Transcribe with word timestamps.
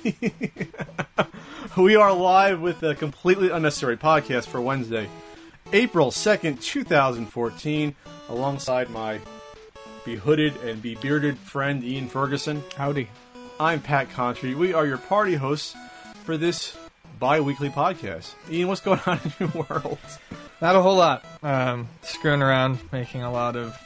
we 1.76 1.96
are 1.96 2.12
live 2.12 2.60
with 2.60 2.82
a 2.82 2.94
completely 2.94 3.50
unnecessary 3.50 3.96
podcast 3.96 4.46
for 4.46 4.60
Wednesday, 4.60 5.08
April 5.72 6.10
2nd, 6.10 6.62
2014, 6.62 7.94
alongside 8.28 8.88
my 8.90 9.20
behooded 10.04 10.62
and 10.64 10.82
bebearded 10.82 11.36
friend 11.36 11.84
Ian 11.84 12.08
Ferguson. 12.08 12.62
Howdy. 12.76 13.08
I'm 13.58 13.80
Pat 13.80 14.08
Contri. 14.08 14.54
We 14.54 14.72
are 14.72 14.86
your 14.86 14.96
party 14.96 15.34
hosts 15.34 15.76
for 16.24 16.38
this 16.38 16.76
bi 17.18 17.40
weekly 17.40 17.68
podcast. 17.68 18.32
Ian, 18.50 18.68
what's 18.68 18.80
going 18.80 19.00
on 19.04 19.20
in 19.24 19.32
your 19.38 19.66
world? 19.68 19.98
Not 20.62 20.76
a 20.76 20.82
whole 20.82 20.96
lot. 20.96 21.24
Um, 21.42 21.88
screwing 22.02 22.42
around, 22.42 22.78
making 22.90 23.22
a 23.22 23.30
lot 23.30 23.56
of 23.56 23.78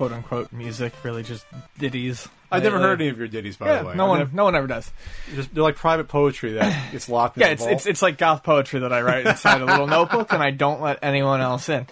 quote 0.00 0.12
unquote 0.12 0.50
music, 0.50 0.94
really 1.02 1.22
just 1.22 1.44
ditties. 1.78 2.26
I've 2.50 2.62
never 2.62 2.78
heard 2.78 3.02
any 3.02 3.10
of 3.10 3.18
your 3.18 3.28
ditties, 3.28 3.58
by 3.58 3.66
Yeah, 3.66 3.82
the 3.82 3.88
way. 3.88 3.94
no 3.96 4.04
I've 4.04 4.08
one, 4.08 4.18
never- 4.20 4.30
no 4.34 4.44
one 4.44 4.56
ever 4.56 4.66
does. 4.66 4.90
just, 5.34 5.52
they're 5.54 5.62
like 5.62 5.76
private 5.76 6.08
poetry 6.08 6.54
that 6.54 6.90
gets 6.90 7.06
locked 7.10 7.36
in 7.36 7.42
Yeah, 7.42 7.48
a 7.48 7.50
it's, 7.52 7.60
vault. 7.60 7.72
it's 7.72 7.86
it's 7.86 8.00
like 8.00 8.16
goth 8.16 8.42
poetry 8.42 8.80
that 8.80 8.94
I 8.94 9.02
write 9.02 9.26
inside 9.26 9.60
a 9.60 9.66
little 9.66 9.86
notebook, 9.98 10.32
and 10.32 10.42
I 10.42 10.52
don't 10.52 10.80
let 10.80 11.00
anyone 11.02 11.42
else 11.42 11.68
in. 11.68 11.86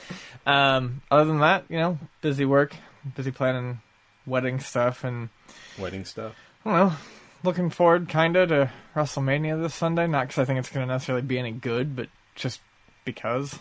Um, 0.46 1.02
other 1.10 1.26
than 1.26 1.40
that, 1.40 1.64
you 1.68 1.76
know, 1.76 1.98
busy 2.22 2.46
work, 2.46 2.74
busy 3.14 3.30
planning 3.30 3.82
wedding 4.26 4.58
stuff, 4.60 5.04
and 5.04 5.28
wedding 5.78 6.06
stuff. 6.06 6.34
I 6.64 6.70
don't 6.70 6.88
know. 6.88 6.96
Looking 7.44 7.68
forward, 7.68 8.08
kinda, 8.08 8.46
to 8.46 8.72
WrestleMania 8.96 9.60
this 9.62 9.74
Sunday. 9.74 10.06
Not 10.06 10.28
because 10.28 10.38
I 10.40 10.46
think 10.46 10.58
it's 10.60 10.70
going 10.70 10.86
to 10.88 10.90
necessarily 10.94 11.20
be 11.26 11.38
any 11.38 11.52
good, 11.52 11.94
but 11.94 12.08
just 12.34 12.60
because 13.04 13.58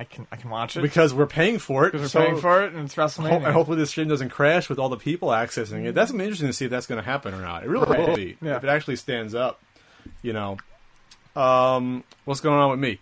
I 0.00 0.04
can 0.04 0.26
I 0.32 0.36
can 0.36 0.48
watch 0.48 0.76
it 0.78 0.80
Because 0.82 1.12
we're 1.12 1.26
paying 1.26 1.58
for 1.58 1.86
it. 1.86 1.92
because 1.92 2.14
we're 2.14 2.20
so- 2.20 2.26
paying 2.26 2.40
for 2.40 2.62
it, 2.64 2.72
and 2.72 2.84
it's 2.86 2.94
Ho- 2.94 3.02
WrestleMania. 3.04 3.44
and 3.44 3.52
hopefully 3.52 3.76
this 3.76 3.90
stream 3.90 4.08
doesn't 4.08 4.30
crash 4.30 4.68
with 4.70 4.78
all 4.78 4.88
the 4.88 4.96
people 4.96 5.28
accessing 5.28 5.84
it. 5.84 5.94
That's 5.94 6.10
interesting 6.10 6.46
to 6.48 6.52
see 6.54 6.64
if 6.64 6.70
that's 6.70 6.86
going 6.86 7.00
to 7.00 7.04
happen 7.04 7.34
or 7.34 7.40
not. 7.42 7.64
It 7.64 7.68
really 7.68 7.86
Right. 7.86 8.08
will 8.08 8.16
be 8.16 8.36
Yeah. 8.40 8.56
if 8.56 8.64
it 8.64 8.70
actually 8.70 8.96
stands 8.96 9.34
up. 9.34 9.60
You 10.22 10.32
know, 10.32 10.56
um, 11.36 12.04
what's 12.24 12.40
going 12.40 12.58
on 12.58 12.70
with 12.70 12.80
me? 12.80 12.98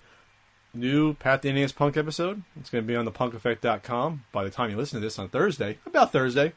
New 0.74 1.14
Pat 1.14 1.42
the 1.42 1.52
NES 1.52 1.72
Punk 1.72 1.96
episode. 1.96 2.42
It's 2.60 2.68
going 2.70 2.84
to 2.84 2.88
be 2.88 2.96
on 2.96 3.04
the 3.04 3.12
punkeffect.com 3.12 4.24
by 4.32 4.44
the 4.44 4.50
time 4.50 4.70
you 4.70 4.76
listen 4.76 5.00
to 5.00 5.06
this 5.06 5.18
on 5.18 5.28
Thursday. 5.28 5.78
About 5.86 6.12
Thursday, 6.12 6.52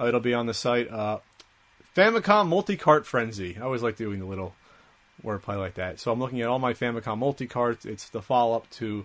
uh, 0.00 0.06
it'll 0.06 0.20
be 0.20 0.34
on 0.34 0.46
the 0.46 0.54
site. 0.54 0.90
Uh, 0.90 1.18
Famicom 1.96 2.48
Multi 2.48 2.76
Cart 2.76 3.06
Frenzy. 3.06 3.56
I 3.58 3.60
always 3.62 3.82
like 3.82 3.96
doing 3.96 4.18
the 4.18 4.26
little 4.26 4.54
wordplay 5.24 5.58
like 5.58 5.74
that. 5.74 6.00
So 6.00 6.10
I'm 6.10 6.18
looking 6.18 6.40
at 6.40 6.48
all 6.48 6.58
my 6.58 6.72
Famicom 6.72 7.18
multi 7.18 7.46
carts. 7.46 7.84
It's 7.84 8.08
the 8.08 8.22
follow 8.22 8.56
up 8.56 8.68
to 8.70 9.04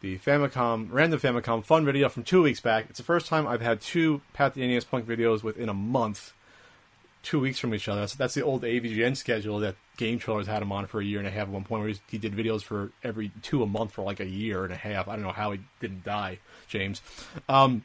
the 0.00 0.18
Famicom 0.18 0.88
random 0.90 1.20
Famicom 1.20 1.64
fun 1.64 1.84
video 1.84 2.08
from 2.08 2.22
two 2.22 2.42
weeks 2.42 2.60
back. 2.60 2.86
It's 2.88 2.98
the 2.98 3.04
first 3.04 3.26
time 3.26 3.46
I've 3.46 3.60
had 3.60 3.80
two 3.80 4.22
Pat 4.32 4.54
the 4.54 4.66
NES 4.66 4.84
Punk 4.84 5.06
videos 5.06 5.42
within 5.42 5.68
a 5.68 5.74
month, 5.74 6.32
two 7.22 7.38
weeks 7.38 7.58
from 7.58 7.74
each 7.74 7.88
other. 7.88 8.00
That's, 8.00 8.14
that's 8.14 8.34
the 8.34 8.42
old 8.42 8.62
AVGN 8.62 9.16
schedule 9.16 9.58
that 9.60 9.76
Game 9.98 10.18
Trailers 10.18 10.46
had 10.46 10.62
him 10.62 10.72
on 10.72 10.86
for 10.86 11.00
a 11.00 11.04
year 11.04 11.18
and 11.18 11.28
a 11.28 11.30
half 11.30 11.42
at 11.42 11.48
one 11.48 11.64
point, 11.64 11.82
where 11.82 11.94
he, 12.10 12.18
did 12.18 12.32
videos 12.32 12.62
for 12.62 12.90
every 13.04 13.30
two 13.42 13.62
a 13.62 13.66
month 13.66 13.92
for 13.92 14.02
like 14.02 14.20
a 14.20 14.26
year 14.26 14.64
and 14.64 14.72
a 14.72 14.76
half. 14.76 15.06
I 15.06 15.16
don't 15.16 15.24
know 15.24 15.32
how 15.32 15.52
he 15.52 15.60
didn't 15.80 16.04
die, 16.04 16.38
James. 16.66 17.02
Um, 17.48 17.82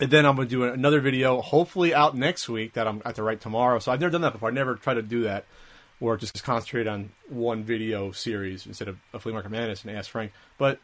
and 0.00 0.10
then 0.10 0.26
I'm 0.26 0.36
going 0.36 0.48
to 0.48 0.54
do 0.54 0.64
another 0.64 1.00
video, 1.00 1.40
hopefully 1.40 1.94
out 1.94 2.14
next 2.14 2.48
week, 2.48 2.74
that 2.74 2.86
I'm 2.86 3.00
at 3.06 3.14
to 3.16 3.22
write 3.22 3.40
tomorrow. 3.40 3.78
So 3.78 3.90
I've 3.90 4.00
never 4.00 4.10
done 4.10 4.22
that 4.22 4.32
before. 4.32 4.50
I 4.50 4.52
never 4.52 4.74
tried 4.74 4.94
to 4.94 5.02
do 5.02 5.22
that, 5.22 5.46
or 5.98 6.18
just 6.18 6.44
concentrate 6.44 6.86
on 6.86 7.10
one 7.28 7.64
video 7.64 8.12
series 8.12 8.66
instead 8.66 8.88
of 8.88 8.98
a 9.14 9.18
Flea 9.18 9.32
Market 9.32 9.50
Madness 9.50 9.84
and 9.84 9.96
Ask 9.96 10.10
Frank. 10.10 10.32
But 10.58 10.78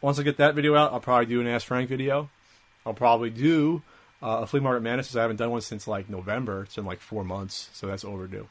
once 0.00 0.18
I 0.18 0.22
get 0.22 0.38
that 0.38 0.54
video 0.54 0.74
out, 0.74 0.92
I'll 0.92 1.00
probably 1.00 1.26
do 1.26 1.40
an 1.40 1.46
Ask 1.46 1.66
Frank 1.66 1.88
video. 1.88 2.30
I'll 2.86 2.94
probably 2.94 3.30
do 3.30 3.82
uh, 4.22 4.40
a 4.42 4.46
Flea 4.46 4.60
Market 4.60 4.82
Madness 4.82 5.08
because 5.08 5.16
I 5.16 5.22
haven't 5.22 5.36
done 5.36 5.50
one 5.50 5.60
since 5.60 5.86
like 5.86 6.08
November. 6.08 6.62
It's 6.62 6.76
been 6.76 6.86
like 6.86 7.00
four 7.00 7.24
months, 7.24 7.70
so 7.72 7.86
that's 7.86 8.04
overdue. 8.04 8.48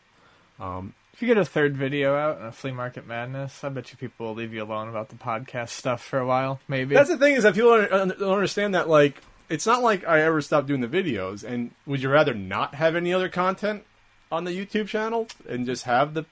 If 1.13 1.23
you 1.23 1.27
get 1.27 1.37
a 1.37 1.43
third 1.45 1.75
video 1.75 2.15
out 2.15 2.37
a 2.41 2.51
flea 2.51 2.71
market 2.71 3.05
madness, 3.05 3.63
I 3.63 3.69
bet 3.69 3.91
you 3.91 3.97
people 3.97 4.27
will 4.27 4.35
leave 4.35 4.53
you 4.53 4.63
alone 4.63 4.87
about 4.87 5.09
the 5.09 5.15
podcast 5.15 5.69
stuff 5.69 6.01
for 6.01 6.17
a 6.17 6.25
while. 6.25 6.61
Maybe 6.69 6.95
That's 6.95 7.09
the 7.09 7.17
thing 7.17 7.35
is 7.35 7.43
that 7.43 7.55
people 7.55 7.75
don't, 7.75 8.17
don't 8.17 8.33
understand 8.33 8.73
that 8.73 8.87
like 8.87 9.21
it's 9.49 9.65
not 9.65 9.83
like 9.83 10.07
I 10.07 10.21
ever 10.21 10.39
stopped 10.41 10.67
doing 10.67 10.79
the 10.79 10.87
videos. 10.87 11.43
And 11.43 11.71
would 11.85 12.01
you 12.01 12.09
rather 12.09 12.33
not 12.33 12.75
have 12.75 12.95
any 12.95 13.13
other 13.13 13.27
content 13.27 13.83
on 14.31 14.45
the 14.45 14.51
YouTube 14.51 14.87
channel 14.87 15.27
and 15.47 15.65
just 15.65 15.83
have 15.83 16.13
the 16.13 16.23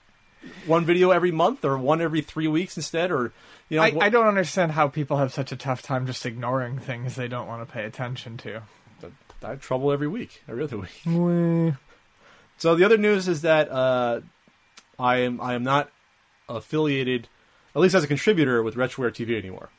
one 0.66 0.86
video 0.86 1.12
every 1.12 1.32
month 1.32 1.66
or 1.66 1.78
one 1.78 2.00
every 2.00 2.22
three 2.22 2.48
weeks 2.48 2.78
instead? 2.78 3.12
Or 3.12 3.34
you 3.70 3.78
know, 3.78 3.84
I, 3.84 3.90
what- 3.92 4.04
I 4.06 4.10
don't 4.10 4.28
understand 4.28 4.72
how 4.74 4.88
people 4.88 5.18
have 5.18 5.34
such 5.34 5.52
a 5.52 5.56
tough 5.58 5.82
time 5.82 6.06
just 6.06 6.26
ignoring 6.26 6.80
things 6.80 7.16
they 7.16 7.28
don't 7.28 7.48
want 7.48 7.68
to 7.68 7.72
pay 7.74 7.84
attention 7.86 8.38
to. 8.38 8.62
I 9.44 9.50
have 9.50 9.62
trouble 9.62 9.92
every 9.92 10.08
week, 10.08 10.42
every 10.48 10.64
other 10.64 10.78
week. 11.06 11.74
So 12.58 12.76
the 12.76 12.86
other 12.86 12.98
news 12.98 13.28
is 13.28 13.42
that 13.44 13.70
uh, 13.70 14.22
I 14.98 15.18
am 15.18 15.40
I 15.40 15.54
am 15.54 15.64
not 15.64 15.92
affiliated, 16.50 17.28
at 17.76 17.82
least 17.82 17.94
as 17.94 18.04
a 18.04 18.08
contributor, 18.08 18.64
with 18.64 18.76
Retroware 18.76 19.12
TV 19.12 19.38
anymore. 19.38 19.70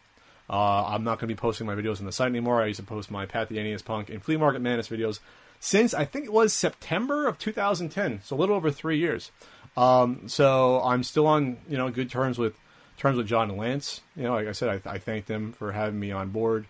Uh, 0.51 0.85
I'm 0.87 1.05
not 1.05 1.19
going 1.19 1.29
to 1.29 1.35
be 1.35 1.39
posting 1.39 1.67
my 1.67 1.75
videos 1.75 1.99
on 2.01 2.07
the 2.07 2.13
site 2.13 2.29
anymore. 2.29 2.63
I 2.63 2.67
used 2.67 2.81
to 2.81 2.87
post 2.87 3.11
my 3.11 3.27
Pat 3.27 3.49
the 3.49 3.63
NES 3.63 3.83
Punk 3.83 4.09
and 4.11 4.23
Flea 4.23 4.37
Market 4.37 4.61
Madness 4.63 4.89
videos 4.89 5.19
since 5.61 5.93
I 5.93 6.05
think 6.05 6.25
it 6.25 6.33
was 6.33 6.53
September 6.53 7.27
of 7.27 7.37
2010, 7.39 8.21
so 8.23 8.37
a 8.37 8.39
little 8.39 8.55
over 8.57 8.71
three 8.71 8.99
years. 8.99 9.31
Um, 9.77 10.29
so 10.29 10.81
I'm 10.83 11.03
still 11.03 11.27
on 11.27 11.59
you 11.69 11.77
know 11.77 11.91
good 11.91 12.11
terms 12.11 12.39
with 12.39 12.55
terms 12.99 13.17
with 13.17 13.27
John 13.27 13.49
and 13.51 13.59
Lance. 13.59 14.03
You 14.17 14.25
know, 14.25 14.35
like 14.35 14.49
I 14.49 14.53
said, 14.53 14.83
I, 14.85 14.91
I 14.93 14.99
thank 14.99 15.27
them 15.27 15.53
for 15.53 15.73
having 15.73 15.99
me 15.99 16.13
on 16.13 16.31
board. 16.31 16.67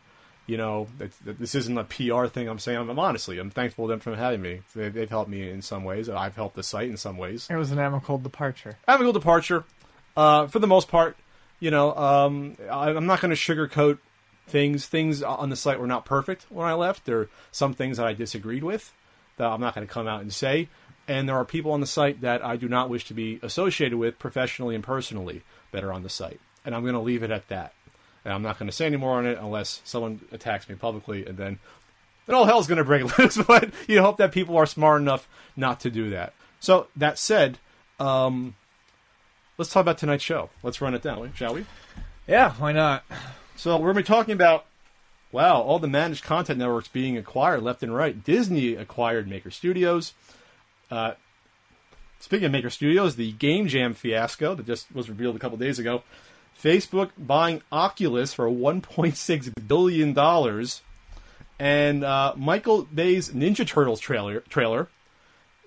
You 0.46 0.56
know, 0.56 0.88
this 1.22 1.54
isn't 1.54 1.76
a 1.76 1.84
PR 1.84 2.26
thing. 2.26 2.48
I'm 2.48 2.58
saying, 2.58 2.78
I'm, 2.78 2.88
I'm 2.88 2.98
honestly, 2.98 3.38
I'm 3.38 3.50
thankful 3.50 3.86
to 3.86 3.90
them 3.90 4.00
for 4.00 4.14
having 4.14 4.40
me. 4.40 4.62
They, 4.74 4.88
they've 4.88 5.10
helped 5.10 5.28
me 5.30 5.50
in 5.50 5.60
some 5.60 5.84
ways. 5.84 6.08
I've 6.08 6.36
helped 6.36 6.56
the 6.56 6.62
site 6.62 6.88
in 6.88 6.96
some 6.96 7.18
ways. 7.18 7.48
It 7.50 7.56
was 7.56 7.70
an 7.70 7.78
amicable 7.78 8.18
departure. 8.18 8.78
Amicable 8.86 9.12
departure. 9.12 9.64
Uh, 10.16 10.46
for 10.46 10.58
the 10.58 10.66
most 10.66 10.88
part, 10.88 11.16
you 11.60 11.70
know, 11.70 11.94
um, 11.94 12.56
I, 12.70 12.90
I'm 12.90 13.06
not 13.06 13.20
going 13.20 13.34
to 13.34 13.36
sugarcoat 13.36 13.98
things. 14.46 14.86
Things 14.86 15.22
on 15.22 15.50
the 15.50 15.56
site 15.56 15.78
were 15.78 15.86
not 15.86 16.06
perfect 16.06 16.46
when 16.48 16.66
I 16.66 16.72
left. 16.72 17.04
There 17.04 17.20
are 17.20 17.28
some 17.52 17.74
things 17.74 17.98
that 17.98 18.06
I 18.06 18.14
disagreed 18.14 18.64
with 18.64 18.94
that 19.36 19.46
I'm 19.48 19.60
not 19.60 19.74
going 19.74 19.86
to 19.86 19.92
come 19.92 20.08
out 20.08 20.22
and 20.22 20.32
say. 20.32 20.68
And 21.06 21.28
there 21.28 21.36
are 21.36 21.44
people 21.44 21.72
on 21.72 21.80
the 21.80 21.86
site 21.86 22.20
that 22.20 22.44
I 22.44 22.56
do 22.56 22.68
not 22.68 22.90
wish 22.90 23.06
to 23.06 23.14
be 23.14 23.38
associated 23.42 23.96
with 23.96 24.18
professionally 24.18 24.74
and 24.74 24.84
personally 24.84 25.42
that 25.72 25.84
are 25.84 25.92
on 25.92 26.02
the 26.02 26.08
site. 26.08 26.40
And 26.64 26.74
I'm 26.74 26.82
going 26.82 26.94
to 26.94 27.00
leave 27.00 27.22
it 27.22 27.30
at 27.30 27.48
that. 27.48 27.72
And 28.24 28.34
I'm 28.34 28.42
not 28.42 28.58
going 28.58 28.68
to 28.68 28.76
say 28.76 28.86
any 28.86 28.96
more 28.96 29.16
on 29.16 29.26
it 29.26 29.38
unless 29.38 29.80
someone 29.84 30.20
attacks 30.32 30.68
me 30.68 30.74
publicly, 30.74 31.24
and 31.26 31.38
then 31.38 31.58
then 32.26 32.36
all 32.36 32.44
hell's 32.44 32.66
going 32.66 32.78
to 32.78 32.84
break 32.84 33.18
loose. 33.18 33.38
But 33.38 33.70
you 33.86 34.02
hope 34.02 34.18
that 34.18 34.32
people 34.32 34.56
are 34.56 34.66
smart 34.66 35.00
enough 35.00 35.28
not 35.56 35.80
to 35.80 35.90
do 35.90 36.10
that. 36.10 36.34
So 36.60 36.88
that 36.96 37.18
said, 37.18 37.58
um, 37.98 38.54
let's 39.56 39.72
talk 39.72 39.80
about 39.80 39.98
tonight's 39.98 40.24
show. 40.24 40.50
Let's 40.62 40.80
run 40.80 40.94
it 40.94 41.02
down, 41.02 41.32
shall 41.34 41.54
we? 41.54 41.64
Yeah, 42.26 42.52
why 42.54 42.72
not? 42.72 43.04
So 43.56 43.76
we're 43.76 43.92
going 43.92 44.04
to 44.04 44.12
be 44.12 44.14
talking 44.14 44.34
about 44.34 44.66
wow, 45.32 45.60
all 45.60 45.78
the 45.78 45.88
managed 45.88 46.24
content 46.24 46.58
networks 46.58 46.88
being 46.88 47.16
acquired 47.16 47.62
left 47.62 47.82
and 47.82 47.94
right. 47.94 48.22
Disney 48.24 48.74
acquired 48.74 49.28
Maker 49.28 49.50
Studios. 49.50 50.14
Uh, 50.90 51.12
speaking 52.18 52.46
of 52.46 52.52
Maker 52.52 52.70
Studios, 52.70 53.16
the 53.16 53.32
Game 53.32 53.68
Jam 53.68 53.94
fiasco 53.94 54.54
that 54.54 54.66
just 54.66 54.92
was 54.94 55.08
revealed 55.08 55.36
a 55.36 55.38
couple 55.38 55.58
days 55.58 55.78
ago. 55.78 56.02
Facebook 56.60 57.10
buying 57.16 57.62
Oculus 57.70 58.34
for 58.34 58.46
1.6 58.46 59.52
billion 59.68 60.12
dollars, 60.12 60.82
and 61.58 62.04
uh, 62.04 62.34
Michael 62.36 62.82
Bay's 62.92 63.30
Ninja 63.30 63.66
Turtles 63.66 64.00
trailer. 64.00 64.40
Trailer, 64.40 64.88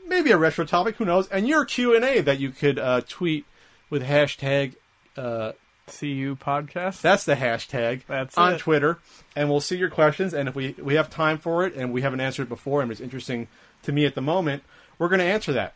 maybe 0.05 0.31
a 0.31 0.37
retro 0.37 0.65
topic, 0.65 0.97
who 0.97 1.05
knows? 1.05 1.27
And 1.29 1.47
your 1.47 1.65
Q 1.65 1.95
and 1.95 2.03
A 2.03 2.21
that 2.21 2.39
you 2.39 2.49
could 2.51 2.77
uh, 2.77 3.01
tweet 3.07 3.45
with 3.89 4.03
hashtag. 4.03 4.75
Uh, 5.17 5.53
CU 5.87 6.37
podcast. 6.37 7.01
that's 7.01 7.25
the 7.25 7.35
hashtag. 7.35 8.03
That's 8.07 8.37
on 8.37 8.53
it. 8.53 8.59
Twitter, 8.59 8.99
and 9.35 9.49
we'll 9.49 9.59
see 9.59 9.75
your 9.75 9.89
questions. 9.89 10.33
And 10.33 10.47
if 10.47 10.55
we 10.55 10.73
we 10.79 10.95
have 10.95 11.09
time 11.09 11.37
for 11.37 11.65
it, 11.65 11.75
and 11.75 11.91
we 11.91 12.01
haven't 12.01 12.21
answered 12.21 12.43
it 12.43 12.49
before, 12.49 12.81
and 12.81 12.91
it's 12.91 13.01
interesting 13.01 13.49
to 13.83 13.91
me 13.91 14.05
at 14.05 14.15
the 14.15 14.21
moment, 14.21 14.63
we're 14.97 15.09
going 15.09 15.19
to 15.19 15.25
answer 15.25 15.51
that. 15.53 15.73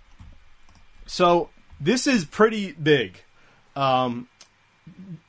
So 1.05 1.49
this 1.79 2.07
is 2.07 2.25
pretty 2.25 2.71
big. 2.71 3.21
Um, 3.75 4.27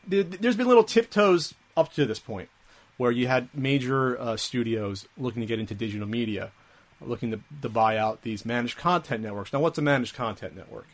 th- 0.09 0.27
there's 0.41 0.57
been 0.57 0.69
little 0.69 0.85
tiptoes 0.85 1.55
up 1.77 1.93
to 1.95 2.07
this 2.07 2.19
point, 2.19 2.49
where 2.97 3.11
you 3.11 3.27
had 3.27 3.49
major 3.55 4.19
uh, 4.19 4.37
studios 4.37 5.07
looking 5.19 5.43
to 5.43 5.47
get 5.47 5.59
into 5.59 5.75
digital 5.75 6.09
media, 6.09 6.53
looking 7.01 7.31
to, 7.31 7.41
to 7.63 7.69
buy 7.69 7.99
out 7.99 8.23
these 8.23 8.45
managed 8.45 8.79
content 8.79 9.23
networks. 9.23 9.53
Now, 9.53 9.61
what's 9.61 9.79
a 9.79 9.83
managed 9.83 10.15
content 10.15 10.57
network? 10.57 10.87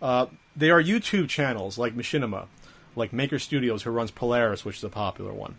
Uh, 0.00 0.26
they 0.56 0.70
are 0.70 0.82
YouTube 0.82 1.28
channels 1.28 1.76
like 1.76 1.94
Machinima, 1.94 2.46
like 2.96 3.12
Maker 3.12 3.38
Studios, 3.38 3.82
who 3.82 3.90
runs 3.90 4.10
Polaris, 4.10 4.64
which 4.64 4.78
is 4.78 4.84
a 4.84 4.88
popular 4.88 5.32
one. 5.32 5.56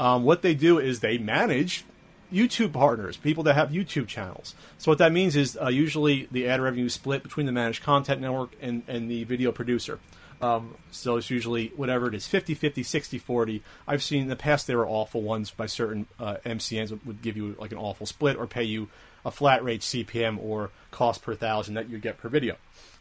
Um, 0.00 0.24
what 0.24 0.42
they 0.42 0.54
do 0.54 0.78
is 0.78 1.00
they 1.00 1.18
manage 1.18 1.84
YouTube 2.34 2.72
partners, 2.72 3.16
people 3.16 3.44
that 3.44 3.54
have 3.54 3.70
YouTube 3.70 4.08
channels. 4.08 4.54
So 4.78 4.90
what 4.90 4.98
that 4.98 5.12
means 5.12 5.36
is 5.36 5.56
uh, 5.60 5.68
usually 5.68 6.28
the 6.32 6.48
ad 6.48 6.60
revenue 6.60 6.86
is 6.86 6.94
split 6.94 7.22
between 7.22 7.46
the 7.46 7.52
managed 7.52 7.82
content 7.82 8.20
network 8.20 8.50
and, 8.60 8.82
and 8.88 9.10
the 9.10 9.24
video 9.24 9.52
producer. 9.52 10.00
Um, 10.42 10.74
so 10.90 11.16
it's 11.16 11.30
usually 11.30 11.68
whatever 11.76 12.08
it 12.08 12.14
is 12.14 12.26
50 12.26 12.54
50 12.54 12.82
60 12.82 13.18
40 13.18 13.62
i've 13.86 14.02
seen 14.02 14.22
in 14.22 14.28
the 14.28 14.36
past 14.36 14.66
there 14.66 14.76
were 14.76 14.86
awful 14.86 15.22
ones 15.22 15.52
by 15.52 15.66
certain 15.66 16.06
uh, 16.18 16.36
mcns 16.44 16.90
would, 16.90 17.06
would 17.06 17.22
give 17.22 17.36
you 17.36 17.54
like 17.58 17.70
an 17.70 17.78
awful 17.78 18.04
split 18.04 18.36
or 18.36 18.46
pay 18.46 18.64
you 18.64 18.88
a 19.24 19.30
flat 19.30 19.62
rate 19.62 19.80
cpm 19.80 20.36
or 20.42 20.70
cost 20.90 21.22
per 21.22 21.36
thousand 21.36 21.74
that 21.74 21.88
you 21.88 21.98
get 21.98 22.18
per 22.18 22.28
video 22.28 22.56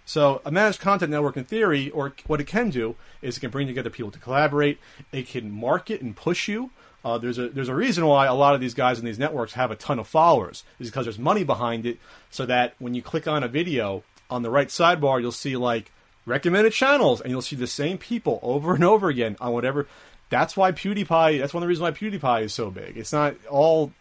so 0.05 0.41
a 0.45 0.51
managed 0.51 0.81
content 0.81 1.11
network, 1.11 1.37
in 1.37 1.45
theory, 1.45 1.89
or 1.89 2.13
what 2.27 2.41
it 2.41 2.47
can 2.47 2.69
do 2.69 2.95
is 3.21 3.37
it 3.37 3.39
can 3.39 3.51
bring 3.51 3.67
together 3.67 3.89
people 3.89 4.11
to 4.11 4.19
collaborate. 4.19 4.79
It 5.11 5.27
can 5.27 5.49
market 5.51 6.01
and 6.01 6.15
push 6.15 6.47
you. 6.47 6.71
Uh, 7.03 7.17
there's 7.17 7.37
a 7.37 7.49
there's 7.49 7.69
a 7.69 7.75
reason 7.75 8.05
why 8.05 8.25
a 8.25 8.33
lot 8.33 8.55
of 8.55 8.61
these 8.61 8.73
guys 8.73 8.99
in 8.99 9.05
these 9.05 9.19
networks 9.19 9.53
have 9.53 9.71
a 9.71 9.75
ton 9.75 9.99
of 9.99 10.07
followers. 10.07 10.63
Is 10.79 10.89
because 10.89 11.05
there's 11.05 11.19
money 11.19 11.43
behind 11.43 11.85
it, 11.85 11.99
so 12.29 12.45
that 12.45 12.75
when 12.79 12.93
you 12.93 13.01
click 13.01 13.27
on 13.27 13.43
a 13.43 13.47
video 13.47 14.03
on 14.29 14.41
the 14.41 14.49
right 14.49 14.69
sidebar, 14.69 15.21
you'll 15.21 15.31
see 15.31 15.57
like 15.57 15.91
recommended 16.25 16.73
channels, 16.73 17.19
and 17.19 17.29
you'll 17.29 17.41
see 17.41 17.55
the 17.55 17.67
same 17.67 17.97
people 17.97 18.39
over 18.41 18.73
and 18.75 18.83
over 18.83 19.09
again 19.09 19.35
on 19.41 19.51
whatever. 19.51 19.87
That's 20.29 20.55
why 20.55 20.71
PewDiePie. 20.71 21.39
That's 21.39 21.53
one 21.53 21.61
of 21.61 21.65
the 21.65 21.69
reasons 21.69 21.81
why 21.83 21.91
PewDiePie 21.91 22.43
is 22.43 22.53
so 22.53 22.71
big. 22.71 22.97
It's 22.97 23.13
not 23.13 23.35
all 23.49 23.91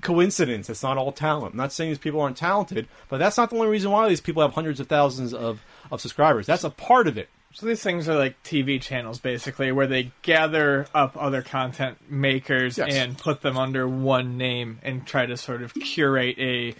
coincidence. 0.00 0.68
It's 0.68 0.82
not 0.82 0.98
all 0.98 1.12
talent. 1.12 1.54
I'm 1.54 1.58
not 1.58 1.72
saying 1.72 1.90
these 1.90 1.98
people 1.98 2.20
aren't 2.20 2.36
talented, 2.36 2.88
but 3.08 3.18
that's 3.18 3.36
not 3.36 3.50
the 3.50 3.56
only 3.56 3.68
reason 3.68 3.90
why 3.90 4.08
these 4.08 4.20
people 4.20 4.42
have 4.42 4.52
hundreds 4.52 4.80
of 4.80 4.88
thousands 4.88 5.32
of, 5.32 5.62
of 5.90 6.00
subscribers. 6.00 6.46
That's 6.46 6.64
a 6.64 6.70
part 6.70 7.06
of 7.06 7.16
it. 7.16 7.28
So 7.54 7.66
these 7.66 7.82
things 7.82 8.08
are 8.08 8.16
like 8.16 8.42
TV 8.42 8.80
channels, 8.80 9.20
basically, 9.20 9.72
where 9.72 9.86
they 9.86 10.10
gather 10.22 10.86
up 10.94 11.16
other 11.20 11.42
content 11.42 11.98
makers 12.10 12.78
Yes. 12.78 12.94
and 12.94 13.16
put 13.18 13.42
them 13.42 13.58
under 13.58 13.86
one 13.86 14.38
name 14.38 14.78
and 14.82 15.06
try 15.06 15.26
to 15.26 15.36
sort 15.36 15.62
of 15.62 15.74
curate 15.74 16.38
a 16.38 16.74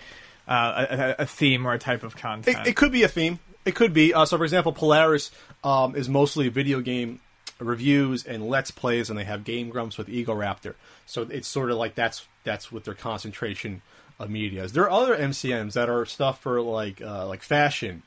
uh, 0.48 0.86
a, 1.19 1.22
a 1.22 1.26
theme 1.26 1.66
or 1.66 1.72
a 1.74 1.78
type 1.78 2.02
of 2.02 2.16
content. 2.16 2.58
It, 2.66 2.70
it 2.70 2.76
could 2.76 2.90
be 2.90 3.02
a 3.02 3.08
theme. 3.08 3.38
It 3.64 3.74
could 3.74 3.92
be. 3.92 4.12
Uh, 4.12 4.24
so, 4.24 4.36
for 4.38 4.44
example, 4.44 4.72
Polaris 4.72 5.30
um, 5.62 5.94
is 5.94 6.08
mostly 6.08 6.48
video 6.48 6.80
game 6.80 7.20
reviews 7.60 8.25
and 8.25 8.48
let's 8.48 8.70
plays, 8.70 9.08
and 9.08 9.18
they 9.18 9.25
have 9.25 9.44
Game 9.44 9.68
Grumps 9.70 9.96
with 9.98 10.08
Egoraptor. 10.08 10.75
So 11.06 11.22
it's 11.22 11.46
sort 11.46 11.70
of 11.70 11.76
like 11.76 11.94
that's 11.94 12.26
that's 12.44 12.72
what 12.72 12.84
their 12.84 12.94
concentration 12.94 13.82
of 14.18 14.30
media 14.30 14.64
is. 14.64 14.72
There 14.72 14.84
are 14.84 14.90
other 14.90 15.16
MCNs 15.16 15.75
that 15.75 15.88
are 15.88 16.04
stuff 16.06 16.40
for 16.40 16.60
like 16.60 17.00
uh, 17.00 17.26
like 17.28 17.42
fashion. 17.42 18.02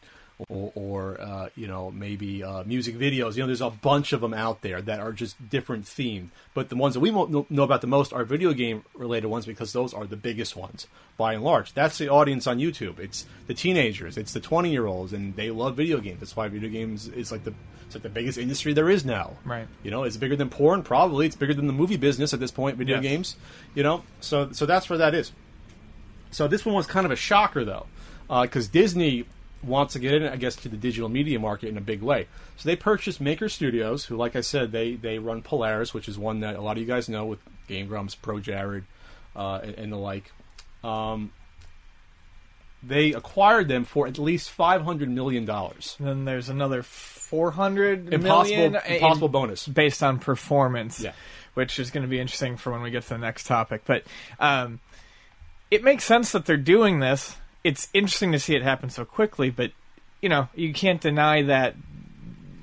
Or, 0.49 0.71
or 0.75 1.21
uh, 1.21 1.47
you 1.55 1.65
know 1.65 1.91
maybe 1.91 2.43
uh, 2.43 2.65
music 2.65 2.97
videos. 2.97 3.35
You 3.35 3.43
know, 3.43 3.47
there's 3.47 3.61
a 3.61 3.69
bunch 3.69 4.11
of 4.11 4.19
them 4.19 4.33
out 4.33 4.61
there 4.63 4.81
that 4.81 4.99
are 4.99 5.13
just 5.13 5.37
different 5.49 5.85
themed. 5.85 6.27
But 6.53 6.67
the 6.67 6.75
ones 6.75 6.93
that 6.93 6.99
we 6.99 7.09
know- 7.09 7.45
about 7.63 7.79
the 7.79 7.87
most 7.87 8.11
are 8.11 8.25
video 8.25 8.51
game 8.51 8.83
related 8.95 9.27
ones 9.27 9.45
because 9.45 9.71
those 9.71 9.93
are 9.93 10.05
the 10.05 10.17
biggest 10.17 10.57
ones 10.57 10.87
by 11.15 11.35
and 11.35 11.43
large. 11.43 11.73
That's 11.73 11.97
the 11.97 12.09
audience 12.09 12.47
on 12.47 12.59
YouTube. 12.59 12.99
It's 12.99 13.25
the 13.47 13.53
teenagers. 13.53 14.17
It's 14.17 14.33
the 14.33 14.41
20 14.41 14.71
year 14.71 14.85
olds, 14.87 15.13
and 15.13 15.33
they 15.37 15.51
love 15.51 15.77
video 15.77 15.99
games. 16.01 16.19
That's 16.19 16.35
why 16.35 16.49
video 16.49 16.69
games 16.69 17.07
is 17.07 17.31
like 17.31 17.45
the 17.45 17.53
it's 17.85 17.95
like 17.95 18.03
the 18.03 18.09
biggest 18.09 18.37
industry 18.37 18.73
there 18.73 18.89
is 18.89 19.05
now. 19.05 19.37
Right. 19.45 19.67
You 19.83 19.91
know, 19.91 20.03
it's 20.03 20.17
bigger 20.17 20.35
than 20.35 20.49
porn. 20.49 20.83
Probably 20.83 21.27
it's 21.27 21.37
bigger 21.37 21.53
than 21.53 21.67
the 21.67 21.71
movie 21.73 21.95
business 21.95 22.33
at 22.33 22.41
this 22.41 22.51
point. 22.51 22.75
Video 22.77 22.97
Yes. 22.97 23.03
games. 23.03 23.35
You 23.73 23.83
know, 23.83 24.03
so 24.19 24.51
so 24.51 24.65
that's 24.65 24.89
where 24.89 24.97
that 24.99 25.15
is. 25.15 25.31
So 26.31 26.49
this 26.49 26.65
one 26.65 26.75
was 26.75 26.87
kind 26.87 27.05
of 27.05 27.11
a 27.13 27.15
shocker 27.15 27.63
though, 27.63 27.85
because 28.27 28.67
Disney 28.67 29.23
wants 29.65 29.93
to 29.93 29.99
get 29.99 30.13
in, 30.13 30.23
I 30.23 30.35
guess, 30.35 30.55
to 30.57 30.69
the 30.69 30.77
digital 30.77 31.09
media 31.09 31.39
market 31.39 31.69
in 31.69 31.77
a 31.77 31.81
big 31.81 32.01
way. 32.01 32.27
So 32.57 32.67
they 32.69 32.75
purchased 32.75 33.19
Maker 33.19 33.49
Studios, 33.49 34.05
who, 34.05 34.15
like 34.15 34.35
I 34.35 34.41
said, 34.41 34.71
they 34.71 34.95
they 34.95 35.19
run 35.19 35.41
Polaris, 35.41 35.93
which 35.93 36.07
is 36.07 36.17
one 36.17 36.39
that 36.41 36.55
a 36.55 36.61
lot 36.61 36.77
of 36.77 36.81
you 36.81 36.87
guys 36.87 37.09
know 37.09 37.25
with 37.25 37.39
Game 37.67 37.87
Grumps, 37.87 38.15
Pro 38.15 38.39
Jared, 38.39 38.83
uh, 39.35 39.59
and, 39.63 39.75
and 39.75 39.91
the 39.91 39.97
like. 39.97 40.31
Um, 40.83 41.31
they 42.83 43.13
acquired 43.13 43.67
them 43.67 43.83
for 43.83 44.07
at 44.07 44.19
least 44.19 44.51
five 44.51 44.83
hundred 44.83 45.09
million 45.09 45.45
dollars. 45.45 45.95
then 45.99 46.25
there's 46.25 46.49
another 46.49 46.83
four 46.83 47.51
hundred 47.51 48.13
Impossible, 48.13 48.55
million 48.55 48.75
impossible 48.87 49.27
in- 49.27 49.31
bonus. 49.31 49.67
based 49.67 50.03
on 50.03 50.19
performance, 50.19 50.99
Yeah. 50.99 51.13
which 51.55 51.79
is 51.79 51.89
going 51.89 52.03
to 52.03 52.07
be 52.09 52.19
interesting 52.19 52.57
for 52.57 52.71
when 52.71 52.81
we 52.83 52.91
get 52.91 53.03
to 53.03 53.09
the 53.09 53.17
next 53.17 53.47
topic. 53.47 53.81
But 53.85 54.03
um, 54.39 54.79
it 55.71 55.83
makes 55.83 56.03
sense 56.03 56.31
that 56.33 56.45
they're 56.45 56.57
doing 56.57 56.99
this. 56.99 57.35
It's 57.65 57.89
interesting 57.95 58.31
to 58.33 58.39
see 58.39 58.55
it 58.55 58.61
happen 58.61 58.89
so 58.91 59.03
quickly, 59.05 59.49
but 59.49 59.71
you 60.21 60.29
know 60.29 60.49
you 60.55 60.71
can't 60.71 61.01
deny 61.01 61.41
that 61.43 61.75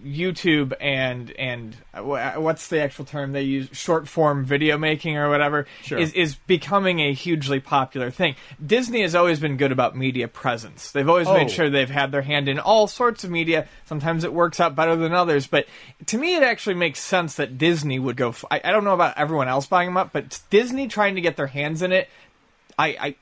YouTube 0.04 0.72
and 0.80 1.30
and 1.32 1.76
uh, 1.94 2.02
what's 2.34 2.66
the 2.68 2.80
actual 2.80 3.04
term 3.04 3.30
they 3.32 3.42
use 3.42 3.68
short 3.72 4.08
form 4.08 4.44
video 4.44 4.76
making 4.76 5.16
or 5.16 5.28
whatever 5.28 5.66
Sure. 5.82 5.98
is 5.98 6.12
is 6.12 6.34
becoming 6.34 7.00
a 7.00 7.12
hugely 7.12 7.60
popular 7.60 8.10
thing. 8.10 8.34
Disney 8.64 9.02
has 9.02 9.14
always 9.14 9.38
been 9.40 9.56
good 9.56 9.70
about 9.72 9.96
media 9.96 10.26
presence. 10.28 10.90
They've 10.90 11.08
always 11.08 11.28
Oh. 11.28 11.34
made 11.34 11.50
sure 11.50 11.70
they've 11.70 11.88
had 11.90 12.10
their 12.10 12.22
hand 12.22 12.48
in 12.48 12.58
all 12.58 12.86
sorts 12.88 13.22
of 13.24 13.30
media. 13.30 13.68
Sometimes 13.86 14.24
it 14.24 14.32
works 14.32 14.58
out 14.60 14.74
better 14.74 14.96
than 14.96 15.12
others, 15.12 15.46
but 15.48 15.66
to 16.06 16.18
me 16.18 16.34
it 16.36 16.42
actually 16.42 16.74
makes 16.74 16.98
sense 17.00 17.34
that 17.36 17.58
Disney 17.58 17.98
would 18.00 18.16
go. 18.16 18.30
F- 18.30 18.44
I, 18.50 18.60
I 18.64 18.70
don't 18.72 18.84
know 18.84 18.94
about 18.94 19.16
everyone 19.16 19.46
else 19.48 19.66
buying 19.66 19.88
them 19.88 19.96
up, 19.96 20.12
but 20.12 20.40
Disney 20.50 20.88
trying 20.88 21.14
to 21.14 21.20
get 21.20 21.36
their 21.36 21.46
hands 21.48 21.80
in 21.82 21.92
it, 21.92 22.08
I 22.78 22.86
I. 23.00 23.14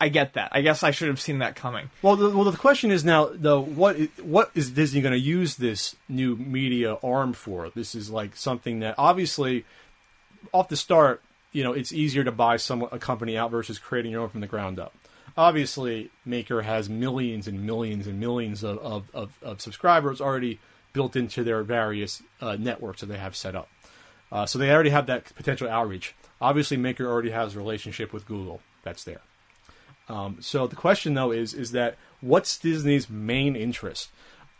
I 0.00 0.08
get 0.08 0.32
that. 0.34 0.48
I 0.52 0.62
guess 0.62 0.82
I 0.82 0.92
should 0.92 1.08
have 1.08 1.20
seen 1.20 1.40
that 1.40 1.56
coming. 1.56 1.90
Well, 2.00 2.16
the, 2.16 2.30
well, 2.30 2.50
the 2.50 2.56
question 2.56 2.90
is 2.90 3.04
now, 3.04 3.30
though, 3.32 3.60
what? 3.60 3.98
What 4.22 4.50
is 4.54 4.70
Disney 4.70 5.02
going 5.02 5.12
to 5.12 5.20
use 5.20 5.56
this 5.56 5.94
new 6.08 6.36
media 6.36 6.96
arm 7.02 7.34
for? 7.34 7.68
This 7.68 7.94
is 7.94 8.10
like 8.10 8.34
something 8.34 8.80
that 8.80 8.94
obviously, 8.96 9.66
off 10.52 10.68
the 10.68 10.76
start, 10.76 11.22
you 11.52 11.62
know, 11.62 11.72
it's 11.72 11.92
easier 11.92 12.24
to 12.24 12.32
buy 12.32 12.56
some 12.56 12.82
a 12.90 12.98
company 12.98 13.36
out 13.36 13.50
versus 13.50 13.78
creating 13.78 14.12
your 14.12 14.22
own 14.22 14.30
from 14.30 14.40
the 14.40 14.46
ground 14.46 14.78
up. 14.78 14.94
Obviously, 15.36 16.10
Maker 16.24 16.62
has 16.62 16.88
millions 16.88 17.46
and 17.46 17.66
millions 17.66 18.06
and 18.06 18.18
millions 18.18 18.64
of 18.64 18.78
of, 18.78 19.10
of, 19.12 19.38
of 19.42 19.60
subscribers 19.60 20.20
already 20.20 20.58
built 20.94 21.14
into 21.14 21.44
their 21.44 21.62
various 21.62 22.22
uh, 22.40 22.56
networks 22.58 23.00
that 23.00 23.06
they 23.06 23.18
have 23.18 23.36
set 23.36 23.54
up. 23.54 23.68
Uh, 24.32 24.46
so 24.46 24.58
they 24.58 24.70
already 24.70 24.90
have 24.90 25.06
that 25.06 25.34
potential 25.34 25.68
outreach. 25.68 26.14
Obviously, 26.40 26.78
Maker 26.78 27.06
already 27.06 27.30
has 27.30 27.54
a 27.54 27.58
relationship 27.58 28.12
with 28.14 28.26
Google. 28.26 28.60
That's 28.82 29.04
there. 29.04 29.20
Um, 30.10 30.38
so 30.40 30.66
the 30.66 30.76
question 30.76 31.14
though 31.14 31.30
is 31.30 31.54
is 31.54 31.70
that 31.70 31.96
what's 32.20 32.58
Disney's 32.58 33.08
main 33.08 33.54
interest? 33.54 34.10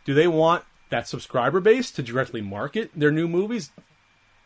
Do 0.05 0.13
they 0.13 0.27
want 0.27 0.63
that 0.89 1.07
subscriber 1.07 1.59
base 1.59 1.91
to 1.91 2.01
directly 2.01 2.41
market 2.41 2.89
their 2.95 3.11
new 3.11 3.27
movies? 3.27 3.71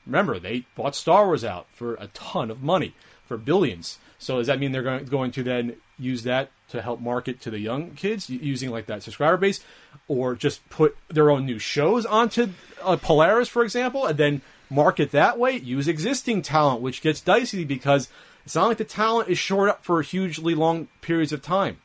Remember, 0.06 0.40
they 0.40 0.66
bought 0.76 0.96
Star 0.96 1.26
Wars 1.26 1.44
out 1.44 1.68
for 1.74 1.96
a 1.96 2.08
ton 2.08 2.52
of 2.52 2.62
money, 2.62 2.94
for 3.26 3.38
billions. 3.38 3.98
So 4.18 4.38
does 4.38 4.48
that 4.48 4.60
mean 4.60 4.72
they're 4.72 4.84
going, 4.84 5.06
going 5.06 5.32
to 5.32 5.44
then 5.44 5.76
use 5.98 6.24
that 6.24 6.52
to 6.70 6.82
help 6.82 7.00
market 7.00 7.40
to 7.42 7.52
the 7.52 7.60
young 7.60 7.92
kids 7.92 8.30
using 8.30 8.70
like 8.70 8.88
that 8.88 9.04
subscriber 9.04 9.38
base, 9.38 9.62
or 10.08 10.36
just 10.36 10.68
put 10.70 10.98
their 11.10 11.30
own 11.30 11.46
new 11.46 11.60
shows 11.60 12.06
onto 12.06 12.50
uh, 12.84 12.98
Polaris, 12.98 13.50
for 13.50 13.64
example, 13.64 14.06
and 14.06 14.18
then 14.18 14.42
market 14.70 15.12
that 15.12 15.38
way? 15.38 15.58
Use 15.58 15.88
existing 15.88 16.42
talent, 16.42 16.82
which 16.82 17.02
gets 17.02 17.22
dicey 17.22 17.64
because 17.64 18.10
it's 18.46 18.56
not 18.56 18.68
like 18.68 18.78
the 18.78 18.86
talent 18.86 19.30
is 19.30 19.38
shored 19.38 19.70
up 19.70 19.84
for 19.84 20.02
hugely 20.02 20.56
long 20.56 20.88
periods 21.02 21.34
of 21.34 21.42
time. 21.42 21.80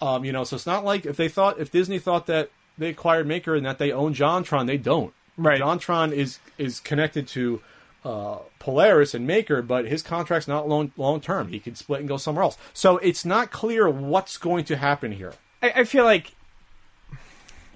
Um, 0.00 0.24
you 0.24 0.32
know, 0.32 0.44
so 0.44 0.56
it's 0.56 0.66
not 0.66 0.84
like 0.84 1.06
if 1.06 1.16
they 1.16 1.28
thought 1.28 1.58
if 1.58 1.70
Disney 1.70 1.98
thought 1.98 2.26
that 2.26 2.50
they 2.78 2.90
acquired 2.90 3.26
Maker 3.26 3.54
and 3.54 3.66
that 3.66 3.78
they 3.78 3.92
own 3.92 4.14
JonTron, 4.14 4.66
they 4.66 4.76
don't. 4.76 5.12
Right. 5.36 5.60
JonTron 5.60 6.12
is 6.12 6.38
is 6.58 6.80
connected 6.80 7.26
to 7.28 7.60
uh, 8.04 8.38
Polaris 8.58 9.14
and 9.14 9.26
Maker, 9.26 9.62
but 9.62 9.86
his 9.86 10.02
contract's 10.02 10.46
not 10.46 10.68
long 10.68 10.92
long 10.96 11.20
term. 11.20 11.48
He 11.48 11.58
could 11.58 11.76
split 11.76 12.00
and 12.00 12.08
go 12.08 12.16
somewhere 12.16 12.44
else. 12.44 12.56
So 12.72 12.98
it's 12.98 13.24
not 13.24 13.50
clear 13.50 13.88
what's 13.88 14.36
going 14.36 14.64
to 14.66 14.76
happen 14.76 15.12
here. 15.12 15.34
I, 15.62 15.72
I 15.76 15.84
feel 15.84 16.04
like 16.04 16.34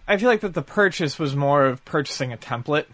I 0.06 0.16
feel 0.16 0.28
like 0.28 0.40
that 0.40 0.54
the 0.54 0.62
purchase 0.62 1.18
was 1.18 1.34
more 1.34 1.64
of 1.66 1.84
purchasing 1.84 2.32
a 2.32 2.36
template. 2.36 2.86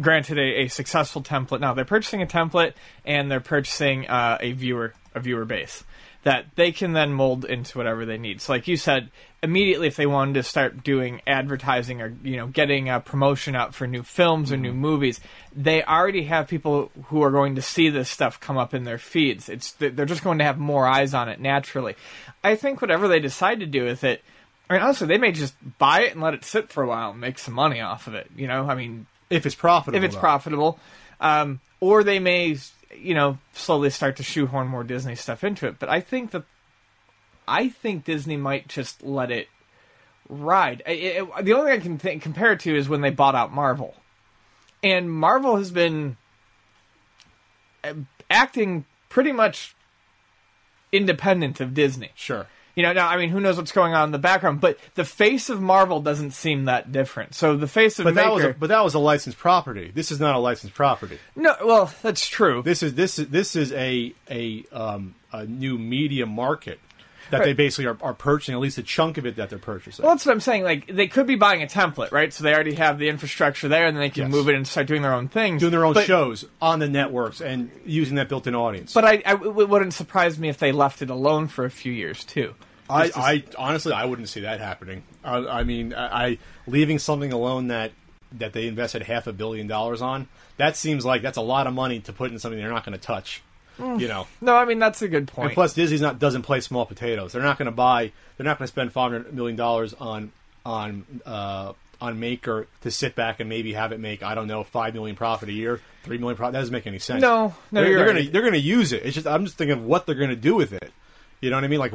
Granted, 0.00 0.38
a, 0.38 0.62
a 0.62 0.68
successful 0.68 1.22
template. 1.22 1.60
Now 1.60 1.74
they're 1.74 1.84
purchasing 1.84 2.22
a 2.22 2.26
template 2.26 2.74
and 3.04 3.30
they're 3.30 3.40
purchasing 3.40 4.06
uh, 4.06 4.38
a 4.40 4.52
viewer 4.52 4.94
a 5.14 5.20
viewer 5.20 5.44
base 5.44 5.82
that 6.26 6.44
they 6.56 6.72
can 6.72 6.92
then 6.92 7.12
mold 7.12 7.44
into 7.44 7.78
whatever 7.78 8.04
they 8.04 8.18
need. 8.18 8.40
So, 8.40 8.52
like 8.52 8.66
you 8.66 8.76
said, 8.76 9.10
immediately 9.44 9.86
if 9.86 9.94
they 9.94 10.06
wanted 10.06 10.34
to 10.34 10.42
start 10.42 10.82
doing 10.82 11.20
advertising 11.24 12.02
or 12.02 12.16
you 12.24 12.36
know 12.36 12.48
getting 12.48 12.88
a 12.88 12.98
promotion 12.98 13.54
out 13.54 13.76
for 13.76 13.86
new 13.86 14.02
films 14.02 14.50
or 14.50 14.56
new 14.56 14.72
movies, 14.72 15.20
they 15.54 15.84
already 15.84 16.24
have 16.24 16.48
people 16.48 16.90
who 17.04 17.22
are 17.22 17.30
going 17.30 17.54
to 17.54 17.62
see 17.62 17.90
this 17.90 18.10
stuff 18.10 18.40
come 18.40 18.58
up 18.58 18.74
in 18.74 18.82
their 18.82 18.98
feeds. 18.98 19.48
It's 19.48 19.70
they're 19.74 20.04
just 20.04 20.24
going 20.24 20.38
to 20.38 20.44
have 20.44 20.58
more 20.58 20.84
eyes 20.84 21.14
on 21.14 21.28
it 21.28 21.40
naturally. 21.40 21.94
I 22.42 22.56
think 22.56 22.80
whatever 22.80 23.06
they 23.06 23.20
decide 23.20 23.60
to 23.60 23.66
do 23.66 23.84
with 23.84 24.02
it. 24.02 24.20
I 24.68 24.72
mean, 24.72 24.82
honestly, 24.82 25.06
they 25.06 25.18
may 25.18 25.30
just 25.30 25.54
buy 25.78 26.00
it 26.00 26.12
and 26.14 26.20
let 26.20 26.34
it 26.34 26.44
sit 26.44 26.70
for 26.70 26.82
a 26.82 26.88
while 26.88 27.12
and 27.12 27.20
make 27.20 27.38
some 27.38 27.54
money 27.54 27.80
off 27.80 28.08
of 28.08 28.14
it. 28.14 28.28
You 28.34 28.48
know, 28.48 28.68
I 28.68 28.74
mean, 28.74 29.06
If 29.30 29.46
it's 29.46 29.54
profitable, 29.54 29.98
if 29.98 30.04
it's 30.04 30.14
though. 30.14 30.20
profitable, 30.20 30.78
um, 31.20 31.60
or 31.80 32.04
they 32.04 32.18
may, 32.18 32.56
you 32.96 33.14
know, 33.14 33.38
slowly 33.52 33.90
start 33.90 34.16
to 34.16 34.22
shoehorn 34.22 34.68
more 34.68 34.84
Disney 34.84 35.14
stuff 35.16 35.42
into 35.44 35.66
it. 35.66 35.78
But 35.78 35.88
I 35.88 36.00
think 36.00 36.30
that, 36.30 36.44
I 37.48 37.68
think 37.68 38.04
Disney 38.04 38.36
might 38.36 38.68
just 38.68 39.02
let 39.02 39.30
it 39.30 39.48
ride. 40.28 40.82
I- 40.86 41.26
I- 41.34 41.42
the 41.42 41.52
only 41.54 41.72
thing 41.72 41.80
I 41.80 41.82
can 41.82 41.98
think, 41.98 42.22
compare 42.22 42.52
it 42.52 42.60
to 42.60 42.76
is 42.76 42.88
when 42.88 43.00
they 43.00 43.10
bought 43.10 43.34
out 43.34 43.52
Marvel, 43.52 43.94
and 44.82 45.10
Marvel 45.10 45.56
has 45.56 45.70
been 45.70 46.16
uh, 47.84 47.94
acting 48.30 48.84
pretty 49.08 49.32
much 49.32 49.74
independent 50.92 51.60
of 51.60 51.74
Disney. 51.74 52.10
Sure. 52.14 52.46
You 52.76 52.82
know, 52.82 52.92
now 52.92 53.08
I 53.08 53.16
mean, 53.16 53.30
who 53.30 53.40
knows 53.40 53.56
what's 53.56 53.72
going 53.72 53.94
on 53.94 54.08
in 54.08 54.12
the 54.12 54.18
background, 54.18 54.60
but 54.60 54.78
the 54.96 55.04
face 55.04 55.48
of 55.48 55.62
Marvel 55.62 56.02
doesn't 56.02 56.32
seem 56.32 56.66
that 56.66 56.92
different. 56.92 57.34
So 57.34 57.56
the 57.56 57.66
face 57.66 57.98
of 57.98 58.04
But 58.04 58.14
Maker, 58.14 58.28
that 58.28 58.34
was 58.34 58.44
a, 58.44 58.52
but 58.52 58.66
that 58.68 58.84
was 58.84 58.92
a 58.92 58.98
licensed 58.98 59.38
property. 59.38 59.90
This 59.94 60.12
is 60.12 60.20
not 60.20 60.36
a 60.36 60.38
licensed 60.38 60.74
property. 60.76 61.18
no, 61.34 61.56
well, 61.64 61.90
that's 62.02 62.28
true. 62.28 62.62
This 62.62 62.82
is 62.82 62.94
this 62.94 63.18
is 63.18 63.28
this 63.28 63.56
is 63.56 63.72
a 63.72 64.12
a 64.30 64.64
um, 64.72 65.14
a 65.32 65.46
new 65.46 65.78
media 65.78 66.26
market 66.26 66.78
that 67.30 67.42
they 67.42 67.54
basically 67.54 67.86
are, 67.86 67.96
are 68.02 68.14
purchasing. 68.14 68.54
At 68.54 68.60
least 68.60 68.76
a 68.78 68.82
chunk 68.82 69.16
of 69.18 69.24
it 69.26 69.36
that 69.36 69.48
they're 69.50 69.58
purchasing. 69.58 70.04
Well, 70.04 70.14
that's 70.14 70.26
what 70.26 70.32
I'm 70.32 70.40
saying. 70.40 70.62
Like 70.62 70.86
they 70.86 71.08
could 71.08 71.26
be 71.26 71.34
buying 71.36 71.62
a 71.62 71.66
template, 71.66 72.12
right? 72.12 72.30
So 72.30 72.44
they 72.44 72.52
already 72.52 72.74
have 72.74 72.98
the 72.98 73.08
infrastructure 73.08 73.68
there, 73.68 73.86
and 73.86 73.96
then 73.96 74.02
they 74.02 74.10
can 74.10 74.24
Yes. 74.24 74.32
move 74.32 74.50
it 74.50 74.54
and 74.54 74.68
start 74.68 74.86
doing 74.86 75.00
their 75.00 75.14
own 75.14 75.28
things, 75.28 75.60
doing 75.60 75.72
their 75.72 75.86
own 75.86 75.94
but, 75.94 76.04
shows 76.04 76.44
on 76.60 76.78
the 76.78 76.88
networks 76.88 77.40
and 77.40 77.70
using 77.86 78.16
that 78.16 78.28
built-in 78.28 78.54
audience. 78.54 78.92
But 78.92 79.06
I, 79.06 79.22
I, 79.24 79.32
it 79.32 79.68
wouldn't 79.68 79.94
surprise 79.94 80.38
me 80.38 80.50
if 80.50 80.58
they 80.58 80.72
left 80.72 81.00
it 81.00 81.08
alone 81.08 81.48
for 81.48 81.64
a 81.64 81.70
few 81.70 81.90
years 81.92 82.22
too. 82.22 82.54
I, 82.88 83.08
to- 83.08 83.18
I 83.18 83.44
honestly, 83.58 83.92
I 83.92 84.04
wouldn't 84.04 84.28
see 84.28 84.40
that 84.40 84.60
happening. 84.60 85.02
I, 85.24 85.36
I 85.36 85.64
mean, 85.64 85.94
I, 85.94 86.26
I 86.26 86.38
leaving 86.66 86.98
something 86.98 87.32
alone 87.32 87.68
that 87.68 87.92
that 88.32 88.52
they 88.52 88.66
invested 88.66 89.02
half 89.02 89.26
a 89.26 89.32
billion 89.32 89.66
dollars 89.66 90.02
on. 90.02 90.28
That 90.56 90.76
seems 90.76 91.04
like 91.04 91.22
that's 91.22 91.36
a 91.36 91.42
lot 91.42 91.66
of 91.66 91.74
money 91.74 92.00
to 92.00 92.12
put 92.12 92.30
in 92.30 92.38
something 92.38 92.58
they're 92.58 92.70
not 92.70 92.84
going 92.84 92.98
to 92.98 93.04
touch. 93.04 93.42
You 93.78 94.08
know. 94.08 94.26
No, 94.40 94.56
I 94.56 94.64
mean 94.64 94.78
that's 94.78 95.02
a 95.02 95.08
good 95.08 95.28
point. 95.28 95.48
And 95.48 95.54
plus, 95.54 95.74
Disney's 95.74 96.00
not 96.00 96.18
doesn't 96.18 96.42
play 96.42 96.60
small 96.60 96.86
potatoes. 96.86 97.32
They're 97.32 97.42
not 97.42 97.58
going 97.58 97.66
to 97.66 97.72
buy. 97.72 98.12
They're 98.36 98.46
not 98.46 98.58
going 98.58 98.66
to 98.66 98.72
spend 98.72 98.92
five 98.92 99.12
hundred 99.12 99.34
million 99.34 99.56
dollars 99.56 99.92
on 99.92 100.32
on 100.64 101.04
uh, 101.26 101.74
on 102.00 102.18
Maker 102.18 102.68
to 102.82 102.90
sit 102.90 103.14
back 103.14 103.40
and 103.40 103.48
maybe 103.48 103.74
have 103.74 103.92
it 103.92 104.00
make 104.00 104.22
I 104.22 104.34
don't 104.34 104.48
know 104.48 104.64
five 104.64 104.94
million 104.94 105.14
profit 105.14 105.50
a 105.50 105.52
year, 105.52 105.80
three 106.04 106.16
million 106.16 106.36
profit. 106.36 106.54
That 106.54 106.60
doesn't 106.60 106.72
make 106.72 106.86
any 106.86 106.98
sense. 106.98 107.20
No, 107.20 107.54
no, 107.70 107.84
they're, 107.84 107.96
right. 107.98 108.06
gonna 108.06 108.30
they're 108.30 108.42
gonna 108.42 108.56
use 108.56 108.92
it. 108.92 109.04
It's 109.04 109.14
just 109.14 109.26
I'm 109.26 109.44
just 109.44 109.58
thinking 109.58 109.76
of 109.76 109.84
what 109.84 110.06
they're 110.06 110.14
gonna 110.14 110.36
do 110.36 110.54
with 110.54 110.72
it. 110.72 110.90
You 111.40 111.50
know 111.50 111.56
what 111.56 111.64
I 111.64 111.68
mean? 111.68 111.80
Like, 111.80 111.92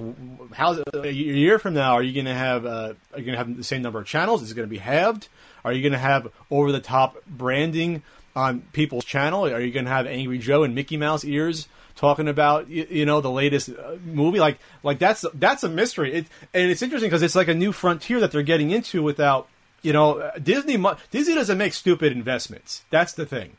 how 0.54 0.84
a 0.94 1.10
year 1.10 1.58
from 1.58 1.74
now 1.74 1.94
are 1.94 2.04
you 2.04 2.14
gonna 2.14 2.36
have 2.36 2.66
uh, 2.66 2.94
are 3.14 3.20
you 3.20 3.26
gonna 3.26 3.38
have 3.38 3.58
the 3.58 3.64
same 3.64 3.82
number 3.82 4.00
of 4.00 4.06
channels? 4.06 4.44
Is 4.44 4.52
it 4.52 4.56
gonna 4.56 4.68
be 4.68 4.78
halved? 4.78 5.28
Are 5.66 5.74
you 5.74 5.82
gonna 5.84 5.98
have 5.98 6.28
over 6.50 6.72
the 6.72 6.80
top 6.80 7.18
branding 7.26 8.04
on 8.36 8.62
people's 8.74 9.06
channel? 9.06 9.46
Are 9.46 9.60
you 9.60 9.72
gonna 9.72 9.90
have 9.90 10.06
Angry 10.06 10.38
Joe 10.38 10.64
and 10.64 10.76
Mickey 10.76 10.98
Mouse 10.98 11.26
ears? 11.26 11.68
Talking 11.96 12.28
about 12.28 12.70
you, 12.70 12.88
you 12.90 13.06
know 13.06 13.20
the 13.20 13.30
latest 13.30 13.70
uh, 13.70 13.98
movie, 14.06 14.40
like 14.40 14.60
like 14.82 14.98
that's 14.98 15.26
that's 15.34 15.64
a 15.64 15.70
mystery, 15.70 16.14
it, 16.14 16.26
and 16.54 16.72
it's 16.72 16.82
interesting 16.82 17.10
because 17.10 17.22
it's 17.22 17.36
like 17.36 17.50
a 17.50 17.54
new 17.54 17.72
frontier 17.72 18.20
that 18.22 18.32
they're 18.32 18.44
getting 18.44 18.72
into 18.72 19.04
without 19.04 19.50
you 19.82 19.92
know 19.92 20.32
Disney. 20.42 20.84
Disney 21.12 21.36
doesn't 21.36 21.58
make 21.58 21.74
stupid 21.74 22.12
investments. 22.12 22.84
That's 22.90 23.14
the 23.14 23.26
thing. 23.26 23.58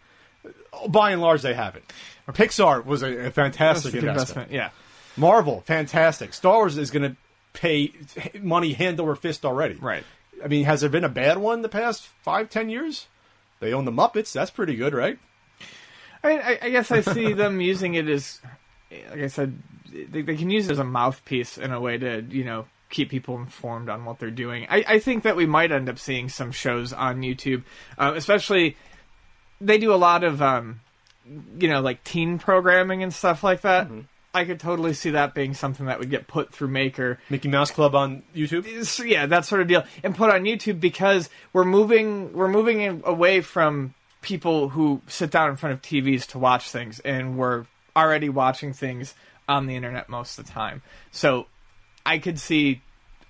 By 0.88 1.10
and 1.10 1.20
large, 1.20 1.42
they 1.42 1.54
haven't. 1.54 1.84
Pixar 2.28 2.84
was 2.84 3.02
a, 3.02 3.26
a 3.26 3.30
fantastic 3.30 3.94
investment. 3.94 4.48
investment. 4.48 4.50
Yeah. 4.52 4.70
Marvel, 5.16 5.62
fantastic. 5.62 6.32
Star 6.32 6.58
Wars 6.58 6.78
is 6.78 6.90
going 6.90 7.10
to 7.10 7.16
pay 7.52 7.92
money 8.40 8.72
hand 8.72 9.00
over 9.00 9.14
fist 9.14 9.44
already. 9.44 9.74
Right. 9.74 10.04
I 10.42 10.48
mean, 10.48 10.64
has 10.64 10.80
there 10.80 10.90
been 10.90 11.04
a 11.04 11.08
bad 11.08 11.38
one 11.38 11.62
the 11.62 11.68
past 11.68 12.06
five, 12.22 12.50
ten 12.50 12.70
years? 12.70 13.06
They 13.60 13.72
own 13.72 13.84
the 13.84 13.92
Muppets. 13.92 14.32
That's 14.32 14.50
pretty 14.50 14.74
good, 14.74 14.92
right? 14.92 15.18
I 16.24 16.28
mean, 16.28 16.40
I, 16.40 16.58
I 16.62 16.70
guess 16.70 16.90
I 16.90 17.00
see 17.00 17.32
them 17.32 17.60
using 17.60 17.94
it 17.94 18.08
as, 18.08 18.40
like 18.90 19.20
I 19.20 19.26
said, 19.28 19.56
they, 19.92 20.22
they 20.22 20.36
can 20.36 20.50
use 20.50 20.68
it 20.68 20.72
as 20.72 20.78
a 20.78 20.84
mouthpiece 20.84 21.58
in 21.58 21.72
a 21.72 21.80
way 21.80 21.98
to, 21.98 22.22
you 22.22 22.44
know, 22.44 22.66
keep 22.90 23.10
people 23.10 23.36
informed 23.36 23.88
on 23.88 24.04
what 24.04 24.18
they're 24.18 24.30
doing. 24.30 24.66
I, 24.68 24.84
I 24.86 24.98
think 24.98 25.24
that 25.24 25.36
we 25.36 25.46
might 25.46 25.72
end 25.72 25.88
up 25.88 25.98
seeing 25.98 26.28
some 26.28 26.52
shows 26.52 26.92
on 26.92 27.20
YouTube, 27.22 27.64
uh, 27.98 28.12
especially 28.16 28.76
they 29.60 29.78
do 29.78 29.92
a 29.92 29.96
lot 29.96 30.24
of, 30.24 30.42
um, 30.42 30.80
you 31.58 31.68
know, 31.68 31.80
like 31.80 32.04
teen 32.04 32.38
programming 32.38 33.02
and 33.02 33.12
stuff 33.12 33.44
like 33.44 33.62
that. 33.62 33.88
I 34.34 34.44
could 34.44 34.60
totally 34.60 34.94
see 34.94 35.10
that 35.10 35.34
being 35.34 35.52
something 35.52 35.86
that 35.86 35.98
would 35.98 36.08
get 36.08 36.26
put 36.26 36.52
through 36.52 36.68
Maker. 36.68 37.18
Mickey 37.28 37.48
Mouse 37.48 37.70
Club 37.70 37.94
on 37.94 38.22
YouTube. 38.34 38.84
So, 38.86 39.04
yeah, 39.04 39.26
that 39.26 39.44
sort 39.44 39.60
of 39.60 39.68
deal, 39.68 39.84
and 40.02 40.14
put 40.14 40.30
on 40.30 40.44
YouTube 40.44 40.80
because 40.80 41.28
we're 41.52 41.64
moving 41.64 42.32
we're 42.32 42.48
moving 42.48 43.02
away 43.04 43.42
from 43.42 43.94
people 44.22 44.70
who 44.70 45.02
sit 45.06 45.30
down 45.30 45.50
in 45.50 45.56
front 45.56 45.74
of 45.74 45.82
TVs 45.82 46.26
to 46.28 46.38
watch 46.38 46.70
things, 46.70 47.00
and 47.00 47.36
we're 47.36 47.66
already 47.94 48.28
watching 48.28 48.72
things 48.72 49.14
on 49.48 49.66
the 49.66 49.76
internet 49.76 50.08
most 50.08 50.38
of 50.38 50.46
the 50.46 50.52
time. 50.52 50.82
So 51.10 51.46
I 52.06 52.18
could 52.18 52.38
see 52.38 52.80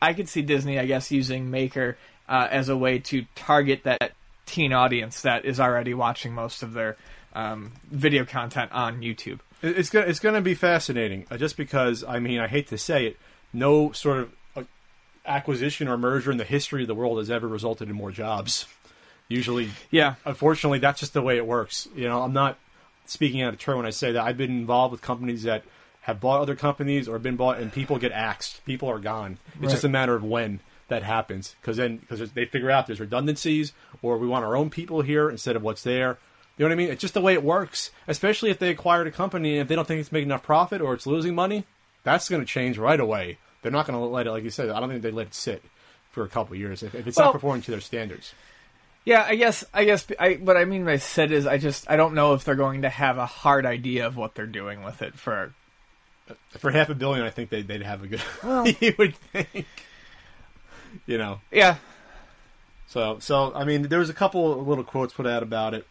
I 0.00 0.14
could 0.14 0.28
see 0.28 0.42
Disney, 0.42 0.78
I 0.78 0.86
guess, 0.86 1.10
using 1.10 1.50
Maker 1.50 1.96
uh, 2.28 2.48
as 2.50 2.68
a 2.68 2.76
way 2.76 2.98
to 2.98 3.24
target 3.34 3.84
that 3.84 4.12
teen 4.46 4.72
audience 4.72 5.22
that 5.22 5.44
is 5.44 5.60
already 5.60 5.94
watching 5.94 6.32
most 6.32 6.62
of 6.62 6.72
their 6.72 6.96
um, 7.34 7.72
video 7.90 8.24
content 8.24 8.70
on 8.72 9.00
YouTube. 9.00 9.40
It- 9.62 9.78
It's 9.78 9.90
gonna 9.90 10.06
it's 10.06 10.18
gonna 10.20 10.40
be 10.40 10.54
fascinating. 10.54 11.26
Uh, 11.30 11.36
just 11.36 11.56
because 11.56 12.04
I 12.04 12.18
mean 12.18 12.40
I 12.40 12.48
hate 12.48 12.68
to 12.68 12.78
say 12.78 13.06
it, 13.06 13.16
no 13.52 13.92
sort 13.92 14.18
of 14.18 14.32
uh, 14.56 14.62
acquisition 15.26 15.88
or 15.88 15.96
merger 15.96 16.30
in 16.30 16.38
the 16.38 16.44
history 16.44 16.82
of 16.82 16.88
the 16.88 16.94
world 16.94 17.18
has 17.18 17.30
ever 17.30 17.46
resulted 17.48 17.88
in 17.88 17.94
more 17.94 18.10
jobs. 18.10 18.66
Usually, 19.28 19.70
Yeah, 19.90 20.16
unfortunately, 20.26 20.78
that's 20.78 21.00
just 21.00 21.14
the 21.14 21.22
way 21.22 21.36
it 21.38 21.46
works. 21.46 21.88
You 21.94 22.06
know, 22.08 22.22
I'm 22.22 22.34
not 22.34 22.58
speaking 23.06 23.40
out 23.40 23.54
of 23.54 23.58
turn 23.60 23.78
when 23.78 23.86
I 23.86 23.90
say 23.90 24.12
that. 24.12 24.22
I've 24.22 24.36
been 24.36 24.50
involved 24.50 24.92
with 24.92 25.00
companies 25.00 25.44
that 25.44 25.64
have 26.02 26.20
bought 26.20 26.40
other 26.42 26.54
companies 26.56 27.08
or 27.08 27.18
been 27.18 27.36
bought, 27.36 27.58
and 27.58 27.72
people 27.72 27.98
get 27.98 28.12
axed. 28.12 28.62
People 28.66 28.90
are 28.90 28.98
gone. 28.98 29.38
It's 29.62 29.72
just 29.72 29.84
a 29.84 29.88
matter 29.88 30.14
of 30.14 30.22
when 30.24 30.60
that 30.88 31.02
happens, 31.02 31.54
because 31.60 31.78
then 31.78 31.96
because 31.98 32.32
they 32.32 32.44
figure 32.44 32.70
out 32.70 32.86
there's 32.86 33.00
redundancies, 33.00 33.72
or 34.02 34.18
we 34.18 34.26
want 34.26 34.44
our 34.44 34.54
own 34.56 34.68
people 34.68 35.00
here 35.00 35.30
instead 35.30 35.56
of 35.56 35.62
what's 35.62 35.82
there. 35.82 36.18
You 36.56 36.64
know 36.64 36.68
what 36.68 36.72
I 36.72 36.76
mean? 36.76 36.90
It's 36.90 37.00
just 37.00 37.14
the 37.14 37.20
way 37.20 37.32
it 37.32 37.42
works. 37.42 37.90
Especially 38.06 38.50
if 38.50 38.58
they 38.58 38.70
acquired 38.70 39.06
a 39.06 39.10
company 39.10 39.52
and 39.54 39.62
if 39.62 39.68
they 39.68 39.74
don't 39.74 39.86
think 39.88 40.00
it's 40.00 40.12
making 40.12 40.28
enough 40.28 40.42
profit 40.42 40.80
or 40.80 40.94
it's 40.94 41.06
losing 41.06 41.34
money, 41.34 41.64
that's 42.04 42.28
going 42.28 42.42
to 42.42 42.46
change 42.46 42.78
right 42.78 43.00
away. 43.00 43.38
They're 43.62 43.72
not 43.72 43.86
going 43.86 43.98
to 43.98 44.04
let 44.04 44.26
it, 44.26 44.30
like 44.30 44.44
you 44.44 44.50
said. 44.50 44.68
I 44.70 44.80
don't 44.80 44.88
think 44.88 45.02
they 45.02 45.10
let 45.10 45.28
it 45.28 45.34
sit 45.34 45.62
for 46.10 46.24
a 46.24 46.28
couple 46.28 46.54
of 46.54 46.60
years 46.60 46.82
if, 46.82 46.94
if 46.94 47.06
it's 47.06 47.16
Well- 47.16 47.28
not 47.28 47.32
performing 47.32 47.62
to 47.62 47.70
their 47.70 47.80
standards. 47.80 48.34
Yeah, 49.04 49.26
I 49.28 49.34
guess 49.34 49.64
I 49.74 49.84
guess 49.84 50.06
I, 50.20 50.34
what 50.34 50.56
I 50.56 50.64
mean 50.64 50.84
by 50.84 50.96
said 50.98 51.32
is 51.32 51.44
I 51.44 51.58
just 51.58 51.90
I 51.90 51.96
don't 51.96 52.14
know 52.14 52.34
if 52.34 52.44
they're 52.44 52.54
going 52.54 52.82
to 52.82 52.88
have 52.88 53.18
a 53.18 53.26
hard 53.26 53.66
idea 53.66 54.06
of 54.06 54.16
what 54.16 54.36
they're 54.36 54.46
doing 54.46 54.84
with 54.84 55.02
it 55.02 55.18
for 55.18 55.54
For 56.50 56.70
half 56.70 56.88
a 56.88 56.94
billion, 56.94 57.26
I 57.26 57.30
think 57.30 57.50
they'd, 57.50 57.66
they'd 57.66 57.82
have 57.82 58.04
a 58.04 58.06
good. 58.06 58.22
Well, 58.44 58.68
you 58.68 58.94
would 58.98 59.16
think. 59.16 59.66
You 61.04 61.18
know, 61.18 61.40
yeah 61.50 61.78
so 62.92 63.18
so 63.20 63.52
I 63.54 63.64
mean, 63.64 63.82
there 63.84 63.98
was 63.98 64.10
a 64.10 64.14
couple 64.14 64.62
little 64.64 64.84
quotes 64.84 65.14
put 65.14 65.26
out 65.26 65.42
about 65.42 65.72
it, 65.72 65.86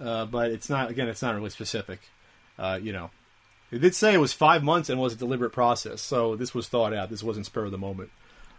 uh, 0.00 0.26
but 0.26 0.50
it's 0.50 0.68
not 0.68 0.90
again, 0.90 1.08
it's 1.08 1.22
not 1.22 1.34
really 1.34 1.50
specific. 1.50 2.00
Uh, 2.58 2.78
you 2.82 2.92
know, 2.92 3.10
it 3.70 3.80
did 3.80 3.94
say 3.94 4.14
it 4.14 4.18
was 4.18 4.32
five 4.32 4.62
months 4.64 4.88
and 4.90 5.00
was 5.00 5.12
a 5.12 5.16
deliberate 5.16 5.50
process, 5.50 6.00
so 6.00 6.36
this 6.36 6.54
was 6.54 6.68
thought 6.68 6.92
out. 6.94 7.10
This 7.10 7.22
wasn't 7.22 7.46
spur 7.46 7.64
of 7.64 7.70
the 7.70 7.78
moment, 7.78 8.10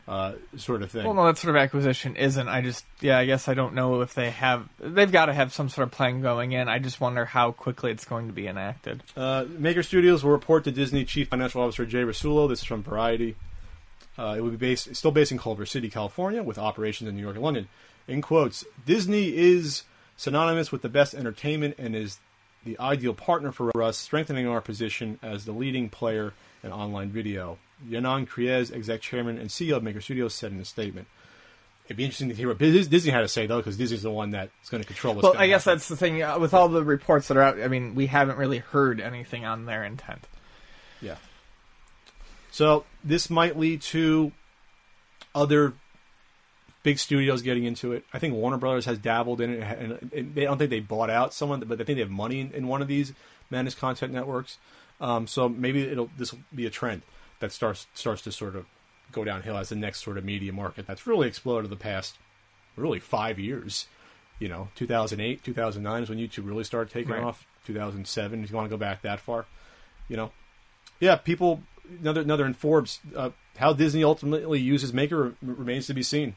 uh, 0.07 0.33
sort 0.57 0.81
of 0.81 0.91
thing. 0.91 1.03
well 1.05 1.13
no 1.13 1.25
that 1.25 1.37
sort 1.37 1.55
of 1.55 1.61
acquisition 1.61 2.15
isn't 2.15 2.47
I 2.47 2.61
just 2.61 2.85
yeah 3.01 3.17
I 3.19 3.25
guess 3.25 3.47
I 3.47 3.53
don't 3.53 3.73
know 3.75 4.01
if 4.01 4.13
they 4.13 4.31
have 4.31 4.67
they've 4.79 5.11
got 5.11 5.27
to 5.27 5.33
have 5.33 5.53
some 5.53 5.69
sort 5.69 5.87
of 5.87 5.91
plan 5.91 6.21
going 6.21 6.51
in 6.53 6.67
I 6.67 6.79
just 6.79 6.99
wonder 6.99 7.25
how 7.25 7.51
quickly 7.51 7.91
it's 7.91 8.05
going 8.05 8.27
to 8.27 8.33
be 8.33 8.47
enacted 8.47 9.03
Uh, 9.15 9.45
Maker 9.49 9.83
Studios 9.83 10.23
will 10.23 10.31
report 10.31 10.63
to 10.63 10.71
Disney 10.71 11.05
Chief 11.05 11.27
Financial 11.27 11.61
Officer 11.61 11.85
Jay 11.85 12.03
Rasulo. 12.03 12.49
This 12.49 12.59
is 12.59 12.65
from 12.65 12.81
Variety. 12.83 13.35
Uh, 14.17 14.35
it 14.37 14.41
will 14.41 14.49
be 14.51 14.57
based, 14.57 14.93
still 14.95 15.11
based 15.11 15.31
in 15.31 15.37
Culver 15.37 15.65
City, 15.65 15.89
California, 15.89 16.43
with 16.43 16.57
operations 16.57 17.07
in 17.07 17.15
New 17.15 17.21
York 17.21 17.35
and 17.35 17.43
London. 17.43 17.69
In 18.05 18.21
quotes, 18.21 18.65
Disney 18.85 19.33
is 19.37 19.83
synonymous 20.19 20.69
with 20.69 20.81
the 20.81 20.89
best 20.89 21.15
entertainment 21.15 21.75
and 21.77 21.95
is 21.95 22.19
the 22.65 22.77
ideal 22.77 23.13
partner 23.13 23.53
for 23.53 23.81
us, 23.81 23.97
strengthening 23.97 24.45
our 24.47 24.59
position 24.59 25.17
as 25.23 25.45
the 25.45 25.53
leading 25.53 25.87
player 25.87 26.33
in 26.61 26.73
online 26.73 27.09
video. 27.09 27.57
Ynon 27.89 28.27
Kreiz, 28.27 28.69
exec 28.69 28.99
chairman 28.99 29.37
and 29.37 29.49
CEO 29.49 29.77
of 29.77 29.83
Maker 29.83 30.01
Studios, 30.01 30.33
said 30.33 30.51
in 30.51 30.59
a 30.59 30.65
statement. 30.65 31.07
It'd 31.85 31.95
be 31.95 32.03
interesting 32.03 32.27
to 32.27 32.35
hear 32.35 32.49
what 32.49 32.57
Disney 32.57 33.11
had 33.11 33.21
to 33.21 33.29
say, 33.29 33.47
though, 33.47 33.57
because 33.59 33.77
Disney's 33.77 34.03
the 34.03 34.11
one 34.11 34.31
that's 34.31 34.69
going 34.69 34.83
to 34.83 34.87
control 34.87 35.15
what's 35.15 35.23
well 35.23 35.37
I 35.37 35.47
guess 35.47 35.63
happen. 35.63 35.77
that's 35.77 35.87
the 35.87 35.95
thing 35.95 36.21
uh, 36.21 36.37
with 36.37 36.53
all 36.53 36.67
the 36.67 36.83
reports 36.83 37.29
that 37.29 37.37
are 37.37 37.41
out 37.41 37.59
I 37.59 37.69
mean 37.69 37.95
we 37.95 38.07
haven't 38.07 38.37
really 38.37 38.59
heard 38.59 38.99
anything 38.99 39.45
on 39.45 39.65
their 39.65 39.85
intent 39.85 40.27
Yeah. 41.01 41.15
So 42.51 42.83
this 43.05 43.29
might 43.29 43.57
lead 43.57 43.81
to 43.83 44.33
other 45.33 45.73
big 46.83 46.97
studios 46.99 47.41
getting 47.41 47.63
into 47.65 47.91
it. 47.93 48.05
I 48.13 48.19
think 48.19 48.33
Warner 48.33 48.57
Brothers 48.57 48.85
has 48.85 48.97
dabbled 48.97 49.41
in 49.41 49.61
it, 49.61 49.99
and 50.13 50.33
they 50.35 50.43
I 50.43 50.45
don't 50.45 50.57
think 50.57 50.69
they 50.69 50.79
bought 50.79 51.09
out 51.09 51.33
someone, 51.33 51.59
but 51.61 51.79
I 51.81 51.83
think 51.83 51.97
they 51.97 52.01
have 52.01 52.09
money 52.09 52.39
in, 52.39 52.51
in 52.51 52.67
one 52.67 52.81
of 52.81 52.87
these 52.87 53.13
managed 53.49 53.77
content 53.77 54.13
networks. 54.13 54.57
Um, 55.01 55.27
so 55.27 55.47
maybe 55.49 55.83
it'll 55.83 56.09
this 56.17 56.31
will 56.33 56.41
be 56.53 56.65
a 56.65 56.69
trend 56.69 57.01
that 57.39 57.51
starts 57.51 57.87
starts 57.93 58.21
to 58.23 58.31
sort 58.31 58.55
of 58.55 58.65
go 59.11 59.23
downhill 59.23 59.57
as 59.57 59.69
the 59.69 59.75
next 59.75 60.03
sort 60.03 60.17
of 60.17 60.23
media 60.25 60.53
market 60.53 60.85
that's 60.85 61.07
really 61.07 61.27
exploded 61.27 61.65
in 61.65 61.69
the 61.71 61.75
past 61.81 62.17
really 62.75 62.99
five 62.99 63.39
years. 63.39 63.87
You 64.39 64.47
know, 64.47 64.69
2008, 64.75 65.43
2009 65.43 66.03
is 66.03 66.09
when 66.09 66.17
YouTube 66.17 66.47
really 66.47 66.63
started 66.63 66.91
taking 66.93 67.11
Right. 67.11 67.23
off. 67.23 67.45
2007, 67.65 68.43
if 68.43 68.49
you 68.49 68.55
want 68.55 68.65
to 68.65 68.69
go 68.69 68.77
back 68.77 69.01
that 69.01 69.19
far. 69.19 69.45
You 70.07 70.17
know, 70.17 70.31
yeah, 70.99 71.15
people. 71.17 71.61
Another 72.01 72.21
another 72.21 72.45
in 72.45 72.53
Forbes. 72.53 72.99
Uh, 73.15 73.31
how 73.57 73.73
Disney 73.73 74.03
ultimately 74.03 74.59
uses 74.59 74.93
Maker 74.93 75.33
remains 75.41 75.87
to 75.87 75.93
be 75.93 76.03
seen. 76.03 76.35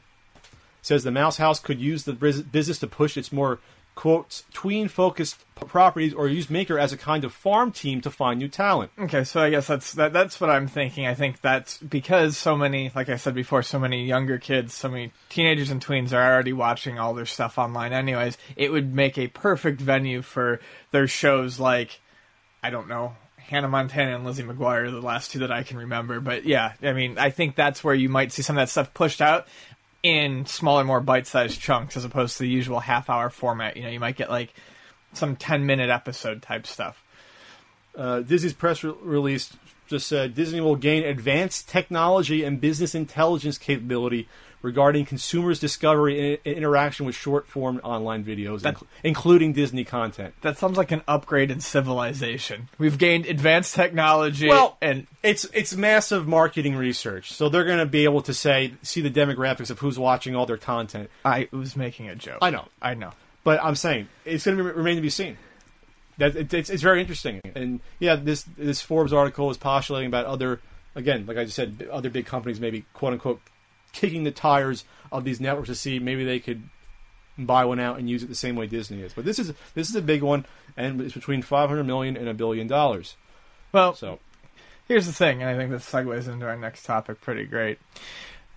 Says 0.83 1.05
the 1.05 1.11
Mouse 1.11 1.39
House 1.39 1.61
could 1.61 1.81
use 1.81 2.05
the 2.05 2.13
business 2.13 2.79
to 2.81 2.87
push 2.87 3.17
its 3.17 3.33
more 3.33 3.61
quotes 3.95 4.45
tween 4.53 4.89
focused 4.89 5.45
properties 5.55 6.15
or 6.15 6.27
use 6.27 6.49
Maker 6.49 6.79
as 6.79 6.93
a 6.93 6.97
kind 6.97 7.25
of 7.25 7.33
farm 7.33 7.71
team 7.71 8.01
to 8.01 8.11
find 8.11 8.39
new 8.39 8.49
talent. 8.49 8.91
Okay, 8.99 9.25
so 9.25 9.41
I 9.41 9.51
guess 9.51 9.67
that's 9.67 9.93
that, 9.95 10.13
that's 10.13 10.41
what 10.41 10.51
I'm 10.51 10.67
thinking. 10.67 11.07
I 11.07 11.15
think 11.15 11.41
that's 11.41 11.79
because 11.79 12.37
so 12.37 12.57
many, 12.57 12.91
like 12.95 13.09
I 13.09 13.17
said 13.17 13.35
before, 13.35 13.63
so 13.63 13.79
many 13.79 14.05
younger 14.07 14.39
kids, 14.39 14.75
so 14.75 14.89
many 14.89 15.13
teenagers 15.29 15.71
and 15.71 15.85
tweens 15.85 16.13
are 16.13 16.33
already 16.35 16.53
watching 16.53 16.99
all 16.99 17.15
their 17.15 17.27
stuff 17.27 17.59
online. 17.59 17.93
Anyways, 17.93 18.39
it 18.57 18.73
would 18.73 18.95
make 18.95 19.19
a 19.19 19.29
perfect 19.29 19.81
venue 19.81 20.23
for 20.23 20.61
their 20.91 21.07
shows 21.07 21.61
like 21.61 22.01
I 22.63 22.71
don't 22.71 22.89
know. 22.89 23.17
Hannah 23.37 23.69
Montana 23.69 24.15
and 24.15 24.25
Lizzie 24.25 24.45
McGuire 24.45 24.91
the 24.91 25.01
last 25.01 25.33
two 25.33 25.41
that 25.41 25.53
I 25.53 25.63
can 25.63 25.77
remember. 25.77 26.21
But 26.21 26.47
yeah, 26.47 26.73
I 26.83 26.93
mean, 26.93 27.19
I 27.19 27.31
think 27.31 27.55
that's 27.55 27.85
where 27.85 27.95
you 27.95 28.09
might 28.09 28.33
see 28.33 28.41
some 28.41 28.57
of 28.57 28.63
that 28.63 28.71
stuff 28.71 28.95
pushed 28.95 29.21
out 29.21 29.47
in 30.03 30.47
smaller, 30.47 30.85
more 30.85 31.01
bite 31.01 31.27
sized 31.27 31.61
chunks 31.61 31.97
as 31.97 32.05
opposed 32.05 32.37
to 32.37 32.43
the 32.43 32.49
usual 32.49 32.81
half 32.81 33.09
hour 33.09 33.31
format. 33.31 33.77
You 33.77 33.85
know, 33.85 33.91
you 33.91 34.01
might 34.01 34.17
get 34.17 34.31
like 34.31 34.53
some 35.13 35.37
10 35.37 35.67
minute 35.67 35.91
episode 35.91 36.43
type 36.43 36.67
stuff. 36.67 37.03
Uh, 37.97 38.21
Disney's 38.21 38.55
press 38.55 38.83
re- 38.83 38.95
release 39.03 39.53
just 39.87 40.07
said 40.07 40.35
Disney 40.35 40.61
will 40.61 40.77
gain 40.77 41.05
advanced 41.05 41.69
technology 41.69 42.45
and 42.45 42.61
business 42.61 42.95
intelligence 42.95 43.59
capability 43.59 44.29
regarding 44.63 45.05
consumers' 45.05 45.59
discovery 45.59 46.41
and 46.45 46.57
interaction 46.57 47.05
with 47.05 47.15
short 47.15 47.47
form 47.47 47.81
online 47.85 48.25
videos, 48.25 48.63
That- 48.63 48.77
inc- 48.77 48.87
including 49.03 49.53
Disney 49.53 49.85
content. 49.85 50.35
That 50.43 50.57
sounds 50.59 50.77
like 50.79 50.93
an 50.93 51.03
upgrade 51.07 51.51
in 51.51 51.61
civilization. 51.61 52.69
We've 52.79 52.97
gained 52.99 53.27
advanced 53.27 53.75
technology 53.75 54.49
Well, 54.49 54.77
and 54.81 55.07
it's 55.23 55.45
it's 55.53 55.75
massive 55.77 56.27
marketing 56.27 56.77
research, 56.77 57.33
so 57.33 57.49
they're 57.49 57.65
going 57.65 57.79
to 57.79 57.87
be 57.87 58.05
able 58.05 58.23
to 58.23 58.35
say 58.35 58.75
see 58.83 59.01
the 59.01 59.11
demographics 59.11 59.71
of 59.71 59.81
who's 59.81 59.99
watching 59.99 60.35
all 60.35 60.47
their 60.47 60.57
content. 60.57 61.11
I 61.25 61.49
was 61.51 61.77
making 61.77 62.09
a 62.09 62.15
joke. 62.15 62.39
I 62.41 62.51
know. 62.51 62.69
I 62.81 62.95
know. 62.95 63.13
But 63.45 63.63
I'm 63.63 63.75
saying 63.75 64.09
it's 64.25 64.45
going 64.45 64.57
to 64.57 64.63
remain 64.63 64.97
to 64.97 65.03
be 65.03 65.11
seen. 65.11 65.37
That 66.19 66.37
it, 66.37 66.55
it's, 66.55 66.71
it's 66.71 66.83
very 66.83 67.01
interesting, 67.01 67.41
and 67.55 67.81
yeah, 67.99 68.17
this 68.17 68.45
this 68.57 68.81
Forbes 68.81 69.13
article 69.13 69.51
is 69.51 69.57
postulating 69.57 70.07
about 70.09 70.27
other 70.27 70.61
again, 70.95 71.25
like 71.27 71.39
I 71.39 71.45
just 71.45 71.57
said, 71.57 71.89
other 71.91 72.11
big 72.11 72.27
companies 72.27 72.61
maybe 72.61 72.85
quote 72.93 73.15
unquote 73.15 73.41
kicking 73.93 74.25
the 74.25 74.31
tires 74.31 74.85
of 75.11 75.25
these 75.25 75.41
networks 75.41 75.69
to 75.69 75.75
see 75.75 75.99
maybe 75.99 76.25
they 76.25 76.41
could 76.41 76.63
buy 77.39 77.65
one 77.65 77.81
out 77.81 77.99
and 77.99 78.09
use 78.09 78.23
it 78.23 78.29
the 78.29 78.35
same 78.35 78.57
way 78.57 78.67
Disney 78.67 79.01
is. 79.01 79.13
But 79.13 79.25
this 79.25 79.39
is 79.39 79.53
this 79.75 79.89
is 79.89 79.97
a 79.97 80.03
big 80.03 80.23
one, 80.23 80.47
and 80.77 81.01
it's 81.01 81.15
between 81.15 81.43
500 81.43 81.85
million 81.85 82.17
and 82.17 82.29
a 82.29 82.35
billion 82.35 82.67
dollars. 82.67 83.17
Well, 83.73 83.95
So 83.95 84.19
here's 84.87 85.07
the 85.07 85.13
thing, 85.13 85.41
and 85.41 85.51
I 85.51 85.57
think 85.57 85.71
this 85.71 85.89
segues 85.91 86.29
into 86.29 86.47
our 86.47 86.57
next 86.57 86.85
topic 86.85 87.21
pretty 87.21 87.45
great. 87.45 87.79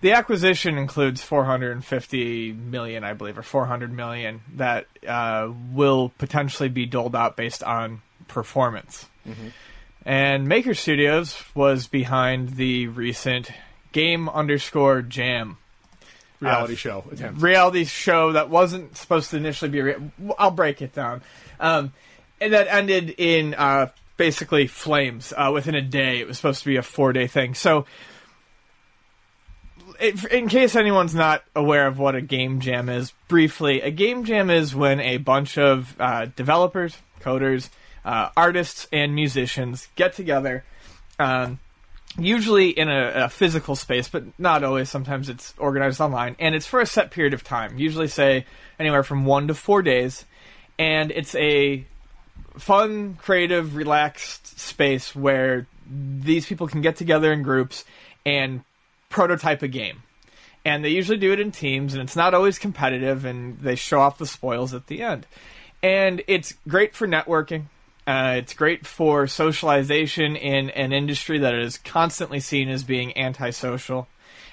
The 0.02 0.12
acquisition 0.12 0.76
includes 0.76 1.22
450 1.22 2.52
million, 2.52 3.02
I 3.02 3.14
believe, 3.14 3.38
or 3.38 3.42
400 3.42 3.90
million 3.90 4.42
that 4.56 4.86
uh, 5.08 5.50
will 5.72 6.12
potentially 6.18 6.68
be 6.68 6.84
doled 6.84 7.16
out 7.16 7.34
based 7.36 7.62
on 7.62 8.02
performance. 8.28 9.06
And 10.04 10.46
Maker 10.46 10.74
Studios 10.74 11.42
was 11.54 11.86
behind 11.88 12.50
the 12.50 12.88
recent 12.88 13.50
Game 13.96 14.28
underscore 14.28 15.00
Jam 15.02 15.56
reality 16.40 16.74
Uh, 16.74 16.76
show 16.76 17.04
attempt. 17.10 17.40
reality 17.40 17.84
show 17.86 18.32
that 18.32 18.50
wasn't 18.50 18.94
supposed 18.96 19.30
to 19.30 19.38
initially 19.38 19.70
be. 19.70 19.80
Re- 19.80 19.96
I'll 20.38 20.50
break 20.50 20.82
it 20.82 20.92
down. 20.92 21.22
Um, 21.58 21.92
and 22.40 22.52
that 22.52 22.68
ended 22.68 23.14
in 23.16 23.54
uh, 23.54 23.88
basically 24.18 24.66
flames 24.66 25.32
uh, 25.34 25.50
within 25.54 25.74
a 25.74 25.80
day. 25.80 26.20
It 26.20 26.26
was 26.28 26.36
supposed 26.36 26.60
to 26.60 26.66
be 26.66 26.76
a 26.76 26.82
four 26.82 27.14
day 27.14 27.26
thing. 27.26 27.54
So, 27.54 27.86
if, 29.98 30.26
in 30.26 30.48
case 30.48 30.76
anyone's 30.76 31.14
not 31.14 31.42
aware 31.54 31.86
of 31.86 31.98
what 31.98 32.14
a 32.14 32.20
game 32.20 32.60
jam 32.60 32.88
is, 32.90 33.12
briefly, 33.28 33.80
a 33.80 33.90
game 33.90 34.24
jam 34.24 34.50
is 34.50 34.74
when 34.74 35.00
a 35.00 35.16
bunch 35.16 35.56
of 35.56 35.96
uh, 35.98 36.26
developers, 36.36 36.98
coders, 37.22 37.70
uh, 38.04 38.28
artists, 38.36 38.86
and 38.92 39.14
musicians 39.14 39.88
get 39.96 40.12
together. 40.12 40.64
Um, 41.18 41.58
usually 42.18 42.70
in 42.70 42.88
a, 42.88 43.24
a 43.24 43.28
physical 43.28 43.76
space, 43.76 44.08
but 44.08 44.24
not 44.38 44.64
always. 44.64 44.90
Sometimes 44.90 45.28
it's 45.28 45.54
organized 45.58 46.00
online, 46.00 46.36
and 46.38 46.54
it's 46.54 46.66
for 46.66 46.80
a 46.80 46.86
set 46.86 47.10
period 47.10 47.34
of 47.34 47.44
time. 47.44 47.78
Usually, 47.78 48.08
say 48.08 48.46
anywhere 48.78 49.02
from 49.02 49.24
one 49.24 49.48
to 49.48 49.54
four 49.54 49.82
days, 49.82 50.24
and 50.78 51.10
it's 51.10 51.34
a 51.34 51.84
fun, 52.58 53.14
creative, 53.14 53.76
relaxed 53.76 54.58
space 54.58 55.14
where 55.14 55.66
these 55.88 56.46
people 56.46 56.66
can 56.66 56.80
get 56.80 56.96
together 56.96 57.32
in 57.32 57.42
groups 57.42 57.84
and 58.24 58.62
prototype 59.08 59.62
a 59.62 59.68
game. 59.68 60.02
And 60.64 60.84
they 60.84 60.88
usually 60.88 61.18
do 61.18 61.32
it 61.32 61.38
in 61.38 61.52
teams, 61.52 61.94
and 61.94 62.02
it's 62.02 62.16
not 62.16 62.34
always 62.34 62.58
competitive, 62.58 63.24
and 63.24 63.60
they 63.60 63.76
show 63.76 64.00
off 64.00 64.18
the 64.18 64.26
spoils 64.26 64.74
at 64.74 64.88
the 64.88 65.02
end. 65.02 65.26
And 65.82 66.22
it's 66.26 66.54
great 66.66 66.94
for 66.94 67.06
networking. 67.06 67.66
Uh, 68.06 68.36
it's 68.38 68.54
great 68.54 68.86
for 68.86 69.26
socialization 69.26 70.36
in 70.36 70.70
an 70.70 70.92
industry 70.92 71.38
that 71.38 71.54
is 71.54 71.78
constantly 71.78 72.38
seen 72.38 72.68
as 72.68 72.84
being 72.84 73.16
antisocial. 73.18 74.06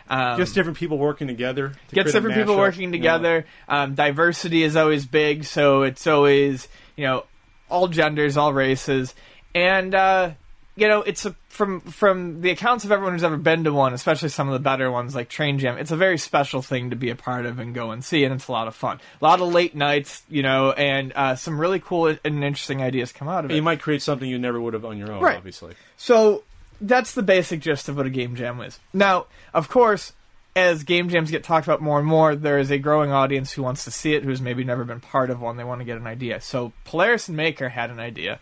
Um, 0.09 0.37
Just 0.37 0.55
different 0.55 0.77
people 0.77 0.97
working 0.97 1.27
together. 1.27 1.73
to 1.89 1.95
gets 1.95 2.11
different 2.11 2.35
people 2.35 2.57
working 2.57 2.91
together. 2.91 3.45
Um, 3.69 3.95
diversity 3.95 4.63
is 4.63 4.75
always 4.75 5.05
big, 5.05 5.45
so 5.45 5.83
it's 5.83 6.05
always 6.07 6.67
you 6.95 7.05
know 7.05 7.25
all 7.69 7.87
genders, 7.87 8.35
all 8.37 8.53
races, 8.53 9.13
and 9.55 9.95
uh, 9.95 10.31
you 10.75 10.87
know 10.87 11.01
it's 11.03 11.25
a, 11.25 11.35
from 11.49 11.81
from 11.81 12.41
the 12.41 12.49
accounts 12.49 12.83
of 12.85 12.91
everyone 12.91 13.13
who's 13.13 13.23
ever 13.23 13.37
been 13.37 13.63
to 13.65 13.71
one, 13.73 13.93
especially 13.93 14.29
some 14.29 14.47
of 14.47 14.53
the 14.53 14.59
better 14.59 14.89
ones 14.91 15.13
like 15.15 15.29
Train 15.29 15.59
Jam. 15.59 15.77
It's 15.77 15.91
a 15.91 15.95
very 15.97 16.17
special 16.17 16.61
thing 16.61 16.89
to 16.89 16.95
be 16.95 17.09
a 17.11 17.15
part 17.15 17.45
of 17.45 17.59
and 17.59 17.73
go 17.75 17.91
and 17.91 18.03
see, 18.03 18.23
and 18.23 18.33
it's 18.33 18.47
a 18.47 18.51
lot 18.51 18.67
of 18.67 18.75
fun. 18.75 18.99
A 19.21 19.23
lot 19.23 19.39
of 19.41 19.53
late 19.53 19.75
nights, 19.75 20.23
you 20.29 20.41
know, 20.43 20.71
and 20.71 21.13
uh, 21.15 21.35
some 21.35 21.59
really 21.59 21.79
cool 21.79 22.07
and 22.07 22.43
interesting 22.43 22.81
ideas 22.81 23.11
come 23.11 23.27
out 23.27 23.45
of 23.45 23.51
it. 23.51 23.55
You 23.55 23.61
might 23.61 23.81
create 23.81 24.01
something 24.01 24.27
you 24.27 24.39
never 24.39 24.59
would 24.59 24.73
have 24.73 24.85
on 24.85 24.97
your 24.97 25.11
own, 25.11 25.21
Right. 25.21 25.37
obviously. 25.37 25.75
So 25.97 26.43
that's 26.81 27.13
the 27.13 27.23
basic 27.23 27.59
gist 27.59 27.87
of 27.87 27.95
what 27.97 28.05
a 28.07 28.09
game 28.09 28.35
jam 28.35 28.59
is. 28.61 28.79
Now, 28.93 29.27
of 29.53 29.69
course, 29.69 30.13
as 30.55 30.83
game 30.83 31.07
jams 31.09 31.31
get 31.31 31.43
talked 31.43 31.65
about 31.67 31.81
more 31.81 31.97
and 31.99 32.07
more, 32.07 32.35
there 32.35 32.57
is 32.59 32.71
a 32.71 32.77
growing 32.79 33.11
audience 33.11 33.53
who 33.53 33.63
wants 33.63 33.85
to 33.85 33.91
see 33.91 34.15
it, 34.15 34.23
who's 34.23 34.41
maybe 34.41 34.63
never 34.63 34.83
been 34.83 34.99
part 34.99 35.29
of 35.29 35.39
one. 35.39 35.57
They 35.57 35.63
want 35.63 35.81
to 35.81 35.85
get 35.85 35.97
an 35.97 36.07
idea. 36.07 36.41
So 36.41 36.73
Polaris 36.83 37.27
and 37.27 37.37
Maker 37.37 37.69
had 37.69 37.89
an 37.89 37.99
idea, 37.99 38.39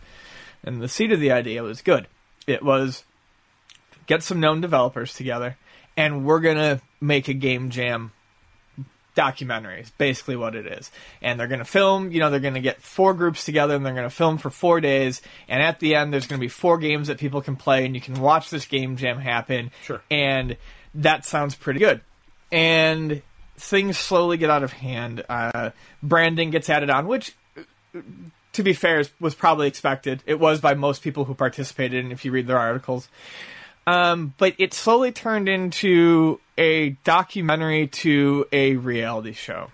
and 0.64 0.80
the 0.82 0.88
seed 0.88 1.12
of 1.12 1.20
the 1.20 1.30
idea 1.32 1.62
was 1.62 1.82
good. 1.82 2.06
It 2.46 2.62
was 2.62 3.04
get 4.06 4.22
some 4.22 4.40
known 4.40 4.60
developers 4.60 5.14
together, 5.14 5.56
and 5.96 6.24
we're 6.24 6.40
gonna 6.40 6.80
make 7.00 7.28
a 7.28 7.34
game 7.34 7.70
jam 7.70 8.12
documentary 9.14 9.80
is 9.80 9.90
basically 9.90 10.36
what 10.36 10.54
it 10.54 10.66
is. 10.66 10.90
And 11.20 11.38
they're 11.38 11.48
going 11.48 11.58
to 11.58 11.64
film 11.64 12.12
you 12.12 12.20
know 12.20 12.30
they're 12.30 12.40
going 12.40 12.54
to 12.54 12.60
get 12.60 12.80
four 12.82 13.14
groups 13.14 13.44
together 13.44 13.74
and 13.74 13.84
they're 13.84 13.92
going 13.92 14.08
to 14.08 14.14
film 14.14 14.38
for 14.38 14.50
four 14.50 14.80
days 14.80 15.20
and 15.48 15.62
at 15.62 15.80
the 15.80 15.94
end 15.94 16.12
there's 16.12 16.26
going 16.26 16.38
to 16.38 16.44
be 16.44 16.48
four 16.48 16.78
games 16.78 17.08
that 17.08 17.18
people 17.18 17.42
can 17.42 17.56
play 17.56 17.84
and 17.84 17.94
you 17.94 18.00
can 18.00 18.14
watch 18.20 18.50
this 18.50 18.66
game 18.66 18.96
jam 18.96 19.18
happen. 19.18 19.70
Sure. 19.84 20.00
and 20.10 20.56
that 20.94 21.24
sounds 21.24 21.54
pretty 21.54 21.80
good. 21.80 22.00
And 22.50 23.22
things 23.56 23.96
slowly 23.98 24.36
get 24.36 24.50
out 24.50 24.62
of 24.62 24.72
hand. 24.72 25.24
Uh, 25.28 25.70
branding 26.02 26.50
gets 26.50 26.68
added 26.68 26.90
on 26.90 27.06
which 27.06 27.34
to 28.52 28.62
be 28.62 28.72
fair 28.72 29.02
was 29.20 29.34
probably 29.34 29.68
expected 29.68 30.22
it 30.26 30.38
was 30.38 30.60
by 30.60 30.74
most 30.74 31.02
people 31.02 31.24
who 31.24 31.34
participated 31.34 32.02
and 32.04 32.12
if 32.12 32.24
you 32.24 32.30
read 32.30 32.46
their 32.46 32.58
articles 32.58 33.08
um, 33.86 34.34
but 34.38 34.54
it 34.58 34.74
slowly 34.74 35.12
turned 35.12 35.48
into 35.48 36.40
a 36.56 36.90
documentary 37.04 37.88
to 37.88 38.46
a 38.52 38.76
reality 38.76 39.32
show. 39.32 39.70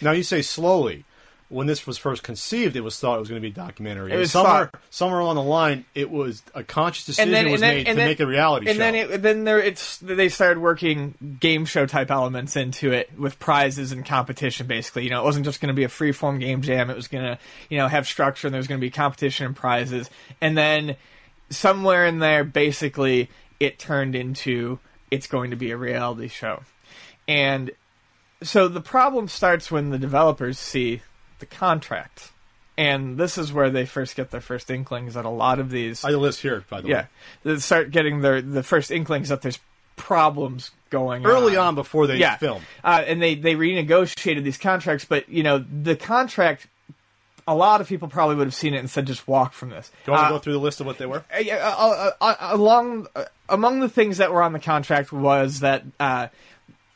Now 0.00 0.12
you 0.12 0.22
say 0.22 0.42
slowly. 0.42 1.04
When 1.50 1.66
this 1.66 1.86
was 1.86 1.96
first 1.96 2.22
conceived, 2.22 2.76
it 2.76 2.82
was 2.82 3.00
thought 3.00 3.16
it 3.16 3.20
was 3.20 3.30
going 3.30 3.40
to 3.40 3.48
be 3.48 3.50
a 3.50 3.54
documentary. 3.54 4.12
It 4.12 4.18
was 4.18 4.32
somewhere, 4.32 4.66
thought- 4.66 4.80
somewhere 4.90 5.20
along 5.20 5.36
the 5.36 5.42
line, 5.42 5.86
it 5.94 6.10
was 6.10 6.42
a 6.54 6.62
conscious 6.62 7.06
decision 7.06 7.34
and 7.34 7.46
then, 7.46 7.50
was 7.50 7.62
and 7.62 7.62
then, 7.62 7.76
made 7.76 7.86
and 7.88 7.96
to 7.96 8.00
then, 8.00 8.08
make 8.08 8.20
a 8.20 8.26
reality 8.26 8.68
and 8.68 8.76
show. 8.76 8.78
then 8.78 8.94
it, 8.94 9.22
then 9.22 9.44
there 9.44 9.58
it's 9.58 9.96
they 9.98 10.28
started 10.28 10.60
working 10.60 11.14
game 11.40 11.64
show 11.64 11.86
type 11.86 12.10
elements 12.10 12.54
into 12.54 12.92
it 12.92 13.10
with 13.18 13.38
prizes 13.38 13.92
and 13.92 14.04
competition. 14.04 14.66
Basically, 14.66 15.04
you 15.04 15.10
know, 15.10 15.22
it 15.22 15.24
wasn't 15.24 15.46
just 15.46 15.60
going 15.60 15.68
to 15.68 15.74
be 15.74 15.84
a 15.84 15.88
free 15.88 16.12
form 16.12 16.38
game 16.38 16.60
jam. 16.60 16.90
It 16.90 16.96
was 16.96 17.08
going 17.08 17.24
to 17.24 17.38
you 17.70 17.78
know 17.78 17.88
have 17.88 18.06
structure 18.06 18.46
and 18.46 18.52
there 18.52 18.58
was 18.60 18.68
going 18.68 18.80
to 18.80 18.86
be 18.86 18.90
competition 18.90 19.46
and 19.46 19.56
prizes. 19.56 20.10
And 20.42 20.56
then 20.56 20.96
somewhere 21.48 22.04
in 22.04 22.18
there, 22.18 22.44
basically, 22.44 23.30
it 23.58 23.78
turned 23.78 24.14
into 24.14 24.80
it's 25.10 25.26
going 25.26 25.50
to 25.50 25.56
be 25.56 25.70
a 25.70 25.76
reality 25.76 26.28
show. 26.28 26.62
And 27.26 27.70
so 28.42 28.68
the 28.68 28.80
problem 28.80 29.28
starts 29.28 29.70
when 29.70 29.90
the 29.90 29.98
developers 29.98 30.58
see 30.58 31.02
the 31.38 31.46
contract. 31.46 32.30
And 32.76 33.16
this 33.18 33.36
is 33.38 33.52
where 33.52 33.70
they 33.70 33.86
first 33.86 34.14
get 34.14 34.30
their 34.30 34.40
first 34.40 34.70
inklings 34.70 35.14
that 35.14 35.24
a 35.24 35.30
lot 35.30 35.58
of 35.58 35.70
these 35.70 36.04
I 36.04 36.10
list 36.10 36.42
here, 36.42 36.64
by 36.70 36.80
the 36.80 36.88
yeah, 36.88 37.00
way. 37.02 37.54
they 37.54 37.56
start 37.58 37.90
getting 37.90 38.20
their 38.20 38.40
the 38.40 38.62
first 38.62 38.90
inklings 38.92 39.30
that 39.30 39.42
there's 39.42 39.58
problems 39.96 40.70
going 40.90 41.26
on 41.26 41.30
Early 41.32 41.56
on, 41.56 41.74
before 41.74 42.06
they 42.06 42.16
yeah, 42.18 42.36
film. 42.36 42.62
uh, 42.84 43.02
and 43.04 43.20
they 43.20 43.34
they 43.34 43.54
renegotiated 43.56 44.44
these 44.44 44.58
contracts, 44.58 45.04
but 45.04 45.28
you 45.28 45.42
know 45.42 45.58
the 45.58 45.96
contract 45.96 46.68
a 47.48 47.54
lot 47.54 47.80
of 47.80 47.88
people 47.88 48.06
probably 48.08 48.36
would 48.36 48.46
have 48.46 48.54
seen 48.54 48.74
it 48.74 48.78
and 48.78 48.88
said, 48.88 49.06
"Just 49.06 49.26
walk 49.26 49.54
from 49.54 49.70
this." 49.70 49.88
Do 49.88 49.94
you 50.06 50.12
want 50.12 50.24
Uh, 50.24 50.28
to 50.28 50.34
go 50.34 50.38
through 50.38 50.52
the 50.52 50.58
list 50.60 50.80
of 50.80 50.86
what 50.86 50.98
they 50.98 51.06
were? 51.06 51.24
uh, 51.34 51.50
uh, 51.50 51.54
uh, 51.56 52.10
uh, 52.20 52.34
along 52.40 53.08
among 53.48 53.80
the 53.80 53.88
things 53.88 54.18
that 54.18 54.32
were 54.32 54.42
on 54.42 54.52
the 54.52 54.60
contract 54.60 55.12
was 55.12 55.60
that 55.60 55.82
uh, 55.98 56.28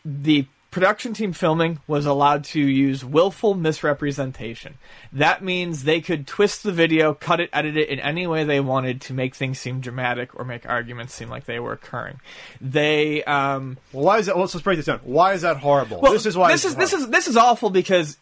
the 0.05 0.47
production 0.73 1.13
team 1.13 1.33
filming 1.33 1.79
was 1.87 2.07
allowed 2.07 2.43
to 2.43 2.61
use 2.61 3.05
willful 3.05 3.55
misrepresentation. 3.55 4.79
That 5.13 5.45
means 5.45 5.85
they 5.85 6.01
could 6.01 6.27
twist 6.27 6.65
the 6.65 6.73
video, 6.73 7.15
cut 7.15 7.39
it, 7.39 7.51
edit 7.53 7.77
it 7.77 7.89
in 7.91 8.01
any 8.01 8.27
way 8.27 8.43
they 8.43 8.59
wanted 8.59 9.03
to 9.03 9.13
make 9.13 9.37
things 9.37 9.61
seem 9.61 9.81
dramatic 9.81 10.35
or 10.35 10.45
make 10.45 10.69
arguments 10.69 11.15
seem 11.15 11.29
like 11.29 11.45
they 11.45 11.61
were 11.61 11.73
occurring. 11.73 12.21
They 12.61 13.23
um, 13.25 13.77
Well, 13.93 14.05
why 14.05 14.19
is 14.19 14.27
that? 14.27 14.35
Well, 14.35 14.45
let's, 14.47 14.61
break 14.63 14.79
this 14.79 14.87
down. 14.87 15.01
Why 15.05 15.35
is 15.35 15.43
that 15.43 15.59
horrible? 15.59 16.01
well, 16.01 16.13
this 16.13 16.27
is 16.27 16.37
why 16.37 16.51
this 16.51 16.65
is 16.65 16.75
this 16.75 16.93
is 16.93 17.09
this 17.09 17.29
is 17.29 17.37
awful 17.37 17.71
because 17.71 18.17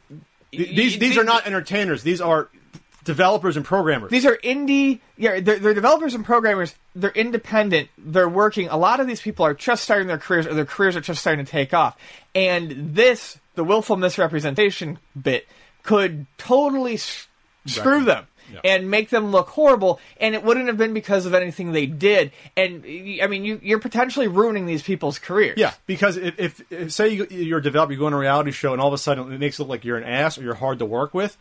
Th- 0.52 0.74
these 0.74 0.98
these 0.98 1.16
are 1.16 1.24
not 1.24 1.46
entertainers. 1.46 2.02
These 2.02 2.20
are 2.20 2.48
developers 3.04 3.56
and 3.56 3.64
programmers. 3.64 4.10
These 4.10 4.26
are 4.26 4.36
indie. 4.36 5.00
Yeah, 5.16 5.40
they're, 5.40 5.58
they're 5.58 5.74
developers 5.74 6.14
and 6.14 6.24
programmers. 6.24 6.74
They're 6.94 7.10
independent. 7.10 7.88
They're 7.98 8.28
working. 8.28 8.68
A 8.68 8.76
lot 8.76 9.00
of 9.00 9.06
these 9.06 9.20
people 9.20 9.46
are 9.46 9.54
just 9.54 9.84
starting 9.84 10.08
their 10.08 10.18
careers, 10.18 10.46
or 10.46 10.54
their 10.54 10.64
careers 10.64 10.96
are 10.96 11.00
just 11.00 11.20
starting 11.20 11.44
to 11.44 11.50
take 11.50 11.72
off. 11.72 11.96
And 12.34 12.94
this, 12.94 13.38
the 13.54 13.64
willful 13.64 13.96
misrepresentation 13.96 14.98
bit, 15.20 15.46
could 15.82 16.26
totally 16.38 16.94
s- 16.94 17.26
screw 17.66 18.04
them. 18.04 18.26
Yeah. 18.52 18.60
And 18.64 18.90
make 18.90 19.10
them 19.10 19.30
look 19.30 19.48
horrible, 19.50 20.00
and 20.16 20.34
it 20.34 20.42
wouldn't 20.42 20.66
have 20.66 20.76
been 20.76 20.92
because 20.92 21.24
of 21.24 21.34
anything 21.34 21.70
they 21.70 21.86
did. 21.86 22.32
And 22.56 22.84
I 23.22 23.28
mean, 23.28 23.44
you, 23.44 23.60
you're 23.62 23.78
potentially 23.78 24.26
ruining 24.26 24.66
these 24.66 24.82
people's 24.82 25.20
careers. 25.20 25.56
Yeah, 25.56 25.72
because 25.86 26.16
if, 26.16 26.34
if, 26.36 26.72
if 26.72 26.92
say 26.92 27.10
you, 27.10 27.28
you're 27.30 27.60
a 27.60 27.62
developer, 27.62 27.92
you 27.92 27.98
go 28.00 28.06
on 28.06 28.12
a 28.12 28.18
reality 28.18 28.50
show, 28.50 28.72
and 28.72 28.82
all 28.82 28.88
of 28.88 28.94
a 28.94 28.98
sudden 28.98 29.32
it 29.32 29.38
makes 29.38 29.60
it 29.60 29.62
look 29.62 29.68
like 29.68 29.84
you're 29.84 29.98
an 29.98 30.02
ass 30.02 30.36
or 30.36 30.42
you're 30.42 30.54
hard 30.54 30.80
to 30.80 30.84
work 30.84 31.14
with, 31.14 31.38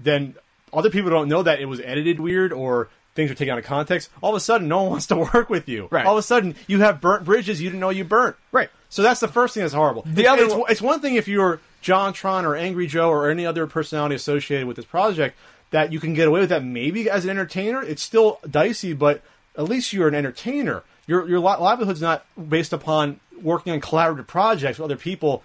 then 0.00 0.34
other 0.72 0.90
people 0.90 1.10
don't 1.10 1.28
know 1.28 1.42
that 1.42 1.60
it 1.60 1.66
was 1.66 1.80
edited 1.80 2.20
weird 2.20 2.52
or 2.52 2.88
things 3.14 3.30
are 3.30 3.34
taken 3.34 3.52
out 3.52 3.58
of 3.58 3.64
context. 3.64 4.08
All 4.22 4.30
of 4.30 4.36
a 4.36 4.40
sudden, 4.40 4.68
no 4.68 4.82
one 4.82 4.90
wants 4.92 5.06
to 5.06 5.16
work 5.34 5.50
with 5.50 5.68
you. 5.68 5.88
Right. 5.90 6.06
All 6.06 6.14
of 6.14 6.18
a 6.18 6.22
sudden, 6.22 6.54
you 6.66 6.80
have 6.80 7.00
burnt 7.00 7.24
bridges 7.24 7.60
you 7.60 7.68
didn't 7.68 7.80
know 7.80 7.90
you 7.90 8.04
burnt. 8.04 8.36
Right. 8.52 8.70
So 8.88 9.02
that's 9.02 9.20
the 9.20 9.28
first 9.28 9.54
thing 9.54 9.62
that's 9.62 9.74
horrible. 9.74 10.02
The 10.06 10.22
it's, 10.22 10.30
other 10.30 10.44
it's, 10.44 10.54
one- 10.54 10.70
it's 10.70 10.82
one 10.82 11.00
thing 11.00 11.14
if 11.14 11.28
you're 11.28 11.60
JonTron 11.82 12.44
or 12.44 12.56
Angry 12.56 12.86
Joe 12.86 13.08
or 13.10 13.30
any 13.30 13.46
other 13.46 13.66
personality 13.66 14.14
associated 14.14 14.66
with 14.66 14.76
this 14.76 14.84
project 14.84 15.36
that 15.70 15.92
you 15.92 16.00
can 16.00 16.14
get 16.14 16.28
away 16.28 16.40
with 16.40 16.48
that 16.50 16.64
maybe 16.64 17.08
as 17.08 17.24
an 17.24 17.30
entertainer. 17.30 17.82
It's 17.82 18.02
still 18.02 18.40
dicey, 18.48 18.92
but 18.92 19.22
at 19.56 19.64
least 19.64 19.92
you're 19.92 20.08
an 20.08 20.14
entertainer. 20.14 20.82
Your 21.06 21.28
your 21.28 21.38
li- 21.38 21.56
livelihood's 21.58 22.00
not 22.00 22.24
based 22.48 22.72
upon 22.72 23.20
working 23.40 23.72
on 23.72 23.80
collaborative 23.80 24.26
projects 24.26 24.78
with 24.78 24.84
other 24.84 24.96
people. 25.00 25.42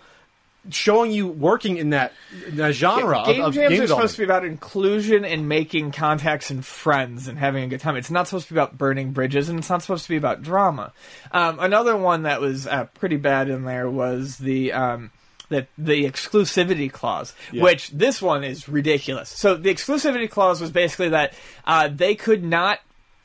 Showing 0.72 1.12
you 1.12 1.28
working 1.28 1.78
in 1.78 1.92
that, 1.92 2.14
that 2.50 2.74
genre 2.74 3.24
game 3.26 3.42
of, 3.42 3.48
of 3.50 3.54
jams 3.54 3.56
game 3.56 3.66
are 3.66 3.70
development. 3.70 3.90
supposed 3.90 4.16
to 4.16 4.18
be 4.20 4.24
about 4.26 4.46
inclusion 4.46 5.24
and 5.26 5.48
making 5.48 5.92
contacts 5.92 6.50
and 6.50 6.66
friends 6.66 7.28
and 7.28 7.38
having 7.38 7.64
a 7.64 7.68
good 7.68 7.80
time. 7.82 7.96
It's 7.96 8.10
not 8.10 8.28
supposed 8.28 8.48
to 8.48 8.54
be 8.54 8.60
about 8.60 8.78
burning 8.78 9.12
bridges, 9.12 9.48
and 9.50 9.60
it's 9.60 9.70
not 9.70 9.82
supposed 9.82 10.04
to 10.04 10.10
be 10.10 10.18
about 10.18 10.42
drama. 10.42 10.92
Um, 11.32 11.60
another 11.60 11.96
one 11.96 12.24
that 12.24 12.42
was 12.42 12.66
uh, 12.68 12.86
pretty 12.96 13.18
bad 13.18 13.50
in 13.50 13.64
there 13.66 13.90
was 13.90 14.38
the. 14.38 14.74
Um, 14.74 15.12
the, 15.50 15.68
the 15.78 16.06
exclusivity 16.06 16.92
clause, 16.92 17.36
Yeah. 17.52 17.62
which 17.62 17.92
this 17.92 18.20
one 18.20 18.44
is 18.44 18.68
ridiculous. 18.68 19.30
So 19.30 19.54
the 19.56 19.70
exclusivity 19.72 20.28
clause 20.28 20.60
was 20.60 20.72
basically 20.72 21.10
that 21.10 21.36
uh, 21.66 21.88
they 21.88 22.16
could 22.16 22.44
not 22.44 22.80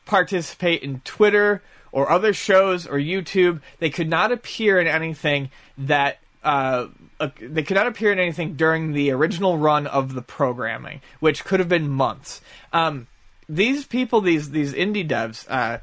participate 0.04 0.82
in 0.82 1.00
Twitter 1.00 1.62
or 1.92 2.10
other 2.10 2.34
shows 2.34 2.86
or 2.86 2.98
YouTube. 2.98 3.62
They 3.78 3.88
could 3.88 4.08
not 4.08 4.32
appear 4.32 4.78
in 4.78 4.86
anything 4.86 5.50
that 5.78 6.18
uh, 6.44 6.88
uh, 7.20 7.28
they 7.40 7.62
could 7.62 7.76
not 7.76 7.86
appear 7.86 8.10
in 8.10 8.18
anything 8.18 8.54
during 8.54 8.92
the 8.92 9.12
original 9.12 9.58
run 9.58 9.86
of 9.86 10.14
the 10.14 10.22
programming, 10.22 11.00
which 11.20 11.44
could 11.44 11.60
have 11.60 11.68
been 11.68 11.88
months. 11.88 12.40
Um, 12.72 13.06
these 13.48 13.84
people, 13.84 14.20
these 14.20 14.50
these 14.50 14.72
indie 14.72 15.08
devs, 15.08 15.48
uh, 15.48 15.78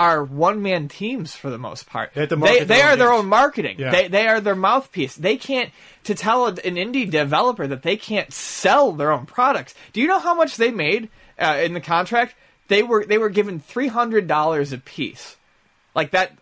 are 0.00 0.24
one 0.24 0.62
man 0.62 0.88
teams 0.88 1.36
for 1.36 1.50
the 1.50 1.58
most 1.58 1.86
part. 1.86 2.12
They 2.14 2.24
they, 2.24 2.64
they 2.64 2.80
are 2.80 2.92
own 2.92 2.98
their 2.98 3.12
own 3.12 3.26
marketing. 3.26 3.76
Yeah. 3.78 3.90
They 3.90 4.08
they 4.08 4.26
are 4.26 4.40
their 4.40 4.54
mouthpiece. 4.54 5.14
They 5.14 5.36
can't 5.36 5.70
to 6.04 6.14
tell 6.14 6.46
an 6.46 6.56
indie 6.56 7.08
developer 7.08 7.66
that 7.66 7.82
they 7.82 7.96
can't 7.96 8.32
sell 8.32 8.92
their 8.92 9.12
own 9.12 9.26
products. 9.26 9.74
Do 9.92 10.00
you 10.00 10.08
know 10.08 10.18
how 10.18 10.34
much 10.34 10.56
they 10.56 10.70
made 10.70 11.10
uh, 11.38 11.60
in 11.62 11.74
the 11.74 11.80
contract? 11.80 12.34
They 12.68 12.82
were 12.82 13.04
they 13.04 13.18
were 13.18 13.28
given 13.28 13.60
three 13.60 13.88
hundred 13.88 14.26
dollars 14.26 14.72
a 14.72 14.78
piece. 14.78 15.36
Like 15.94 16.12
that. 16.12 16.32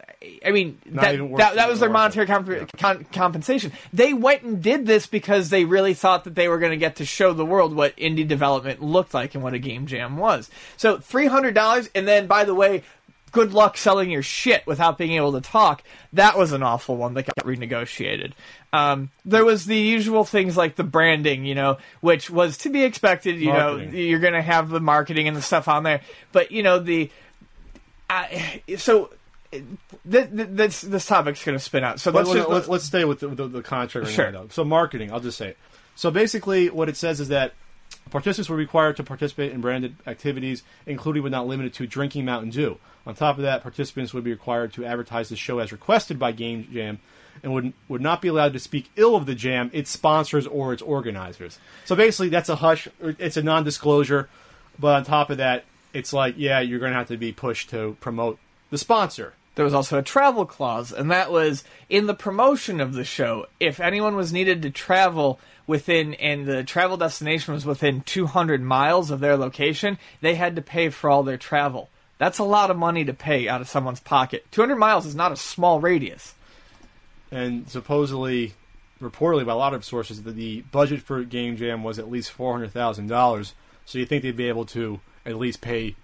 I 0.44 0.50
mean, 0.50 0.78
that, 0.86 1.16
that, 1.36 1.54
that 1.54 1.68
was 1.68 1.78
their 1.78 1.90
monetary 1.90 2.26
comp- 2.26 2.76
con- 2.76 3.06
compensation. 3.12 3.72
They 3.92 4.12
went 4.12 4.42
and 4.42 4.60
did 4.60 4.84
this 4.84 5.06
because 5.06 5.48
they 5.48 5.64
really 5.64 5.94
thought 5.94 6.24
that 6.24 6.34
they 6.34 6.48
were 6.48 6.58
going 6.58 6.72
to 6.72 6.76
get 6.76 6.96
to 6.96 7.04
show 7.04 7.32
the 7.32 7.46
world 7.46 7.72
what 7.72 7.96
indie 7.96 8.26
development 8.26 8.82
looked 8.82 9.14
like 9.14 9.36
and 9.36 9.44
what 9.44 9.54
a 9.54 9.60
game 9.60 9.86
jam 9.86 10.16
was. 10.16 10.50
So 10.76 10.98
three 10.98 11.26
hundred 11.26 11.54
dollars, 11.54 11.88
and 11.94 12.08
then 12.08 12.26
by 12.26 12.44
the 12.44 12.54
way, 12.54 12.82
good 13.30 13.52
luck 13.52 13.76
selling 13.76 14.10
your 14.10 14.22
shit 14.22 14.66
without 14.66 14.98
being 14.98 15.12
able 15.12 15.32
to 15.34 15.40
talk. 15.40 15.84
That 16.12 16.36
was 16.36 16.50
an 16.50 16.64
awful 16.64 16.96
one 16.96 17.14
that 17.14 17.26
got 17.26 17.46
renegotiated. 17.46 18.32
Um, 18.72 19.10
there 19.24 19.44
was 19.44 19.66
the 19.66 19.76
usual 19.76 20.24
things 20.24 20.56
like 20.56 20.74
the 20.74 20.84
branding, 20.84 21.44
you 21.44 21.54
know, 21.54 21.78
which 22.00 22.28
was 22.28 22.58
to 22.58 22.70
be 22.70 22.82
expected. 22.82 23.36
You 23.36 23.52
Marketing. 23.52 23.92
know, 23.92 23.98
you're 23.98 24.18
going 24.18 24.34
to 24.34 24.42
have 24.42 24.68
the 24.68 24.80
marketing 24.80 25.28
and 25.28 25.36
the 25.36 25.42
stuff 25.42 25.68
on 25.68 25.84
there, 25.84 26.00
but 26.32 26.50
you 26.50 26.64
know 26.64 26.80
the. 26.80 27.08
I 28.10 28.62
so. 28.78 29.10
Th- 29.50 29.64
th- 30.10 30.28
this 30.30 30.80
this 30.82 31.06
topic's 31.06 31.42
going 31.44 31.56
to 31.56 31.64
spin 31.64 31.82
out. 31.84 32.00
So 32.00 32.10
Let's, 32.10 32.28
let's 32.28 32.38
just, 32.40 32.48
let's, 32.50 32.68
let's 32.68 32.84
stay 32.84 33.04
with 33.04 33.20
the, 33.20 33.28
the, 33.28 33.48
the 33.48 33.62
contract 33.62 34.06
right 34.06 34.14
Sure. 34.14 34.30
now. 34.30 34.42
though. 34.42 34.48
So 34.48 34.64
marketing, 34.64 35.12
I'll 35.12 35.20
just 35.20 35.38
say 35.38 35.48
it. 35.48 35.58
So 35.96 36.10
basically, 36.10 36.68
what 36.70 36.88
it 36.88 36.96
says 36.96 37.18
is 37.20 37.28
that 37.28 37.54
participants 38.10 38.48
were 38.50 38.56
required 38.56 38.96
to 38.98 39.02
participate 39.04 39.52
in 39.52 39.60
branded 39.60 39.96
activities, 40.06 40.62
including 40.86 41.22
but 41.22 41.30
not 41.30 41.46
limited 41.46 41.72
to 41.74 41.86
drinking 41.86 42.24
Mountain 42.24 42.50
Dew. 42.50 42.78
On 43.06 43.14
top 43.14 43.36
of 43.38 43.42
that, 43.42 43.62
participants 43.62 44.12
would 44.12 44.24
be 44.24 44.30
required 44.30 44.72
to 44.74 44.84
advertise 44.84 45.30
the 45.30 45.36
show 45.36 45.58
as 45.60 45.72
requested 45.72 46.18
by 46.18 46.32
Game 46.32 46.68
Jam, 46.72 46.98
and 47.42 47.54
would 47.54 47.72
would 47.88 48.02
not 48.02 48.20
be 48.20 48.28
allowed 48.28 48.52
to 48.52 48.58
speak 48.58 48.90
ill 48.96 49.16
of 49.16 49.24
the 49.24 49.34
jam, 49.34 49.70
its 49.72 49.90
sponsors, 49.90 50.46
or 50.46 50.72
its 50.74 50.82
organizers. 50.82 51.58
So 51.86 51.96
basically, 51.96 52.28
that's 52.28 52.50
a 52.50 52.56
hush. 52.56 52.86
It's 53.00 53.36
a 53.38 53.42
non-disclosure. 53.42 54.28
But 54.78 54.94
on 54.94 55.04
top 55.04 55.30
of 55.30 55.38
that, 55.38 55.64
it's 55.94 56.12
like, 56.12 56.34
yeah, 56.36 56.60
you're 56.60 56.78
going 56.78 56.92
to 56.92 56.98
have 56.98 57.08
to 57.08 57.16
be 57.16 57.32
pushed 57.32 57.70
to 57.70 57.96
promote 58.00 58.38
the 58.70 58.78
sponsor. 58.78 59.32
There 59.58 59.64
was 59.64 59.74
also 59.74 59.98
a 59.98 60.02
travel 60.04 60.46
clause, 60.46 60.92
and 60.92 61.10
that 61.10 61.32
was 61.32 61.64
in 61.88 62.06
the 62.06 62.14
promotion 62.14 62.80
of 62.80 62.92
the 62.94 63.02
show. 63.02 63.46
If 63.58 63.80
anyone 63.80 64.14
was 64.14 64.32
needed 64.32 64.62
to 64.62 64.70
travel 64.70 65.40
within, 65.66 66.14
and 66.14 66.46
the 66.46 66.62
travel 66.62 66.96
destination 66.96 67.54
was 67.54 67.66
within 67.66 68.02
200 68.02 68.62
miles 68.62 69.10
of 69.10 69.18
their 69.18 69.36
location, 69.36 69.98
they 70.20 70.36
had 70.36 70.54
to 70.54 70.62
pay 70.62 70.90
for 70.90 71.10
all 71.10 71.24
their 71.24 71.36
travel. 71.36 71.90
That's 72.18 72.38
a 72.38 72.44
lot 72.44 72.70
of 72.70 72.76
money 72.76 73.04
to 73.04 73.12
pay 73.12 73.48
out 73.48 73.60
of 73.60 73.68
someone's 73.68 73.98
pocket. 73.98 74.46
200 74.52 74.76
miles 74.76 75.06
is 75.06 75.16
not 75.16 75.32
a 75.32 75.36
small 75.36 75.80
radius. 75.80 76.36
and 77.32 77.68
supposedly, 77.68 78.54
reportedly 79.02 79.44
by 79.44 79.54
a 79.54 79.56
lot 79.56 79.74
of 79.74 79.84
sources, 79.84 80.22
that 80.22 80.36
the 80.36 80.60
budget 80.70 81.02
for 81.02 81.24
Game 81.24 81.56
Jam 81.56 81.82
was 81.82 81.98
at 81.98 82.08
least 82.08 82.30
four 82.30 82.52
hundred 82.52 82.70
thousand 82.70 83.08
dollars. 83.08 83.54
So 83.86 83.98
you 83.98 84.06
think 84.06 84.22
they'd 84.22 84.36
be 84.36 84.48
able 84.48 84.66
to 84.66 85.00
at 85.26 85.34
least 85.34 85.60
pay 85.60 85.96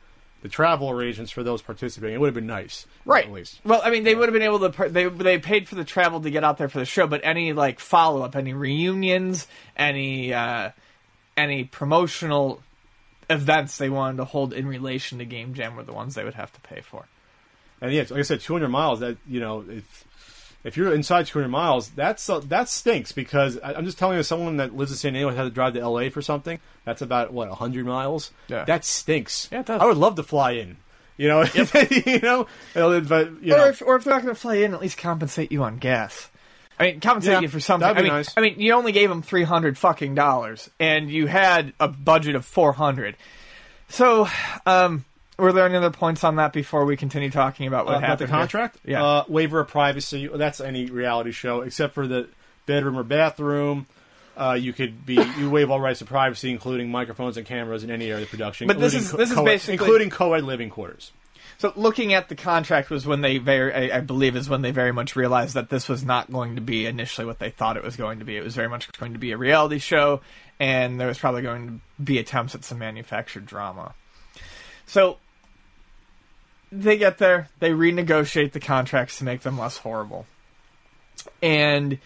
the 0.45 0.49
travel 0.51 0.89
arrangements 0.91 1.33
for 1.33 1.43
those 1.43 1.63
participating? 1.63 2.15
It 2.15 2.21
would 2.21 2.29
have 2.29 2.35
been 2.35 2.47
nice, 2.47 2.87
Right. 3.05 3.25
At 3.25 3.33
least. 3.33 3.61
Well, 3.65 3.81
I 3.83 3.91
mean, 3.91 4.05
they 4.05 4.15
would 4.15 4.29
have 4.29 4.33
been 4.33 4.43
able 4.43 4.61
to. 4.61 4.71
par- 4.71 4.89
They 4.91 5.09
they 5.09 5.39
paid 5.39 5.67
for 5.67 5.75
the 5.75 5.85
travel 5.85 6.21
to 6.21 6.31
get 6.31 6.45
out 6.45 6.59
there 6.59 6.69
for 6.69 6.79
the 6.79 6.85
show, 6.85 7.07
but 7.09 7.23
any 7.25 7.53
like 7.53 7.81
follow 7.81 8.23
up, 8.23 8.37
any 8.37 8.53
reunions, 8.53 9.49
any 9.77 10.33
uh, 10.33 10.71
any 11.37 11.65
promotional 11.65 12.63
events 13.31 13.79
they 13.79 13.89
wanted 13.89 14.19
to 14.19 14.25
hold 14.25 14.53
in 14.53 14.67
relation 14.69 15.19
to 15.19 15.25
Game 15.25 15.55
Jam 15.55 15.75
were 15.77 15.83
the 15.83 15.93
ones 15.95 16.15
they 16.15 16.25
would 16.25 16.35
have 16.35 16.53
to 16.53 16.61
pay 16.61 16.81
for. 16.83 17.07
And 17.81 17.91
yeah, 17.93 18.03
like 18.03 18.13
I 18.21 18.23
said, 18.23 18.41
two 18.41 18.53
hundred 18.53 18.69
miles. 18.69 19.01
That 19.01 19.17
you 19.27 19.41
know, 19.41 19.65
if 19.69 20.05
if 20.65 20.77
you're 20.77 20.93
inside 20.93 21.27
two 21.27 21.39
hundred 21.39 21.51
miles, 21.51 21.91
that's 21.91 22.29
uh, 22.29 22.41
that 22.41 22.69
stinks 22.69 23.13
because 23.13 23.59
I, 23.61 23.75
I'm 23.75 23.85
just 23.85 23.99
telling 23.99 24.17
you, 24.17 24.23
someone 24.23 24.57
that 24.57 24.75
lives 24.75 24.91
in 24.91 24.97
San 24.97 25.13
Diego 25.13 25.29
and 25.29 25.37
had 25.37 25.45
to 25.45 25.51
drive 25.51 25.75
to 25.75 25.81
L.A. 25.81 26.09
for 26.09 26.23
something, 26.23 26.59
that's 26.85 27.03
about 27.03 27.33
what 27.33 27.49
hundred 27.51 27.85
miles. 27.87 28.31
Yeah. 28.49 28.65
that 28.65 28.85
stinks. 28.85 29.49
Yeah, 29.53 29.61
it 29.61 29.67
does. 29.67 29.81
I 29.81 29.85
would 29.87 29.97
love 29.99 30.17
to 30.17 30.23
fly 30.23 30.53
in. 30.53 30.79
You 31.17 31.29
know, 31.29 31.43
you 31.55 32.19
know, 32.21 32.47
but 32.75 33.43
you 33.43 33.55
Or 33.55 33.59
know, 33.59 33.67
if 33.69 33.83
or 33.83 33.95
if 33.97 34.05
they're 34.05 34.15
not 34.15 34.23
going 34.23 34.35
to 34.35 34.41
fly 34.41 34.57
in, 34.57 34.75
at 34.75 34.81
least 34.81 34.99
compensate 34.99 35.53
you 35.53 35.63
on 35.63 35.77
gas. 35.79 36.29
I 36.81 36.87
mean, 36.87 36.99
compensate 37.01 37.35
Yeah, 37.35 37.41
you 37.43 37.49
for 37.49 37.61
something. 37.61 37.87
that'd 37.87 37.97
be 38.03 38.09
I 38.11 38.13
mean, 38.13 38.17
nice. 38.19 38.35
I 38.37 38.41
mean, 38.41 38.59
you 38.59 38.73
only 38.73 38.91
gave 38.91 39.09
them 39.11 39.23
three 39.23 39.45
hundred 39.45 39.79
fucking 39.79 40.17
dollars, 40.17 40.69
and 40.81 41.09
you 41.09 41.29
had 41.29 41.73
a 41.79 41.87
budget 41.87 42.35
of 42.35 42.45
four 42.45 42.73
hundred. 42.73 43.17
So, 43.89 44.27
um, 44.67 45.05
were 45.39 45.53
there 45.53 45.65
any 45.67 45.77
other 45.77 45.91
points 45.91 46.23
on 46.25 46.37
that 46.37 46.53
before 46.53 46.85
we 46.85 46.97
continue 46.97 47.31
talking 47.31 47.67
about 47.67 47.87
what 47.87 47.95
Uh, 47.95 47.99
about 47.99 48.09
happened? 48.11 48.29
the 48.29 48.33
here? 48.33 48.41
contract? 48.41 48.77
Yeah. 48.85 49.05
Uh, 49.05 49.25
waiver 49.29 49.61
of 49.61 49.69
privacy. 49.69 50.29
That's 50.33 50.61
any 50.61 50.87
reality 50.87 51.33
show 51.33 51.61
except 51.63 51.95
for 51.95 52.07
the 52.07 52.29
bedroom 52.67 52.99
or 52.99 53.03
bathroom. 53.03 53.87
Uh, 54.37 54.57
you 54.61 54.73
could 54.73 55.07
be 55.07 55.15
you 55.39 55.49
waive 55.49 55.71
all 55.71 55.81
rights 55.81 56.01
to 56.01 56.05
privacy, 56.05 56.51
including 56.51 56.91
microphones 56.91 57.37
and 57.37 57.47
cameras 57.47 57.85
in 57.85 57.91
any 57.91 58.07
area 58.07 58.17
of 58.25 58.31
the 58.31 58.37
production. 58.37 58.67
But 58.67 58.81
this 58.81 58.95
including 58.95 59.23
is- 59.23 59.29
this 59.31 59.39
is 59.39 59.45
basically- 59.45 59.75
including 59.75 60.11
co-ed 60.11 60.43
living 60.45 60.71
quarters. 60.71 61.13
So 61.59 61.73
looking 61.77 62.15
at 62.15 62.29
the 62.29 62.35
contract 62.35 62.91
was 62.91 63.07
when 63.07 63.21
they 63.21 63.39
very, 63.39 63.93
I, 63.93 63.99
I 63.99 64.01
believe, 64.01 64.35
is 64.35 64.49
when 64.49 64.63
they 64.63 64.73
very 64.73 64.91
much 64.93 65.15
realized 65.15 65.55
that 65.55 65.71
this 65.71 65.89
was 65.89 66.05
not 66.05 66.33
going 66.33 66.57
to 66.57 66.61
be 66.61 66.85
initially 66.87 67.25
what 67.27 67.39
they 67.39 67.51
thought 67.51 67.77
it 67.77 67.85
was 67.85 67.95
going 67.95 68.19
to 68.19 68.25
be. 68.25 68.37
It 68.37 68.43
was 68.43 68.57
very 68.57 68.69
much 68.69 68.91
going 68.99 69.13
to 69.13 69.21
be 69.21 69.31
a 69.31 69.37
reality 69.37 69.79
show, 69.79 70.21
and 70.59 71.01
there 71.01 71.07
was 71.07 71.17
probably 71.19 71.43
going 71.43 71.81
to 71.97 72.03
be 72.03 72.19
attempts 72.19 72.57
at 72.57 72.65
some 72.65 72.81
manufactured 72.81 73.47
drama. 73.47 73.95
So 74.87 75.19
they 76.83 76.97
get 76.97 77.19
there, 77.19 77.49
they 77.61 77.71
renegotiate 77.71 78.53
the 78.53 78.61
contracts 78.61 79.19
to 79.19 79.25
make 79.25 79.43
them 79.43 79.59
less 79.59 79.79
horrible, 79.79 80.27
and 81.43 81.99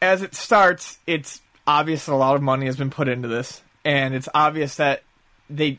as 0.00 0.22
it 0.22 0.34
starts, 0.34 0.98
it's 1.06 1.40
obvious 1.66 2.06
that 2.06 2.12
a 2.12 2.16
lot 2.16 2.36
of 2.36 2.42
money 2.42 2.66
has 2.66 2.76
been 2.76 2.90
put 2.90 3.08
into 3.08 3.28
this, 3.28 3.62
and 3.84 4.14
it's 4.14 4.28
obvious 4.34 4.76
that 4.76 5.02
they, 5.48 5.78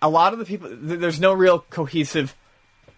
a 0.00 0.08
lot 0.08 0.32
of 0.32 0.38
the 0.38 0.44
people, 0.44 0.68
there's 0.72 1.20
no 1.20 1.32
real 1.32 1.60
cohesive 1.70 2.36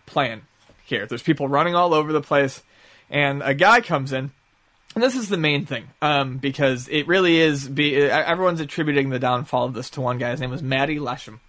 plan 0.06 0.42
here. 0.84 1.06
There's 1.06 1.22
people 1.22 1.48
running 1.48 1.74
all 1.74 1.94
over 1.94 2.12
the 2.12 2.20
place, 2.20 2.62
and 3.08 3.42
a 3.42 3.54
guy 3.54 3.80
comes 3.80 4.12
in, 4.12 4.30
and 4.94 5.02
this 5.02 5.16
is 5.16 5.28
the 5.28 5.36
main 5.36 5.66
thing, 5.66 5.88
um, 6.02 6.36
because 6.36 6.88
it 6.88 7.06
really 7.06 7.38
is. 7.38 7.68
Be, 7.68 7.96
everyone's 7.96 8.60
attributing 8.60 9.10
the 9.10 9.18
downfall 9.18 9.64
of 9.64 9.74
this 9.74 9.90
to 9.90 10.00
one 10.00 10.18
guy. 10.18 10.30
His 10.30 10.40
name 10.40 10.50
was 10.50 10.62
Matti 10.62 10.98
Leshem. 10.98 11.40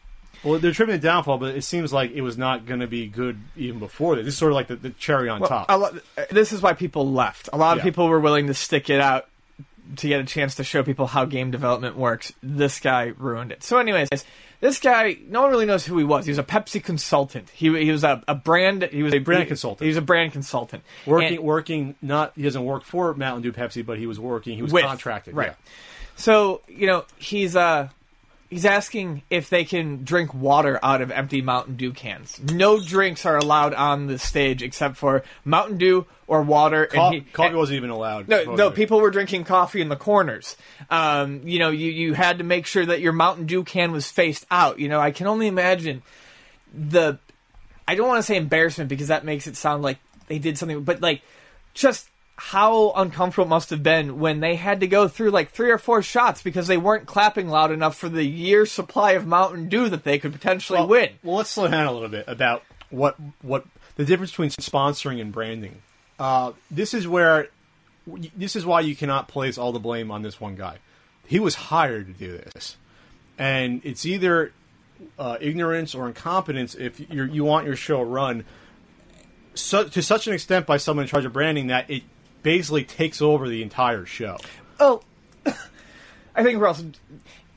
Well, 0.46 0.60
they're 0.60 0.72
trimming 0.72 0.96
the 0.98 1.02
downfall, 1.02 1.40
but 1.40 1.56
it 1.56 1.64
seems 1.64 1.92
like 1.92 2.12
it 2.12 2.22
was 2.22 2.38
not 2.38 2.66
going 2.66 2.80
to 2.82 2.88
be 2.88 3.08
good 3.08 3.38
even 3.58 3.80
before 3.80 4.16
this. 4.16 4.26
This 4.26 4.34
is 4.36 4.38
sort 4.38 4.52
of 4.52 4.56
like 4.56 4.68
the, 4.68 4.76
the 4.78 4.90
cherry 4.92 5.28
on 5.28 5.40
Well, 5.42 5.50
top. 5.50 5.66
a 5.70 5.78
lo- 5.78 6.00
this 6.32 6.52
is 6.54 6.62
why 6.62 6.74
people 6.74 7.12
left. 7.12 7.50
A 7.52 7.58
lot 7.58 7.74
of 7.74 7.80
Yeah. 7.80 7.84
people 7.90 8.08
were 8.08 8.20
willing 8.20 8.48
to 8.48 8.54
stick 8.54 8.90
it 8.90 9.02
out 9.02 9.28
to 9.98 10.08
get 10.08 10.20
a 10.20 10.24
chance 10.24 10.56
to 10.56 10.64
show 10.64 10.84
people 10.84 11.08
how 11.08 11.26
game 11.26 11.52
development 11.52 11.98
works. 11.98 12.32
This 12.42 12.80
guy 12.80 13.14
ruined 13.18 13.52
it. 13.52 13.64
So, 13.64 13.78
anyways, 13.78 14.10
this 14.62 14.80
guy, 14.80 15.18
no 15.28 15.42
one 15.44 15.52
really 15.52 15.66
knows 15.68 15.86
who 15.86 15.98
he 15.98 16.04
was. 16.04 16.26
He 16.26 16.32
was 16.32 16.40
a 16.40 16.44
Pepsi 16.44 16.84
consultant. 16.84 17.50
He, 17.52 17.68
he 17.84 17.92
was 17.92 18.04
a, 18.04 18.24
a 18.28 18.34
brand. 18.34 18.84
He 18.92 19.04
was 19.04 19.14
a 19.14 19.20
brand 19.20 19.44
he- 19.44 19.48
consultant. 19.48 19.82
He 19.86 19.90
was 19.90 19.98
a 19.98 20.02
brand 20.02 20.32
consultant. 20.32 20.84
working, 21.06 21.36
And- 21.38 21.44
working. 21.46 21.96
Not 22.02 22.34
he 22.36 22.42
doesn't 22.44 22.64
work 22.66 22.84
for 22.84 23.14
Mountain 23.14 23.44
Dew, 23.44 23.52
Pepsi, 23.52 23.86
but 23.86 23.98
he 24.00 24.08
was 24.08 24.20
working. 24.20 24.56
He 24.56 24.62
was 24.64 24.72
With, 24.74 24.86
contracted. 24.86 25.36
right. 25.36 25.50
Yeah. 25.50 25.72
So 26.18 26.62
you 26.68 26.88
know 26.88 27.06
he's 27.18 27.56
uh 27.56 27.90
he's 28.50 28.66
asking 28.66 29.24
if 29.30 29.50
they 29.50 29.66
can 29.66 30.04
drink 30.04 30.34
water 30.34 30.80
out 30.84 31.02
of 31.02 31.12
empty 31.12 31.42
Mountain 31.42 31.76
Dew 31.76 31.92
cans. 31.92 32.40
No 32.42 32.80
drinks 32.80 33.26
are 33.26 33.38
allowed 33.38 33.74
on 33.74 34.08
the 34.08 34.18
stage 34.20 34.62
except 34.62 34.98
for 34.98 35.24
Mountain 35.44 35.78
Dew 35.78 36.06
or 36.28 36.42
water. 36.42 36.88
Co- 36.88 37.06
and 37.06 37.16
he, 37.16 37.22
coffee 37.22 37.48
and- 37.50 37.58
wasn't 37.58 37.78
even 37.78 37.90
allowed. 37.90 38.28
no, 38.28 38.56
no, 38.56 38.72
people 38.72 39.02
were 39.02 39.12
drinking 39.12 39.44
coffee 39.44 39.82
in 39.82 39.90
the 39.90 39.96
corners. 39.96 40.56
Um, 40.90 41.42
you 41.46 41.60
know, 41.60 41.70
you, 41.70 41.92
you 41.92 42.14
had 42.14 42.38
to 42.38 42.44
make 42.44 42.66
sure 42.66 42.86
that 42.86 43.02
your 43.02 43.14
Mountain 43.14 43.46
Dew 43.46 43.64
can 43.64 43.92
was 43.92 44.10
faced 44.10 44.46
out. 44.52 44.80
You 44.80 44.90
know, 44.90 45.00
I 45.00 45.12
can 45.12 45.28
only 45.28 45.48
imagine 45.48 46.02
the. 46.74 47.20
I 47.88 47.96
don't 47.96 48.08
want 48.08 48.20
to 48.20 48.24
say 48.24 48.36
embarrassment 48.38 48.90
because 48.90 49.10
that 49.10 49.24
makes 49.26 49.46
it 49.46 49.56
sound 49.56 49.84
like 49.84 50.00
they 50.28 50.40
did 50.40 50.58
something, 50.58 50.84
but 50.84 51.02
like 51.02 51.22
just 51.76 52.10
how 52.38 52.92
uncomfortable 52.96 53.46
it 53.46 53.50
must 53.50 53.70
have 53.70 53.82
been 53.82 54.20
when 54.20 54.42
they 54.42 54.56
had 54.56 54.82
to 54.82 54.88
go 54.88 55.08
through 55.08 55.32
like 55.32 55.52
three 55.52 55.72
or 55.72 55.78
four 55.78 56.02
shots 56.02 56.42
because 56.42 56.68
they 56.68 56.78
weren't 56.78 57.06
clapping 57.06 57.48
loud 57.48 57.72
enough 57.72 57.96
for 57.96 58.10
the 58.10 58.24
year's 58.24 58.72
supply 58.72 59.12
of 59.12 59.26
Mountain 59.26 59.70
Dew 59.70 59.88
that 59.90 60.04
they 60.04 60.20
could 60.20 60.34
potentially 60.34 60.80
well, 60.80 60.88
win. 60.88 61.10
Well, 61.24 61.38
let's 61.38 61.50
slow 61.50 61.70
down 61.70 61.88
a 61.88 61.92
little 61.92 62.10
bit 62.10 62.26
about 62.28 62.64
what 62.90 63.16
what 63.42 63.66
the 63.96 64.06
difference 64.06 64.32
between 64.32 64.50
sponsoring 64.50 65.22
and 65.22 65.32
branding. 65.32 65.82
Uh, 66.20 66.52
this 66.70 66.94
is 66.94 67.08
where 67.08 67.48
this 68.36 68.56
is 68.56 68.66
why 68.66 68.82
you 68.82 68.96
cannot 68.96 69.28
place 69.28 69.58
all 69.58 69.72
the 69.72 69.80
blame 69.80 70.12
on 70.12 70.22
this 70.22 70.40
one 70.40 70.56
guy. 70.56 70.78
He 71.26 71.40
was 71.40 71.56
hired 71.56 72.08
to 72.08 72.14
do 72.14 72.38
this, 72.38 72.76
and 73.38 73.82
it's 73.86 74.06
either 74.06 74.52
uh, 75.18 75.38
ignorance 75.40 75.96
or 75.96 76.08
incompetence 76.08 76.76
if 76.76 77.00
you 77.00 77.24
you 77.24 77.46
want 77.46 77.66
your 77.66 77.78
show 77.78 78.02
run 78.02 78.44
so, 79.56 79.88
to 79.88 80.02
such 80.02 80.28
an 80.28 80.34
extent 80.34 80.66
by 80.66 80.78
someone 80.78 81.04
in 81.04 81.10
charge 81.10 81.26
of 81.26 81.34
branding 81.34 81.68
that 81.68 81.90
it 81.90 82.04
basically 82.46 82.84
takes 82.86 83.22
over 83.24 83.50
the 83.50 83.62
entire 83.64 84.06
show. 84.06 84.38
Oh, 84.80 85.02
I 86.36 86.44
think 86.44 86.60
we're 86.60 86.68
also. 86.68 86.86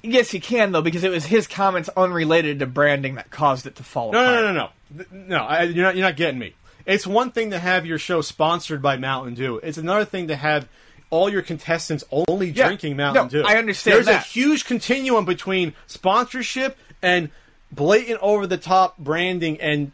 Yes, 0.02 0.30
he 0.30 0.40
can 0.40 0.72
though 0.72 0.80
because 0.82 1.04
it 1.04 1.10
was 1.10 1.26
his 1.26 1.46
comments 1.46 1.90
unrelated 1.96 2.58
to 2.60 2.66
branding 2.66 3.16
that 3.16 3.30
caused 3.30 3.66
it 3.66 3.76
to 3.76 3.82
fall 3.84 4.10
No, 4.12 4.20
apart. 4.22 4.34
no, 4.36 4.52
no, 4.52 4.52
no, 4.52 5.04
no. 5.10 5.26
No, 5.38 5.44
I, 5.44 5.62
you're 5.64 5.84
not. 5.84 5.94
You're 5.96 6.06
not 6.06 6.16
getting 6.16 6.38
me. 6.40 6.54
It's 6.86 7.06
one 7.06 7.30
thing 7.32 7.50
to 7.50 7.58
have 7.58 7.84
your 7.84 7.98
show 7.98 8.22
sponsored 8.22 8.80
by 8.80 8.96
Mountain 8.96 9.34
Dew. 9.34 9.58
It's 9.62 9.76
another 9.76 10.06
thing 10.06 10.28
to 10.28 10.36
have 10.36 10.66
all 11.10 11.28
your 11.28 11.42
contestants 11.42 12.02
only 12.28 12.48
Yeah. 12.50 12.66
drinking 12.66 12.96
Mountain 12.96 13.24
No, 13.24 13.28
Dew. 13.28 13.42
I 13.46 13.56
understand 13.56 13.96
There's 13.96 14.08
a 14.08 14.18
huge 14.18 14.64
continuum 14.64 15.24
between 15.26 15.74
sponsorship 15.86 16.78
and 17.02 17.28
blatant 17.70 18.20
over 18.22 18.46
the 18.46 18.56
top 18.56 18.96
branding 18.98 19.60
and. 19.60 19.92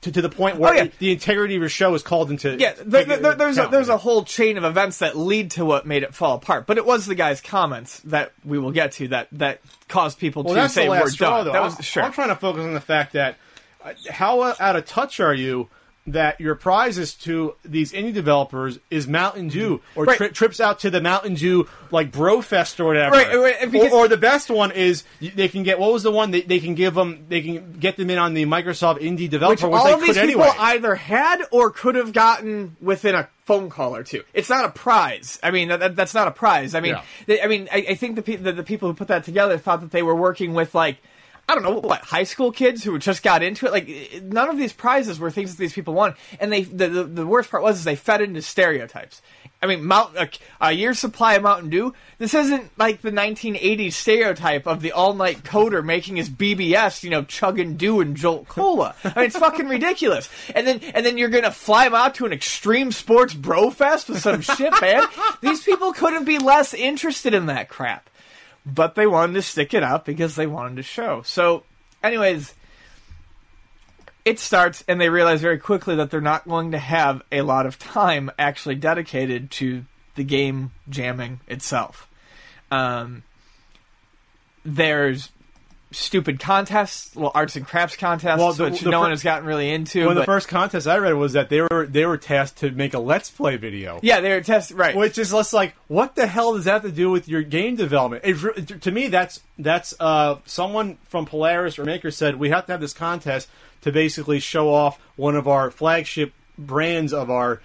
To, 0.00 0.12
to 0.12 0.22
the 0.22 0.30
point 0.30 0.56
where 0.56 0.72
Oh, 0.72 0.76
yeah. 0.76 0.88
the 0.98 1.12
integrity 1.12 1.56
of 1.56 1.60
your 1.60 1.68
show 1.68 1.92
is 1.94 2.02
called 2.02 2.30
into 2.30 2.56
Yeah, 2.58 2.72
there, 2.86 3.04
take- 3.04 3.20
there- 3.20 3.34
there's 3.34 3.58
a, 3.58 3.66
there's 3.70 3.90
a 3.90 3.98
whole 3.98 4.24
chain 4.24 4.56
of 4.56 4.64
events 4.64 4.98
that 5.00 5.14
lead 5.14 5.50
to 5.52 5.64
what 5.66 5.84
made 5.84 6.02
it 6.02 6.14
fall 6.14 6.36
apart. 6.36 6.66
But 6.66 6.78
it 6.78 6.86
was 6.86 7.04
the 7.04 7.14
guy's 7.14 7.42
comments 7.42 8.00
that 8.04 8.32
we 8.46 8.58
will 8.58 8.72
get 8.72 8.92
to 8.92 9.08
that 9.08 9.28
that 9.32 9.60
caused 9.88 10.18
people 10.18 10.42
Well, 10.42 10.54
to 10.54 10.68
say 10.70 10.88
we're 10.88 11.06
straw, 11.10 11.38
done. 11.38 11.44
though. 11.46 11.52
That 11.52 11.62
I'm, 11.62 11.76
was 11.76 11.84
sure. 11.84 12.02
I'm 12.02 12.12
trying 12.12 12.28
to 12.28 12.36
focus 12.36 12.62
on 12.62 12.72
the 12.72 12.80
fact 12.80 13.12
that 13.12 13.36
uh, 13.84 13.92
how 14.10 14.42
out 14.58 14.76
of 14.76 14.86
touch 14.86 15.20
are 15.20 15.34
you 15.34 15.68
that 16.06 16.38
your 16.38 16.54
prizes 16.54 17.14
to 17.14 17.54
these 17.64 17.92
indie 17.92 18.12
developers 18.12 18.78
is 18.90 19.08
Mountain 19.08 19.48
Dew 19.48 19.78
mm-hmm. 19.78 19.98
or 19.98 20.04
Right. 20.04 20.18
tri- 20.18 20.28
trips 20.28 20.60
out 20.60 20.80
to 20.80 20.90
the 20.90 21.00
Mountain 21.00 21.34
Dew 21.34 21.66
like 21.90 22.12
Bro 22.12 22.42
Fest 22.42 22.78
or 22.78 22.84
whatever. 22.84 23.16
Right, 23.16 23.34
right, 23.34 23.70
because- 23.72 23.90
or, 23.90 24.04
or 24.04 24.08
the 24.08 24.18
best 24.18 24.50
one 24.50 24.70
is 24.70 25.04
they 25.20 25.48
can 25.48 25.62
get 25.62 25.78
what 25.78 25.92
was 25.92 26.02
the 26.02 26.10
one 26.10 26.30
they, 26.30 26.42
they 26.42 26.60
can 26.60 26.74
give 26.74 26.94
them 26.94 27.24
they 27.30 27.40
can 27.40 27.72
get 27.80 27.96
them 27.96 28.10
in 28.10 28.18
on 28.18 28.34
the 28.34 28.44
Microsoft 28.44 29.00
Indie 29.00 29.20
which 29.22 29.30
Developer 29.30 29.66
which 29.68 29.78
all 29.80 29.86
they 29.86 29.92
of 29.94 30.00
could 30.00 30.08
these 30.10 30.16
anyway. 30.18 30.44
people 30.48 30.62
either 30.62 30.94
had 30.94 31.42
or 31.50 31.70
could 31.70 31.94
have 31.94 32.12
gotten 32.12 32.76
within 32.82 33.14
a 33.14 33.26
phone 33.46 33.70
call 33.70 33.96
or 33.96 34.02
two. 34.02 34.22
It's 34.34 34.50
not 34.50 34.66
a 34.66 34.70
prize. 34.70 35.38
I 35.42 35.50
mean, 35.52 35.68
that, 35.68 35.80
that- 35.80 35.96
that's 35.96 36.12
not 36.14 36.28
a 36.28 36.32
prize. 36.32 36.74
I 36.74 36.80
mean, 36.80 36.92
Yeah. 36.96 37.02
they, 37.26 37.40
I 37.40 37.46
mean, 37.46 37.68
I, 37.72 37.86
I 37.90 37.94
think 37.94 38.16
the, 38.16 38.22
pe- 38.22 38.36
the 38.36 38.52
the 38.52 38.62
people 38.62 38.88
who 38.90 38.94
put 38.94 39.08
that 39.08 39.24
together 39.24 39.56
thought 39.56 39.80
that 39.80 39.90
they 39.90 40.02
were 40.02 40.14
working 40.14 40.52
with 40.52 40.74
like. 40.74 40.98
I 41.48 41.54
don't 41.54 41.62
know 41.62 41.78
what 41.78 42.00
high 42.00 42.24
school 42.24 42.52
kids 42.52 42.82
who 42.82 42.98
just 42.98 43.22
got 43.22 43.42
into 43.42 43.66
it. 43.66 43.72
Like 43.72 44.22
none 44.22 44.48
of 44.48 44.56
these 44.56 44.72
prizes 44.72 45.18
were 45.18 45.30
things 45.30 45.52
that 45.52 45.58
these 45.58 45.74
people 45.74 45.94
won, 45.94 46.14
and 46.40 46.50
they 46.50 46.62
the, 46.62 46.88
the, 46.88 47.04
the 47.04 47.26
worst 47.26 47.50
part 47.50 47.62
was 47.62 47.78
is 47.78 47.84
they 47.84 47.96
fed 47.96 48.22
into 48.22 48.40
stereotypes. 48.42 49.20
I 49.64 49.66
mean, 49.66 49.84
Mount 49.84 50.14
a, 50.16 50.28
a 50.60 50.72
year's 50.72 50.98
supply 50.98 51.34
of 51.34 51.42
Mountain 51.42 51.70
Dew. 51.70 51.94
This 52.18 52.34
isn't 52.34 52.70
like 52.78 53.00
the 53.00 53.10
1980s 53.10 53.94
stereotype 53.94 54.66
of 54.66 54.82
the 54.82 54.92
all-night 54.92 55.42
coder 55.42 55.82
making 55.82 56.16
his 56.16 56.28
BBS, 56.28 57.02
you 57.02 57.08
know, 57.08 57.24
chugging 57.24 57.76
Dew 57.76 58.00
and 58.00 58.14
Jolt 58.14 58.46
Cola. 58.46 58.94
I 59.02 59.08
mean, 59.16 59.24
it's 59.24 59.38
fucking 59.38 59.66
ridiculous. 59.66 60.28
And 60.54 60.66
then 60.66 60.80
and 60.94 61.04
then 61.04 61.16
you're 61.16 61.30
gonna 61.30 61.50
fly 61.50 61.84
them 61.84 61.94
out 61.94 62.14
to 62.16 62.26
an 62.26 62.32
extreme 62.32 62.92
sports 62.92 63.32
bro 63.32 63.70
fest 63.70 64.10
with 64.10 64.20
some 64.20 64.42
shit, 64.42 64.72
man. 64.82 65.06
These 65.40 65.62
people 65.62 65.92
couldn't 65.94 66.24
be 66.24 66.38
less 66.38 66.74
interested 66.74 67.32
in 67.32 67.46
that 67.46 67.68
crap, 67.70 68.10
but 68.66 68.94
they 68.94 69.06
wanted 69.06 69.34
to 69.34 69.42
stick 69.42 69.74
it 69.74 69.82
up 69.82 70.04
because 70.04 70.36
they 70.36 70.46
wanted 70.46 70.76
to 70.76 70.82
show. 70.82 71.22
So, 71.22 71.64
anyways 72.02 72.54
it 74.24 74.38
starts 74.38 74.82
and 74.88 75.00
they 75.00 75.08
realize 75.08 75.40
very 75.40 75.58
quickly 75.58 75.96
that 75.96 76.10
they're 76.10 76.20
not 76.20 76.48
going 76.48 76.72
to 76.72 76.78
have 76.78 77.22
a 77.30 77.42
lot 77.42 77.66
of 77.66 77.78
time 77.78 78.30
actually 78.38 78.74
dedicated 78.74 79.50
to 79.50 79.84
the 80.14 80.24
game 80.24 80.70
jamming 80.88 81.40
itself. 81.46 82.08
Um, 82.70 83.22
there's 84.64 85.30
stupid 85.94 86.40
contests, 86.40 87.14
well, 87.16 87.30
arts 87.34 87.56
and 87.56 87.66
crafts 87.66 87.96
contests, 87.96 88.38
Well, 88.38 88.52
the- 88.52 88.64
which 88.64 88.80
the 88.80 88.90
no 88.90 88.98
fir- 88.98 89.02
one 89.02 89.10
has 89.10 89.22
gotten 89.22 89.46
really 89.46 89.70
into. 89.70 90.06
one 90.06 90.16
of 90.16 90.20
the 90.20 90.24
first 90.26 90.48
contests 90.48 90.86
I 90.86 90.98
read 90.98 91.14
was 91.14 91.32
that 91.34 91.48
they 91.48 91.60
were 91.62 91.86
they 91.88 92.04
were 92.06 92.16
tasked 92.18 92.58
to 92.58 92.70
make 92.70 92.94
a 92.94 92.98
Let's 92.98 93.30
Play 93.30 93.56
video. 93.56 94.00
yeah, 94.02 94.20
they 94.20 94.30
were 94.30 94.40
test 94.40 94.72
right. 94.72 94.94
Which 94.96 95.18
is 95.18 95.32
less 95.32 95.52
like, 95.52 95.74
what 95.88 96.14
the 96.16 96.26
hell 96.26 96.54
does 96.54 96.64
that 96.66 96.72
have 96.72 96.82
to 96.82 96.90
do 96.92 97.10
with 97.10 97.28
your 97.28 97.42
game 97.42 97.76
development? 97.76 98.22
It, 98.24 98.82
to 98.82 98.90
me, 98.90 99.08
that's 99.08 99.40
that's 99.58 99.94
uh, 100.00 100.36
someone 100.44 100.98
from 101.08 101.26
Polaris 101.26 101.78
or 101.78 101.84
Maker 101.84 102.10
said 102.10 102.36
we 102.36 102.50
have 102.50 102.66
to 102.66 102.72
have 102.72 102.80
this 102.80 102.92
contest 102.94 103.48
to 103.82 103.92
basically 103.92 104.40
show 104.40 104.72
off 104.72 104.98
one 105.16 105.36
of 105.36 105.46
our 105.46 105.70
flagship 105.70 106.32
brands 106.58 107.12
of 107.12 107.30
our 107.30 107.60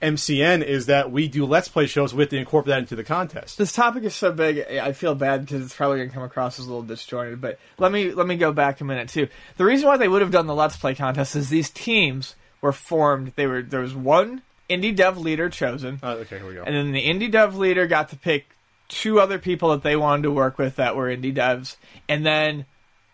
MCN 0.00 0.62
is 0.64 0.86
that 0.86 1.10
we 1.10 1.26
do 1.28 1.44
Let's 1.44 1.68
Play 1.68 1.86
shows 1.86 2.14
with 2.14 2.30
to 2.30 2.36
incorporate 2.36 2.74
that 2.74 2.78
into 2.80 2.96
the 2.96 3.04
contest. 3.04 3.58
this 3.58 3.72
topic 3.72 4.04
is 4.04 4.14
so 4.14 4.30
big 4.32 4.60
i 4.80 4.92
feel 4.92 5.14
bad 5.14 5.40
because 5.44 5.62
it's 5.64 5.74
probably 5.74 5.96
going 5.98 6.08
to 6.08 6.14
come 6.14 6.22
across 6.22 6.58
as 6.58 6.66
a 6.66 6.68
little 6.68 6.82
disjointed 6.84 7.40
but 7.40 7.58
let 7.78 7.90
me 7.90 8.12
let 8.12 8.26
me 8.26 8.36
go 8.36 8.52
back 8.52 8.80
a 8.80 8.84
minute 8.84 9.08
too 9.08 9.26
the 9.56 9.64
reason 9.64 9.86
why 9.88 9.96
they 9.96 10.08
would 10.08 10.22
have 10.22 10.30
done 10.30 10.46
the 10.46 10.54
let's 10.54 10.76
play 10.76 10.94
contest 10.94 11.34
is 11.34 11.48
these 11.48 11.70
teams 11.70 12.36
were 12.60 12.72
formed 12.72 13.32
they 13.36 13.46
were 13.46 13.62
there 13.62 13.80
was 13.80 13.94
one 13.94 14.42
indie 14.70 14.94
dev 14.94 15.18
leader 15.18 15.48
chosen 15.48 15.98
Uh, 16.02 16.10
okay, 16.20 16.38
here 16.38 16.46
we 16.46 16.54
go. 16.54 16.62
and 16.64 16.74
then 16.74 16.92
the 16.92 17.04
indie 17.06 17.30
dev 17.30 17.56
leader 17.56 17.86
got 17.86 18.08
to 18.10 18.16
pick 18.16 18.46
two 18.88 19.18
other 19.20 19.38
people 19.38 19.70
that 19.70 19.82
they 19.82 19.96
wanted 19.96 20.22
to 20.22 20.30
work 20.30 20.58
with 20.58 20.76
that 20.76 20.94
were 20.96 21.08
indie 21.08 21.34
devs 21.34 21.76
and 22.08 22.24
then 22.24 22.64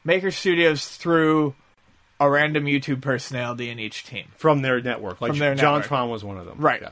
maker 0.05 0.31
studios 0.31 0.87
threw 0.87 1.55
a 2.25 2.31
random 2.31 2.65
youtube 2.65 3.01
personality 3.01 3.71
in 3.71 3.79
each 3.79 4.05
team 4.05 4.27
from 4.37 4.63
their 4.63 4.81
network, 4.81 5.21
like 5.21 5.31
From 5.33 5.39
their 5.39 5.55
John 5.55 5.75
network. 5.75 5.89
Tron 5.89 6.11
was 6.11 6.25
one 6.25 6.39
of 6.39 6.47
them, 6.47 6.59
Right. 6.59 6.83
Yeah. 6.83 6.91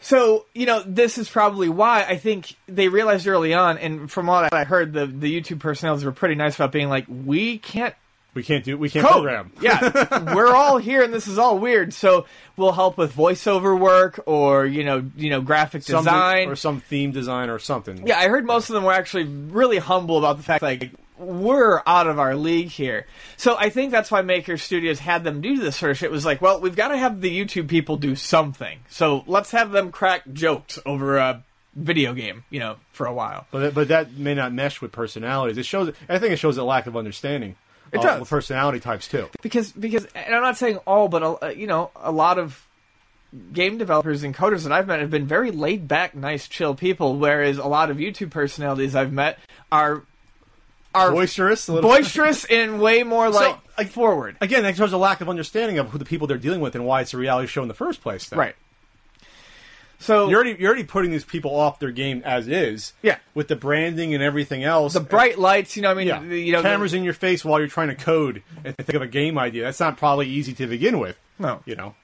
So, 0.00 0.46
you 0.52 0.66
know, 0.66 0.82
this 0.84 1.16
is 1.16 1.30
probably 1.30 1.68
why 1.68 2.02
I 2.02 2.16
think 2.16 2.56
they 2.66 2.88
realized 2.88 3.28
early 3.28 3.54
on, 3.54 3.78
and 3.78 4.10
from 4.10 4.26
what 4.26 4.52
I 4.52 4.64
heard, 4.64 4.92
the, 4.92 5.06
the 5.06 5.40
YouTube 5.40 5.60
personalities 5.60 6.04
were 6.04 6.10
pretty 6.10 6.34
nice 6.34 6.56
about 6.56 6.72
being 6.72 6.88
like, 6.88 7.04
we 7.08 7.58
can't 7.58 7.94
We 8.34 8.42
can't 8.42 8.64
do. 8.64 8.76
We 8.76 8.90
can't 8.90 9.06
code. 9.06 9.22
program. 9.22 9.52
yeah, 9.60 10.34
we're 10.34 10.52
all 10.52 10.78
here, 10.78 11.02
and 11.04 11.14
this 11.14 11.28
is 11.28 11.38
all 11.38 11.56
weird. 11.58 11.94
So 11.94 12.26
we'll 12.56 12.72
help 12.72 12.98
with 12.98 13.14
voiceover 13.14 13.78
work, 13.78 14.18
or 14.26 14.66
you 14.66 14.82
know, 14.82 15.08
you 15.16 15.30
know, 15.30 15.40
graphic 15.40 15.84
design, 15.84 16.48
or 16.48 16.56
some 16.56 16.80
theme 16.80 17.12
design 17.12 17.48
or 17.48 17.60
something. 17.60 18.04
Yeah, 18.04 18.18
I 18.18 18.26
heard 18.26 18.44
most 18.44 18.70
of 18.70 18.74
them 18.74 18.82
were 18.82 18.92
actually 18.94 19.24
really 19.24 19.78
humble 19.78 20.18
about 20.18 20.36
the 20.36 20.42
fact 20.42 20.62
like 20.62 20.90
we're 21.22 21.82
out 21.86 22.06
of 22.06 22.18
our 22.18 22.34
league 22.34 22.68
here. 22.68 23.06
So 23.36 23.56
I 23.56 23.70
think 23.70 23.90
that's 23.90 24.10
why 24.10 24.22
Maker 24.22 24.56
Studios 24.56 24.98
had 24.98 25.24
them 25.24 25.40
do 25.40 25.58
this 25.58 25.78
first. 25.78 26.02
It 26.02 26.10
was 26.10 26.26
like, 26.26 26.42
well, 26.42 26.60
we've 26.60 26.76
got 26.76 26.88
to 26.88 26.98
have 26.98 27.20
the 27.20 27.44
YouTube 27.44 27.68
people 27.68 27.96
do 27.96 28.16
something. 28.16 28.80
So 28.88 29.24
let's 29.26 29.52
have 29.52 29.70
them 29.70 29.92
crack 29.92 30.22
jokes 30.32 30.78
over 30.84 31.16
a 31.16 31.42
video 31.74 32.12
game, 32.14 32.44
you 32.50 32.60
know, 32.60 32.76
for 32.92 33.06
a 33.06 33.14
while. 33.14 33.46
But 33.50 33.74
but 33.74 33.88
that 33.88 34.12
may 34.12 34.34
not 34.34 34.52
mesh 34.52 34.80
with 34.80 34.92
personalities. 34.92 35.58
It 35.58 35.66
shows. 35.66 35.94
I 36.08 36.18
think 36.18 36.32
it 36.32 36.38
shows 36.38 36.58
a 36.58 36.64
lack 36.64 36.86
of 36.86 36.96
understanding. 36.96 37.56
It 37.92 37.98
of 37.98 38.02
does. 38.02 38.28
personality 38.28 38.80
types 38.80 39.06
too. 39.06 39.28
because 39.42 39.72
because 39.72 40.06
and 40.14 40.34
I'm 40.34 40.42
not 40.42 40.56
saying 40.56 40.78
all, 40.78 41.08
but 41.08 41.22
uh, 41.42 41.48
you 41.48 41.66
know, 41.66 41.90
a 41.96 42.12
lot 42.12 42.38
of 42.38 42.66
game 43.52 43.78
developers 43.78 44.22
and 44.22 44.34
coders 44.34 44.64
that 44.64 44.72
I've 44.72 44.86
met 44.86 45.00
have 45.00 45.10
been 45.10 45.26
very 45.26 45.50
laid 45.50 45.88
back, 45.88 46.14
nice, 46.14 46.48
chill 46.48 46.74
people. 46.74 47.16
Whereas 47.16 47.58
a 47.58 47.66
lot 47.66 47.90
of 47.90 47.98
YouTube 47.98 48.30
personalities 48.30 48.94
I've 48.94 49.12
met 49.12 49.38
are 49.70 50.02
are 50.94 51.10
Boisterous, 51.10 51.68
a 51.68 51.80
boisterous 51.80 52.44
and 52.44 52.80
way 52.80 53.02
more 53.02 53.30
like 53.30 53.56
like, 53.78 53.88
forward. 53.88 54.36
Again, 54.40 54.62
that 54.64 54.76
shows 54.76 54.92
a 54.92 54.98
lack 54.98 55.20
of 55.20 55.28
understanding 55.28 55.78
of 55.78 55.88
who 55.90 55.98
the 55.98 56.04
people 56.04 56.26
they're 56.26 56.36
dealing 56.38 56.60
with 56.60 56.74
and 56.74 56.84
why 56.84 57.00
it's 57.00 57.14
a 57.14 57.16
reality 57.18 57.46
show 57.48 57.62
in 57.62 57.68
the 57.68 57.74
first 57.74 58.02
place. 58.02 58.28
Then. 58.28 58.38
Right. 58.38 58.54
So 59.98 60.28
You're 60.28 60.40
already 60.42 60.56
you're 60.60 60.68
already 60.68 60.84
putting 60.84 61.12
these 61.12 61.24
people 61.24 61.54
off 61.54 61.78
their 61.78 61.92
game 61.92 62.22
as 62.24 62.48
is. 62.48 62.92
Yeah. 63.02 63.18
With 63.34 63.46
the 63.48 63.54
branding 63.56 64.14
and 64.14 64.22
everything 64.22 64.64
else. 64.64 64.94
the 64.94 65.00
bright 65.00 65.38
lights, 65.38 65.76
you 65.76 65.82
know, 65.82 65.90
I 65.92 65.94
mean, 65.94 66.08
Yeah. 66.08 66.20
the- 66.20 66.40
you 66.40 66.52
know, 66.52 66.60
the- 66.60 66.68
cameras 66.68 66.92
in 66.92 67.04
your 67.04 67.14
face 67.14 67.44
while 67.44 67.60
you're 67.60 67.68
trying 67.68 67.88
to 67.88 67.94
code 67.94 68.42
and 68.64 68.76
think 68.76 68.94
of 68.94 69.02
a 69.02 69.06
game 69.06 69.38
idea. 69.38 69.62
That's 69.62 69.78
not 69.80 69.96
probably 69.96 70.28
easy 70.28 70.52
to 70.54 70.66
begin 70.66 70.98
with. 70.98 71.16
No. 71.38 71.60
You 71.66 71.76
know. 71.76 71.94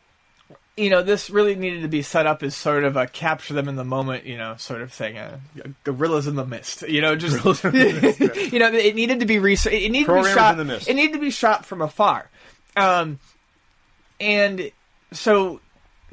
You 0.79 0.91
know, 0.91 1.03
this 1.03 1.29
really 1.31 1.55
needed 1.55 1.83
to 1.83 1.89
be 1.89 2.03
set 2.03 2.27
up 2.27 2.43
as 2.43 2.55
sort 2.55 2.85
of 2.85 2.97
a 2.97 3.07
capture 3.07 3.55
them 3.55 3.69
in 3.69 3.77
the 3.77 3.85
moment, 3.85 4.25
you 4.25 4.37
know, 4.37 4.55
sort 4.57 4.83
of 4.83 4.93
thing. 4.93 5.19
Uh, 5.19 5.39
gorillas 5.85 6.27
in 6.27 6.37
the 6.37 6.47
mist, 6.47 6.83
you 6.89 7.01
know, 7.01 7.17
just 7.17 7.45
you 7.65 8.59
know, 8.59 8.73
it 8.73 8.95
needed 8.95 9.21
to 9.21 9.27
be 9.27 9.39
re- 9.39 9.55
it 9.55 9.91
needed 9.91 10.07
to 10.07 10.23
be 10.23 10.33
shot. 10.33 10.53
in 10.53 10.59
the 10.59 10.65
mist. 10.65 10.89
It 10.89 10.95
needed 10.95 11.15
to 11.15 11.21
be 11.21 11.31
shot 11.31 11.67
from 11.67 11.83
afar, 11.83 12.31
um, 12.77 13.19
and 14.21 14.71
so 15.13 15.61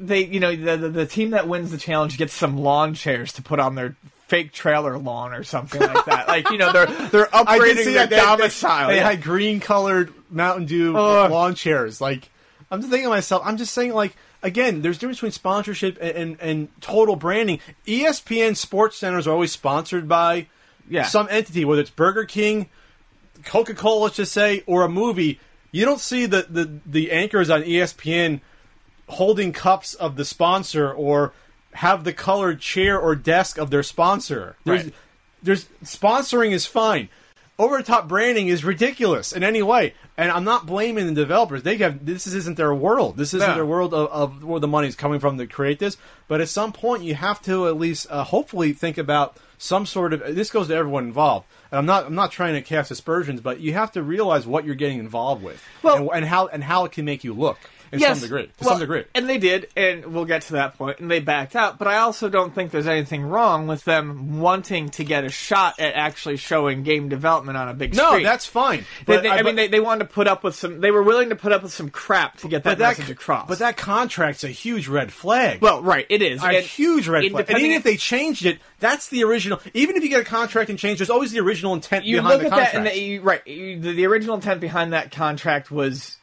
they, 0.00 0.24
you 0.24 0.40
know, 0.40 0.54
the, 0.54 0.76
the 0.76 0.88
the 0.88 1.06
team 1.06 1.30
that 1.30 1.48
wins 1.48 1.70
the 1.70 1.78
challenge 1.78 2.18
gets 2.18 2.32
some 2.32 2.58
lawn 2.58 2.94
chairs 2.94 3.32
to 3.34 3.42
put 3.42 3.60
on 3.60 3.74
their 3.74 3.96
fake 4.26 4.52
trailer 4.52 4.98
lawn 4.98 5.32
or 5.32 5.44
something 5.44 5.80
like 5.80 6.04
that. 6.06 6.28
like 6.28 6.50
you 6.50 6.58
know, 6.58 6.72
they're 6.72 6.86
they're 6.86 7.26
upgrading 7.26 7.84
their 7.84 7.94
that. 7.94 8.10
They- 8.10 8.16
domicile. 8.16 8.88
They, 8.88 8.96
yeah. 8.96 9.10
had 9.10 9.22
green 9.22 9.60
colored 9.60 10.12
Mountain 10.30 10.66
Dew 10.66 10.96
Ugh. 10.96 11.30
lawn 11.30 11.54
chairs. 11.54 12.00
Like, 12.00 12.28
I'm 12.70 12.80
just 12.80 12.90
thinking 12.90 13.06
to 13.06 13.10
myself, 13.10 13.42
I'm 13.44 13.56
just 13.56 13.72
saying, 13.72 13.92
like, 13.92 14.16
again, 14.42 14.82
there's 14.82 14.96
a 14.96 15.00
difference 15.00 15.18
between 15.18 15.32
sponsorship 15.32 15.98
and, 16.00 16.16
and, 16.16 16.40
and 16.40 16.80
total 16.80 17.16
branding. 17.16 17.60
ESPN 17.86 18.56
Sports 18.56 18.96
Centers 18.96 19.26
are 19.26 19.32
always 19.32 19.52
sponsored 19.52 20.08
by 20.08 20.46
Yeah. 20.88 21.04
some 21.04 21.28
entity, 21.30 21.64
whether 21.64 21.80
it's 21.80 21.90
Burger 21.90 22.24
King, 22.24 22.68
Coca 23.44 23.74
Cola, 23.74 24.04
let's 24.04 24.16
just 24.16 24.32
say, 24.32 24.62
or 24.66 24.82
a 24.82 24.88
movie. 24.88 25.40
You 25.72 25.84
don't 25.84 26.00
see 26.00 26.26
the, 26.26 26.46
the, 26.48 26.78
the 26.86 27.12
anchors 27.12 27.50
on 27.50 27.62
ESPN 27.62 28.40
holding 29.08 29.52
cups 29.52 29.94
of 29.94 30.16
the 30.16 30.24
sponsor 30.24 30.90
or 30.92 31.32
have 31.72 32.04
the 32.04 32.12
colored 32.12 32.60
chair 32.60 32.98
or 32.98 33.14
desk 33.14 33.58
of 33.58 33.70
their 33.70 33.82
sponsor. 33.82 34.56
There's, 34.64 34.84
Right. 34.84 34.94
there's 35.42 35.64
sponsoring 35.84 36.52
is 36.52 36.66
fine. 36.66 37.08
Over 37.58 37.78
the 37.78 37.84
top 37.84 38.06
branding 38.06 38.48
is 38.48 38.64
ridiculous 38.64 39.32
in 39.32 39.42
any 39.42 39.62
way, 39.62 39.94
and 40.18 40.30
I'm 40.30 40.44
not 40.44 40.66
blaming 40.66 41.06
the 41.06 41.14
developers. 41.14 41.62
They 41.62 41.78
have 41.78 42.04
this 42.04 42.26
isn't 42.26 42.58
their 42.58 42.74
world. 42.74 43.16
This 43.16 43.32
isn't 43.32 43.48
their 43.54 43.64
world 43.64 43.94
of, 43.94 44.08
of 44.10 44.44
where 44.44 44.60
the 44.60 44.68
money 44.68 44.88
is 44.88 44.94
coming 44.94 45.20
from 45.20 45.38
to 45.38 45.46
create 45.46 45.78
this. 45.78 45.96
But 46.28 46.42
at 46.42 46.50
some 46.50 46.72
point, 46.72 47.02
you 47.02 47.14
have 47.14 47.40
to 47.42 47.66
at 47.68 47.78
least 47.78 48.08
uh, 48.10 48.24
hopefully 48.24 48.74
think 48.74 48.98
about 48.98 49.38
some 49.56 49.86
sort 49.86 50.12
of. 50.12 50.36
This 50.36 50.50
goes 50.50 50.68
to 50.68 50.74
everyone 50.74 51.04
involved. 51.04 51.46
And 51.70 51.78
I'm 51.78 51.86
not. 51.86 52.04
I'm 52.04 52.14
not 52.14 52.30
trying 52.30 52.54
to 52.54 52.62
cast 52.62 52.90
aspersions, 52.90 53.40
but 53.40 53.58
you 53.58 53.72
have 53.72 53.92
to 53.92 54.02
realize 54.02 54.46
what 54.46 54.66
you're 54.66 54.74
getting 54.74 54.98
involved 54.98 55.42
with, 55.42 55.62
Well- 55.82 55.96
and, 55.96 56.10
and 56.12 56.24
how 56.26 56.48
and 56.48 56.62
how 56.62 56.84
it 56.84 56.92
can 56.92 57.06
make 57.06 57.24
you 57.24 57.32
look 57.32 57.58
in 57.92 58.00
yes, 58.00 58.18
some 58.18 58.28
degree. 58.28 58.46
To 58.46 58.52
well, 58.60 58.70
some 58.70 58.80
degree. 58.80 59.04
and 59.14 59.28
they 59.28 59.38
did, 59.38 59.68
and 59.76 60.06
we'll 60.06 60.24
get 60.24 60.42
to 60.42 60.52
that 60.54 60.76
point. 60.76 61.00
And 61.00 61.10
they 61.10 61.20
backed 61.20 61.54
out, 61.56 61.78
but 61.78 61.88
I 61.88 61.98
also 61.98 62.28
don't 62.28 62.54
think 62.54 62.70
there's 62.70 62.86
anything 62.86 63.22
wrong 63.24 63.66
with 63.66 63.84
them 63.84 64.40
wanting 64.40 64.88
to 64.90 65.04
get 65.04 65.24
a 65.24 65.28
shot 65.28 65.78
at 65.80 65.94
actually 65.94 66.36
showing 66.36 66.82
game 66.82 67.08
development 67.08 67.56
on 67.56 67.68
a 67.68 67.74
big 67.74 67.94
No, 67.94 68.08
screen. 68.10 68.22
No, 68.24 68.28
that's 68.28 68.46
fine. 68.46 68.84
They, 69.06 69.18
they- 69.20 69.28
I, 69.30 69.36
mean, 69.36 69.44
but- 69.44 69.56
they, 69.56 69.68
they 69.68 69.80
wanted 69.80 70.04
to 70.08 70.10
put 70.12 70.26
up 70.28 70.42
with 70.44 70.54
some. 70.54 70.80
They 70.80 70.90
were 70.90 71.02
willing 71.02 71.28
to 71.30 71.36
put 71.36 71.52
up 71.52 71.62
with 71.62 71.72
some 71.72 71.90
crap 71.90 72.38
to 72.38 72.48
get 72.48 72.64
that, 72.64 72.78
that 72.78 72.98
message 72.98 73.10
across. 73.10 73.48
But 73.48 73.58
that 73.60 73.76
contract's 73.76 74.44
a 74.44 74.48
huge 74.48 74.88
red 74.88 75.12
flag. 75.12 75.60
well, 75.62 75.82
right, 75.82 76.06
it 76.08 76.22
is 76.22 76.42
a 76.42 76.46
And 76.46 76.64
huge 76.64 77.08
red 77.08 77.30
flag. 77.30 77.46
And 77.48 77.58
even 77.58 77.72
if 77.72 77.82
they 77.82 77.96
changed 77.96 78.46
it, 78.46 78.58
that's 78.80 79.08
the 79.08 79.24
original. 79.24 79.60
Even 79.74 79.96
if 79.96 80.02
you 80.02 80.08
get 80.10 80.20
a 80.20 80.24
contract 80.24 80.70
and 80.70 80.78
change, 80.78 80.98
there's 80.98 81.10
always 81.10 81.32
the 81.32 81.40
original 81.40 81.74
intent 81.74 82.04
you 82.04 82.16
behind 82.16 82.32
look 82.32 82.40
the 82.40 82.46
at 82.46 82.50
contract. 82.72 82.72
that, 82.72 82.94
and 82.94 83.02
the, 83.02 83.18
right, 83.20 83.44
the, 83.44 83.76
the 83.92 84.06
original 84.06 84.34
intent 84.34 84.60
behind 84.60 84.92
that 84.92 85.12
contract 85.12 85.70
was 85.70 86.16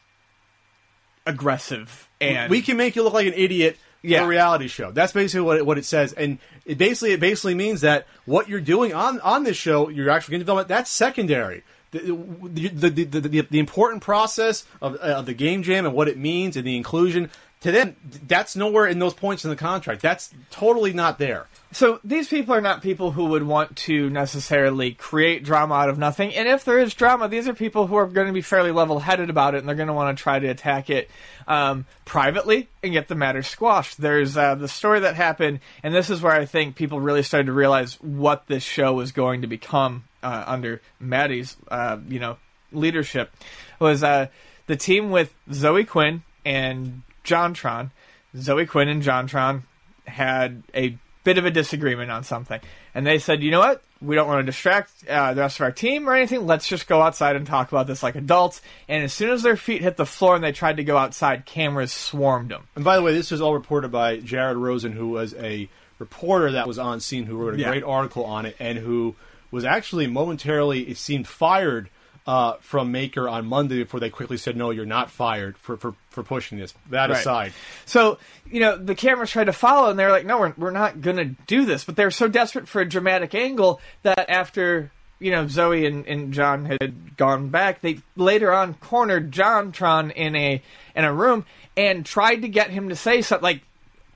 aggressive 1.26 2.08
and 2.20 2.50
we 2.50 2.62
can 2.62 2.76
make 2.76 2.96
you 2.96 3.02
look 3.02 3.14
like 3.14 3.26
an 3.26 3.34
idiot 3.34 3.76
Yeah. 4.02 4.20
for 4.20 4.24
a 4.24 4.28
reality 4.28 4.68
show. 4.68 4.90
That's 4.92 5.12
basically 5.12 5.42
what 5.42 5.56
it, 5.58 5.66
what 5.66 5.78
it 5.78 5.84
says, 5.84 6.12
and 6.12 6.38
it 6.66 6.78
basically 6.78 7.12
it 7.12 7.20
basically 7.20 7.54
means 7.54 7.80
that 7.82 8.06
what 8.26 8.48
you're 8.48 8.60
doing 8.60 8.92
on 8.94 9.20
on 9.20 9.44
this 9.44 9.56
show, 9.56 9.88
you're 9.88 10.10
actually 10.10 10.32
going 10.32 10.40
to 10.40 10.44
develop. 10.44 10.68
That's 10.68 10.90
secondary. 10.90 11.62
The, 11.90 12.00
the, 12.00 12.88
the, 12.88 13.04
the, 13.04 13.20
the, 13.20 13.40
the 13.42 13.58
important 13.60 14.02
process 14.02 14.64
of, 14.82 14.96
uh, 14.96 14.98
of 15.18 15.26
the 15.26 15.32
game 15.32 15.62
jam 15.62 15.86
and 15.86 15.94
what 15.94 16.08
it 16.08 16.18
means 16.18 16.56
and 16.56 16.66
the 16.66 16.76
inclusion 16.76 17.30
to 17.60 17.70
them 17.70 17.94
that's 18.26 18.56
nowhere 18.56 18.86
in 18.86 18.98
those 18.98 19.14
points 19.14 19.44
in 19.44 19.50
the 19.50 19.54
contract 19.56 20.02
that's 20.02 20.34
totally 20.50 20.92
not 20.92 21.20
there 21.20 21.46
So 21.74 21.98
these 22.04 22.28
people 22.28 22.54
are 22.54 22.60
not 22.60 22.82
people 22.82 23.10
who 23.10 23.24
would 23.26 23.42
want 23.42 23.74
to 23.78 24.08
necessarily 24.08 24.92
create 24.92 25.42
drama 25.42 25.74
out 25.74 25.88
of 25.88 25.98
nothing. 25.98 26.32
And 26.32 26.46
if 26.46 26.64
there 26.64 26.78
is 26.78 26.94
drama, 26.94 27.26
these 27.26 27.48
are 27.48 27.52
people 27.52 27.88
who 27.88 27.96
are 27.96 28.06
going 28.06 28.28
to 28.28 28.32
be 28.32 28.42
fairly 28.42 28.70
level-headed 28.70 29.28
about 29.28 29.56
it, 29.56 29.58
and 29.58 29.68
they're 29.68 29.74
going 29.74 29.88
to 29.88 29.92
want 29.92 30.16
to 30.16 30.22
try 30.22 30.38
to 30.38 30.46
attack 30.46 30.88
it 30.88 31.10
um, 31.48 31.84
privately 32.04 32.68
and 32.84 32.92
get 32.92 33.08
the 33.08 33.16
matter 33.16 33.42
squashed. 33.42 34.00
There's 34.00 34.36
uh, 34.36 34.54
the 34.54 34.68
story 34.68 35.00
that 35.00 35.16
happened, 35.16 35.58
and 35.82 35.92
this 35.92 36.10
is 36.10 36.22
where 36.22 36.32
I 36.32 36.44
think 36.44 36.76
people 36.76 37.00
really 37.00 37.24
started 37.24 37.46
to 37.46 37.52
realize 37.52 38.00
what 38.00 38.46
this 38.46 38.62
show 38.62 38.92
was 38.92 39.10
going 39.10 39.42
to 39.42 39.48
become 39.48 40.04
uh, 40.22 40.44
under 40.46 40.80
Matti's, 41.00 41.56
uh, 41.72 41.98
you 42.08 42.20
know, 42.20 42.36
leadership. 42.70 43.32
Was 43.80 44.04
uh, 44.04 44.28
the 44.68 44.76
team 44.76 45.10
with 45.10 45.34
Zoe 45.52 45.82
Quinn 45.82 46.22
and 46.44 47.02
JonTron. 47.24 47.90
Zoe 48.36 48.64
Quinn 48.64 48.88
and 48.88 49.02
JonTron 49.02 49.62
had 50.06 50.62
a 50.72 50.98
bit 51.24 51.38
of 51.38 51.44
a 51.46 51.50
disagreement 51.50 52.10
on 52.10 52.22
something, 52.22 52.60
and 52.94 53.06
they 53.06 53.18
said, 53.18 53.42
"You 53.42 53.50
know 53.50 53.60
what? 53.60 53.82
We 54.02 54.14
don't 54.14 54.28
want 54.28 54.40
to 54.40 54.44
distract 54.44 54.90
uh, 55.08 55.32
the 55.34 55.40
rest 55.40 55.58
of 55.58 55.64
our 55.64 55.72
team 55.72 56.08
or 56.08 56.14
anything. 56.14 56.46
Let's 56.46 56.68
just 56.68 56.86
go 56.86 57.00
outside 57.02 57.36
and 57.36 57.46
talk 57.46 57.72
about 57.72 57.86
this 57.86 58.02
like 58.02 58.14
adults." 58.14 58.60
And 58.88 59.02
as 59.02 59.12
soon 59.12 59.30
as 59.30 59.42
their 59.42 59.56
feet 59.56 59.82
hit 59.82 59.96
the 59.96 60.06
floor 60.06 60.34
and 60.34 60.44
they 60.44 60.52
tried 60.52 60.76
to 60.76 60.84
go 60.84 60.96
outside, 60.96 61.46
cameras 61.46 61.92
swarmed 61.92 62.50
them. 62.50 62.62
and 62.76 62.84
by 62.84 62.96
the 62.96 63.02
way 63.02 63.12
this 63.14 63.30
was 63.30 63.40
all 63.40 63.54
reported 63.54 63.90
by 63.90 64.18
jared 64.18 64.56
rosen 64.58 64.92
who 64.92 65.08
was 65.08 65.34
a 65.34 65.68
reporter 65.98 66.52
that 66.52 66.66
was 66.68 66.78
on 66.78 67.00
scene 67.00 67.24
who 67.24 67.36
wrote 67.36 67.54
a 67.54 67.58
Yeah. 67.58 67.70
great 67.70 67.84
article 67.84 68.24
on 68.24 68.46
it 68.46 68.56
and 68.58 68.78
who 68.78 69.14
was 69.50 69.64
actually 69.64 70.06
momentarily 70.08 70.82
it 70.88 70.96
seemed 70.98 71.26
fired 71.28 71.88
uh, 72.26 72.54
from 72.60 72.90
maker 72.90 73.28
on 73.28 73.46
monday 73.46 73.82
before 73.82 74.00
they 74.00 74.10
quickly 74.10 74.36
said 74.36 74.56
no 74.56 74.70
you're 74.70 74.86
not 74.86 75.10
fired 75.10 75.56
for, 75.58 75.76
for, 75.76 75.94
for 76.10 76.22
pushing 76.22 76.58
this 76.58 76.72
that 76.90 77.10
Right. 77.10 77.20
aside 77.20 77.52
So, 77.86 78.18
you 78.50 78.60
know, 78.60 78.76
the 78.76 78.94
cameras 78.94 79.30
tried 79.30 79.44
to 79.44 79.52
follow, 79.52 79.90
and 79.90 79.98
they're 79.98 80.10
like, 80.10 80.26
no, 80.26 80.38
we're, 80.38 80.54
we're 80.56 80.70
not 80.70 81.00
going 81.00 81.16
to 81.16 81.24
do 81.46 81.64
this. 81.64 81.84
But 81.84 81.96
they're 81.96 82.10
so 82.10 82.28
desperate 82.28 82.68
for 82.68 82.80
a 82.80 82.88
dramatic 82.88 83.34
angle 83.34 83.80
that 84.02 84.30
after, 84.30 84.90
you 85.18 85.30
know, 85.30 85.46
Zoe 85.48 85.86
and, 85.86 86.06
and 86.06 86.32
John 86.32 86.64
had 86.64 87.16
gone 87.16 87.48
back, 87.48 87.80
they 87.80 88.00
later 88.16 88.52
on 88.52 88.74
cornered 88.74 89.30
JonTron 89.30 90.12
in 90.12 90.34
a, 90.36 90.62
in 90.94 91.04
a 91.04 91.12
room 91.12 91.44
and 91.76 92.06
tried 92.06 92.42
to 92.42 92.48
get 92.48 92.70
him 92.70 92.88
to 92.88 92.96
say 92.96 93.22
something, 93.22 93.42
like, 93.42 93.62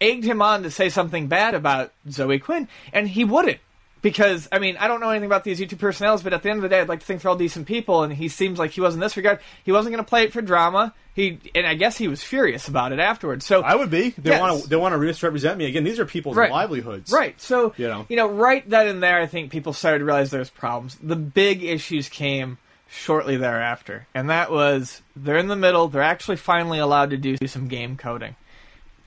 egged 0.01 0.25
him 0.25 0.41
on 0.41 0.63
to 0.63 0.71
say 0.71 0.89
something 0.89 1.27
bad 1.27 1.55
about 1.55 1.93
Zoe 2.11 2.39
Quinn, 2.39 2.69
and 2.93 3.09
he 3.09 3.25
wouldn't. 3.25 3.59
Because 4.01 4.49
I 4.53 4.59
mean, 4.59 4.77
I 4.79 4.87
don't 4.89 5.01
know 5.01 5.11
anything 5.11 5.27
about 5.27 5.43
these 5.45 5.59
YouTube 5.61 5.79
personnels, 5.81 6.23
but 6.23 6.33
at 6.33 6.43
the 6.43 6.51
end 6.51 6.59
of 6.59 6.63
the 6.63 6.69
day, 6.69 6.81
I'd 6.81 6.89
like 6.89 7.01
to 7.01 7.07
think 7.07 7.23
they're 7.23 7.31
all 7.31 7.37
decent 7.37 7.67
people, 7.67 8.03
and 8.05 8.13
he 8.13 8.29
seems 8.29 8.59
like 8.59 8.71
he 8.71 8.81
was 8.81 8.95
in 8.95 9.01
this 9.01 9.17
regard. 9.17 9.41
He 9.65 9.73
wasn't 9.73 9.95
going 9.95 10.05
to 10.05 10.09
play 10.09 10.23
it 10.25 10.33
for 10.33 10.41
drama. 10.41 10.95
He 11.15 11.39
and 11.55 11.67
I 11.67 11.75
guess 11.75 11.97
he 11.99 12.07
was 12.07 12.23
furious 12.23 12.69
about 12.69 12.93
it 12.93 13.01
afterwards. 13.01 13.45
So 13.45 13.63
i 13.63 13.75
would 13.75 13.91
be 13.91 14.11
they 14.11 14.31
Yes. 14.31 14.41
want 14.41 14.63
to 14.63 14.69
they 14.69 14.77
want 14.77 14.93
to 14.95 14.99
misrepresent 14.99 15.59
me 15.59 15.67
again 15.67 15.83
these 15.83 15.99
are 15.99 16.05
people's 16.07 16.37
Right. 16.37 16.51
livelihoods 16.51 17.11
Right. 17.13 17.41
So 17.41 17.75
You 17.77 17.89
know. 17.89 18.07
you 18.09 18.17
know, 18.17 18.29
right 18.29 18.63
then 18.71 18.87
and 18.87 19.03
there, 19.03 19.19
I 19.21 19.27
think 19.27 19.51
people 19.51 19.73
started 19.73 19.99
to 19.99 20.05
realize 20.05 20.31
there's 20.31 20.51
problems. 20.51 20.97
The 21.03 21.17
big 21.17 21.65
issues 21.65 22.09
came 22.09 22.59
shortly 22.89 23.37
thereafter, 23.37 24.07
and 24.15 24.31
that 24.31 24.53
was 24.53 25.03
they're 25.17 25.37
in 25.39 25.49
the 25.49 25.57
middle. 25.57 25.89
They're 25.89 26.03
actually 26.03 26.37
finally 26.37 26.79
allowed 26.79 27.11
to 27.11 27.17
do 27.17 27.37
some 27.49 27.67
game 27.67 27.97
coding. 27.97 28.37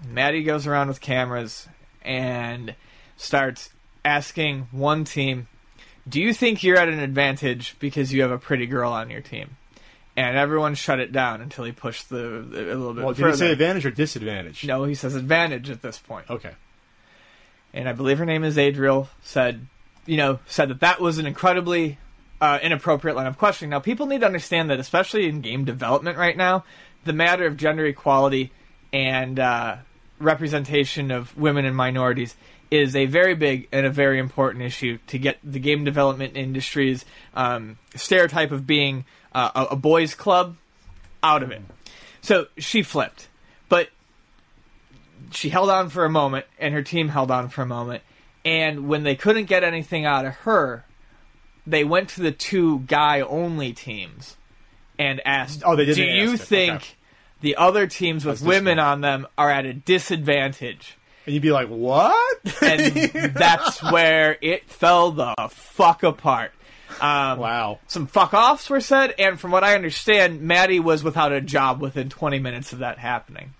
Matti 0.05 0.43
goes 0.43 0.67
around 0.67 0.89
with 0.89 0.99
cameras 0.99 1.67
and 2.03 2.75
starts 3.15 3.69
asking 4.05 4.67
one 4.71 5.03
team, 5.03 5.47
"Do 6.07 6.19
you 6.21 6.33
think 6.33 6.63
you're 6.63 6.77
at 6.77 6.89
an 6.89 6.99
advantage 6.99 7.75
because 7.79 8.11
you 8.13 8.21
have 8.23 8.31
a 8.31 8.37
pretty 8.37 8.65
girl 8.65 8.91
on 8.91 9.09
your 9.09 9.21
team?" 9.21 9.57
and 10.17 10.35
everyone 10.35 10.75
shut 10.75 10.99
it 10.99 11.13
down 11.13 11.39
until 11.39 11.63
he 11.63 11.71
pushed 11.71 12.09
the 12.09 12.17
a 12.19 12.75
little 12.75 12.93
bit 12.93 13.03
Well, 13.05 13.13
did 13.13 13.21
further. 13.21 13.31
he 13.31 13.37
say 13.37 13.51
advantage 13.53 13.85
or 13.85 13.91
disadvantage? 13.91 14.65
no, 14.65 14.83
he 14.83 14.93
says 14.93 15.15
advantage 15.15 15.69
at 15.69 15.81
this 15.81 15.97
point 15.99 16.29
Okay. 16.29 16.51
and 17.73 17.87
I 17.87 17.93
believe 17.93 18.17
her 18.17 18.25
name 18.25 18.43
is 18.43 18.57
Adriel, 18.57 19.07
said, 19.23 19.65
you 20.05 20.17
know, 20.17 20.39
said 20.47 20.67
that 20.69 20.81
that 20.81 20.99
was 20.99 21.17
an 21.17 21.25
incredibly 21.25 21.97
uh, 22.41 22.59
inappropriate 22.61 23.15
line 23.15 23.25
of 23.27 23.37
questioning. 23.37 23.69
Now, 23.69 23.79
people 23.79 24.05
need 24.05 24.19
to 24.19 24.25
understand 24.25 24.69
that, 24.69 24.79
especially 24.81 25.27
in 25.29 25.39
game 25.39 25.63
development 25.63 26.17
right 26.17 26.35
now, 26.35 26.65
the 27.05 27.13
matter 27.13 27.45
of 27.45 27.55
gender 27.55 27.85
equality 27.85 28.51
and 28.91 29.39
uh, 29.39 29.77
representation 30.19 31.11
of 31.11 31.35
women 31.37 31.63
and 31.65 31.75
minorities 31.75 32.35
is 32.71 32.95
a 32.95 33.05
very 33.05 33.35
big 33.35 33.67
and 33.73 33.85
a 33.85 33.89
very 33.89 34.17
important 34.17 34.63
issue 34.63 34.97
to 35.07 35.19
get 35.19 35.37
the 35.43 35.59
game 35.59 35.83
development 35.83 36.37
industry's 36.37 37.05
um, 37.35 37.77
stereotype 37.95 38.51
of 38.51 38.65
being 38.65 39.03
uh, 39.33 39.51
a, 39.53 39.73
a 39.73 39.75
boys' 39.75 40.15
club 40.15 40.55
out 41.21 41.43
of 41.43 41.51
it. 41.51 41.61
So 42.21 42.47
she 42.57 42.81
flipped, 42.81 43.27
but 43.67 43.89
she 45.31 45.49
held 45.49 45.69
on 45.69 45.89
for 45.89 46.05
a 46.05 46.09
moment, 46.09 46.45
and 46.57 46.73
her 46.73 46.81
team 46.81 47.09
held 47.09 47.29
on 47.29 47.49
for 47.49 47.61
a 47.61 47.65
moment. 47.65 48.03
And 48.45 48.87
when 48.87 49.03
they 49.03 49.15
couldn't 49.15 49.45
get 49.45 49.63
anything 49.63 50.05
out 50.05 50.25
of 50.25 50.33
her, 50.37 50.85
they 51.67 51.83
went 51.83 52.09
to 52.09 52.21
the 52.21 52.31
two 52.31 52.79
guy 52.79 53.21
only 53.21 53.73
teams 53.73 54.37
and 54.97 55.21
asked, 55.25 55.61
Oh, 55.65 55.75
they 55.75 55.85
did 55.85 55.95
Do 55.95 56.03
you 56.03 56.33
it, 56.33 56.39
think 56.39 56.73
okay. 56.73 56.85
the 57.41 57.55
other 57.57 57.85
teams 57.85 58.25
with 58.25 58.41
women 58.41 58.79
on 58.79 59.01
them 59.01 59.27
are 59.37 59.51
at 59.51 59.65
a 59.65 59.73
disadvantage? 59.73 60.97
And 61.25 61.33
you'd 61.33 61.41
be 61.41 61.51
like, 61.51 61.67
what? 61.67 62.39
And 62.61 63.33
that's 63.33 63.81
where 63.83 64.37
it 64.41 64.69
fell 64.69 65.11
the 65.11 65.33
fuck 65.49 66.03
apart. 66.03 66.51
Um, 66.99 67.39
wow. 67.39 67.79
some 67.87 68.05
fuck 68.05 68.33
offs 68.33 68.69
were 68.69 68.81
said, 68.81 69.15
and 69.17 69.39
from 69.39 69.51
what 69.51 69.63
I 69.63 69.75
understand, 69.75 70.41
Matti 70.41 70.79
was 70.79 71.03
without 71.03 71.31
a 71.31 71.41
job 71.41 71.81
within 71.81 72.09
20 72.09 72.39
minutes 72.39 72.73
of 72.73 72.79
that 72.79 72.99
happening. 72.99 73.53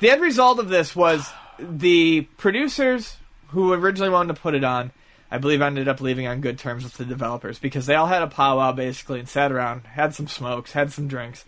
The 0.00 0.10
end 0.10 0.20
result 0.20 0.58
of 0.58 0.68
this 0.68 0.94
was 0.96 1.30
the 1.58 2.22
producers 2.36 3.16
who 3.48 3.72
originally 3.72 4.10
wanted 4.10 4.34
to 4.34 4.40
put 4.40 4.54
it 4.54 4.64
on, 4.64 4.92
I 5.30 5.38
believe, 5.38 5.62
ended 5.62 5.88
up 5.88 6.00
leaving 6.00 6.26
on 6.26 6.40
good 6.40 6.58
terms 6.58 6.84
with 6.84 6.94
the 6.94 7.04
developers 7.04 7.58
because 7.58 7.86
they 7.86 7.94
all 7.94 8.06
had 8.06 8.22
a 8.22 8.26
powwow 8.26 8.72
basically 8.72 9.20
and 9.20 9.28
sat 9.28 9.52
around, 9.52 9.86
had 9.86 10.14
some 10.14 10.26
smokes, 10.26 10.72
had 10.72 10.92
some 10.92 11.08
drinks, 11.08 11.44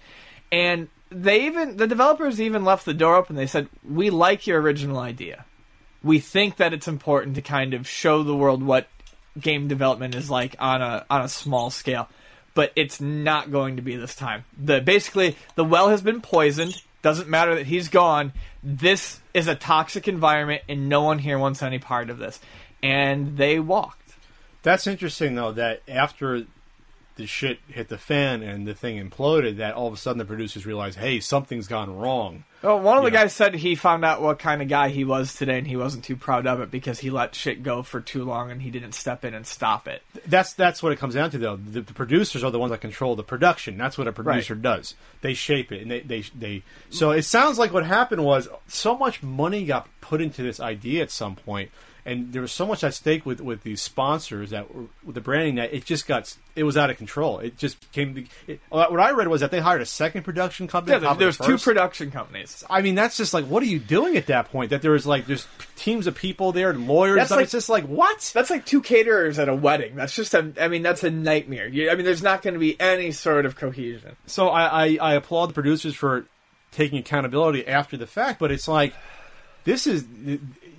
and 0.51 0.89
they 1.14 1.46
even 1.46 1.76
the 1.76 1.86
developers 1.86 2.40
even 2.40 2.64
left 2.64 2.84
the 2.84 2.94
door 2.94 3.16
open. 3.16 3.36
They 3.36 3.46
said, 3.46 3.68
"We 3.88 4.10
like 4.10 4.46
your 4.46 4.60
original 4.60 4.98
idea. 4.98 5.44
We 6.02 6.18
think 6.18 6.56
that 6.56 6.72
it's 6.72 6.88
important 6.88 7.36
to 7.36 7.42
kind 7.42 7.74
of 7.74 7.88
show 7.88 8.22
the 8.22 8.36
world 8.36 8.62
what 8.62 8.88
game 9.40 9.68
development 9.68 10.14
is 10.14 10.30
like 10.30 10.56
on 10.58 10.82
a 10.82 11.04
on 11.08 11.22
a 11.22 11.28
small 11.28 11.70
scale, 11.70 12.08
but 12.54 12.72
it's 12.76 13.00
not 13.00 13.50
going 13.50 13.76
to 13.76 13.82
be 13.82 13.96
this 13.96 14.14
time. 14.14 14.44
The 14.58 14.80
basically 14.80 15.36
the 15.54 15.64
well 15.64 15.88
has 15.88 16.02
been 16.02 16.20
poisoned. 16.20 16.80
Doesn't 17.02 17.28
matter 17.28 17.56
that 17.56 17.66
he's 17.66 17.88
gone. 17.88 18.32
This 18.62 19.20
is 19.34 19.48
a 19.48 19.56
toxic 19.56 20.06
environment, 20.06 20.62
and 20.68 20.88
no 20.88 21.02
one 21.02 21.18
here 21.18 21.38
wants 21.38 21.62
any 21.62 21.80
part 21.80 22.10
of 22.10 22.18
this. 22.18 22.38
And 22.80 23.36
they 23.36 23.58
walked. 23.58 24.14
That's 24.62 24.86
interesting, 24.86 25.34
though, 25.34 25.52
that 25.52 25.82
after 25.88 26.46
the 27.16 27.26
shit 27.26 27.58
hit 27.68 27.88
the 27.88 27.98
fan 27.98 28.42
and 28.42 28.66
the 28.66 28.74
thing 28.74 28.96
imploded, 28.98 29.56
that 29.58 29.74
all 29.74 29.86
of 29.86 29.92
a 29.92 29.96
sudden 29.96 30.18
the 30.18 30.24
producers 30.24 30.64
realized, 30.66 30.98
hey, 30.98 31.20
something's 31.20 31.68
gone 31.68 31.94
wrong. 31.96 32.44
Well, 32.62 32.78
one 32.80 32.96
of 32.96 33.02
the 33.04 33.10
Yeah. 33.10 33.24
guys 33.24 33.32
said 33.32 33.54
he 33.56 33.74
found 33.74 34.04
out 34.04 34.22
what 34.22 34.38
kind 34.38 34.62
of 34.62 34.68
guy 34.68 34.88
he 34.88 35.04
was 35.04 35.34
today, 35.34 35.58
and 35.58 35.66
he 35.66 35.76
wasn't 35.76 36.04
too 36.04 36.14
proud 36.16 36.46
of 36.46 36.60
it 36.60 36.70
because 36.70 37.00
he 37.00 37.10
let 37.10 37.34
shit 37.34 37.62
go 37.64 37.82
for 37.82 38.00
too 38.00 38.22
long, 38.24 38.50
and 38.52 38.62
he 38.62 38.70
didn't 38.70 38.92
step 38.92 39.24
in 39.24 39.34
and 39.34 39.46
stop 39.46 39.88
it. 39.88 40.02
That's 40.26 40.52
that's 40.52 40.80
what 40.82 40.92
it 40.92 40.98
comes 41.00 41.14
down 41.14 41.30
to, 41.32 41.38
though. 41.38 41.56
The, 41.56 41.80
the 41.80 41.92
producers 41.92 42.44
are 42.44 42.50
the 42.52 42.60
ones 42.60 42.70
that 42.70 42.80
control 42.80 43.16
the 43.16 43.24
production. 43.24 43.76
That's 43.76 43.98
what 43.98 44.06
a 44.06 44.12
producer 44.12 44.54
does. 44.54 44.94
They 45.22 45.34
shape 45.34 45.72
it, 45.72 45.82
and 45.82 45.90
they, 45.90 46.00
they 46.00 46.20
they. 46.38 46.62
So 46.90 47.10
it 47.10 47.22
sounds 47.24 47.58
like 47.58 47.72
what 47.72 47.84
happened 47.84 48.24
was 48.24 48.48
so 48.68 48.96
much 48.96 49.22
money 49.24 49.64
got 49.64 49.88
put 50.00 50.20
into 50.20 50.42
this 50.44 50.60
idea 50.60 51.02
at 51.02 51.10
some 51.10 51.34
point, 51.34 51.70
and 52.05 52.32
there 52.32 52.42
was 52.42 52.53
so 52.53 52.66
much 52.66 52.82
at 52.82 52.94
stake 52.94 53.24
with 53.24 53.40
with 53.40 53.62
these 53.62 53.80
sponsors 53.80 54.50
that 54.50 54.74
were, 54.74 54.86
with 55.05 55.14
the 55.14 55.20
branding 55.20 55.55
that 55.57 55.72
it 55.72 55.84
just 55.84 56.09
got 56.09 56.34
it 56.57 56.64
was 56.64 56.76
out 56.76 56.90
of 56.90 56.96
control. 56.96 57.38
It 57.38 57.57
just 57.57 57.90
came. 57.92 58.14
To, 58.14 58.24
it, 58.46 58.61
uh, 58.72 58.86
what 58.88 58.98
I 58.98 59.12
read 59.12 59.28
was 59.28 59.40
that 59.40 59.50
they 59.53 59.61
hired 59.61 59.80
a 59.82 59.86
second 59.86 60.24
production 60.24 60.66
company. 60.66 61.00
Yeah, 61.00 61.14
there's 61.14 61.38
the 61.38 61.44
two 61.44 61.59
production 61.59 62.11
companies. 62.11 62.64
I 62.68 62.82
mean, 62.82 62.96
that's 62.96 63.16
just 63.16 63.32
like, 63.32 63.44
what 63.44 63.62
are 63.62 63.66
you 63.66 63.78
doing 63.78 64.16
at 64.16 64.26
that 64.26 64.50
point? 64.50 64.70
That 64.70 64.82
there 64.82 64.90
was 64.90 65.07
like, 65.07 65.26
there's 65.26 65.46
teams 65.76 66.09
of 66.09 66.16
people 66.16 66.50
there, 66.50 66.70
and 66.70 66.88
lawyers. 66.88 67.16
That's 67.16 67.30
and 67.30 67.36
like- 67.36 67.44
it's 67.44 67.53
just 67.53 67.68
like, 67.68 67.84
what? 67.84 68.30
That's 68.34 68.50
like 68.50 68.66
two 68.66 68.82
caterers 68.82 69.38
at 69.38 69.48
a 69.48 69.55
wedding. 69.55 69.94
That's 69.94 70.14
just 70.14 70.34
a. 70.34 70.53
I 70.61 70.66
mean, 70.68 70.82
that's 70.82 71.05
a 71.05 71.11
nightmare. 71.11 71.68
You, 71.68 71.90
I 71.90 71.94
mean, 71.94 72.05
there's 72.05 72.22
not 72.22 72.42
going 72.42 72.55
to 72.55 72.61
be 72.61 72.78
any 72.80 73.12
sort 73.12 73.46
of 73.46 73.55
cohesion. 73.57 74.16
So 74.26 74.48
I, 74.48 74.86
I, 74.86 74.98
I 75.00 75.14
applaud 75.14 75.50
the 75.50 75.55
producers 75.55 75.94
for 75.94 76.26
taking 76.72 76.98
accountability 76.98 77.68
after 77.68 77.96
the 77.96 78.07
fact, 78.07 78.40
but 78.40 78.50
it's 78.50 78.66
like 78.66 78.94
this 79.64 79.86
is 79.86 80.05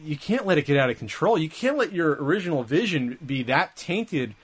you 0.03 0.17
can't 0.17 0.45
let 0.45 0.57
it 0.57 0.65
get 0.65 0.77
out 0.77 0.89
of 0.89 0.97
control. 0.97 1.37
You 1.37 1.49
can't 1.49 1.77
let 1.77 1.93
your 1.93 2.11
original 2.21 2.63
vision 2.63 3.17
be 3.25 3.43
that 3.43 3.75
tainted 3.75 4.35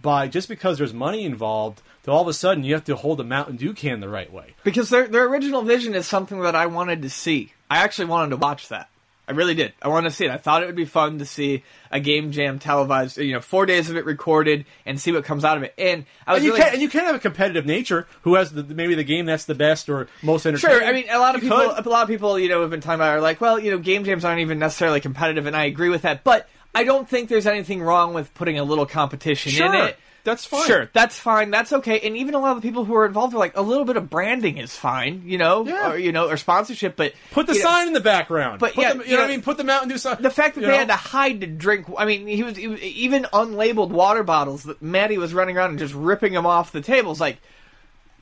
by 0.00 0.28
just 0.28 0.48
because 0.48 0.78
there's 0.78 0.94
money 0.94 1.24
involved. 1.24 1.82
That 2.02 2.12
all 2.12 2.22
of 2.22 2.28
a 2.28 2.32
sudden 2.32 2.64
you 2.64 2.74
have 2.74 2.84
to 2.84 2.96
hold 2.96 3.20
a 3.20 3.24
Mountain 3.24 3.56
Dew 3.56 3.74
can 3.74 4.00
the 4.00 4.08
right 4.08 4.32
way. 4.32 4.54
Because 4.64 4.90
their 4.90 5.08
their 5.08 5.26
original 5.26 5.62
vision 5.62 5.94
is 5.94 6.06
something 6.06 6.40
that 6.40 6.54
I 6.54 6.66
wanted 6.66 7.02
to 7.02 7.10
see. 7.10 7.52
I 7.70 7.78
actually 7.78 8.06
wanted 8.06 8.30
to 8.30 8.36
watch 8.36 8.68
that. 8.68 8.88
I 9.28 9.32
really 9.32 9.54
did. 9.54 9.74
I 9.82 9.88
wanted 9.88 10.08
to 10.08 10.14
see 10.16 10.24
it. 10.24 10.30
I 10.30 10.38
thought 10.38 10.62
it 10.62 10.66
would 10.66 10.74
be 10.74 10.86
fun 10.86 11.18
to 11.18 11.26
see 11.26 11.62
a 11.90 12.00
game 12.00 12.32
jam 12.32 12.58
televised. 12.58 13.18
You 13.18 13.34
know, 13.34 13.40
four 13.40 13.66
days 13.66 13.90
of 13.90 13.96
it 13.96 14.06
recorded 14.06 14.64
and 14.86 14.98
see 14.98 15.12
what 15.12 15.24
comes 15.24 15.44
out 15.44 15.58
of 15.58 15.62
it. 15.64 15.74
And 15.76 16.06
I 16.26 16.32
was 16.32 16.38
And 16.38 16.46
you 16.46 16.52
really 16.52 16.64
can 16.64 16.72
and 16.72 16.82
you 16.82 16.88
can 16.88 17.04
have 17.04 17.14
a 17.14 17.18
competitive 17.18 17.66
nature. 17.66 18.06
Who 18.22 18.36
has 18.36 18.50
the, 18.52 18.64
maybe 18.64 18.94
the 18.94 19.04
game 19.04 19.26
that's 19.26 19.44
the 19.44 19.54
best 19.54 19.90
or 19.90 20.08
most 20.22 20.46
entertaining? 20.46 20.78
Sure. 20.78 20.88
I 20.88 20.92
mean, 20.92 21.04
a 21.10 21.18
lot 21.18 21.34
of 21.36 21.42
You 21.42 21.50
people, 21.50 21.74
could. 21.74 21.86
a 21.86 21.90
lot 21.90 22.02
of 22.04 22.08
people, 22.08 22.38
you 22.38 22.48
know, 22.48 22.62
have 22.62 22.70
been 22.70 22.80
talking 22.80 22.94
about 22.96 23.18
are 23.18 23.20
like, 23.20 23.40
well, 23.40 23.58
you 23.58 23.70
know, 23.70 23.78
game 23.78 24.04
jams 24.04 24.24
aren't 24.24 24.40
even 24.40 24.58
necessarily 24.58 25.00
competitive, 25.00 25.44
and 25.46 25.54
I 25.54 25.64
agree 25.66 25.90
with 25.90 26.02
that. 26.02 26.24
But 26.24 26.48
I 26.74 26.84
don't 26.84 27.06
think 27.08 27.28
there's 27.28 27.46
anything 27.46 27.82
wrong 27.82 28.14
with 28.14 28.32
putting 28.32 28.58
a 28.58 28.64
little 28.64 28.86
competition 28.86 29.52
in 29.62 29.74
it. 29.74 29.98
That's 30.24 30.44
fine. 30.44 30.66
Sure, 30.66 30.90
that's 30.92 31.18
fine. 31.18 31.50
That's 31.50 31.72
okay. 31.72 32.00
And 32.00 32.16
even 32.16 32.34
a 32.34 32.38
lot 32.38 32.54
of 32.56 32.60
the 32.62 32.68
people 32.68 32.84
who 32.84 32.94
are 32.96 33.06
involved 33.06 33.34
are 33.34 33.38
like, 33.38 33.56
a 33.56 33.62
little 33.62 33.84
bit 33.86 33.96
of 33.96 34.10
branding 34.10 34.58
is 34.58 34.76
fine, 34.76 35.22
you 35.24 35.38
know, 35.38 35.64
Yeah. 35.66 35.92
or 35.92 35.98
you 35.98 36.12
know, 36.12 36.28
or 36.28 36.36
sponsorship. 36.36 36.96
But 36.96 37.14
Put 37.30 37.46
the 37.46 37.54
you 37.54 37.60
know, 37.60 37.64
sign 37.64 37.86
in 37.86 37.92
the 37.94 38.00
background. 38.00 38.60
But 38.60 38.74
Put 38.74 38.82
yeah, 38.82 38.92
the- 38.94 38.98
you 39.04 39.10
you 39.10 39.16
know 39.16 39.22
what 39.22 39.30
I 39.30 39.32
mean. 39.32 39.42
Put 39.42 39.56
the 39.56 39.64
Mountain 39.64 39.88
Dew 39.88 39.96
sign. 39.98 40.20
the 40.20 40.30
fact 40.30 40.56
that 40.56 40.60
they 40.62 40.66
know? 40.68 40.76
had 40.76 40.88
to 40.88 40.94
hide 40.96 41.40
to 41.40 41.46
drink. 41.46 41.86
I 41.96 42.04
mean, 42.04 42.26
he 42.26 42.42
was, 42.42 42.56
he 42.56 42.68
was 42.68 42.80
even 42.82 43.24
unlabeled 43.32 43.88
water 43.90 44.22
bottles 44.22 44.64
that 44.64 44.82
Matti 44.82 45.16
was 45.16 45.32
running 45.32 45.56
around 45.56 45.70
and 45.70 45.78
just 45.78 45.94
ripping 45.94 46.34
them 46.34 46.44
off 46.46 46.72
the 46.72 46.82
tables. 46.82 47.20
Like, 47.20 47.38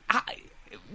I, 0.09 0.21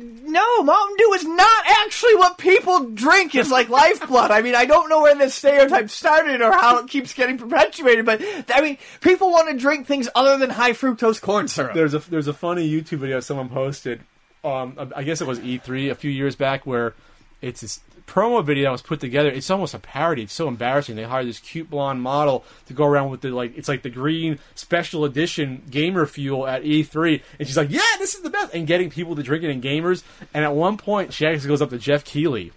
no, 0.02 0.62
Mountain 0.62 0.96
Dew 0.96 1.12
is 1.14 1.24
not 1.24 1.64
actually 1.66 2.16
what 2.16 2.38
people 2.38 2.90
drink. 2.90 3.34
It's 3.34 3.50
like 3.50 3.68
lifeblood. 3.68 4.30
I 4.30 4.42
mean, 4.42 4.54
I 4.54 4.64
don't 4.64 4.88
know 4.88 5.02
where 5.02 5.14
this 5.14 5.34
stereotype 5.34 5.90
started 5.90 6.40
or 6.40 6.52
how 6.52 6.78
it 6.78 6.88
keeps 6.88 7.14
getting 7.14 7.38
perpetuated, 7.38 8.04
but 8.04 8.22
I 8.52 8.60
mean, 8.60 8.78
people 9.00 9.30
want 9.30 9.48
to 9.50 9.56
drink 9.56 9.86
things 9.86 10.08
other 10.14 10.36
than 10.36 10.50
high 10.50 10.72
fructose 10.72 11.20
corn 11.20 11.48
syrup. 11.48 11.74
There's 11.74 11.94
a 11.94 11.98
there's 11.98 12.28
a 12.28 12.34
funny 12.34 12.68
YouTube 12.68 12.98
video 12.98 13.20
someone 13.20 13.48
posted. 13.48 14.00
Um, 14.44 14.92
I 14.96 15.04
guess 15.04 15.20
it 15.20 15.26
was 15.26 15.38
E3 15.38 15.90
a 15.90 15.94
few 15.94 16.10
years 16.10 16.34
back 16.34 16.66
where 16.66 16.94
it's 17.40 17.60
this 17.60 17.80
promo 18.06 18.44
video 18.44 18.64
that 18.64 18.72
was 18.72 18.82
put 18.82 19.00
together. 19.00 19.28
It's 19.30 19.50
almost 19.50 19.74
a 19.74 19.78
parody. 19.78 20.22
It's 20.22 20.32
so 20.32 20.48
embarrassing. 20.48 20.96
They 20.96 21.04
hired 21.04 21.26
this 21.26 21.40
cute 21.40 21.70
blonde 21.70 22.02
model 22.02 22.44
to 22.66 22.74
go 22.74 22.84
around 22.84 23.10
with 23.10 23.20
the 23.22 23.30
like 23.30 23.56
it's 23.56 23.68
like 23.68 23.82
the 23.82 23.90
green 23.90 24.38
special 24.54 25.04
edition 25.04 25.62
gamer 25.70 26.06
fuel 26.06 26.46
at 26.46 26.62
E3, 26.62 27.22
and 27.38 27.48
she's 27.48 27.56
like, 27.56 27.70
"Yeah, 27.70 27.80
this 27.98 28.14
is 28.14 28.22
the 28.22 28.30
best," 28.30 28.54
and 28.54 28.66
getting 28.66 28.90
people 28.90 29.16
to 29.16 29.22
drink 29.22 29.44
it 29.44 29.50
in 29.50 29.60
gamers. 29.60 30.02
And 30.34 30.44
at 30.44 30.54
one 30.54 30.76
point, 30.76 31.12
she 31.12 31.26
actually 31.26 31.48
goes 31.48 31.62
up 31.62 31.70
to 31.70 31.78
Geoff 31.78 32.04
Keighley, 32.04 32.52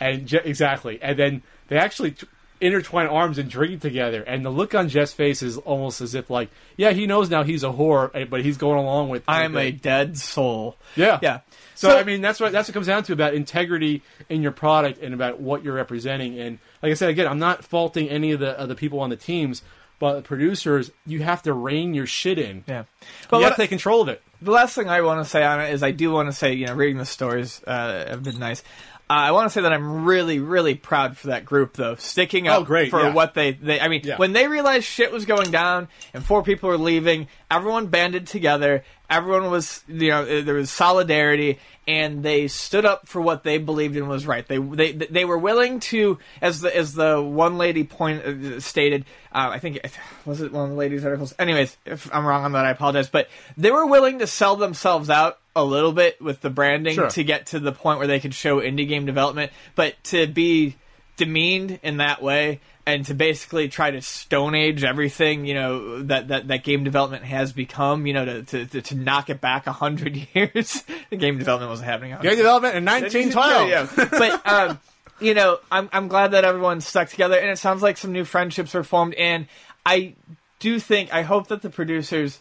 and 0.00 0.26
Je- 0.26 0.40
exactly, 0.44 1.00
and 1.02 1.18
then 1.18 1.42
they 1.68 1.76
actually. 1.76 2.12
T- 2.12 2.26
intertwine 2.60 3.06
arms 3.06 3.38
and 3.38 3.48
drink 3.50 3.80
together 3.80 4.22
and 4.22 4.44
the 4.44 4.50
look 4.50 4.74
on 4.74 4.88
Jeff's 4.88 5.12
face 5.12 5.42
is 5.42 5.56
almost 5.58 6.00
as 6.00 6.14
if 6.14 6.28
like 6.30 6.50
yeah 6.76 6.90
he 6.90 7.06
knows 7.06 7.30
now 7.30 7.42
he's 7.44 7.62
a 7.62 7.68
whore 7.68 8.10
eh, 8.14 8.24
but 8.24 8.42
he's 8.42 8.56
going 8.56 8.78
along 8.78 9.08
with 9.08 9.22
I'm 9.28 9.56
a 9.56 9.70
dead 9.70 10.18
soul. 10.18 10.76
Yeah. 10.96 11.18
Yeah. 11.22 11.40
So, 11.74 11.90
So- 11.90 11.98
I 11.98 12.02
mean, 12.04 12.20
that's 12.20 12.40
what 12.40 12.50
that's 12.52 12.66
what 12.68 12.72
it 12.72 12.74
comes 12.74 12.86
down 12.88 13.02
to 13.04 13.12
about 13.12 13.34
integrity 13.34 14.02
in 14.28 14.42
your 14.42 14.52
product 14.52 15.00
and 15.02 15.14
about 15.14 15.40
what 15.40 15.62
you're 15.62 15.74
representing. 15.74 16.38
And 16.38 16.58
like 16.82 16.90
I 16.90 16.94
said 16.94 17.10
again, 17.10 17.28
I'm 17.28 17.38
not 17.38 17.64
faulting 17.64 18.08
any 18.08 18.32
of 18.32 18.40
the 18.40 18.50
of 18.58 18.68
the 18.68 18.74
people 18.74 18.98
on 19.00 19.10
the 19.10 19.16
teams, 19.16 19.62
but 20.00 20.14
the 20.16 20.22
producers, 20.22 20.90
you 21.06 21.22
have 21.22 21.42
to 21.42 21.52
rein 21.52 21.94
your 21.94 22.06
shit 22.06 22.38
in. 22.38 22.64
Yeah. 22.66 22.84
But 23.22 23.28
But 23.30 23.38
you 23.38 23.44
have 23.44 23.54
to 23.56 23.62
take 23.62 23.70
control 23.70 24.02
of 24.02 24.08
it. 24.08 24.22
the 24.42 24.50
last 24.50 24.74
thing 24.74 24.88
I 24.88 25.00
want 25.02 25.24
to 25.24 25.28
say 25.30 25.44
on 25.44 25.60
it 25.60 25.72
is 25.72 25.82
I 25.84 25.92
do 25.92 26.10
want 26.10 26.28
to 26.28 26.32
say, 26.32 26.52
you 26.54 26.66
know, 26.66 26.74
reading 26.74 26.98
the 26.98 27.04
stories 27.06 27.62
uh, 27.66 28.06
have 28.08 28.22
been 28.24 28.38
nice. 28.38 28.62
Uh, 29.10 29.14
I 29.14 29.30
want 29.32 29.46
to 29.46 29.50
say 29.50 29.62
that 29.62 29.72
I'm 29.72 30.04
really, 30.04 30.38
really 30.38 30.74
proud 30.74 31.16
for 31.16 31.28
that 31.28 31.46
group, 31.46 31.72
though, 31.74 31.94
sticking 31.94 32.46
up 32.46 32.60
Oh, 32.60 32.64
great, 32.64 32.90
for 32.90 33.00
yeah. 33.04 33.12
what 33.14 33.32
they, 33.32 33.52
they. 33.52 33.80
I 33.80 33.88
mean, 33.88 34.02
Yeah. 34.04 34.18
when 34.18 34.34
they 34.34 34.48
realized 34.48 34.84
shit 34.84 35.10
was 35.10 35.24
going 35.24 35.50
down 35.50 35.88
and 36.12 36.22
four 36.22 36.42
people 36.42 36.68
were 36.68 36.76
leaving, 36.76 37.26
everyone 37.50 37.86
banded 37.86 38.26
together. 38.26 38.84
Everyone 39.08 39.50
was, 39.50 39.82
you 39.88 40.10
know, 40.10 40.42
there 40.42 40.54
was 40.54 40.70
solidarity, 40.70 41.58
and 41.86 42.22
they 42.22 42.48
stood 42.48 42.84
up 42.84 43.08
for 43.08 43.22
what 43.22 43.44
they 43.44 43.56
believed 43.56 43.96
in 43.96 44.06
was 44.08 44.26
right. 44.26 44.46
They, 44.46 44.58
they, 44.58 44.92
they 44.92 45.24
were 45.24 45.38
willing 45.38 45.80
to, 45.80 46.18
as 46.42 46.60
the 46.60 46.76
as 46.76 46.92
the 46.92 47.22
one 47.22 47.56
lady 47.56 47.84
point 47.84 48.22
uh, 48.22 48.60
stated. 48.60 49.06
Uh, 49.32 49.48
I 49.52 49.58
think 49.58 49.78
was 50.26 50.42
it 50.42 50.52
one 50.52 50.64
of 50.64 50.70
the 50.72 50.76
ladies' 50.76 51.06
articles. 51.06 51.34
Anyways, 51.38 51.74
if 51.86 52.14
I'm 52.14 52.26
wrong 52.26 52.44
on 52.44 52.52
that, 52.52 52.66
I 52.66 52.70
apologize. 52.70 53.08
But 53.08 53.30
they 53.56 53.70
were 53.70 53.86
willing 53.86 54.18
to 54.18 54.26
sell 54.26 54.56
themselves 54.56 55.08
out 55.08 55.38
a 55.62 55.64
little 55.64 55.92
bit 55.92 56.20
with 56.20 56.40
the 56.40 56.50
branding 56.50 56.94
Sure. 56.94 57.10
to 57.10 57.24
get 57.24 57.46
to 57.46 57.60
the 57.60 57.72
point 57.72 57.98
where 57.98 58.06
they 58.08 58.20
could 58.20 58.34
show 58.34 58.60
indie 58.60 58.88
game 58.88 59.06
development, 59.06 59.52
but 59.74 60.02
to 60.04 60.26
be 60.26 60.76
demeaned 61.16 61.80
in 61.82 61.96
that 61.96 62.22
way 62.22 62.60
and 62.86 63.04
to 63.06 63.12
basically 63.12 63.68
try 63.68 63.90
to 63.90 64.00
stone 64.00 64.54
age 64.54 64.84
everything 64.84 65.44
you 65.44 65.52
know 65.52 66.00
that, 66.04 66.28
that, 66.28 66.46
that 66.46 66.62
game 66.62 66.84
development 66.84 67.24
has 67.24 67.52
become 67.52 68.06
you 68.06 68.14
know 68.14 68.24
to, 68.24 68.42
to, 68.44 68.66
to, 68.66 68.80
to 68.80 68.94
knock 68.94 69.28
it 69.28 69.40
back 69.40 69.66
a 69.66 69.72
hundred 69.72 70.14
years 70.34 70.84
the 71.10 71.16
game 71.16 71.36
development 71.36 71.70
wasn't 71.70 71.88
happening 71.88 72.16
Game 72.22 72.36
development 72.36 72.76
in 72.76 72.84
1912. 72.84 73.68
yeah, 73.68 73.88
yeah. 73.98 74.08
but 74.12 74.46
um, 74.46 74.80
you 75.20 75.34
know, 75.34 75.58
I'm 75.70 75.88
I'm 75.92 76.08
glad 76.08 76.32
that 76.32 76.44
everyone's 76.44 76.86
stuck 76.86 77.08
together, 77.08 77.36
and 77.38 77.50
it 77.50 77.58
sounds 77.58 77.82
like 77.82 77.96
some 77.96 78.12
new 78.12 78.24
friendships 78.24 78.74
were 78.74 78.84
formed. 78.84 79.14
And 79.14 79.46
I 79.84 80.14
do 80.58 80.78
think, 80.78 81.12
I 81.12 81.22
hope 81.22 81.48
that 81.48 81.62
the 81.62 81.70
producers, 81.70 82.40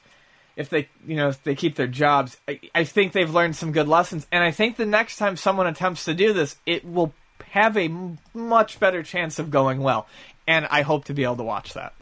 if 0.58 0.70
they 0.70 0.90
you 1.06 1.16
know 1.16 1.30
if 1.30 1.42
they 1.44 1.56
keep 1.56 1.76
their 1.76 1.88
jobs, 1.88 2.36
I, 2.48 2.60
I 2.76 2.84
think 2.84 3.14
they've 3.14 3.34
learned 3.34 3.56
some 3.56 3.72
good 3.72 3.88
lessons. 3.88 4.28
And 4.32 4.44
I 4.44 4.52
think 4.52 4.76
the 4.76 4.86
next 4.86 5.16
time 5.16 5.38
someone 5.38 5.68
attempts 5.68 6.04
to 6.06 6.14
do 6.14 6.34
this, 6.34 6.58
it 6.66 6.84
will 6.84 7.14
have 7.52 7.78
a 7.78 7.84
m- 7.84 8.18
much 8.34 8.80
better 8.80 9.04
chance 9.04 9.40
of 9.40 9.52
going 9.52 9.80
well. 9.80 10.08
And 10.46 10.66
I 10.70 10.82
hope 10.82 11.06
to 11.06 11.14
be 11.14 11.24
able 11.24 11.38
to 11.38 11.44
watch 11.44 11.74
that. 11.74 11.94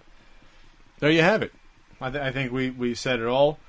There 0.99 1.11
you 1.11 1.21
have 1.21 1.43
it. 1.43 1.53
I, 1.99 2.09
th- 2.09 2.23
I 2.23 2.31
think 2.31 2.51
we, 2.51 2.69
we 2.69 2.95
said 2.95 3.19
it 3.19 3.25
all. 3.25 3.59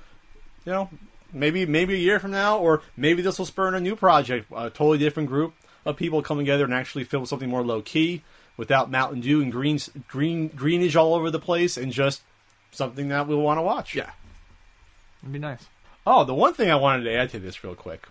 You 0.65 0.71
know, 0.71 0.89
maybe 1.33 1.65
maybe 1.65 1.93
a 1.93 1.97
year 1.97 2.19
from 2.19 2.31
now, 2.31 2.57
or 2.57 2.81
maybe 2.95 3.21
this 3.21 3.37
will 3.37 3.45
spur 3.45 3.67
in 3.69 3.75
a 3.75 3.79
new 3.79 3.95
project, 3.95 4.47
a 4.55 4.69
totally 4.69 4.97
different 4.97 5.29
group 5.29 5.53
of 5.85 5.95
people 5.95 6.21
come 6.21 6.37
together 6.37 6.63
and 6.63 6.73
actually 6.73 7.03
film 7.03 7.25
something 7.25 7.49
more 7.49 7.63
low 7.63 7.81
key, 7.81 8.23
without 8.57 8.91
Mountain 8.91 9.21
Dew 9.21 9.41
and 9.41 9.51
green 9.51 9.79
green 10.07 10.47
greenage 10.49 10.95
all 10.95 11.13
over 11.13 11.31
the 11.31 11.39
place, 11.39 11.77
and 11.77 11.91
just 11.91 12.21
something 12.71 13.07
that 13.09 13.27
we'll 13.27 13.41
want 13.41 13.57
to 13.57 13.61
watch. 13.61 13.95
Yeah, 13.95 14.11
it'd 15.27 15.33
be 15.33 15.39
nice. 15.39 15.65
Oh, 16.05 16.23
the 16.23 16.33
one 16.33 16.53
thing 16.53 16.71
I 16.71 16.75
wanted 16.75 17.03
to 17.03 17.13
add 17.13 17.29
to 17.31 17.39
this 17.39 17.63
real 17.63 17.75
quick 17.75 18.07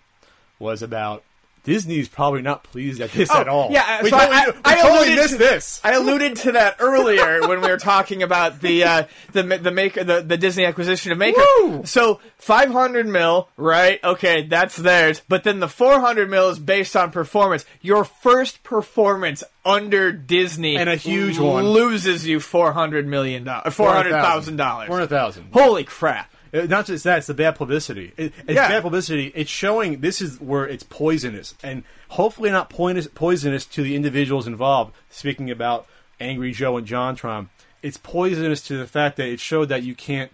was 0.59 0.81
about 0.83 1.23
Disney's 1.63 2.07
probably 2.07 2.41
not 2.41 2.63
pleased 2.63 3.01
at 3.01 3.11
this 3.11 3.29
Oh, 3.29 3.41
at 3.41 3.49
all. 3.49 3.71
yeah, 3.71 4.01
we 4.01 4.09
so 4.09 4.17
totally, 4.17 4.37
I- 4.37 4.45
we 4.51 4.53
I 4.63 4.75
totally 4.75 4.97
alluded 4.99 5.15
missed 5.17 5.31
to- 5.33 5.37
this. 5.39 5.81
I 5.83 5.91
alluded 5.93 6.35
to 6.37 6.51
that 6.53 6.77
earlier 6.79 7.41
when 7.47 7.59
we 7.59 7.67
were 7.67 7.77
talking 7.77 8.23
about 8.23 8.61
the 8.61 8.83
uh, 8.85 9.03
the 9.33 9.43
the 9.43 9.71
maker 9.71 10.03
the, 10.03 10.21
the 10.21 10.37
Disney 10.37 10.63
acquisition 10.63 11.11
of 11.11 11.17
Maker. 11.17 11.41
Woo! 11.61 11.81
So 11.85 12.21
500 12.37 13.05
mil, 13.07 13.49
right? 13.57 14.01
Okay, 14.01 14.43
that's 14.43 14.77
theirs. 14.77 15.21
But 15.27 15.43
then 15.43 15.59
the 15.59 15.67
400 15.67 16.29
mil 16.29 16.49
is 16.49 16.59
based 16.59 16.95
on 16.95 17.11
performance. 17.11 17.65
Your 17.81 18.05
first 18.05 18.63
performance 18.63 19.43
under 19.65 20.13
Disney 20.13 20.77
And 20.77 20.87
a 20.89 20.95
huge 20.95 21.37
one. 21.37 21.67
loses 21.67 22.25
you 22.25 22.39
400 22.39 23.05
million 23.05 23.43
dollars, 23.43 23.73
400 23.73 24.11
thousand 24.11 24.55
dollars. 24.55 24.87
Four 24.87 24.97
hundred 24.97 25.09
thousand. 25.09 25.49
Holy 25.51 25.83
crap! 25.83 26.31
Uh, 26.53 26.61
Not 26.67 26.85
just 26.85 27.03
that; 27.03 27.19
it's 27.19 27.27
the 27.27 27.33
bad 27.33 27.55
publicity. 27.55 28.13
It, 28.17 28.33
it's 28.47 28.55
Yeah. 28.55 28.67
bad 28.69 28.83
publicity. 28.83 29.31
It's 29.35 29.49
showing 29.49 30.01
this 30.01 30.21
is 30.21 30.39
where 30.39 30.65
it's 30.67 30.83
poisonous, 30.83 31.55
and 31.63 31.83
hopefully 32.09 32.49
not 32.51 32.69
poisonous, 32.69 33.07
poisonous 33.13 33.65
to 33.65 33.83
the 33.83 33.95
individuals 33.95 34.47
involved. 34.47 34.93
Speaking 35.09 35.49
about 35.51 35.87
Angry 36.19 36.51
Joe 36.51 36.77
and 36.77 36.87
JonTron, 36.87 37.47
it's 37.83 37.97
poisonous 37.97 38.61
to 38.63 38.77
the 38.77 38.87
fact 38.87 39.17
that 39.17 39.27
it 39.27 39.39
showed 39.39 39.69
that 39.69 39.83
you 39.83 39.95
can't 39.95 40.31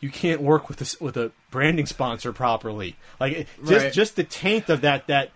you 0.00 0.10
can't 0.10 0.40
work 0.40 0.68
with 0.68 0.78
this 0.78 1.00
with 1.00 1.16
a 1.16 1.32
branding 1.50 1.86
sponsor 1.86 2.32
properly. 2.32 2.94
Like 3.18 3.32
it, 3.32 3.48
just 3.66 3.84
Right. 3.84 3.92
just 3.92 4.16
the 4.16 4.24
taint 4.24 4.68
of 4.68 4.80
that 4.82 5.06
that 5.08 5.30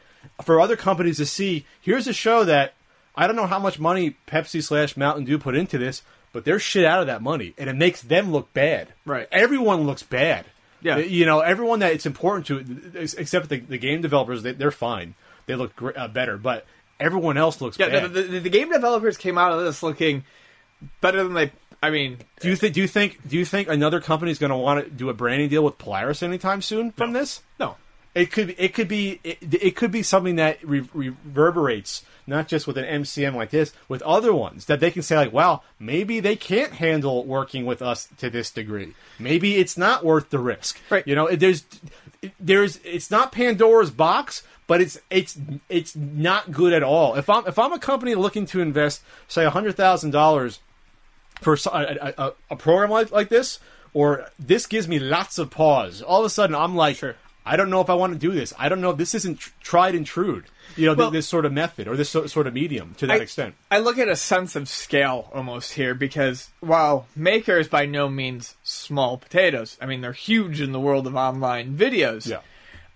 for 0.45 0.61
other 0.61 0.77
companies 0.77 1.17
to 1.17 1.27
see. 1.27 1.67
Here's 1.81 2.07
a 2.07 2.13
show 2.13 2.45
that 2.45 2.75
I 3.17 3.27
don't 3.27 3.35
know 3.37 3.47
how 3.49 3.59
much 3.59 3.79
money 3.81 4.17
Pepsi 4.29 4.63
slash 4.63 4.97
Mountain 4.97 5.25
Dew 5.25 5.39
put 5.39 5.55
into 5.57 5.79
this, 5.79 6.03
but 6.33 6.45
they're 6.45 6.59
shit 6.59 6.85
out 6.85 7.01
of 7.01 7.07
that 7.07 7.23
money, 7.23 7.55
and 7.59 7.69
it 7.71 7.77
makes 7.77 8.03
them 8.03 8.33
look 8.33 8.53
bad. 8.53 8.89
Right. 9.05 9.29
Everyone 9.31 9.83
looks 9.83 10.03
bad. 10.03 10.47
Yeah. 10.81 10.99
You 10.99 11.27
know, 11.27 11.41
everyone 11.41 11.79
that 11.81 11.93
it's 11.93 12.07
important 12.07 12.47
to, 12.47 13.01
except 13.17 13.49
the, 13.49 13.59
the 13.61 13.79
game 13.79 14.01
developers, 14.03 14.43
they, 14.43 14.53
they're 14.53 14.71
fine. 14.73 15.15
They 15.47 15.55
look 15.55 15.77
gr- 15.77 15.91
uh, 15.97 16.09
better, 16.09 16.37
but 16.39 16.67
everyone 16.99 17.37
else 17.37 17.61
looks 17.61 17.79
Yeah, 17.79 17.89
bad. 17.89 18.13
the, 18.13 18.23
the, 18.23 18.39
the 18.41 18.51
game 18.51 18.71
developers 18.73 19.17
came 19.17 19.39
out 19.39 19.53
of 19.53 19.65
this 19.65 19.83
looking 19.83 20.25
better 21.01 21.23
than 21.23 21.35
they. 21.35 21.53
I 21.85 21.91
mean, 21.91 22.19
do 22.41 22.49
you 22.49 22.55
think? 22.57 22.75
Do 22.75 22.81
you 22.81 22.87
think? 22.89 23.19
Do 23.29 23.37
you 23.37 23.45
think 23.45 23.69
another 23.69 24.01
company 24.01 24.31
is 24.31 24.39
going 24.39 24.51
to 24.51 24.57
want 24.57 24.85
to 24.85 24.91
do 24.91 25.09
a 25.09 25.15
branding 25.15 25.49
deal 25.49 25.65
with 25.65 25.79
Polaris 25.79 26.23
anytime 26.23 26.63
soon 26.63 26.93
from 26.93 27.13
this? 27.13 27.43
no. 27.59 27.77
It 28.15 28.31
could. 28.31 28.55
It 28.59 28.75
could 28.75 28.89
be. 28.89 29.19
It, 29.25 29.39
it 29.55 29.75
could 29.75 29.91
be 29.91 30.03
something 30.03 30.37
that 30.37 30.59
re- 30.63 30.87
reverberates 30.93 32.05
not 32.27 32.49
just 32.49 32.67
with 32.67 32.79
an 32.79 32.85
MCN 32.85 33.35
like 33.35 33.51
this, 33.51 33.73
with 33.89 34.03
other 34.03 34.35
ones 34.35 34.67
that 34.67 34.81
they 34.81 34.91
can 34.91 35.03
say 35.03 35.17
like, 35.17 35.33
"Wow, 35.33 35.63
maybe 35.79 36.21
they 36.21 36.37
can't 36.37 36.73
handle 36.73 37.25
working 37.25 37.67
with 37.67 37.83
us 37.83 38.09
to 38.19 38.31
this 38.31 38.51
degree. 38.51 38.95
Maybe 39.19 39.57
it's 39.57 39.77
not 39.77 40.05
worth 40.05 40.31
the 40.31 40.39
risk." 40.39 40.79
Right. 40.91 41.07
You 41.07 41.15
know, 41.15 41.29
there's, 41.35 41.65
there's. 42.39 42.79
It's 42.85 43.11
not 43.11 43.33
Pandora's 43.33 43.91
box, 43.91 44.43
but 44.67 44.81
it's 44.81 44.99
it's 45.11 45.39
it's 45.69 45.97
not 45.97 46.53
good 46.53 46.73
at 46.73 46.83
all. 46.83 47.15
If 47.15 47.29
I'm 47.29 47.47
if 47.47 47.59
I'm 47.59 47.73
a 47.73 47.79
company 47.79 48.15
looking 48.15 48.47
to 48.47 48.61
invest, 48.61 49.03
say, 49.29 49.45
hundred 49.45 49.77
thousand 49.77 50.11
dollars 50.11 50.61
for 51.43 51.55
a, 51.55 52.15
a, 52.17 52.33
a, 52.51 52.57
program 52.57 52.91
like, 52.91 53.11
like 53.11 53.29
this, 53.29 53.59
or 53.93 54.31
this 54.39 54.67
gives 54.67 54.89
me 54.89 54.99
lots 54.99 55.39
of 55.39 55.51
pause. 55.51 56.01
All 56.01 56.21
of 56.21 56.27
a 56.27 56.31
sudden, 56.31 56.55
I'm 56.55 56.77
like, 56.77 56.97
Sure. 56.97 57.17
I 57.45 57.57
don't 57.57 57.71
know 57.71 57.81
if 57.81 57.91
I 57.91 57.95
want 57.95 58.13
to 58.13 58.19
do 58.19 58.33
this. 58.33 58.53
I 58.59 58.69
don't 58.69 58.81
know 58.81 58.91
if 58.91 58.97
this 58.97 59.15
isn't 59.15 59.41
tr- 59.41 59.51
tried 59.63 59.95
and 59.95 60.07
true. 60.07 60.43
You 60.77 60.87
know, 60.87 60.95
th- 60.95 61.13
this 61.13 61.29
sort 61.29 61.45
of 61.45 61.53
method 61.53 61.89
or 61.89 61.97
this 61.97 62.09
so, 62.11 62.27
sort 62.27 62.47
of 62.47 62.55
medium 62.55 62.95
to 62.99 63.07
that 63.07 63.21
I, 63.21 63.23
extent. 63.23 63.55
I 63.71 63.79
look 63.79 63.99
at 63.99 64.09
a 64.09 64.17
sense 64.17 64.57
of 64.57 64.69
scale 64.69 65.31
almost 65.35 65.75
here 65.75 65.95
because 65.95 66.49
while 66.61 67.07
Maker 67.15 67.59
is 67.59 67.69
by 67.69 67.85
no 67.85 68.09
means 68.09 68.57
small 68.63 69.19
potatoes, 69.19 69.77
I 69.81 69.87
mean 69.87 70.01
they're 70.01 70.13
huge 70.13 70.61
in 70.61 70.73
the 70.73 70.81
world 70.81 71.07
of 71.07 71.17
online 71.17 71.77
videos. 71.77 72.29
Yeah. 72.29 72.41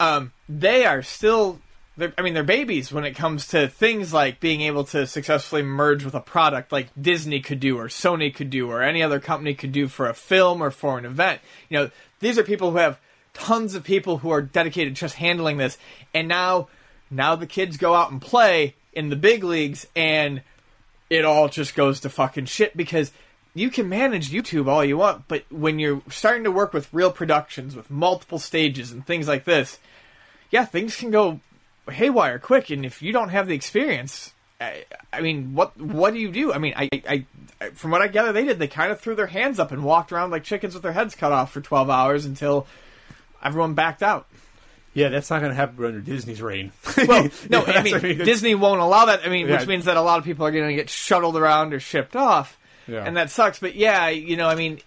um, 0.01 0.33
they 0.49 0.87
are 0.87 1.03
still. 1.03 1.61
They're, 1.99 2.13
I 2.19 2.23
mean, 2.23 2.35
they're 2.35 2.45
babies 2.45 2.93
when 2.93 3.05
it 3.05 3.15
comes 3.15 3.49
to 3.49 3.69
things 3.69 4.13
like 4.13 4.39
being 4.39 4.61
able 4.61 4.85
to 4.85 5.07
successfully 5.07 5.63
merge 5.63 6.05
with 6.05 6.15
a 6.15 6.21
product 6.21 6.71
like 6.71 6.89
Disney 7.01 7.41
could 7.41 7.59
do, 7.59 7.79
or 7.79 7.89
Sony 7.89 8.35
could 8.35 8.51
do, 8.51 8.71
or 8.71 8.83
any 8.83 9.03
other 9.03 9.19
company 9.19 9.55
could 9.55 9.73
do 9.73 9.89
for 9.89 10.07
a 10.07 10.13
film 10.13 10.63
or 10.63 10.71
for 10.71 10.99
an 10.99 11.07
event. 11.07 11.41
You 11.71 11.79
know, 11.79 11.91
these 12.21 12.39
are 12.39 12.43
people 12.43 12.71
who 12.71 12.77
have 12.77 12.99
tons 13.37 13.75
of 13.75 13.85
people 13.85 14.19
who 14.19 14.31
are 14.31 14.41
dedicated 14.43 14.95
just 14.95 15.17
handling 15.17 15.59
this, 15.59 15.77
and 16.15 16.27
now, 16.27 16.69
now 17.11 17.37
the 17.37 17.47
kids 17.47 17.77
go 17.77 17.95
out 17.95 18.11
and 18.11 18.21
play 18.21 18.75
in 18.93 19.11
the 19.11 19.17
big 19.17 19.45
leagues, 19.45 19.87
and 19.95 20.43
it 21.11 21.25
all 21.25 21.49
just 21.49 21.75
goes 21.75 22.01
to 22.01 22.09
fucking 22.09 22.47
shit 22.47 22.77
because 22.77 23.13
you 23.55 23.71
can 23.71 23.89
manage 23.89 24.31
YouTube 24.31 24.69
all 24.69 24.85
you 24.85 24.97
want, 24.97 25.29
but 25.29 25.45
when 25.51 25.79
you're 25.79 26.03
starting 26.09 26.45
to 26.45 26.51
work 26.51 26.73
with 26.73 26.93
real 26.93 27.13
productions 27.13 27.77
with 27.77 27.91
multiple 27.91 28.39
stages 28.39 28.91
and 28.91 29.07
things 29.07 29.29
like 29.29 29.45
this, 29.45 29.79
yeah, 30.51 30.65
things 30.65 30.97
can 30.97 31.11
go 31.11 31.41
haywire 31.91 32.39
quick. 32.39 32.71
And 32.71 32.85
if 32.85 33.03
you 33.03 33.13
don't 33.13 33.29
have 33.29 33.49
the 33.49 33.55
experience, 33.55 34.33
I, 34.61 34.85
I 35.13 35.21
mean, 35.21 35.55
what 35.55 35.79
what 35.79 36.13
do 36.13 36.21
you 36.21 36.31
do? 36.31 36.53
I 36.53 36.59
mean, 36.59 36.75
I, 36.77 36.89
I, 36.93 37.25
I 37.61 37.71
from 37.71 37.91
what 37.91 38.03
I 38.03 38.09
gather, 38.09 38.33
they 38.33 38.45
did. 38.45 38.59
They 38.59 38.69
kind 38.69 38.93
of 38.93 39.01
threw 39.01 39.15
their 39.15 39.27
hands 39.27 39.59
up 39.59 39.73
and 39.73 39.85
walked 39.85 40.13
around 40.13 40.31
like 40.31 40.45
chickens 40.45 40.75
with 40.75 40.83
their 40.83 40.93
heads 40.93 41.15
cut 41.15 41.33
off 41.33 41.53
for 41.53 41.61
twelve 41.61 41.91
hours 41.91 42.25
until 42.25 42.67
everyone 43.47 43.75
backed 43.75 44.03
out. 44.03 44.27
Yeah, 44.95 45.11
that's 45.11 45.29
not 45.29 45.41
going 45.41 45.51
to 45.51 45.55
happen 45.57 45.85
under 45.85 46.01
Disney's 46.01 46.41
reign. 46.41 46.73
Well, 47.07 47.29
no, 47.51 47.63
I 47.65 47.83
mean, 47.83 47.93
that's- 48.01 48.25
Disney 48.25 48.55
won't 48.55 48.81
allow 48.81 49.05
that. 49.07 49.21
I 49.27 49.29
mean, 49.29 49.47
Yeah. 49.47 49.59
which 49.59 49.69
means 49.69 49.85
that 49.85 49.97
a 49.99 50.01
lot 50.03 50.19
of 50.19 50.25
people 50.25 50.47
are 50.47 50.51
going 50.51 50.69
to 50.69 50.75
get 50.75 50.89
shuttled 50.89 51.37
around 51.37 51.75
or 51.75 51.81
shipped 51.81 52.17
off, 52.17 52.59
Yeah. 52.89 53.05
and 53.05 53.17
that 53.19 53.29
sucks. 53.31 53.59
But 53.59 53.75
yeah, 53.75 54.09
you 54.09 54.37
know, 54.39 54.49
I 54.49 54.55
mean, 54.55 54.81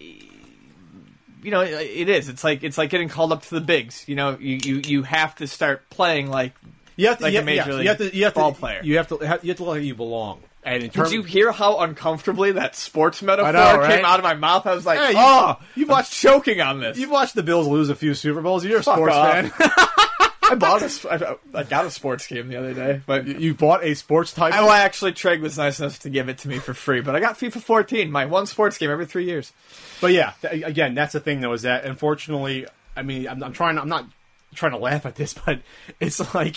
you 1.42 1.50
know, 1.50 1.60
it 1.62 2.08
is. 2.08 2.28
It's 2.28 2.42
like 2.44 2.62
it's 2.64 2.76
like 2.76 2.90
getting 2.90 3.08
called 3.08 3.32
up 3.32 3.42
to 3.42 3.54
the 3.54 3.60
bigs. 3.60 4.04
You 4.08 4.16
know, 4.16 4.36
you 4.38 4.58
you, 4.62 4.82
you 4.84 5.02
have 5.04 5.36
to 5.36 5.46
start 5.46 5.88
playing 5.90 6.28
like. 6.28 6.54
You 6.96 7.06
have 7.08 7.18
to, 7.18 7.24
Like 7.24 7.32
yeah, 7.32 7.40
a 7.40 7.44
major 7.44 7.70
yeah, 7.70 7.74
league 7.76 7.82
you 7.84 7.88
have 7.88 7.98
to, 7.98 8.16
you 8.16 8.24
have 8.24 8.34
ball 8.34 8.52
to, 8.52 8.58
player. 8.58 8.80
You 8.82 8.96
have 8.98 9.08
to, 9.08 9.18
you 9.20 9.26
have 9.26 9.56
to 9.56 9.64
look 9.64 9.76
like 9.76 9.82
you 9.84 9.94
belong. 9.94 10.42
And 10.62 10.82
in 10.82 10.90
terms, 10.90 11.08
Did 11.10 11.16
you 11.16 11.22
hear 11.22 11.52
how 11.52 11.78
uncomfortably 11.78 12.52
that 12.52 12.76
sports 12.76 13.22
metaphor 13.22 13.52
know, 13.52 13.78
right? 13.78 13.96
came 13.96 14.04
out 14.04 14.18
of 14.18 14.24
my 14.24 14.34
mouth? 14.34 14.66
I 14.66 14.74
was 14.74 14.84
like, 14.84 14.98
Hey, 14.98 15.12
you- 15.12 15.18
oh, 15.18 15.58
you've 15.74 15.88
watched- 15.88 16.12
choking 16.12 16.60
on 16.60 16.80
this. 16.80 16.98
you've 16.98 17.10
watched 17.10 17.34
the 17.34 17.42
Bills 17.42 17.66
lose 17.66 17.88
a 17.88 17.94
few 17.94 18.12
Super 18.14 18.42
Bowls. 18.42 18.64
You're 18.64 18.80
a 18.80 18.82
Fuck 18.82 18.96
sports 18.96 19.14
off. 19.14 19.48
fan. 19.52 19.70
I 20.50 20.56
bought 20.56 20.82
a, 20.82 21.38
I, 21.54 21.60
I 21.60 21.62
got 21.62 21.84
a 21.84 21.90
sports 21.92 22.26
game 22.26 22.48
the 22.48 22.56
other 22.56 22.74
day, 22.74 23.00
but 23.06 23.24
you 23.26 23.54
bought 23.54 23.84
a 23.84 23.94
sports 23.94 24.32
title. 24.32 24.58
Oh, 24.58 24.62
I, 24.62 24.64
well, 24.66 24.72
actually, 24.72 25.12
Treg 25.12 25.40
was 25.40 25.56
nice 25.56 25.78
enough 25.78 26.00
to 26.00 26.10
give 26.10 26.28
it 26.28 26.38
to 26.38 26.48
me 26.48 26.58
for 26.58 26.74
free. 26.74 27.00
But 27.00 27.14
I 27.14 27.20
got 27.20 27.38
FIFA 27.38 27.62
14, 27.62 28.10
my 28.10 28.26
one 28.26 28.46
sports 28.46 28.76
game 28.76 28.90
every 28.90 29.06
three 29.06 29.24
years. 29.26 29.52
But 30.00 30.12
yeah, 30.12 30.32
th- 30.42 30.64
again, 30.64 30.94
that's 30.96 31.12
the 31.12 31.20
thing 31.20 31.40
though 31.40 31.52
is 31.52 31.62
that 31.62 31.84
unfortunately, 31.84 32.66
I 32.96 33.02
mean, 33.02 33.28
I'm, 33.28 33.42
I'm 33.44 33.52
trying, 33.52 33.78
I'm 33.78 33.88
not 33.88 34.06
trying 34.54 34.72
to 34.72 34.78
laugh 34.78 35.06
at 35.06 35.14
this, 35.14 35.34
but 35.46 35.60
it's 36.00 36.34
like 36.34 36.56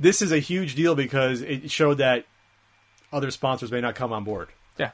this 0.00 0.22
is 0.22 0.32
a 0.32 0.38
huge 0.40 0.74
deal 0.74 0.96
because 0.96 1.40
it 1.40 1.70
showed 1.70 1.98
that 1.98 2.24
other 3.12 3.30
sponsors 3.30 3.70
may 3.70 3.80
not 3.80 3.94
come 3.94 4.12
on 4.12 4.24
board. 4.24 4.48
Yeah. 4.78 4.90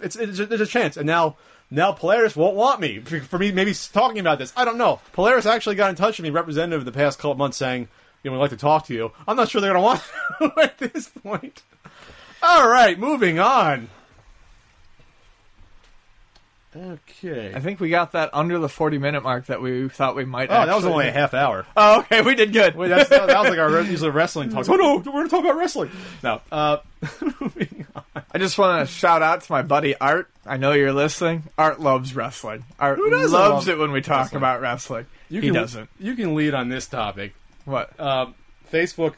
It's, 0.00 0.16
it's 0.16 0.38
there's 0.38 0.60
a 0.60 0.66
chance, 0.66 0.96
and 0.96 1.06
now 1.06 1.36
now 1.70 1.92
Polaris 1.92 2.36
won't 2.36 2.56
want 2.56 2.80
me 2.80 3.00
for, 3.00 3.20
for 3.20 3.38
me 3.38 3.52
maybe 3.52 3.74
talking 3.92 4.18
about 4.18 4.38
this. 4.38 4.52
I 4.56 4.64
don't 4.64 4.78
know. 4.78 5.00
Polaris 5.12 5.46
actually 5.46 5.74
got 5.76 5.90
in 5.90 5.96
touch 5.96 6.18
with 6.18 6.24
me, 6.24 6.30
representative, 6.30 6.84
the 6.84 6.92
past 6.92 7.18
couple 7.18 7.34
months 7.34 7.56
saying, 7.56 7.88
you 8.22 8.30
know, 8.30 8.36
we'd 8.36 8.40
like 8.40 8.50
to 8.50 8.56
talk 8.56 8.86
to 8.86 8.94
you. 8.94 9.12
I'm 9.26 9.36
not 9.36 9.48
sure 9.48 9.60
they're 9.60 9.72
going 9.72 9.82
to 10.40 10.44
want 10.44 10.54
to 10.56 10.62
at 10.62 10.78
this 10.78 11.08
point. 11.08 11.62
All 12.42 12.68
right, 12.68 12.98
moving 12.98 13.38
on. 13.38 13.88
Okay. 16.78 17.52
I 17.54 17.60
think 17.60 17.80
we 17.80 17.88
got 17.90 18.12
that 18.12 18.30
under 18.32 18.58
the 18.58 18.68
40 18.68 18.98
minute 18.98 19.22
mark 19.22 19.46
that 19.46 19.60
we 19.60 19.88
thought 19.88 20.14
we 20.14 20.24
might. 20.24 20.48
oh, 20.50 20.64
that 20.66 20.74
was 20.76 20.84
only 20.86 21.08
a 21.08 21.12
half 21.12 21.34
hour. 21.34 21.66
Oh, 21.76 22.00
okay, 22.00 22.22
we 22.22 22.34
did 22.34 22.52
good. 22.52 22.76
Wait, 22.76 22.88
that's, 22.88 23.08
that 23.08 23.26
was 23.26 23.48
like 23.50 23.58
our 23.58 23.80
usual 23.82 24.10
wrestling 24.12 24.50
talks. 24.50 24.68
Oh 24.70 24.76
no, 24.76 24.96
we're 24.98 25.02
going 25.02 25.24
to 25.24 25.30
talk 25.30 25.40
about 25.44 25.56
wrestling. 25.56 25.90
No. 26.22 26.40
Uh, 26.52 26.78
moving 27.40 27.86
on. 27.96 28.02
I 28.32 28.38
just 28.38 28.58
want 28.58 28.86
to 28.86 28.92
shout 28.94 29.22
out 29.22 29.40
to 29.42 29.52
my 29.52 29.62
buddy 29.62 29.96
Art. 29.96 30.30
I 30.46 30.56
know 30.56 30.72
you're 30.72 30.92
listening. 30.92 31.44
Art 31.58 31.80
loves 31.80 32.14
wrestling. 32.14 32.64
Art 32.78 32.98
Who 32.98 33.10
doesn't 33.10 33.32
loves 33.32 33.66
love 33.66 33.76
it 33.76 33.80
when 33.80 33.90
we 33.92 34.00
talk 34.00 34.24
wrestling? 34.26 34.36
about 34.38 34.60
wrestling. 34.60 35.06
You 35.28 35.40
he 35.40 35.48
can, 35.48 35.54
doesn't. 35.54 35.90
You 35.98 36.14
can 36.14 36.34
lead 36.34 36.54
on 36.54 36.68
this 36.68 36.86
topic. 36.86 37.34
What? 37.64 37.98
Um, 37.98 38.34
Facebook 38.72 39.14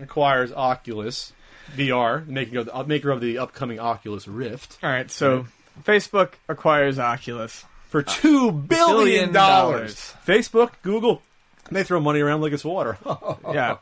acquires 0.00 0.52
Oculus 0.52 1.32
VR, 1.76 2.24
the 2.26 2.32
maker 2.32 2.58
of 2.58 2.66
the, 2.66 2.76
uh, 2.76 2.82
maker 2.84 3.10
of 3.10 3.20
the 3.20 3.38
upcoming 3.38 3.78
Oculus 3.78 4.26
Rift, 4.28 4.78
All 4.82 4.90
right, 4.90 5.10
so 5.10 5.46
Facebook 5.82 6.32
acquires 6.48 6.98
Oculus. 6.98 7.64
for 7.88 8.02
two 8.02 8.52
billion 8.52 8.66
billion 8.68 9.32
dollars. 9.32 10.14
Facebook, 10.26 10.72
Google, 10.82 11.22
they 11.70 11.84
throw 11.84 12.00
money 12.00 12.20
around 12.20 12.40
like 12.40 12.52
it's 12.52 12.64
water. 12.64 12.98
Yeah. 13.52 13.76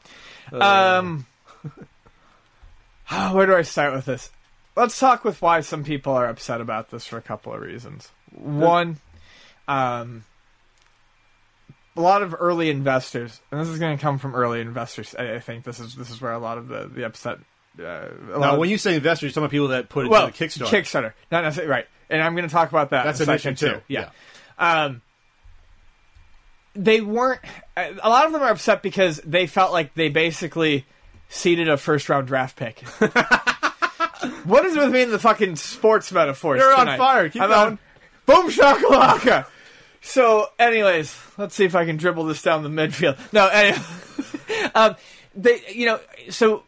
Uh, 0.52 0.98
Um, 0.98 1.26
where 3.32 3.46
do 3.46 3.54
I 3.54 3.62
start 3.62 3.92
with 3.94 4.04
this? 4.06 4.30
Let's 4.74 4.98
talk 4.98 5.24
with 5.24 5.42
why 5.42 5.60
some 5.60 5.84
people 5.84 6.14
are 6.14 6.26
upset 6.26 6.60
about 6.60 6.90
this 6.90 7.06
for 7.06 7.18
a 7.18 7.22
couple 7.22 7.52
of 7.52 7.60
reasons. 7.60 8.10
One, 8.32 8.98
um, 9.68 10.24
a 11.94 12.00
lot 12.00 12.22
of 12.22 12.34
early 12.38 12.70
investors, 12.70 13.40
and 13.50 13.60
this 13.60 13.68
is 13.68 13.78
going 13.78 13.96
to 13.96 14.02
come 14.02 14.18
from 14.18 14.34
early 14.34 14.60
investors. 14.62 15.14
I, 15.18 15.34
I 15.34 15.40
think 15.40 15.64
this 15.64 15.78
is 15.78 15.94
this 15.94 16.10
is 16.10 16.20
where 16.22 16.32
a 16.32 16.38
lot 16.38 16.56
of 16.56 16.68
the 16.68 16.90
the 16.92 17.04
upset. 17.04 17.38
Uh, 17.78 18.08
now, 18.38 18.58
when 18.58 18.68
you 18.68 18.78
say 18.78 18.94
investors, 18.94 19.22
you're 19.22 19.30
talking 19.30 19.44
about 19.44 19.50
people 19.50 19.68
that 19.68 19.88
put 19.88 20.06
it 20.06 20.10
well, 20.10 20.30
to 20.30 20.32
Kickstarter. 20.32 20.66
Kickstarter, 20.66 21.12
not 21.30 21.44
necessarily 21.44 21.70
right, 21.70 21.86
and 22.10 22.22
I'm 22.22 22.34
going 22.34 22.46
to 22.46 22.52
talk 22.52 22.68
about 22.68 22.90
that. 22.90 23.04
That's 23.04 23.20
an 23.20 23.30
a 23.30 23.34
issue 23.34 23.54
second 23.54 23.56
too. 23.56 23.82
Yeah. 23.88 24.10
Um, 24.58 25.00
they 26.74 27.00
weren't. 27.00 27.40
A 27.76 28.08
lot 28.08 28.26
of 28.26 28.32
them 28.32 28.42
are 28.42 28.50
upset 28.50 28.82
because 28.82 29.18
they 29.24 29.46
felt 29.46 29.72
like 29.72 29.94
they 29.94 30.08
basically 30.08 30.86
seeded 31.28 31.68
a 31.68 31.76
first 31.76 32.08
round 32.08 32.26
draft 32.26 32.56
pick. 32.56 32.80
what 34.44 34.64
is 34.64 34.76
with 34.76 34.92
me 34.92 35.02
in 35.02 35.10
the 35.10 35.18
fucking 35.18 35.56
sports 35.56 36.12
metaphors? 36.12 36.60
You're 36.60 36.74
on 36.74 36.98
fire. 36.98 37.28
Keep 37.28 37.42
I'm 37.42 37.48
going. 37.48 37.60
on- 37.60 37.78
Boom 38.24 38.50
shakalaka. 38.50 39.46
So, 40.00 40.48
anyways, 40.58 41.16
let's 41.38 41.54
see 41.54 41.64
if 41.64 41.74
I 41.74 41.84
can 41.84 41.96
dribble 41.96 42.24
this 42.24 42.42
down 42.42 42.62
the 42.62 42.68
midfield. 42.68 43.18
No, 43.32 43.48
anyway, 43.48 43.78
um, 44.74 44.96
they, 45.34 45.60
you 45.72 45.86
know, 45.86 46.00
so 46.30 46.64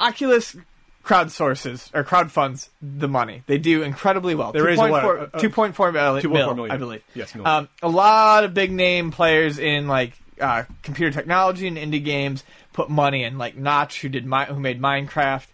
Oculus 0.00 0.56
crowdsources 1.04 1.90
or 1.94 2.04
crowdfunds 2.04 2.68
the 2.82 3.08
money. 3.08 3.42
They 3.46 3.58
do 3.58 3.82
incredibly 3.82 4.34
well. 4.34 4.52
They 4.52 4.60
raise 4.60 4.78
a 4.78 4.82
lot, 4.82 5.02
2.4 5.04 5.18
uh, 5.18 5.36
uh, 5.36 5.40
2.4 5.40 5.92
mil, 5.92 6.30
2.4 6.32 6.56
mil. 6.56 6.72
I 6.72 6.76
believe. 6.76 7.02
Yes, 7.14 7.34
million. 7.34 7.50
Um, 7.52 7.68
a 7.82 7.88
lot 7.88 8.44
of 8.44 8.54
big 8.54 8.70
name 8.72 9.10
players 9.10 9.58
in 9.58 9.88
like 9.88 10.12
uh, 10.40 10.64
computer 10.82 11.12
technology 11.12 11.66
and 11.66 11.76
indie 11.76 12.04
games 12.04 12.44
put 12.72 12.88
money 12.90 13.24
in, 13.24 13.38
like 13.38 13.56
Notch, 13.56 14.00
who 14.00 14.08
did 14.08 14.26
Mi- 14.26 14.44
who 14.46 14.58
made 14.60 14.80
Minecraft. 14.80 15.46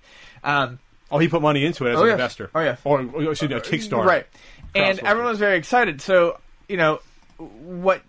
Um, 0.44 0.78
Oh, 1.08 1.18
he 1.18 1.28
put 1.28 1.40
money 1.40 1.64
into 1.64 1.86
it 1.86 1.92
as 1.92 1.98
Oh, 1.98 2.02
an 2.02 2.06
yeah. 2.08 2.12
investor. 2.14 2.50
Oh, 2.52 2.60
yeah. 2.60 2.76
Or, 2.82 2.98
or 3.00 3.30
excuse 3.30 3.48
me, 3.48 3.54
a 3.56 3.60
Kickstarter. 3.60 4.04
Right. 4.04 4.26
And 4.74 4.98
everyone 4.98 5.30
was 5.30 5.38
very 5.38 5.56
excited. 5.56 6.00
So, 6.02 6.40
you 6.68 6.76
know, 6.76 6.98
what 7.38 8.02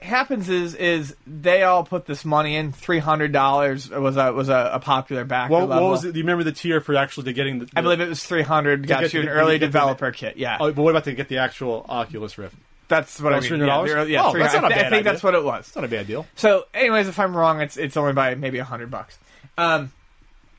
happens 0.00 0.48
is 0.48 0.74
is 0.74 1.14
they 1.26 1.62
all 1.64 1.84
put 1.84 2.06
this 2.06 2.24
money 2.24 2.56
in. 2.56 2.72
Three 2.72 2.98
hundred 3.00 3.32
dollars 3.32 3.90
was 3.90 4.16
a 4.16 4.32
was 4.32 4.48
a, 4.48 4.70
a 4.74 4.80
popular 4.80 5.24
backer 5.24 5.52
What, 5.52 5.68
what 5.68 5.82
was 5.82 6.04
it? 6.04 6.12
Do 6.12 6.18
you 6.18 6.24
remember 6.24 6.44
the 6.44 6.52
tier 6.52 6.80
for 6.80 6.94
actually 6.96 7.32
getting 7.32 7.58
the? 7.60 7.68
I 7.76 7.80
believe 7.82 8.00
it 8.00 8.08
was 8.08 8.22
three 8.24 8.42
hundred. 8.42 8.86
Got 8.86 9.02
get- 9.02 9.14
you 9.14 9.20
an 9.20 9.26
to 9.26 9.32
early 9.32 9.54
get 9.58 9.60
the- 9.60 9.66
developer 9.66 10.10
kit. 10.12 10.36
Yeah, 10.36 10.58
Oh, 10.60 10.72
but 10.72 10.82
what 10.82 10.90
about 10.90 11.04
to 11.04 11.12
get 11.14 11.28
the 11.28 11.38
actual 11.38 11.84
Oculus 11.88 12.38
Rift? 12.38 12.54
that's 12.88 13.20
what 13.20 13.30
that 13.30 13.44
I 13.44 13.50
mean. 13.50 13.60
Yeah, 13.60 13.66
$300? 13.66 13.88
early- 13.96 14.12
yeah, 14.14 14.24
Oh, 14.24 14.32
that's 14.38 14.54
not 14.54 14.64
a 14.64 14.66
I, 14.66 14.68
I 14.68 14.70
bad 14.70 14.78
think 14.84 14.92
idea. 14.92 15.02
that's 15.02 15.22
what 15.22 15.34
it 15.34 15.44
was. 15.44 15.66
It's 15.66 15.76
not 15.76 15.84
a 15.84 15.88
bad 15.88 16.06
deal. 16.06 16.26
So, 16.36 16.64
anyways, 16.72 17.06
if 17.06 17.18
I'm 17.18 17.36
wrong, 17.36 17.60
it's 17.60 17.76
it's 17.76 17.96
only 17.98 18.14
by 18.14 18.34
maybe 18.34 18.58
a 18.60 18.64
hundred 18.64 18.90
bucks. 18.90 19.18
Um, 19.58 19.92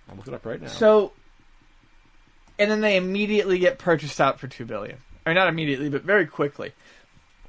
I'll 0.09 0.15
look 0.15 0.27
it 0.27 0.33
up 0.35 0.45
right 0.45 0.61
now. 0.61 0.67
So, 0.67 1.11
and 2.59 2.69
then 2.69 2.81
they 2.81 2.97
immediately 2.97 3.57
get 3.57 3.79
purchased 3.79 4.19
out 4.21 4.39
for 4.39 4.47
two 4.47 4.65
billion. 4.65 4.97
Or 5.25 5.33
not 5.33 5.47
immediately, 5.47 5.89
but 5.89 6.03
very 6.03 6.25
quickly. 6.27 6.73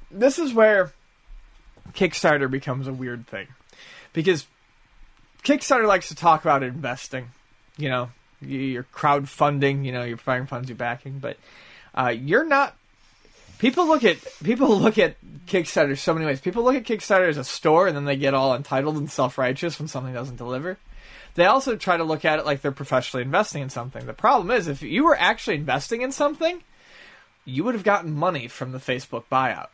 This 0.09 0.39
is 0.39 0.53
where 0.53 0.91
Kickstarter 1.93 2.49
becomes 2.49 2.87
a 2.87 2.93
weird 2.93 3.27
thing, 3.27 3.47
because 4.13 4.47
Kickstarter 5.43 5.87
likes 5.87 6.09
to 6.09 6.15
talk 6.15 6.41
about 6.41 6.63
investing. 6.63 7.29
You 7.77 7.89
know, 7.89 8.09
you- 8.41 8.59
you're 8.59 8.83
crowdfunding. 8.93 9.85
You 9.85 9.91
know, 9.91 10.03
you're 10.03 10.17
finding 10.17 10.47
funds, 10.47 10.69
you're 10.69 10.75
backing, 10.75 11.19
but 11.19 11.37
uh, 11.95 12.13
you're 12.15 12.45
not. 12.45 12.75
People 13.59 13.87
look 13.87 14.03
at 14.03 14.17
people 14.43 14.77
look 14.79 14.97
at 14.97 15.15
Kickstarter 15.47 15.97
so 15.97 16.13
many 16.13 16.25
ways. 16.25 16.41
People 16.41 16.63
look 16.63 16.75
at 16.75 16.83
Kickstarter 16.83 17.27
as 17.29 17.37
a 17.37 17.43
store, 17.43 17.87
and 17.87 17.95
then 17.95 18.05
they 18.05 18.15
get 18.15 18.33
all 18.33 18.55
entitled 18.55 18.97
and 18.97 19.09
self 19.09 19.37
righteous 19.37 19.79
when 19.79 19.87
something 19.87 20.13
doesn't 20.13 20.37
deliver. 20.37 20.77
They 21.35 21.45
also 21.45 21.77
try 21.77 21.95
to 21.95 22.03
look 22.03 22.25
at 22.25 22.39
it 22.39 22.45
like 22.45 22.61
they're 22.61 22.71
professionally 22.73 23.23
investing 23.23 23.61
in 23.61 23.69
something. 23.69 24.05
The 24.05 24.13
problem 24.13 24.51
is, 24.51 24.67
if 24.67 24.81
you 24.81 25.05
were 25.05 25.17
actually 25.17 25.55
investing 25.55 26.01
in 26.01 26.11
something, 26.11 26.61
you 27.45 27.63
would 27.63 27.73
have 27.73 27.85
gotten 27.85 28.11
money 28.13 28.47
from 28.49 28.73
the 28.73 28.79
Facebook 28.79 29.23
buyout. 29.31 29.67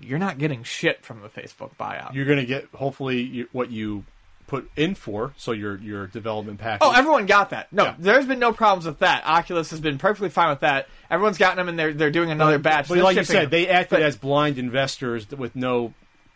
You're 0.00 0.18
not 0.18 0.38
getting 0.38 0.62
shit 0.62 1.04
from 1.04 1.20
the 1.22 1.28
Facebook 1.28 1.70
buyout. 1.78 2.14
You're 2.14 2.26
going 2.26 2.38
to 2.38 2.44
get 2.46 2.66
hopefully 2.74 3.20
you, 3.22 3.48
what 3.52 3.70
you 3.70 4.04
put 4.46 4.70
in 4.76 4.94
for, 4.94 5.32
so 5.36 5.52
your 5.52 5.76
your 5.78 6.06
development 6.08 6.58
package. 6.58 6.80
Oh, 6.82 6.92
everyone 6.92 7.26
got 7.26 7.50
that. 7.50 7.72
No, 7.72 7.84
Yeah. 7.84 7.94
there's 7.98 8.26
been 8.26 8.38
no 8.38 8.52
problems 8.52 8.84
with 8.86 8.98
that. 9.00 9.24
Oculus 9.26 9.70
has 9.70 9.80
been 9.80 9.96
perfectly 9.98 10.28
fine 10.28 10.50
with 10.50 10.60
that. 10.60 10.88
Everyone's 11.10 11.38
gotten 11.38 11.56
them, 11.58 11.68
and 11.68 11.78
they're 11.78 11.92
they're 11.92 12.10
doing 12.10 12.30
another 12.30 12.58
batch. 12.58 12.88
But 12.88 12.94
They're 12.96 13.04
like 13.04 13.16
you 13.16 13.24
said, 13.24 13.44
them. 13.44 13.50
they 13.50 13.68
acted 13.68 13.96
But- 13.96 14.02
as 14.02 14.16
blind 14.16 14.58
investors 14.58 15.28
with 15.30 15.54
no 15.54 15.92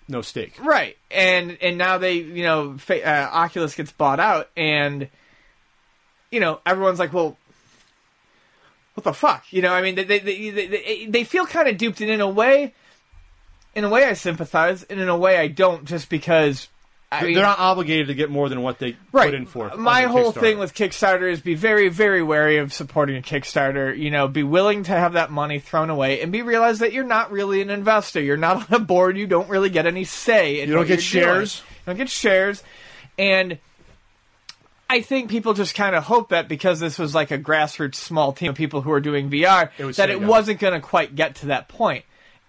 no 0.09 0.21
stake. 0.21 0.55
right, 0.63 0.97
and 1.11 1.57
and 1.63 1.79
now 1.79 1.99
they, 1.99 2.15
you 2.15 2.43
know, 2.45 2.77
fa- 2.79 3.05
uh, 3.05 3.31
Oculus 3.33 3.75
gets 3.75 3.91
bought 3.93 4.21
out, 4.21 4.49
and 4.57 5.09
you 6.31 6.41
know, 6.41 6.61
everyone's 6.67 6.99
like, 6.99 7.13
well. 7.13 7.37
What 8.95 9.03
the 9.03 9.13
fuck? 9.13 9.45
You 9.53 9.61
know, 9.61 9.73
I 9.73 9.83
mean, 9.83 9.97
they 9.97 10.05
they 10.05 10.19
they, 10.21 10.51
they, 10.51 11.07
they 11.09 11.25
feel 11.25 11.47
kind 11.47 11.67
of 11.69 11.77
duped, 11.77 12.01
and 12.01 12.11
in 12.11 12.21
a 12.21 12.29
way, 12.29 12.75
in 13.75 13.85
a 13.85 13.89
way, 13.89 14.05
I 14.05 14.13
sympathize, 14.15 14.83
and 14.85 15.01
in 15.01 15.09
a 15.09 15.17
way, 15.17 15.37
I 15.39 15.49
don't, 15.49 15.85
just 15.85 16.09
because 16.09 16.69
I 17.15 17.21
They're 17.21 17.29
mean, 17.29 17.39
not 17.39 17.61
obligated 17.61 18.09
to 18.09 18.15
get 18.15 18.29
more 18.29 18.49
than 18.49 18.63
what 18.63 18.81
they 18.81 18.97
right. 19.13 19.27
put 19.27 19.35
in 19.35 19.47
for. 19.47 19.75
My 19.77 20.03
whole 20.03 20.33
thing 20.33 20.59
with 20.59 20.75
Kickstarter 20.75 21.31
is 21.31 21.41
be 21.41 21.55
very, 21.55 21.89
very 21.89 22.23
wary 22.23 22.57
of 22.59 22.73
supporting 22.73 23.17
a 23.17 23.23
Kickstarter. 23.23 23.97
You 23.97 24.11
know, 24.11 24.27
be 24.27 24.43
willing 24.43 24.83
to 24.85 24.93
have 24.93 25.13
that 25.13 25.31
money 25.31 25.61
thrown 25.61 25.91
away, 25.91 26.21
and 26.23 26.33
be 26.33 26.43
realize 26.43 26.81
that 26.81 26.93
you're 26.93 27.05
not 27.05 27.31
really 27.31 27.61
an 27.61 27.71
investor. 27.71 28.21
You're 28.21 28.37
not 28.37 28.57
on 28.73 28.83
a 28.83 28.85
board. 28.85 29.17
You 29.17 29.29
don't 29.29 29.49
really 29.49 29.71
get 29.71 29.87
any 29.87 30.05
say. 30.05 30.61
In 30.61 30.69
You 30.69 30.75
don't 30.75 30.89
get 30.89 31.13
you're 31.13 31.23
doing. 31.25 31.35
shares? 31.37 31.63
You 31.69 31.83
don't 31.87 31.97
get 31.97 32.11
shares, 32.11 32.63
and. 33.19 33.59
I 34.87 35.01
think 35.01 35.31
people 35.31 35.55
just 35.55 35.75
kind 35.75 35.97
of 35.97 36.05
hope 36.05 36.29
that 36.29 36.47
because 36.47 36.79
this 36.79 36.99
was 36.99 37.15
like 37.15 37.31
a 37.31 37.39
grassroots 37.39 37.95
small 37.95 38.35
team 38.35 38.51
of 38.51 38.55
people 38.55 38.83
who 38.83 38.93
are 38.93 39.01
doing 39.01 39.31
VR, 39.31 39.71
It 39.79 39.97
that 39.97 40.11
it 40.11 40.21
wasn't 40.21 40.61
going 40.61 40.75
to 40.75 40.81
quite 40.81 41.17
get 41.17 41.37
to 41.37 41.47
that 41.47 41.69
point. 41.69 42.05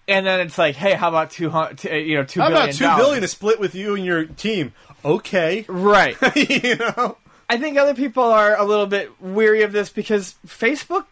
And 0.08 0.24
then 0.24 0.40
it's 0.40 0.56
like, 0.56 0.76
hey, 0.76 0.94
how 0.94 1.08
about 1.08 1.30
two 1.32 1.50
hundred? 1.50 1.82
You 1.84 2.16
know, 2.18 2.24
two 2.24 2.40
How 2.40 2.48
about 2.48 2.72
two 2.72 2.84
dollars? 2.84 3.04
billion 3.04 3.22
to 3.22 3.28
split 3.28 3.58
with 3.58 3.74
you 3.74 3.94
and 3.96 4.04
your 4.04 4.24
team? 4.24 4.72
Okay, 5.04 5.64
Right. 5.68 6.16
you 6.36 6.76
know. 6.76 7.16
I 7.48 7.58
think 7.58 7.76
other 7.78 7.94
people 7.94 8.24
are 8.24 8.56
a 8.56 8.64
little 8.64 8.86
bit 8.86 9.20
weary 9.20 9.62
of 9.62 9.72
this 9.72 9.88
because 9.90 10.34
Facebook 10.46 11.06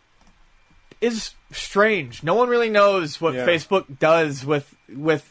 is 1.00 1.32
strange. 1.52 2.22
No 2.22 2.34
one 2.34 2.48
really 2.48 2.70
knows 2.70 3.20
what 3.20 3.34
Yeah. 3.34 3.46
Facebook 3.46 3.98
does 3.98 4.44
with 4.44 4.74
with 4.88 5.28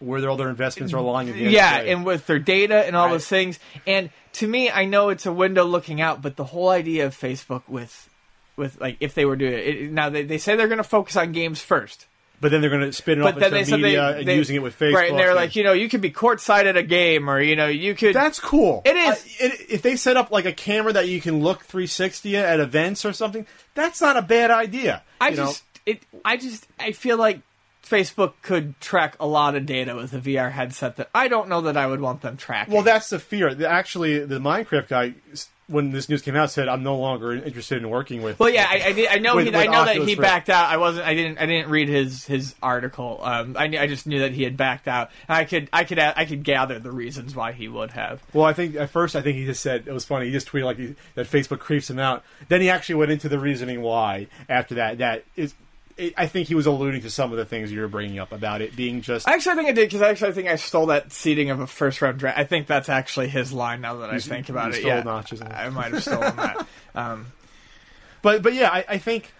Where 0.00 0.26
all 0.28 0.36
their 0.36 0.48
investments 0.48 0.92
are 0.92 0.96
aligned. 0.98 1.28
At 1.28 1.34
the 1.36 1.42
end 1.44 1.52
yeah, 1.52 1.74
of 1.76 1.80
the 1.80 1.84
day. 1.86 1.92
and 1.92 2.04
with 2.06 2.26
their 2.26 2.38
data 2.38 2.86
and 2.86 2.96
all 2.96 3.06
Right. 3.06 3.12
those 3.12 3.26
things. 3.28 3.58
And 3.86 4.10
to 4.34 4.46
me, 4.46 4.70
I 4.70 4.84
know 4.86 5.08
it's 5.10 5.26
a 5.26 5.32
window 5.32 5.64
looking 5.64 6.00
out, 6.00 6.22
but 6.22 6.36
the 6.36 6.44
whole 6.44 6.68
idea 6.68 7.06
of 7.06 7.16
Facebook 7.18 7.62
with 7.68 8.08
with 8.56 8.80
like 8.80 8.96
if 9.00 9.14
they 9.14 9.24
were 9.24 9.36
doing 9.36 9.52
it, 9.54 9.58
it 9.66 9.92
now 9.92 10.08
they, 10.10 10.22
they 10.22 10.38
say 10.38 10.56
they're 10.56 10.68
going 10.68 10.78
to 10.78 10.84
focus 10.84 11.16
on 11.16 11.32
games 11.32 11.60
first. 11.60 12.06
But 12.40 12.50
then 12.50 12.60
they're 12.60 12.70
going 12.70 12.82
to 12.82 12.92
spin 12.92 13.20
it 13.20 13.22
But 13.22 13.34
off 13.34 13.40
then 13.40 13.52
they 13.52 13.58
into 13.60 13.70
they, 13.72 13.76
media 13.82 14.16
and 14.18 14.26
they- 14.28 14.36
using 14.36 14.56
it 14.56 14.62
with 14.62 14.78
Facebook. 14.78 14.94
right? 14.94 15.10
And 15.10 15.18
they're 15.18 15.34
like, 15.34 15.56
you 15.56 15.62
know, 15.64 15.72
you 15.72 15.88
could 15.88 16.00
be 16.00 16.10
courtside 16.10 16.64
at 16.64 16.76
a 16.76 16.82
game, 16.82 17.28
or 17.28 17.40
you 17.40 17.56
know, 17.56 17.66
you 17.68 17.94
could. 17.94 18.14
That's 18.14 18.40
cool. 18.40 18.82
It 18.84 18.96
is. 18.96 19.08
Uh, 19.08 19.44
it, 19.46 19.66
if 19.70 19.82
they 19.82 19.96
set 19.96 20.16
up 20.16 20.30
like 20.30 20.46
a 20.46 20.52
camera 20.52 20.92
that 20.94 21.08
you 21.08 21.20
can 21.20 21.40
look 21.40 21.64
360 21.64 22.36
at 22.36 22.60
events 22.60 23.04
or 23.04 23.12
something, 23.12 23.46
that's 23.74 24.00
not 24.00 24.16
a 24.16 24.22
bad 24.22 24.50
idea. 24.50 25.02
I 25.20 25.28
you 25.28 25.36
know? 25.36 25.46
just 25.46 25.64
it 25.86 26.02
I 26.24 26.36
just 26.36 26.66
I 26.78 26.92
feel 26.92 27.16
like 27.16 27.40
Facebook 27.84 28.34
could 28.42 28.78
track 28.80 29.16
a 29.18 29.26
lot 29.26 29.56
of 29.56 29.66
data 29.66 29.96
with 29.96 30.12
a 30.12 30.18
VR 30.20 30.52
headset 30.52 30.96
that 30.96 31.10
I 31.14 31.28
don't 31.28 31.48
know 31.48 31.62
that 31.62 31.76
I 31.76 31.86
would 31.86 32.00
want 32.00 32.20
them 32.20 32.36
tracking. 32.36 32.72
Well, 32.72 32.82
that's 32.84 33.10
the 33.10 33.18
fear. 33.18 33.48
Actually, 33.66 34.24
the 34.24 34.38
Minecraft 34.38 34.88
guy, 34.88 35.14
when 35.70 35.90
this 35.92 36.08
news 36.08 36.20
came 36.22 36.36
out, 36.36 36.50
said, 36.50 36.68
"I'm 36.68 36.82
no 36.82 36.96
longer 36.98 37.32
interested 37.32 37.78
in 37.78 37.88
working 37.88 38.22
with." 38.22 38.38
well, 38.38 38.50
yeah, 38.50 38.66
I, 38.68 38.82
I, 38.86 38.92
did, 38.92 39.08
I 39.08 39.18
know 39.18 39.36
With- 39.36 39.46
he, 39.46 39.50
with 39.50 39.60
I 39.60 39.66
know 39.66 39.84
that 39.84 39.96
he 39.96 40.00
Rift. 40.02 40.20
backed 40.20 40.50
out. 40.50 40.66
I 40.66 40.76
wasn't. 40.76 41.06
I 41.06 41.14
didn't. 41.14 41.38
I 41.38 41.46
didn't 41.46 41.70
read 41.70 41.88
his 41.88 42.26
his 42.26 42.54
article. 42.62 43.20
Um, 43.22 43.56
I, 43.56 43.64
I 43.64 43.86
just 43.86 44.06
knew 44.06 44.20
that 44.20 44.32
he 44.32 44.42
had 44.42 44.56
backed 44.56 44.88
out. 44.88 45.10
I 45.28 45.44
could 45.44 45.68
I 45.72 45.84
could 45.84 45.98
I 45.98 46.24
could 46.24 46.42
gather 46.42 46.78
the 46.78 46.90
reasons 46.90 47.34
why 47.34 47.52
he 47.52 47.68
would 47.68 47.92
have. 47.92 48.22
Well, 48.32 48.44
I 48.44 48.52
think 48.52 48.74
at 48.76 48.90
first, 48.90 49.14
I 49.16 49.22
think 49.22 49.36
he 49.36 49.46
just 49.46 49.62
said 49.62 49.84
it 49.86 49.92
was 49.92 50.04
funny. 50.04 50.26
He 50.26 50.32
just 50.32 50.48
tweeted 50.48 50.64
like 50.64 50.78
he, 50.78 50.94
that 51.14 51.26
Facebook 51.26 51.60
creeps 51.60 51.88
him 51.88 51.98
out. 51.98 52.24
Then 52.48 52.60
he 52.60 52.68
actually 52.70 52.96
went 52.96 53.12
into 53.12 53.28
the 53.28 53.38
reasoning 53.38 53.80
why. 53.82 54.26
After 54.48 54.74
that, 54.76 54.98
that 54.98 55.24
is 55.36 55.54
it, 56.00 56.14
I 56.16 56.26
think 56.26 56.48
he 56.48 56.54
was 56.54 56.66
alluding 56.66 57.02
to 57.02 57.10
some 57.10 57.30
of 57.30 57.38
the 57.38 57.44
things 57.44 57.70
you 57.70 57.80
were 57.80 57.88
bringing 57.88 58.18
up 58.18 58.32
about 58.32 58.62
it 58.62 58.74
being 58.74 59.02
just. 59.02 59.28
I 59.28 59.34
actually, 59.34 59.52
I 59.52 59.54
think 59.56 59.68
I 59.68 59.72
did 59.72 59.88
because 59.88 60.02
I 60.02 60.08
actually 60.08 60.30
I 60.30 60.32
think 60.32 60.48
I 60.48 60.56
stole 60.56 60.86
that 60.86 61.12
seating 61.12 61.50
of 61.50 61.60
a 61.60 61.66
first 61.66 62.00
round 62.02 62.18
draft. 62.18 62.38
I 62.38 62.44
think 62.44 62.66
that's 62.66 62.88
actually 62.88 63.28
his 63.28 63.52
line. 63.52 63.80
Now 63.80 63.96
that 63.96 64.10
I 64.10 64.18
think 64.18 64.48
about 64.48 64.72
you 64.72 64.78
it, 64.78 64.80
stole 64.80 64.90
yeah, 64.90 65.02
Notch's 65.02 65.40
line. 65.40 65.52
I 65.54 65.68
might 65.68 65.92
have 65.92 66.02
stolen 66.02 66.36
that. 66.36 66.66
Um, 66.94 67.26
But 68.22 68.42
but 68.42 68.52
yeah, 68.54 68.68
I, 68.70 68.84
I 68.88 68.98
think. 68.98 69.32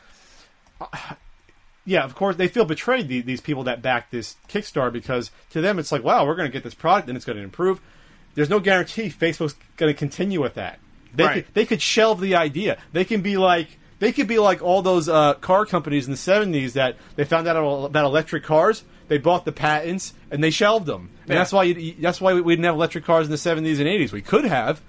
Yeah, 1.86 2.04
of 2.04 2.14
course 2.14 2.36
they 2.36 2.48
feel 2.48 2.64
betrayed. 2.64 3.08
The, 3.08 3.20
these 3.22 3.40
people 3.40 3.64
that 3.64 3.82
back 3.82 4.10
this 4.10 4.36
Kickstarter 4.48 4.92
because 4.92 5.30
to 5.50 5.60
them 5.60 5.78
it's 5.78 5.90
like, 5.90 6.04
wow, 6.04 6.26
we're 6.26 6.36
going 6.36 6.48
to 6.48 6.52
get 6.52 6.62
this 6.62 6.74
product 6.74 7.08
and 7.08 7.16
it's 7.16 7.24
going 7.24 7.38
to 7.38 7.42
improve. 7.42 7.80
There's 8.34 8.50
no 8.50 8.60
guarantee 8.60 9.08
Facebook's 9.10 9.56
going 9.76 9.92
to 9.92 9.98
continue 9.98 10.40
with 10.40 10.54
that. 10.54 10.78
They 11.14 11.24
Right. 11.24 11.44
could, 11.46 11.54
they 11.54 11.66
could 11.66 11.82
shelve 11.82 12.20
the 12.20 12.36
idea. 12.36 12.78
They 12.92 13.04
can 13.04 13.22
be 13.22 13.36
like 13.36 13.78
they 14.00 14.10
could 14.12 14.26
be 14.26 14.38
like 14.38 14.60
all 14.62 14.82
those 14.82 15.08
uh, 15.08 15.34
car 15.34 15.64
companies 15.64 16.06
in 16.06 16.12
the 16.12 16.18
70s 16.18 16.72
that 16.72 16.96
they 17.16 17.24
found 17.24 17.46
out 17.46 17.56
about 17.84 18.04
electric 18.04 18.42
cars. 18.42 18.82
They 19.08 19.18
bought 19.18 19.44
the 19.44 19.52
patents 19.52 20.12
and 20.30 20.42
they 20.42 20.50
shelved 20.50 20.86
them. 20.86 21.10
And 21.22 21.30
Yeah. 21.30 21.34
that's 21.36 21.52
why 21.52 21.62
you, 21.64 21.94
that's 22.00 22.20
why 22.20 22.34
we 22.34 22.52
didn't 22.54 22.64
have 22.64 22.74
electric 22.74 23.04
cars 23.04 23.26
in 23.26 23.30
the 23.30 23.36
70s 23.36 23.78
and 23.78 23.86
80s. 23.86 24.10
We 24.12 24.22
could 24.22 24.44
have, 24.44 24.80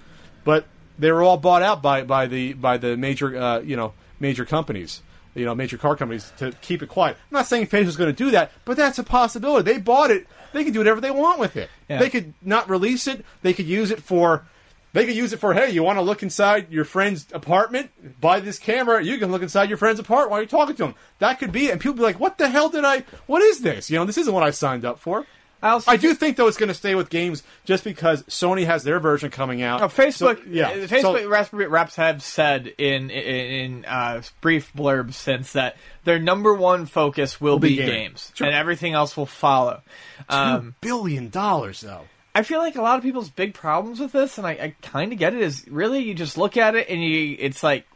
but 0.44 0.66
they 0.98 1.10
were 1.12 1.22
all 1.22 1.36
bought 1.38 1.62
out 1.62 1.82
by, 1.82 2.02
by 2.02 2.26
the 2.26 2.52
by 2.54 2.76
the 2.78 2.96
major 2.96 3.36
uh, 3.36 3.60
you 3.60 3.76
know 3.76 3.92
major 4.18 4.44
companies. 4.44 5.02
You 5.34 5.46
know, 5.46 5.54
major 5.54 5.78
car 5.78 5.96
companies 5.96 6.30
to 6.36 6.52
keep 6.60 6.82
it 6.82 6.90
quiet. 6.90 7.16
I'm 7.30 7.36
not 7.38 7.46
saying 7.46 7.68
Facebook's 7.68 7.96
going 7.96 8.14
to 8.14 8.24
do 8.24 8.32
that, 8.32 8.52
but 8.66 8.76
that's 8.76 8.98
a 8.98 9.02
possibility. 9.02 9.72
They 9.72 9.78
bought 9.78 10.10
it. 10.10 10.26
They 10.52 10.62
can 10.62 10.74
do 10.74 10.80
whatever 10.80 11.00
they 11.00 11.10
want 11.10 11.38
with 11.40 11.56
it. 11.56 11.70
Yeah. 11.88 11.98
They 12.00 12.10
could 12.10 12.34
not 12.42 12.68
release 12.68 13.06
it. 13.06 13.24
They 13.40 13.54
could 13.54 13.64
use 13.64 13.90
it 13.90 14.02
for 14.02 14.44
they 14.92 15.06
could 15.06 15.16
use 15.16 15.32
it 15.32 15.38
for, 15.38 15.54
hey, 15.54 15.70
you 15.70 15.82
want 15.82 15.98
to 15.98 16.02
look 16.02 16.22
inside 16.22 16.70
your 16.70 16.84
friend's 16.84 17.26
apartment? 17.32 17.90
Buy 18.20 18.40
this 18.40 18.58
camera. 18.58 19.02
You 19.02 19.18
can 19.18 19.30
look 19.32 19.42
inside 19.42 19.68
your 19.68 19.78
friend's 19.78 20.00
apartment 20.00 20.30
while 20.30 20.40
you're 20.40 20.46
talking 20.48 20.76
to 20.76 20.84
him. 20.86 20.94
That 21.18 21.38
could 21.38 21.52
be 21.52 21.66
it. 21.66 21.72
And 21.72 21.80
people 21.80 21.94
be 21.96 22.02
like, 22.02 22.20
what 22.20 22.38
the 22.38 22.48
hell 22.48 22.68
did 22.68 22.84
I, 22.84 23.04
what 23.26 23.42
is 23.42 23.60
this? 23.60 23.90
You 23.90 23.98
know, 23.98 24.04
this 24.04 24.18
isn't 24.18 24.32
what 24.34 24.42
I 24.42 24.50
signed 24.50 24.84
up 24.84 24.98
for. 24.98 25.24
I 25.64 25.70
also 25.70 25.92
I 25.92 25.96
do 25.96 26.12
think, 26.12 26.36
though, 26.36 26.48
it's 26.48 26.56
going 26.56 26.70
to 26.70 26.74
stay 26.74 26.96
with 26.96 27.08
games 27.08 27.44
just 27.64 27.84
because 27.84 28.24
Sony 28.24 28.66
has 28.66 28.82
their 28.82 28.98
version 28.98 29.30
coming 29.30 29.62
out. 29.62 29.80
Oh, 29.80 29.86
Facebook, 29.86 30.38
So- 30.38 30.50
yeah. 30.50 30.70
uh, 30.70 30.74
Facebook 30.88 31.50
So- 31.50 31.68
reps, 31.68 31.94
have 31.94 32.20
said 32.20 32.66
in 32.66 33.10
in, 33.10 33.74
in 33.76 33.84
uh, 33.84 34.22
brief 34.40 34.72
blurbs 34.74 35.14
since 35.14 35.52
that 35.52 35.76
their 36.02 36.18
number 36.18 36.52
one 36.52 36.86
focus 36.86 37.40
will, 37.40 37.60
be 37.60 37.68
be, 37.68 37.76
gaming. 37.76 37.94
games, 37.94 38.32
Sure. 38.34 38.48
and 38.48 38.56
everything 38.56 38.94
else 38.94 39.16
will 39.16 39.24
follow. 39.24 39.82
Um, 40.28 40.74
$2 40.82 41.30
billion, 41.30 41.30
though. 41.30 42.06
I 42.34 42.42
feel 42.42 42.60
like 42.60 42.76
a 42.76 42.82
lot 42.82 42.96
of 42.96 43.02
people's 43.02 43.28
big 43.28 43.54
problems 43.54 44.00
with 44.00 44.12
this, 44.12 44.38
and 44.38 44.46
I, 44.46 44.50
I 44.52 44.74
kind 44.80 45.12
of 45.12 45.18
get 45.18 45.34
it, 45.34 45.42
is 45.42 45.66
really 45.68 46.00
you 46.00 46.14
just 46.14 46.38
look 46.38 46.56
at 46.56 46.74
it 46.74 46.88
and 46.88 47.02
you, 47.02 47.36
it's 47.38 47.62
like 47.62 47.86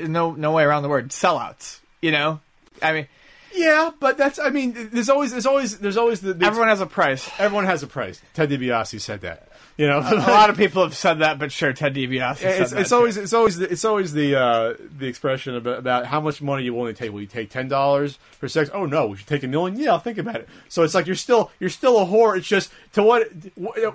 no 0.00 0.32
no 0.32 0.52
way 0.52 0.64
around 0.64 0.82
the 0.82 0.88
word 0.88 1.10
sellouts. 1.10 1.80
You 2.00 2.10
know, 2.10 2.40
I 2.82 2.92
mean, 2.92 3.08
Yeah, 3.54 3.90
but 4.00 4.16
that's, 4.16 4.38
I 4.38 4.50
mean, 4.50 4.90
there's 4.92 5.08
always, 5.08 5.32
there's 5.32 5.46
always, 5.46 5.78
there's 5.78 5.96
always 5.96 6.20
the, 6.20 6.34
the 6.34 6.46
everyone 6.46 6.68
has 6.68 6.80
a 6.80 6.86
price. 6.86 7.28
everyone 7.38 7.66
has 7.66 7.82
a 7.82 7.86
price. 7.86 8.20
Ted 8.34 8.50
DiBiase 8.50 9.00
said 9.00 9.20
that. 9.22 9.48
You 9.76 9.86
know, 9.86 10.00
a 10.00 10.14
lot 10.14 10.50
of 10.50 10.56
people 10.56 10.82
have 10.82 10.94
said 10.94 11.20
that, 11.20 11.38
but 11.38 11.50
sure, 11.50 11.72
Ted 11.72 11.94
DiBiase 11.94 12.42
it's, 12.42 12.72
it's 12.72 12.90
too. 12.90 12.94
always 12.94 13.16
it's 13.16 13.32
always 13.32 13.56
the, 13.56 13.72
it's 13.72 13.84
always 13.84 14.12
the 14.12 14.36
uh, 14.36 14.74
the 14.98 15.06
expression 15.06 15.56
about, 15.56 15.78
about 15.78 16.06
how 16.06 16.20
much 16.20 16.42
money 16.42 16.64
you 16.64 16.74
willing 16.74 16.94
to 16.94 16.98
take. 16.98 17.10
Will 17.10 17.22
you 17.22 17.26
take 17.26 17.48
ten 17.50 17.68
dollars 17.68 18.18
for 18.38 18.48
sex? 18.48 18.70
Oh 18.74 18.84
no, 18.84 19.06
we 19.06 19.16
should 19.16 19.26
take 19.26 19.42
a 19.42 19.48
million. 19.48 19.78
Yeah, 19.78 19.92
I'll 19.92 19.98
think 19.98 20.18
about 20.18 20.36
it. 20.36 20.48
So 20.68 20.82
it's 20.82 20.94
like 20.94 21.06
you're 21.06 21.16
still 21.16 21.50
you're 21.58 21.70
still 21.70 21.98
a 21.98 22.04
whore. 22.04 22.36
It's 22.36 22.46
just 22.46 22.70
to 22.92 23.02
what 23.02 23.30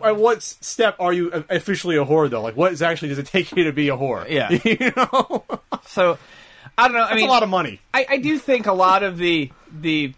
at 0.03 0.17
what 0.17 0.41
step 0.41 0.95
are 0.99 1.13
you 1.13 1.45
officially 1.49 1.95
a 1.95 2.05
whore 2.05 2.27
though? 2.27 2.41
Like 2.41 2.57
what 2.57 2.71
is 2.71 2.81
actually 2.81 3.09
does 3.09 3.19
it 3.19 3.27
take 3.27 3.55
you 3.55 3.65
to 3.65 3.71
be 3.71 3.89
a 3.89 3.97
whore? 3.97 4.27
Yeah. 4.29 4.49
you 4.63 4.91
know, 4.95 5.45
so. 5.85 6.17
I 6.79 6.87
don't 6.87 6.97
know. 6.97 7.03
I 7.03 7.15
mean, 7.15 7.25
a 7.25 7.31
lot 7.31 7.41
of 7.41 7.49
money. 7.49 7.81
I, 7.91 8.05
I 8.07 8.17
do 8.17 8.37
think 8.37 8.67
a 8.67 8.73
lot 8.73 9.01
of 9.01 9.17
the 9.17 9.51
the 9.71 10.13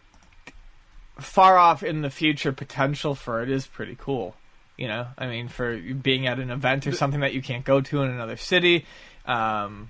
far 1.20 1.58
off 1.58 1.84
in 1.84 2.02
the 2.02 2.10
future 2.10 2.52
potential 2.52 3.16
for 3.16 3.42
it 3.42 3.50
is 3.50 3.66
pretty 3.68 3.96
cool. 3.98 4.36
You 4.80 4.88
know, 4.88 5.08
I 5.18 5.28
mean, 5.28 5.50
for 5.50 5.78
being 5.78 6.26
at 6.26 6.40
an 6.40 6.50
event 6.52 6.88
or 6.88 6.94
something 6.94 7.20
that 7.20 7.34
you 7.34 7.42
can't 7.42 7.66
go 7.66 7.82
to 7.82 8.02
in 8.02 8.10
another 8.10 8.38
city, 8.38 8.86
um, 9.26 9.90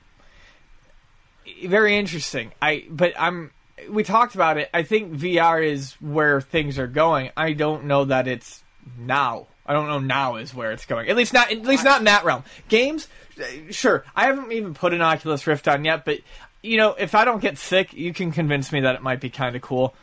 very 1.64 1.96
interesting. 1.96 2.52
I 2.60 2.86
but 2.90 3.14
I'm 3.16 3.52
we 3.88 4.04
talked 4.04 4.34
about 4.34 4.58
it. 4.58 4.68
I 4.74 4.82
think 4.82 5.14
VR 5.14 5.64
is 5.64 5.94
where 6.02 6.42
things 6.42 6.80
are 6.80 6.88
going. 6.88 7.30
I 7.38 7.54
don't 7.54 7.86
know 7.86 8.06
that 8.06 8.28
it's 8.28 8.64
now. 8.98 9.46
I 9.64 9.74
don't 9.74 9.88
know 9.88 10.00
now 10.00 10.38
is 10.38 10.56
where 10.56 10.72
it's 10.72 10.88
going. 10.88 11.08
At 11.08 11.16
least 11.16 11.34
not 11.34 11.52
at 11.52 11.62
least 11.62 11.84
not 11.84 12.00
in 12.00 12.06
that 12.06 12.26
realm. 12.26 12.44
Games, 12.68 13.08
uh, 13.40 13.44
sure. 13.72 14.04
I 14.16 14.26
haven't 14.26 14.52
even 14.52 14.74
put 14.74 14.94
an 14.96 15.02
Oculus 15.02 15.46
Rift 15.46 15.68
on 15.68 15.86
yet, 15.86 16.04
but 16.04 16.18
you 16.64 16.78
know, 16.78 16.96
if 16.98 17.14
I 17.14 17.26
don't 17.26 17.42
get 17.42 17.60
sick, 17.60 17.94
you 17.94 18.12
can 18.12 18.32
convince 18.32 18.72
me 18.72 18.82
that 18.82 18.96
it 18.96 19.04
might 19.04 19.22
be 19.22 19.30
kind 19.30 19.56
of 19.56 19.62
cool. 19.62 19.94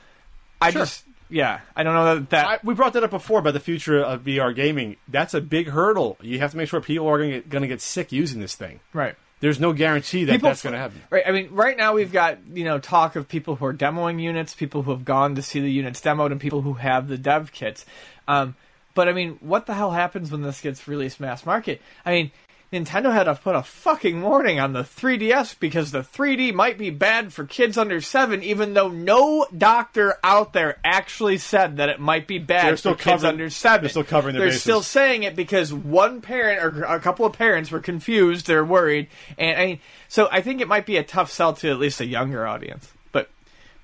I 0.61 0.71
Sure. 0.71 0.83
just 0.83 1.05
yeah, 1.29 1.61
I 1.75 1.83
don't 1.83 1.95
know 1.95 2.15
that 2.17 2.31
that 2.31 2.47
I, 2.47 2.59
we 2.63 2.75
brought 2.75 2.93
that 2.95 3.05
up 3.05 3.11
before 3.11 3.41
about 3.41 3.55
the 3.55 3.61
future 3.61 4.01
of 4.01 4.23
VR 4.23 4.55
gaming. 4.55 4.97
That's 5.09 5.35
a 5.35 5.41
big 5.41 5.69
hurdle. 5.69 6.17
You 6.21 6.39
have 6.39 6.53
to 6.53 6.57
make 6.57 6.69
sure 6.69 6.81
people 6.81 7.09
are 7.09 7.19
going 7.19 7.31
to 7.31 7.37
get, 7.39 7.49
going 7.49 7.63
to 7.63 7.69
get 7.69 7.81
sick 7.81 8.13
using 8.13 8.41
this 8.41 8.55
thing. 8.55 8.81
right. 8.93 9.15
There's 9.39 9.61
no 9.61 9.75
guarantee 9.75 10.25
that 10.25 10.33
People 10.33 10.49
that's 10.49 10.63
going 10.63 10.73
to 10.73 10.79
happen. 10.79 11.03
Right. 11.11 11.25
I 11.27 11.31
mean, 11.31 11.51
right 11.51 11.77
now 11.77 11.93
we've 11.93 12.11
got 12.11 12.39
you 12.55 12.65
know 12.65 12.79
talk 12.79 13.17
of 13.17 13.29
people 13.29 13.57
who 13.57 13.67
are 13.67 13.75
demoing 13.75 14.21
units, 14.21 14.55
people 14.55 14.83
who 14.83 14.93
have 14.93 15.05
gone 15.05 15.35
to 15.35 15.43
see 15.43 15.61
the 15.61 15.71
units 15.71 16.01
demoed, 16.01 16.33
and 16.33 16.41
people 16.41 16.63
who 16.63 16.75
have 16.75 17.07
the 17.09 17.19
dev 17.19 17.53
kits. 17.53 17.85
Um, 18.27 18.55
but 18.95 19.09
I 19.09 19.13
mean, 19.13 19.37
what 19.41 19.67
the 19.67 19.75
hell 19.75 19.91
happens 19.91 20.33
when 20.33 20.41
this 20.41 20.63
gets 20.63 20.89
released 20.89 21.21
mass 21.21 21.45
market? 21.45 21.83
I 22.07 22.13
mean, 22.13 22.31
Nintendo 22.73 23.13
had 23.13 23.25
to 23.25 23.35
put 23.37 23.55
a 23.55 23.63
fucking 23.63 24.21
warning 24.23 24.59
on 24.59 24.73
the 24.73 24.83
3DS 24.83 25.59
because 25.61 25.93
the 25.93 26.01
3D 26.01 26.53
might 26.53 26.77
be 26.77 26.91
bad 26.91 27.33
for 27.33 27.45
kids 27.45 27.79
under 27.79 28.01
seven, 28.01 28.43
even 28.43 28.75
though 28.75 28.89
no 28.89 29.47
doctor 29.57 30.17
out 30.25 30.53
there 30.53 30.79
actually 30.85 31.39
said 31.39 31.77
that 31.77 31.89
it 31.89 32.01
might 32.01 32.27
be 32.27 32.39
bad 32.39 32.67
They're 32.67 32.77
still 32.77 32.93
for 32.95 32.99
kids 32.99 33.23
covering- 33.23 33.33
under 33.35 33.51
seven. 33.51 33.83
they're 33.83 33.89
still 33.91 34.03
covering 34.05 34.33
their 34.35 34.41
They're 34.41 34.49
bases. 34.49 34.63
still 34.63 34.83
saying 34.83 35.23
it 35.23 35.37
because 35.37 35.73
one 35.73 36.21
parent 36.21 36.61
or 36.63 36.83
a 36.85 36.99
couple 36.99 37.25
of 37.25 37.35
parents 37.35 37.71
were 37.71 37.79
confused, 37.81 38.49
they're 38.49 38.65
worried, 38.65 39.07
and 39.39 39.59
I 39.61 39.67
mean, 39.67 39.81
so 40.09 40.29
I 40.33 40.41
think 40.41 40.61
it 40.61 40.67
might 40.67 40.87
be 40.87 40.97
a 40.97 41.05
tough 41.05 41.31
sell 41.31 41.53
to 41.55 41.71
at 41.71 41.79
least 41.79 42.01
a 42.01 42.07
younger 42.07 42.47
audience. 42.47 42.91
But 43.13 43.31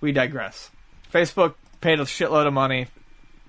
we 0.01 0.11
digress. 0.11 0.71
Facebook 1.13 1.55
paid 1.81 2.01
a 2.01 2.05
shitload 2.05 2.47
of 2.49 2.53
money 2.53 2.89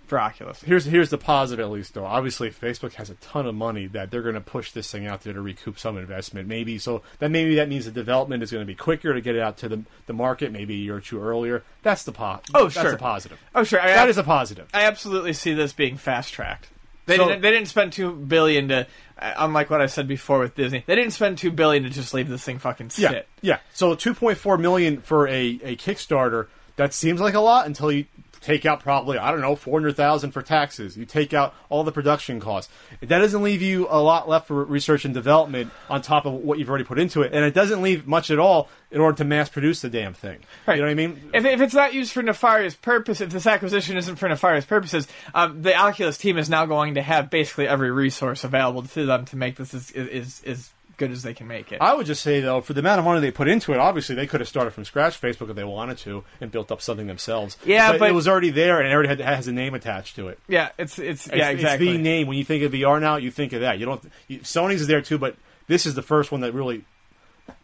for 0.05 0.19
Oculus. 0.19 0.61
Here's 0.61 0.85
here's 0.85 1.09
the 1.09 1.17
positive 1.17 1.63
at 1.65 1.71
least 1.71 1.93
though. 1.93 2.05
Obviously, 2.05 2.49
Facebook 2.51 2.93
has 2.95 3.09
a 3.09 3.15
ton 3.15 3.45
of 3.47 3.55
money 3.55 3.87
that 3.87 4.11
they're 4.11 4.21
going 4.21 4.35
to 4.35 4.41
push 4.41 4.71
this 4.71 4.91
thing 4.91 5.07
out 5.07 5.21
there 5.21 5.33
to 5.33 5.41
recoup 5.41 5.79
some 5.79 5.97
investment. 5.97 6.47
Maybe 6.47 6.77
so 6.77 7.01
that 7.19 7.31
maybe 7.31 7.55
that 7.55 7.69
means 7.69 7.85
the 7.85 7.91
development 7.91 8.43
is 8.43 8.51
going 8.51 8.61
to 8.61 8.67
be 8.67 8.75
quicker 8.75 9.13
to 9.13 9.21
get 9.21 9.35
it 9.35 9.41
out 9.41 9.57
to 9.57 9.69
the 9.69 9.83
the 10.05 10.13
market. 10.13 10.51
Maybe 10.51 10.73
a 10.73 10.77
year 10.77 10.95
or 10.97 11.01
two 11.01 11.21
earlier. 11.21 11.63
That's 11.81 12.03
the 12.03 12.11
po- 12.11 12.41
Oh, 12.53 12.63
that's 12.69 12.73
sure. 12.73 12.93
a 12.93 12.97
positive. 12.97 13.39
Oh, 13.55 13.63
sure. 13.63 13.79
I, 13.81 13.87
That 13.87 14.09
is 14.09 14.17
a 14.17 14.23
positive. 14.23 14.67
I 14.73 14.83
absolutely 14.83 15.33
see 15.33 15.53
this 15.53 15.73
being 15.73 15.97
fast 15.97 16.33
tracked. 16.33 16.67
They 17.05 17.17
So- 17.17 17.27
didn't. 17.27 17.41
They 17.41 17.51
didn't 17.51 17.67
spend 17.67 17.91
two 17.93 18.13
billion 18.13 18.69
to, 18.69 18.87
uh, 19.19 19.33
unlike 19.37 19.69
what 19.69 19.81
I 19.81 19.87
said 19.87 20.07
before 20.07 20.39
with 20.39 20.55
Disney. 20.55 20.83
They 20.85 20.95
didn't 20.95 21.11
spend 21.11 21.37
two 21.37 21.51
billion 21.51 21.83
to 21.83 21.89
just 21.89 22.13
leave 22.13 22.29
this 22.29 22.43
thing 22.43 22.59
fucking 22.59 22.91
Yeah, 22.95 23.09
sit. 23.09 23.27
yeah. 23.41 23.57
So 23.73 23.93
2.4 23.95 24.57
million 24.59 25.01
for 25.01 25.27
a, 25.27 25.59
a 25.63 25.75
Kickstarter. 25.75 26.47
That 26.77 26.93
seems 26.93 27.19
like 27.21 27.33
a 27.33 27.39
lot 27.41 27.65
until 27.67 27.91
you 27.91 28.05
take 28.43 28.65
out 28.65 28.81
probably 28.81 29.17
I 29.17 29.31
don't 29.31 29.41
know 29.41 29.55
400,000 29.55 30.31
for 30.31 30.41
taxes. 30.41 30.97
You 30.97 31.05
take 31.05 31.33
out 31.33 31.55
all 31.69 31.83
the 31.83 31.91
production 31.91 32.39
costs. 32.39 32.71
That 32.99 33.19
doesn't 33.19 33.41
leave 33.41 33.61
you 33.61 33.87
a 33.89 34.01
lot 34.01 34.29
left 34.29 34.47
for 34.47 34.63
research 34.63 35.05
and 35.05 35.13
development 35.13 35.71
on 35.89 36.01
top 36.01 36.25
of 36.25 36.33
what 36.33 36.59
you've 36.59 36.69
already 36.69 36.83
put 36.83 36.99
into 36.99 37.21
it, 37.21 37.33
and 37.33 37.43
it 37.43 37.53
doesn't 37.53 37.81
leave 37.81 38.05
much 38.05 38.29
at 38.29 38.39
all 38.39 38.69
in 38.91 39.01
order 39.01 39.17
to 39.17 39.23
mass 39.23 39.49
produce 39.49 39.81
the 39.81 39.89
damn 39.89 40.13
thing. 40.13 40.39
Right. 40.67 40.75
You 40.75 40.81
know 40.81 40.87
what 40.87 40.91
I 40.91 40.95
mean? 40.95 41.31
If, 41.33 41.45
if 41.45 41.61
it's 41.61 41.73
not 41.73 41.93
used 41.93 42.11
for 42.11 42.21
nefarious 42.21 42.75
purpose, 42.75 43.21
if 43.21 43.31
this 43.31 43.47
acquisition 43.47 43.97
isn't 43.97 44.17
for 44.17 44.29
nefarious 44.29 44.65
purposes, 44.65 45.07
um, 45.33 45.61
the 45.63 45.75
Oculus 45.75 46.17
team 46.17 46.37
is 46.37 46.49
now 46.49 46.65
going 46.65 46.95
to 46.95 47.01
have 47.01 47.29
basically 47.29 47.67
every 47.67 47.91
resource 47.91 48.43
available 48.43 48.83
to 48.83 49.05
them 49.05 49.25
to 49.25 49.35
make 49.35 49.55
this 49.55 49.73
is 49.73 49.91
as, 49.91 50.43
as 50.45 50.69
good 50.97 51.11
as 51.11 51.23
they 51.23 51.33
can 51.33 51.47
make 51.47 51.71
it. 51.71 51.79
I 51.81 51.93
would 51.93 52.05
just 52.05 52.21
say 52.21 52.39
though, 52.39 52.61
for 52.61 52.73
the 52.73 52.79
amount 52.79 52.99
of 52.99 53.05
money 53.05 53.19
they 53.21 53.31
put 53.31 53.47
into 53.47 53.73
it, 53.73 53.77
obviously 53.79 54.15
they 54.15 54.27
could 54.27 54.39
have 54.41 54.47
started 54.47 54.71
from 54.71 54.85
scratch 54.85 55.19
Facebook 55.19 55.49
if 55.49 55.55
they 55.55 55.63
wanted 55.63 55.97
to 55.99 56.23
and 56.41 56.51
built 56.51 56.71
up 56.71 56.81
something 56.81 57.07
themselves. 57.07 57.57
Yeah, 57.65 57.97
but- 57.97 58.09
it 58.09 58.13
was 58.13 58.27
already 58.27 58.49
there 58.51 58.79
and 58.79 58.87
it 58.87 58.91
already 58.93 59.09
had, 59.09 59.19
has 59.21 59.47
a 59.47 59.51
name 59.51 59.73
attached 59.73 60.15
to 60.17 60.27
it. 60.27 60.39
yeah, 60.47 60.69
it's 60.77 60.99
it's 60.99 61.27
It's, 61.27 61.35
yeah 61.35 61.49
exactly. 61.49 61.87
it's 61.89 61.97
the 61.97 62.01
name. 62.03 62.27
When 62.27 62.37
you 62.37 62.43
think 62.45 62.63
of 62.63 62.71
VR 62.71 62.99
now, 63.01 63.17
you 63.17 63.31
think 63.31 63.53
of 63.53 63.61
that. 63.61 63.79
You 63.79 63.85
don't. 63.85 64.03
You, 64.27 64.39
Sony's 64.39 64.81
is 64.81 64.87
there 64.87 65.01
too, 65.01 65.17
but 65.17 65.35
this 65.67 65.85
is 65.85 65.95
the 65.95 66.01
first 66.01 66.31
one 66.31 66.41
that 66.41 66.53
really 66.53 66.83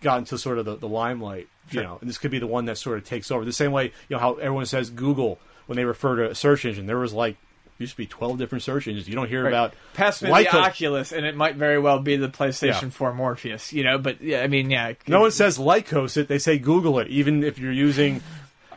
got 0.01 0.17
into 0.19 0.37
sort 0.37 0.57
of 0.57 0.65
the, 0.65 0.75
the 0.75 0.87
limelight. 0.87 1.47
You 1.71 1.83
know, 1.83 1.99
and 2.01 2.09
this 2.09 2.17
could 2.17 2.31
be 2.31 2.39
the 2.39 2.47
one 2.47 2.65
that 2.65 2.79
sort 2.79 2.97
of 2.97 3.05
takes 3.05 3.29
over. 3.29 3.45
The 3.45 3.53
same 3.53 3.71
way, 3.71 3.85
you 4.07 4.15
know, 4.15 4.17
how 4.19 4.33
everyone 4.35 4.65
says 4.65 4.89
Google 4.89 5.37
when 5.67 5.75
they 5.75 5.85
refer 5.85 6.15
to 6.15 6.31
a 6.31 6.35
search 6.35 6.65
engine. 6.65 6.87
There 6.87 6.97
was 6.97 7.13
like 7.13 7.37
used 7.79 7.93
to 7.93 7.97
be 7.97 8.05
twelve 8.05 8.37
different 8.37 8.63
search 8.63 8.87
engines. 8.87 9.07
You 9.07 9.15
don't 9.15 9.27
hear 9.29 9.43
Right. 9.43 9.49
about 9.49 9.73
Pass 9.93 10.21
me 10.21 10.29
Lyco- 10.29 10.51
the 10.51 10.57
Oculus, 10.57 11.11
and 11.11 11.25
it 11.25 11.35
might 11.35 11.55
very 11.55 11.79
well 11.79 11.99
be 11.99 12.15
the 12.17 12.29
PlayStation 12.29 12.81
Yeah. 12.83 12.89
4 12.89 13.13
Morpheus, 13.13 13.73
you 13.73 13.83
know. 13.83 13.97
But 13.97 14.21
yeah, 14.21 14.41
I 14.41 14.47
mean, 14.47 14.69
yeah, 14.69 14.93
No 15.07 15.21
one 15.21 15.31
says 15.31 15.57
Lycos 15.57 16.17
it. 16.17 16.27
They 16.27 16.39
say 16.39 16.57
Google 16.59 16.99
it, 16.99 17.07
even 17.07 17.43
if 17.43 17.57
you're 17.57 17.71
using 17.71 18.21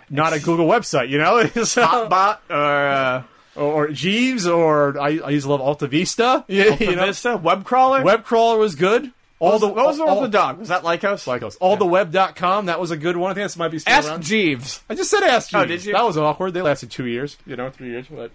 not 0.09 0.33
a 0.33 0.41
Google 0.41 0.67
website. 0.67 1.09
You 1.09 1.19
know, 1.19 1.45
So- 1.65 1.85
Hotbot 1.87 2.39
or 2.49 2.55
uh, 2.89 3.23
or, 3.55 3.65
or 3.87 3.89
Jeeves, 3.89 4.47
or 4.47 4.99
I, 5.01 5.19
I 5.25 5.31
used 5.31 5.45
to 5.47 5.51
love 5.51 5.61
Alta 5.61 5.87
Vista. 5.87 6.45
Yeah, 6.49 6.71
Alta 6.71 6.85
you 6.85 6.97
know, 6.97 7.07
Vista 7.07 7.37
web 7.37 7.65
crawler. 7.65 8.03
web 8.03 8.25
crawler 8.25 8.59
was 8.59 8.75
good. 8.77 9.11
All 9.41 9.59
what 9.59 9.61
was, 9.61 9.71
what 9.75 9.87
was 9.87 9.97
the 9.97 10.05
one 10.05 10.15
all, 10.19 10.23
the 10.23 10.29
dog? 10.29 10.59
Was 10.61 10.69
that 10.69 10.85
Lycos? 10.85 11.27
Lycos. 11.27 11.59
Alltheweb.com. 11.59 12.67
That 12.67 12.79
was 12.79 12.93
a 12.93 12.97
good 12.97 13.17
one. 13.17 13.33
I 13.33 13.35
think 13.35 13.45
this 13.47 13.57
might 13.57 13.73
be 13.73 13.81
still 13.81 13.93
Ask 13.93 14.09
around. 14.09 14.23
Jeeves. 14.23 14.81
I 14.89 14.95
just 14.95 15.11
said 15.11 15.25
ask 15.25 15.51
Jeeves. 15.51 15.63
Oh, 15.63 15.67
did 15.67 15.85
you? 15.85 15.93
That 15.95 16.05
was 16.05 16.17
awkward. 16.17 16.55
They 16.55 16.63
lasted 16.63 16.93
two 16.93 17.07
years, 17.07 17.37
you 17.45 17.57
know, 17.57 17.69
three 17.69 17.89
years. 17.89 18.07
But 18.09 18.31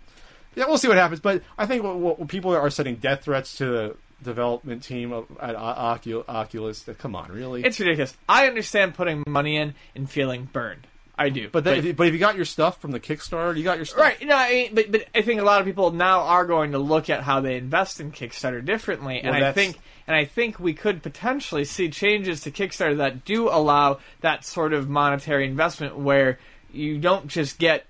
yeah, 0.57 0.65
we'll 0.65 0.79
see 0.79 0.87
what 0.87 0.97
happens. 0.97 1.19
But 1.19 1.43
I 1.57 1.67
think 1.67 1.83
what, 1.83 1.97
what 1.97 2.27
people 2.27 2.55
are 2.55 2.69
setting 2.71 2.95
death 2.95 3.23
threats 3.23 3.57
to 3.57 3.65
the 3.65 3.95
development 4.23 4.81
team 4.81 5.13
at 5.13 5.55
Ocu- 5.55 6.27
Oculus. 6.27 6.83
Come 6.97 7.15
on, 7.15 7.31
really? 7.31 7.63
It's 7.63 7.79
ridiculous. 7.79 8.17
I 8.27 8.47
understand 8.47 8.95
putting 8.95 9.23
money 9.27 9.55
in 9.55 9.75
and 9.95 10.09
feeling 10.09 10.49
burned. 10.51 10.87
I 11.19 11.29
do. 11.29 11.49
but 11.49 11.63
then, 11.63 11.77
if 11.77 11.85
you, 11.85 11.93
but 11.93 12.07
if 12.07 12.13
you 12.13 12.19
got 12.19 12.35
your 12.35 12.45
stuff 12.45 12.79
from 12.79 12.91
the 12.91 12.99
Kickstarter, 12.99 13.57
you 13.57 13.63
got 13.63 13.77
your 13.77 13.85
stuff. 13.85 13.99
Right. 13.99 14.21
No, 14.23 14.35
I 14.35 14.49
mean, 14.51 14.75
but 14.75 14.91
but 14.91 15.05
I 15.15 15.21
think 15.21 15.41
a 15.41 15.43
lot 15.43 15.59
of 15.59 15.65
people 15.65 15.91
now 15.91 16.21
are 16.21 16.45
going 16.45 16.71
to 16.73 16.79
look 16.79 17.09
at 17.09 17.23
how 17.23 17.39
they 17.39 17.55
invest 17.55 17.99
in 17.99 18.11
Kickstarter 18.11 18.63
differently, 18.63 19.19
and 19.21 19.35
Well, 19.35 19.43
I 19.43 19.51
think 19.51 19.79
and 20.05 20.15
I 20.15 20.25
think 20.25 20.59
we 20.59 20.73
could 20.73 21.01
potentially 21.01 21.65
see 21.65 21.89
changes 21.89 22.41
to 22.41 22.51
Kickstarter 22.51 22.97
that 22.97 23.25
do 23.25 23.49
allow 23.49 23.99
that 24.21 24.45
sort 24.45 24.73
of 24.73 24.89
monetary 24.89 25.45
investment 25.45 25.97
where 25.97 26.37
you 26.71 26.99
don't 26.99 27.27
just 27.27 27.57
get 27.57 27.85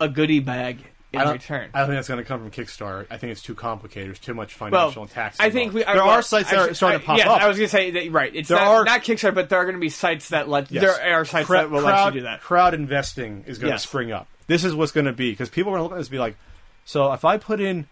a 0.00 0.08
goodie 0.08 0.40
bag 0.40 0.78
in 1.12 1.20
I 1.20 1.32
return. 1.32 1.70
I 1.72 1.78
don't 1.80 1.88
think 1.88 1.96
that's 1.98 2.08
going 2.08 2.18
to 2.18 2.24
come 2.24 2.40
from 2.40 2.50
Kickstarter. 2.50 3.06
I 3.10 3.16
think 3.16 3.32
it's 3.32 3.42
too 3.42 3.54
complicated. 3.54 4.08
There's 4.08 4.18
too 4.18 4.34
much 4.34 4.58
well, 4.60 4.70
financial 4.70 5.02
and 5.02 5.10
tax. 5.10 5.36
I 5.40 5.50
think 5.50 5.72
we 5.72 5.80
involved. 5.80 5.98
there 5.98 6.04
well, 6.04 6.14
are 6.18 6.22
sites 6.22 6.50
that 6.50 6.58
I 6.58 6.62
are 6.62 6.66
should- 6.68 6.76
starting 6.76 6.96
I- 6.98 7.00
to 7.00 7.06
pop 7.06 7.18
yes, 7.18 7.26
up. 7.28 7.40
I 7.42 7.48
was 7.48 7.56
going 7.56 7.68
to 7.68 7.72
say 7.72 7.90
that, 7.92 8.12
right. 8.12 8.34
It's 8.34 8.48
There 8.48 8.58
not, 8.58 8.66
are- 8.66 8.84
not 8.84 9.02
Kickstarter, 9.02 9.34
but 9.34 9.48
there 9.48 9.58
are 9.58 9.64
going 9.64 9.76
to 9.76 9.80
be 9.80 9.88
sites 9.88 10.28
that 10.30 10.48
let 10.48 10.70
Yes. 10.70 10.82
there 10.82 11.16
are 11.18 11.24
sites 11.24 11.46
Cra- 11.46 11.58
that 11.58 11.70
will 11.70 11.80
crowd, 11.82 12.04
let 12.06 12.14
you 12.14 12.20
do 12.20 12.24
that. 12.24 12.40
Crowd 12.42 12.74
investing 12.74 13.44
is 13.46 13.58
going 13.58 13.70
to 13.70 13.74
Yes. 13.74 13.82
spring 13.84 14.12
up. 14.12 14.26
This 14.48 14.64
is 14.64 14.74
what's 14.74 14.92
going 14.92 15.06
to 15.06 15.12
be 15.12 15.30
because 15.30 15.48
people 15.48 15.72
are 15.72 15.78
going 15.78 15.80
to 15.80 15.84
look 15.84 15.92
at 15.92 15.98
this 15.98 16.08
and 16.08 16.12
be 16.12 16.18
like, 16.18 16.36
so 16.84 17.12
if 17.12 17.24
I 17.24 17.36
put 17.38 17.60
in 17.60 17.86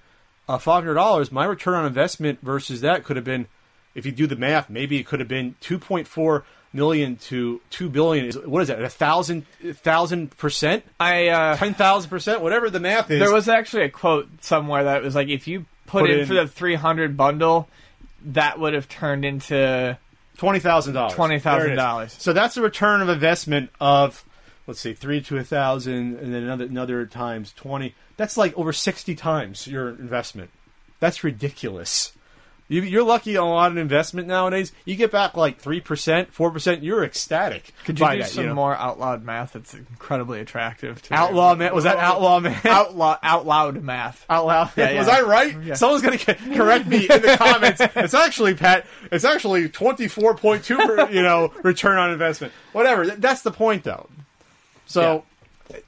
uh, 0.48 0.58
five 0.58 0.82
hundred 0.84 0.94
dollars, 0.94 1.32
my 1.32 1.44
return 1.46 1.74
on 1.74 1.86
investment 1.86 2.38
versus 2.42 2.80
that 2.82 3.02
could 3.04 3.16
have 3.16 3.24
been, 3.24 3.46
if 3.94 4.04
you 4.04 4.12
do 4.12 4.26
the 4.26 4.36
math, 4.36 4.68
maybe 4.68 4.98
it 4.98 5.06
could 5.06 5.18
have 5.20 5.28
been 5.28 5.54
two 5.60 5.78
point 5.78 6.06
four 6.06 6.44
million 6.74 7.16
to 7.16 7.60
two 7.70 7.88
billion. 7.88 8.26
Is 8.26 8.36
what 8.38 8.60
is 8.62 8.68
that? 8.68 8.82
A 8.82 8.88
thousand, 8.90 9.46
percent, 10.36 10.84
I 11.00 11.28
uh, 11.28 11.56
ten 11.56 11.72
thousand 11.74 12.10
percent, 12.10 12.42
whatever 12.42 12.68
the 12.68 12.80
math 12.80 13.10
is. 13.10 13.20
There 13.20 13.32
was 13.32 13.48
actually 13.48 13.84
a 13.84 13.90
quote 13.90 14.28
somewhere 14.40 14.84
that 14.84 15.02
was 15.02 15.14
like, 15.14 15.28
if 15.28 15.46
you 15.48 15.60
put, 15.86 16.02
Put 16.02 16.10
in, 16.10 16.20
in- 16.20 16.26
for 16.26 16.34
the 16.34 16.46
300 16.48 17.16
bundle, 17.16 17.68
that 18.26 18.58
would 18.58 18.74
have 18.74 18.88
turned 18.88 19.24
into 19.24 19.96
twenty 20.36 20.58
thousand 20.58 20.94
dollars. 20.94 21.14
$20,000. 21.14 22.10
So 22.10 22.32
that's 22.32 22.56
a 22.56 22.62
return 22.62 23.00
of 23.00 23.08
investment 23.08 23.70
of 23.80 24.24
let's 24.66 24.80
see, 24.80 24.94
three 24.94 25.20
to 25.22 25.36
a 25.38 25.44
thousand, 25.44 26.18
and 26.18 26.34
then 26.34 26.42
another 26.42 26.64
another 26.64 27.06
times 27.06 27.52
twenty. 27.52 27.94
That's 28.16 28.36
like 28.36 28.56
over 28.56 28.72
sixty 28.72 29.14
times 29.14 29.66
your 29.66 29.90
investment. 29.90 30.50
That's 31.00 31.22
ridiculous. 31.24 32.12
You, 32.66 32.80
you're 32.80 33.04
lucky 33.04 33.36
on 33.36 33.46
a 33.46 33.50
lot 33.50 33.70
of 33.70 33.76
investment 33.76 34.26
nowadays. 34.26 34.72
You 34.86 34.96
get 34.96 35.10
back 35.10 35.36
like 35.36 35.58
three 35.58 35.80
percent, 35.80 36.32
four 36.32 36.50
percent. 36.50 36.82
You're 36.82 37.04
ecstatic. 37.04 37.74
Could 37.84 38.00
you 38.00 38.08
do 38.10 38.18
that, 38.18 38.30
some 38.30 38.46
know? 38.46 38.54
more 38.54 38.74
out 38.74 38.98
loud 38.98 39.22
math? 39.22 39.52
That's 39.52 39.74
incredibly 39.74 40.40
attractive. 40.40 41.02
To 41.02 41.14
outlaw 41.14 41.54
math 41.54 41.74
Was 41.74 41.84
that 41.84 41.98
outlaw 41.98 42.40
man? 42.40 42.58
outlaw 42.64 43.18
out 43.22 43.44
loud 43.46 43.82
math? 43.82 44.24
out 44.30 44.46
loud. 44.46 44.70
Yeah, 44.76 44.98
Was. 44.98 45.08
I 45.08 45.20
right? 45.20 45.62
Yeah. 45.62 45.74
Someone's 45.74 46.02
going 46.02 46.18
to 46.18 46.34
correct 46.34 46.86
me 46.86 47.02
in 47.02 47.20
the 47.20 47.36
comments. 47.38 47.82
It's 47.96 48.14
actually 48.14 48.54
Pat. 48.54 48.86
It's 49.12 49.26
actually 49.26 49.68
twenty 49.68 50.08
four 50.08 50.34
point 50.34 50.64
two. 50.64 50.78
You 51.10 51.22
know, 51.22 51.52
return 51.62 51.98
on 51.98 52.12
investment. 52.12 52.54
Whatever. 52.72 53.06
That's 53.06 53.42
the 53.42 53.52
point, 53.52 53.84
though. 53.84 54.08
So. 54.86 55.24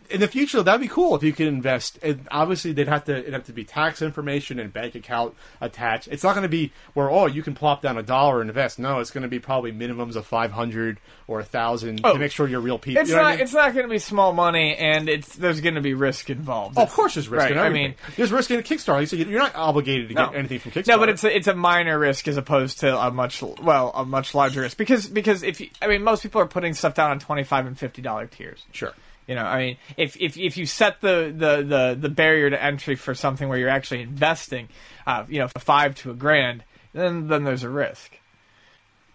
In 0.09 0.21
the 0.21 0.29
future, 0.29 0.63
that'd 0.63 0.81
be 0.81 0.89
cool 0.89 1.15
if 1.17 1.23
you 1.23 1.35
could 1.35 1.49
invest. 1.49 1.99
And 2.03 2.27
obviously, 2.31 2.73
they'd 2.73 2.89
have 2.89 3.05
to 3.05 3.19
it'd 3.19 3.35
have 3.35 3.45
to 3.45 3.53
be 3.53 3.65
tax 3.65 4.01
information 4.01 4.59
and 4.59 4.73
bank 4.73 4.95
account 4.95 5.35
attached. 5.61 6.09
It's 6.09 6.23
not 6.23 6.33
going 6.35 6.45
to 6.45 6.49
be 6.49 6.73
where 6.95 7.11
oh 7.11 7.27
you 7.27 7.43
can 7.43 7.55
plop 7.55 7.83
down 7.83 7.99
a 7.99 8.03
dollar 8.03 8.41
and 8.41 8.49
invest. 8.49 8.79
No, 8.79 9.01
it's 9.01 9.11
going 9.11 9.23
to 9.23 9.29
be 9.29 9.39
probably 9.39 9.73
minimums 9.73 10.17
of 10.17 10.25
five 10.27 10.51
hundred 10.53 10.99
or 11.29 11.41
a 11.41 11.45
thousand 11.45 12.01
Oh. 12.05 12.15
to 12.15 12.19
make 12.19 12.33
sure 12.33 12.49
you're 12.49 12.61
real 12.61 12.79
people. 12.79 13.03
It's 13.03 13.11
you 13.11 13.17
know 13.17 13.23
not. 13.23 13.29
I 13.29 13.33
mean? 13.33 13.41
It's 13.43 13.53
not 13.53 13.75
going 13.75 13.85
to 13.85 13.91
be 13.91 13.99
small 13.99 14.33
money, 14.33 14.75
and 14.77 15.11
it's 15.11 15.37
there's 15.37 15.61
going 15.61 15.75
to 15.75 15.83
be 15.83 15.93
risk 15.93 16.31
involved. 16.31 16.79
Oh, 16.79 16.83
of 16.83 16.93
course, 16.93 17.15
there's 17.15 17.29
risk 17.29 17.43
Right, 17.43 17.53
in 17.53 17.59
I 17.59 17.69
mean- 17.69 17.95
there's 18.17 18.33
risk 18.33 18.51
in 18.51 18.61
Kickstarter. 18.63 19.07
Said 19.07 19.19
you're 19.19 19.39
not 19.39 19.55
obligated 19.57 20.09
to 20.09 20.15
get 20.15 20.35
anything 20.35 20.59
from 20.61 20.73
Kickstarter. 20.73 20.87
No, 20.89 20.99
but 20.99 21.11
it's 21.11 21.25
a, 21.25 21.37
it's 21.37 21.49
a 21.49 21.55
minor 21.55 21.99
risk 21.99 22.29
as 22.29 22.39
opposed 22.39 22.81
to 22.81 22.99
a 22.99 23.11
much 23.11 23.43
well 23.43 23.91
a 23.95 24.07
much 24.07 24.35
larger 24.35 24.63
risk 24.63 24.79
because 24.79 25.07
because 25.07 25.43
if 25.43 25.61
you, 25.61 25.69
I 25.83 25.87
mean 25.89 26.03
most 26.03 26.23
people 26.23 26.41
are 26.41 26.47
putting 26.47 26.73
stuff 26.73 26.95
down 26.95 27.11
on 27.11 27.19
twenty 27.19 27.45
five 27.45 27.67
and 27.67 27.79
fifty 27.79 28.01
dollar 28.01 28.27
tiers. 28.27 28.65
sure. 28.73 28.93
You 29.27 29.35
know, 29.35 29.45
I 29.45 29.59
mean, 29.59 29.77
if 29.97 30.17
if 30.21 30.39
if 30.39 30.57
you 30.57 30.67
set 30.67 31.01
the 31.01 31.35
the 31.37 31.63
the, 31.63 31.97
the 32.01 32.09
barrier 32.09 32.49
to 32.51 32.63
entry 32.63 32.95
for 32.95 33.15
something 33.15 33.49
where 33.49 33.59
you're 33.59 33.69
actually 33.69 34.03
investing, 34.03 34.69
uh, 35.07 35.25
you 35.29 35.41
know, 35.41 35.49
five 35.59 35.97
to 35.97 36.11
a 36.13 36.15
grand, 36.15 36.63
then 36.93 37.27
then 37.27 37.45
there's 37.45 37.65
a 37.65 37.71
risk. 37.71 38.19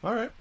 All 0.04 0.14
right. 0.14 0.32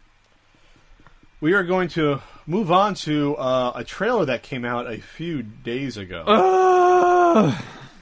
We 1.41 1.55
are 1.55 1.65
going 1.65 1.89
to 1.91 2.21
move 2.47 2.71
on 2.71 2.95
to 2.95 3.37
uh, 3.37 3.73
a 3.75 3.85
trailer 3.85 4.27
that 4.27 4.43
came 4.43 4.65
out 4.65 4.91
a 4.91 4.99
few 4.99 5.43
days 5.43 5.97
ago. 5.97 6.25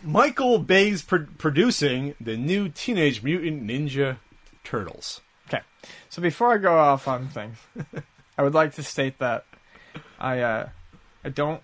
Michael 0.02 0.58
Bay's 0.58 1.02
pro- 1.02 1.26
producing 1.38 2.14
the 2.20 2.36
new 2.36 2.68
Teenage 2.68 3.22
Mutant 3.22 3.64
Ninja 3.64 4.16
Turtles. 4.64 5.20
Okay, 5.48 5.62
so 6.08 6.22
before 6.22 6.52
I 6.52 6.58
go 6.58 6.76
off 6.76 7.06
on 7.06 7.28
things, 7.28 7.58
I 8.38 8.42
would 8.42 8.54
like 8.54 8.74
to 8.74 8.82
state 8.82 9.18
that 9.18 9.44
I 10.18 10.40
uh, 10.40 10.68
I 11.24 11.28
don't 11.28 11.62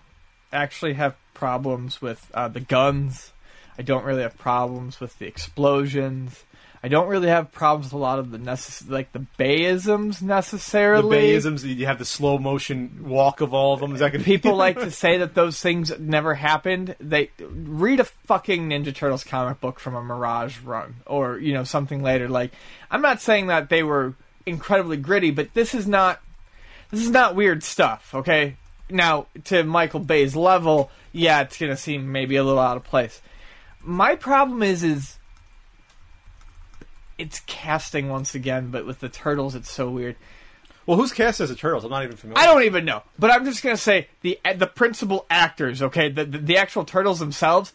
actually 0.51 0.93
have 0.93 1.15
problems 1.33 2.01
with 2.01 2.29
uh, 2.33 2.47
the 2.47 2.59
guns. 2.59 3.31
I 3.77 3.81
don't 3.81 4.05
really 4.05 4.21
have 4.21 4.37
problems 4.37 4.99
with 4.99 5.17
the 5.19 5.25
explosions. 5.25 6.43
I 6.85 6.87
don't 6.87 7.07
really 7.07 7.29
have 7.29 7.51
problems 7.51 7.87
with 7.87 7.93
a 7.93 7.97
lot 7.97 8.19
of 8.19 8.29
the 8.29 8.37
necess- 8.37 8.87
like 8.87 9.11
the 9.11 9.25
Bayisms 9.39 10.21
necessarily. 10.21 11.31
The. 11.31 11.33
Bayisms, 11.33 11.63
you 11.63 11.87
have 11.87 11.97
the 11.97 12.05
slow 12.05 12.37
motion 12.37 13.05
walk 13.09 13.41
of 13.41 13.55
all 13.55 13.73
of 13.73 13.79
them. 13.79 13.93
Is 13.93 14.01
that 14.01 14.13
People 14.23 14.55
like 14.55 14.79
to 14.79 14.91
say 15.05 15.17
that 15.17 15.33
those 15.33 15.59
things 15.59 15.91
never 15.99 16.35
happened. 16.35 16.95
They 16.99 17.31
read 17.39 17.99
a 17.99 18.03
fucking 18.03 18.69
Ninja 18.69 18.93
Turtles 18.93 19.23
comic 19.23 19.59
book 19.59 19.79
from 19.79 19.95
a 19.95 20.03
Mirage 20.03 20.59
run 20.59 20.97
or, 21.07 21.39
you 21.39 21.53
know, 21.53 21.63
something 21.63 22.03
later. 22.03 22.29
Like 22.29 22.51
I'm 22.91 23.01
not 23.01 23.19
saying 23.19 23.47
that 23.47 23.69
they 23.69 23.81
were 23.81 24.13
incredibly 24.45 24.97
gritty, 24.97 25.31
but 25.31 25.55
this 25.55 25.73
is 25.73 25.87
not 25.87 26.21
this 26.91 27.01
is 27.01 27.09
not 27.09 27.33
weird 27.33 27.63
stuff, 27.63 28.13
okay? 28.13 28.57
Now, 28.89 29.27
to 29.45 29.63
Michael 29.63 29.99
Bay's 29.99 30.35
level, 30.35 30.91
yeah, 31.11 31.41
it's 31.41 31.57
going 31.57 31.71
to 31.71 31.77
seem 31.77 32.11
maybe 32.11 32.35
a 32.35 32.43
little 32.43 32.59
out 32.59 32.77
of 32.77 32.83
place. 32.83 33.21
My 33.81 34.15
problem 34.15 34.63
is 34.63 34.83
is 34.83 35.17
it's 37.17 37.41
casting 37.41 38.09
once 38.09 38.35
again, 38.35 38.71
but 38.71 38.85
with 38.85 38.99
the 38.99 39.09
turtles 39.09 39.55
it's 39.55 39.71
so 39.71 39.89
weird. 39.89 40.15
Well, 40.85 40.97
who's 40.97 41.11
cast 41.11 41.41
as 41.41 41.49
the 41.49 41.55
Turtles? 41.55 41.83
I'm 41.83 41.89
not 41.89 42.03
even 42.03 42.15
familiar. 42.15 42.43
I 42.43 42.45
don't 42.45 42.63
even 42.63 42.85
know, 42.85 43.01
but 43.17 43.31
I'm 43.31 43.43
just 43.45 43.63
gonna 43.63 43.77
say 43.77 44.07
the 44.21 44.39
the 44.55 44.67
principal 44.67 45.25
actors, 45.29 45.81
okay, 45.81 46.09
the 46.09 46.25
the, 46.25 46.37
the 46.37 46.57
actual 46.57 46.85
turtles 46.85 47.19
themselves 47.19 47.73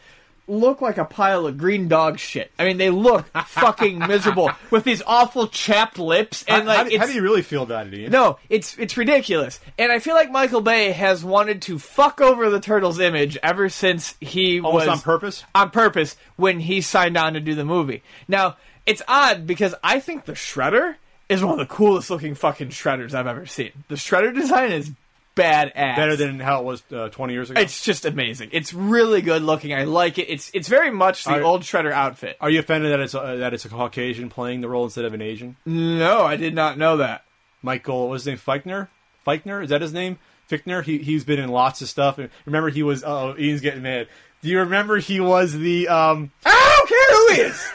look 0.50 0.82
like 0.82 0.98
a 0.98 1.04
pile 1.04 1.46
of 1.46 1.56
green 1.56 1.88
dog 1.88 2.18
shit. 2.18 2.50
I 2.58 2.64
mean, 2.64 2.76
they 2.76 2.90
look 2.90 3.26
fucking 3.46 3.98
miserable 4.06 4.50
with 4.70 4.84
these 4.84 5.02
awful 5.06 5.46
chapped 5.46 5.98
lips 5.98 6.44
How, 6.46 6.58
and 6.58 6.66
like 6.66 6.76
how, 6.76 6.84
do, 6.84 6.98
how 6.98 7.06
do 7.06 7.12
you 7.12 7.22
really 7.22 7.42
feel 7.42 7.62
about 7.62 7.86
it, 7.86 7.94
Ian? 7.94 8.10
no, 8.12 8.38
it's 8.48 8.76
it's 8.78 8.96
ridiculous, 8.96 9.60
and 9.78 9.92
I 9.92 9.98
feel 9.98 10.14
like 10.14 10.30
Michael 10.30 10.60
Bay 10.60 10.92
has 10.92 11.24
wanted 11.24 11.62
to 11.62 11.78
fuck 11.78 12.20
over 12.20 12.50
the 12.50 12.60
turtles' 12.60 12.98
image 13.00 13.38
ever 13.42 13.68
since 13.68 14.16
he 14.20 14.60
Almost 14.60 14.86
was 14.86 14.88
on 14.88 15.00
purpose? 15.00 15.44
On 15.54 15.70
purpose 15.70 16.16
when 16.36 16.60
he 16.60 16.80
signed 16.80 17.16
on 17.16 17.34
to 17.34 17.40
do 17.40 17.54
the 17.54 17.64
movie. 17.64 18.02
Now 18.28 18.56
it's 18.86 19.02
odd 19.06 19.46
because 19.46 19.74
I 19.84 20.00
think 20.00 20.24
the 20.24 20.32
Shredder 20.32 20.96
is 21.28 21.44
one 21.44 21.52
of 21.52 21.58
the 21.58 21.72
coolest 21.72 22.10
looking 22.10 22.34
fucking 22.34 22.70
Shredders 22.70 23.14
I've 23.14 23.28
ever 23.28 23.46
seen. 23.46 23.70
The 23.88 23.94
Shredder 23.94 24.34
design 24.34 24.72
is 24.72 24.90
badass. 25.36 25.96
Better 25.96 26.16
than 26.16 26.40
how 26.40 26.60
it 26.60 26.64
was 26.64 26.82
uh, 26.92 27.08
20 27.08 27.32
years 27.32 27.50
ago. 27.50 27.60
It's 27.60 27.82
just 27.82 28.04
amazing. 28.04 28.50
It's 28.52 28.72
really 28.74 29.22
good 29.22 29.42
looking. 29.42 29.72
I 29.74 29.84
like 29.84 30.18
it. 30.18 30.28
It's 30.30 30.50
it's 30.54 30.68
very 30.68 30.90
much 30.90 31.24
the 31.24 31.32
Are- 31.32 31.42
old 31.42 31.62
Shredder 31.62 31.92
outfit. 31.92 32.36
Are 32.40 32.50
you 32.50 32.60
offended 32.60 32.92
that 32.92 33.00
it's 33.00 33.14
a, 33.14 33.36
that 33.38 33.54
it's 33.54 33.64
a 33.64 33.68
Caucasian 33.68 34.28
playing 34.30 34.60
the 34.60 34.68
role 34.68 34.84
instead 34.84 35.04
of 35.04 35.14
an 35.14 35.22
Asian? 35.22 35.56
No, 35.64 36.22
I 36.22 36.36
did 36.36 36.54
not 36.54 36.78
know 36.78 36.98
that. 36.98 37.24
Michael, 37.62 38.08
what's 38.08 38.24
his 38.24 38.28
name? 38.28 38.38
Feichner? 38.38 38.88
Feichner? 39.26 39.62
Is 39.62 39.70
that 39.70 39.82
his 39.82 39.92
name? 39.92 40.18
Fichtner? 40.50 40.82
He, 40.82 40.98
he's 40.98 41.24
been 41.24 41.38
in 41.38 41.48
lots 41.50 41.80
of 41.82 41.88
stuff. 41.88 42.18
Remember, 42.44 42.70
he 42.70 42.82
was. 42.82 43.04
Oh, 43.04 43.34
Ian's 43.38 43.60
getting 43.60 43.82
mad. 43.82 44.08
Do 44.42 44.48
you 44.48 44.60
remember 44.60 44.96
he 44.98 45.20
was 45.20 45.52
the. 45.52 45.88
um 45.88 46.30
I 46.44 46.76
don't 46.78 46.88
care 46.88 47.16
who 47.16 47.34
he 47.34 47.48
is. 47.50 47.68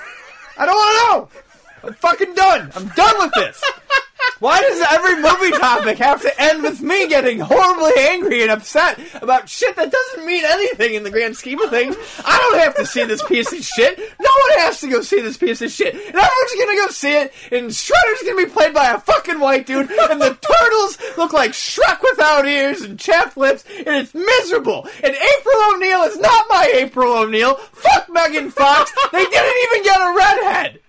I 0.58 0.66
don't 0.66 0.76
want 0.76 1.32
to 1.34 1.38
know. 1.38 1.41
I'm 1.88 1.93
fucking 1.93 2.34
done. 2.34 2.72
I'm 2.76 2.88
done 2.89 3.14
with 3.20 3.32
this. 3.36 3.64
Why 4.45 4.61
does 4.61 4.79
every 4.79 5.15
movie 5.23 5.57
topic 5.57 5.97
have 5.97 6.21
to 6.21 6.39
end 6.39 6.61
with 6.61 6.79
me 6.79 7.07
getting 7.07 7.39
horribly 7.39 7.93
angry 7.97 8.43
and 8.43 8.51
upset 8.51 8.99
about 9.15 9.49
shit 9.49 9.75
that 9.75 9.91
doesn't 9.91 10.23
mean 10.23 10.43
anything 10.45 10.93
in 10.93 11.01
the 11.01 11.09
grand 11.09 11.35
scheme 11.35 11.59
of 11.61 11.71
things? 11.71 11.95
I 12.23 12.37
don't 12.37 12.59
have 12.59 12.75
to 12.75 12.85
see 12.85 13.03
this 13.05 13.23
piece 13.23 13.51
of 13.51 13.63
shit. 13.65 13.97
No 13.97 14.29
one 14.29 14.59
has 14.59 14.79
to 14.81 14.87
go 14.87 15.01
see 15.01 15.19
this 15.19 15.35
piece 15.35 15.63
of 15.63 15.71
shit. 15.71 15.95
And 15.95 16.03
everyone's 16.03 16.55
gonna 16.59 16.75
go 16.75 16.87
see 16.89 17.13
it, 17.13 17.33
and 17.51 17.71
Shredder's 17.71 18.21
gonna 18.21 18.45
be 18.45 18.45
played 18.45 18.75
by 18.75 18.91
a 18.91 18.99
fucking 18.99 19.39
white 19.39 19.65
dude, 19.65 19.89
and 19.89 20.21
the 20.21 20.37
turtles 20.39 20.99
look 21.17 21.33
like 21.33 21.53
Shrek 21.53 22.03
without 22.03 22.47
ears 22.47 22.81
and 22.81 22.99
chapped 22.99 23.37
lips, 23.37 23.65
and 23.75 23.95
it's 23.95 24.13
miserable. 24.13 24.87
And 25.03 25.15
April 25.15 25.73
O'Neil 25.73 26.03
is 26.03 26.19
not 26.19 26.45
my 26.49 26.69
April 26.71 27.11
O'Neil. 27.13 27.55
Fuck 27.55 28.09
Megan 28.11 28.51
Fox. 28.51 28.93
They 29.11 29.25
didn't 29.25 29.73
even 29.73 29.83
get 29.83 29.99
a 29.99 30.13
redhead. 30.15 30.79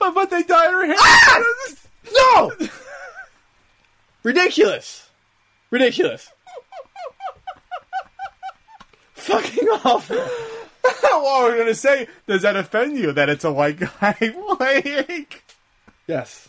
but, 0.00 0.12
but 0.12 0.28
they 0.28 0.42
dye 0.42 0.72
her 0.72 0.86
hair. 0.86 0.96
Ah! 0.98 1.85
No! 2.12 2.52
Ridiculous. 4.22 5.08
Ridiculous. 5.70 6.28
Fucking 9.14 9.68
awful. 9.84 10.16
what 10.16 11.42
were 11.44 11.52
we 11.52 11.58
gonna 11.58 11.74
say? 11.74 12.08
Does 12.26 12.42
that 12.42 12.56
offend 12.56 12.96
you 12.96 13.12
that 13.12 13.28
it's 13.28 13.44
a 13.44 13.52
white 13.52 13.78
guy 13.78 14.12
playing? 14.56 15.26
Yes. 16.06 16.48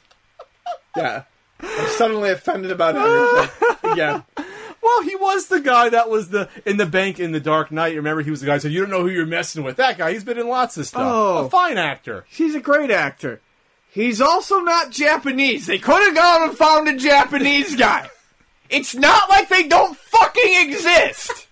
Yeah. 0.95 1.24
I'm 1.60 1.88
suddenly 1.89 2.30
offended 2.30 2.72
about 2.72 2.95
everything. 2.95 3.91
Again. 3.91 4.24
Well, 4.82 5.01
he 5.01 5.16
was 5.16 5.47
the 5.47 5.60
guy 5.60 5.89
that 5.89 6.10
was 6.10 6.30
the 6.30 6.49
in 6.66 6.78
the 6.78 6.86
bank 6.86 7.20
in 7.20 7.32
the 7.32 7.39
Dark 7.39 7.72
Knight. 7.72 7.95
Remember, 7.95 8.22
he 8.22 8.30
was 8.30 8.41
the 8.41 8.45
guy 8.45 8.53
who 8.53 8.60
said, 8.60 8.72
"You 8.72 8.82
don't 8.82 8.91
know 8.91 9.01
who 9.01 9.10
you're 9.10 9.26
messing 9.26 9.64
with." 9.64 9.78
That 9.78 9.97
guy, 9.97 10.14
he's 10.14 10.24
been 10.24 10.38
in 10.38 10.47
lots 10.47 10.78
of 10.78 10.86
stuff. 10.86 11.01
Oh. 11.03 11.45
A 11.45 11.49
fine 11.49 11.78
actor. 11.78 12.26
He's 12.30 12.53
a 12.55 12.60
great 12.60 12.91
actor. 12.91 13.41
He's 13.98 14.22
also 14.22 14.60
not 14.60 14.91
Japanese. 14.91 15.66
They 15.66 15.80
could 15.80 16.00
have 16.04 16.14
gone 16.14 16.50
and 16.50 16.56
found 16.56 16.88
a 16.88 16.95
Japanese 16.98 17.76
guy. 17.76 18.08
It's 18.70 18.93
not 18.93 19.28
like 19.28 19.50
they 19.50 19.68
don't 19.68 19.98
fucking 19.98 20.70
exist. 20.70 21.48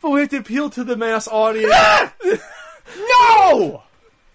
But 0.00 0.08
we 0.10 0.20
have 0.20 0.30
to 0.30 0.38
appeal 0.38 0.70
to 0.70 0.82
the 0.82 0.96
mass 0.96 1.28
audience, 1.28 1.70
No! 3.28 3.82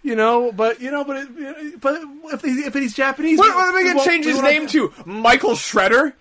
you 0.04 0.14
know. 0.14 0.52
But 0.52 0.80
you 0.80 0.92
know, 0.92 1.04
but 1.04 1.18
it, 1.18 1.82
but 1.82 2.00
if 2.26 2.44
he, 2.44 2.52
if 2.60 2.76
he's 2.76 2.94
Japanese, 2.94 3.40
What, 3.40 3.56
what 3.56 3.66
are 3.66 3.74
they 3.74 3.92
going 3.92 3.98
to 3.98 4.06
change 4.08 4.26
his 4.26 4.40
name 4.40 4.68
to? 4.68 4.94
Michael 5.06 5.54
Shredder? 5.54 6.14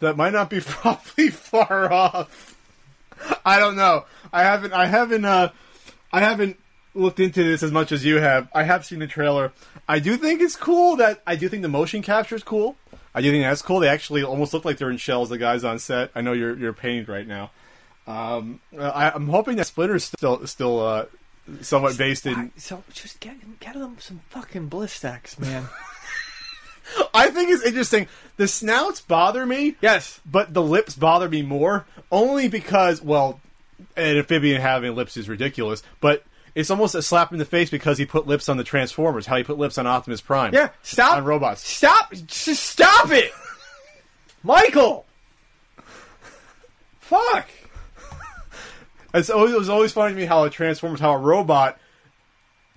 That 0.00 0.18
might 0.18 0.34
not 0.34 0.50
be 0.50 0.60
probably 0.66 1.30
far 1.30 1.90
off. 1.90 2.54
I 3.46 3.58
don't 3.58 3.76
know. 3.76 4.04
I 4.30 4.42
haven't. 4.42 4.74
I 4.74 4.84
haven't. 4.84 5.24
Uh, 5.24 5.52
I 6.12 6.20
haven't 6.20 6.58
looked 6.94 7.20
into 7.20 7.42
this 7.42 7.62
as 7.62 7.72
much 7.72 7.92
as 7.92 8.04
you 8.04 8.20
have. 8.20 8.48
I 8.52 8.64
have 8.64 8.84
seen 8.84 8.98
the 8.98 9.06
trailer. 9.06 9.52
I 9.88 9.98
do 9.98 10.16
think 10.16 10.40
it's 10.40 10.56
cool. 10.56 10.96
That 10.96 11.22
I 11.26 11.36
do 11.36 11.48
think 11.48 11.62
the 11.62 11.68
motion 11.68 12.02
capture 12.02 12.36
is 12.36 12.42
cool. 12.42 12.76
I 13.14 13.20
do 13.20 13.30
think 13.30 13.44
that's 13.44 13.62
cool. 13.62 13.80
They 13.80 13.88
actually 13.88 14.22
almost 14.22 14.54
look 14.54 14.64
like 14.64 14.78
they're 14.78 14.90
in 14.90 14.96
shells. 14.96 15.28
The 15.28 15.38
guys 15.38 15.64
on 15.64 15.78
set. 15.78 16.10
I 16.14 16.20
know 16.20 16.32
you're 16.32 16.56
you're 16.56 16.72
painted 16.72 17.08
right 17.08 17.26
now. 17.26 17.50
Um, 18.06 18.60
I, 18.78 19.10
I'm 19.10 19.28
hoping 19.28 19.56
that 19.56 19.66
Splinter's 19.66 20.04
still 20.04 20.46
still 20.46 20.80
uh, 20.80 21.06
somewhat 21.60 21.96
based 21.98 22.26
in. 22.26 22.52
So 22.56 22.82
just 22.92 23.20
get, 23.20 23.60
get 23.60 23.74
them 23.74 23.96
some 24.00 24.20
fucking 24.30 24.70
Blistex, 24.70 25.38
man. 25.38 25.66
I 27.14 27.30
think 27.30 27.50
it's 27.50 27.64
interesting. 27.64 28.08
The 28.36 28.48
snouts 28.48 29.00
bother 29.00 29.46
me. 29.46 29.76
yes. 29.80 30.20
but 30.26 30.52
the 30.52 30.62
lips 30.62 30.96
bother 30.96 31.28
me 31.28 31.42
more 31.42 31.86
only 32.10 32.48
because 32.48 33.00
well 33.00 33.40
an 33.96 34.16
amphibian 34.16 34.60
having 34.60 34.94
lips 34.94 35.16
is 35.16 35.28
ridiculous 35.28 35.82
but 36.00 36.24
it's 36.54 36.70
almost 36.70 36.94
a 36.94 37.02
slap 37.02 37.32
in 37.32 37.38
the 37.38 37.44
face 37.44 37.70
because 37.70 37.98
he 37.98 38.04
put 38.06 38.26
lips 38.26 38.48
on 38.48 38.56
the 38.56 38.64
transformers 38.64 39.26
how 39.26 39.36
he 39.36 39.42
put 39.44 39.58
lips 39.58 39.78
on 39.78 39.86
optimus 39.86 40.20
prime 40.20 40.52
Yeah, 40.54 40.70
stop. 40.82 41.16
on 41.16 41.24
robots 41.24 41.66
Stop! 41.66 42.12
Just 42.26 42.64
stop 42.64 43.10
it! 43.10 43.32
Michael! 44.42 45.04
Fuck! 47.00 47.48
it's 49.14 49.30
always, 49.30 49.52
it 49.52 49.58
was 49.58 49.68
always 49.68 49.92
funny 49.92 50.14
to 50.14 50.18
me 50.20 50.24
how 50.26 50.44
a 50.44 50.50
transformers 50.50 51.00
how 51.00 51.12
a 51.12 51.18
robot 51.18 51.78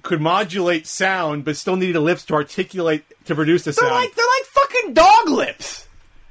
could 0.02 0.22
modulate 0.22 0.86
sound 0.86 1.44
but 1.46 1.56
still 1.58 1.76
needed 1.76 2.00
lips 2.00 2.26
to 2.26 2.34
articulate 2.34 3.04
to 3.26 3.34
produce 3.36 3.64
the 3.64 3.72
They're 3.72 3.88
sound 3.90 3.96
like 3.96 4.14
they're 4.14 4.26
like 4.26 4.46
fucking 4.46 4.94
dog 4.94 5.30
lips. 5.30 5.88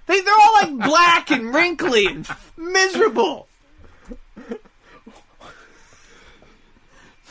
They 0.07 0.21
they're 0.21 0.35
all 0.35 0.53
like 0.55 0.79
black 0.89 1.31
and 1.31 1.53
wrinkly 1.55 2.07
and 2.07 2.21
f- 2.29 2.53
miserable. 2.57 3.49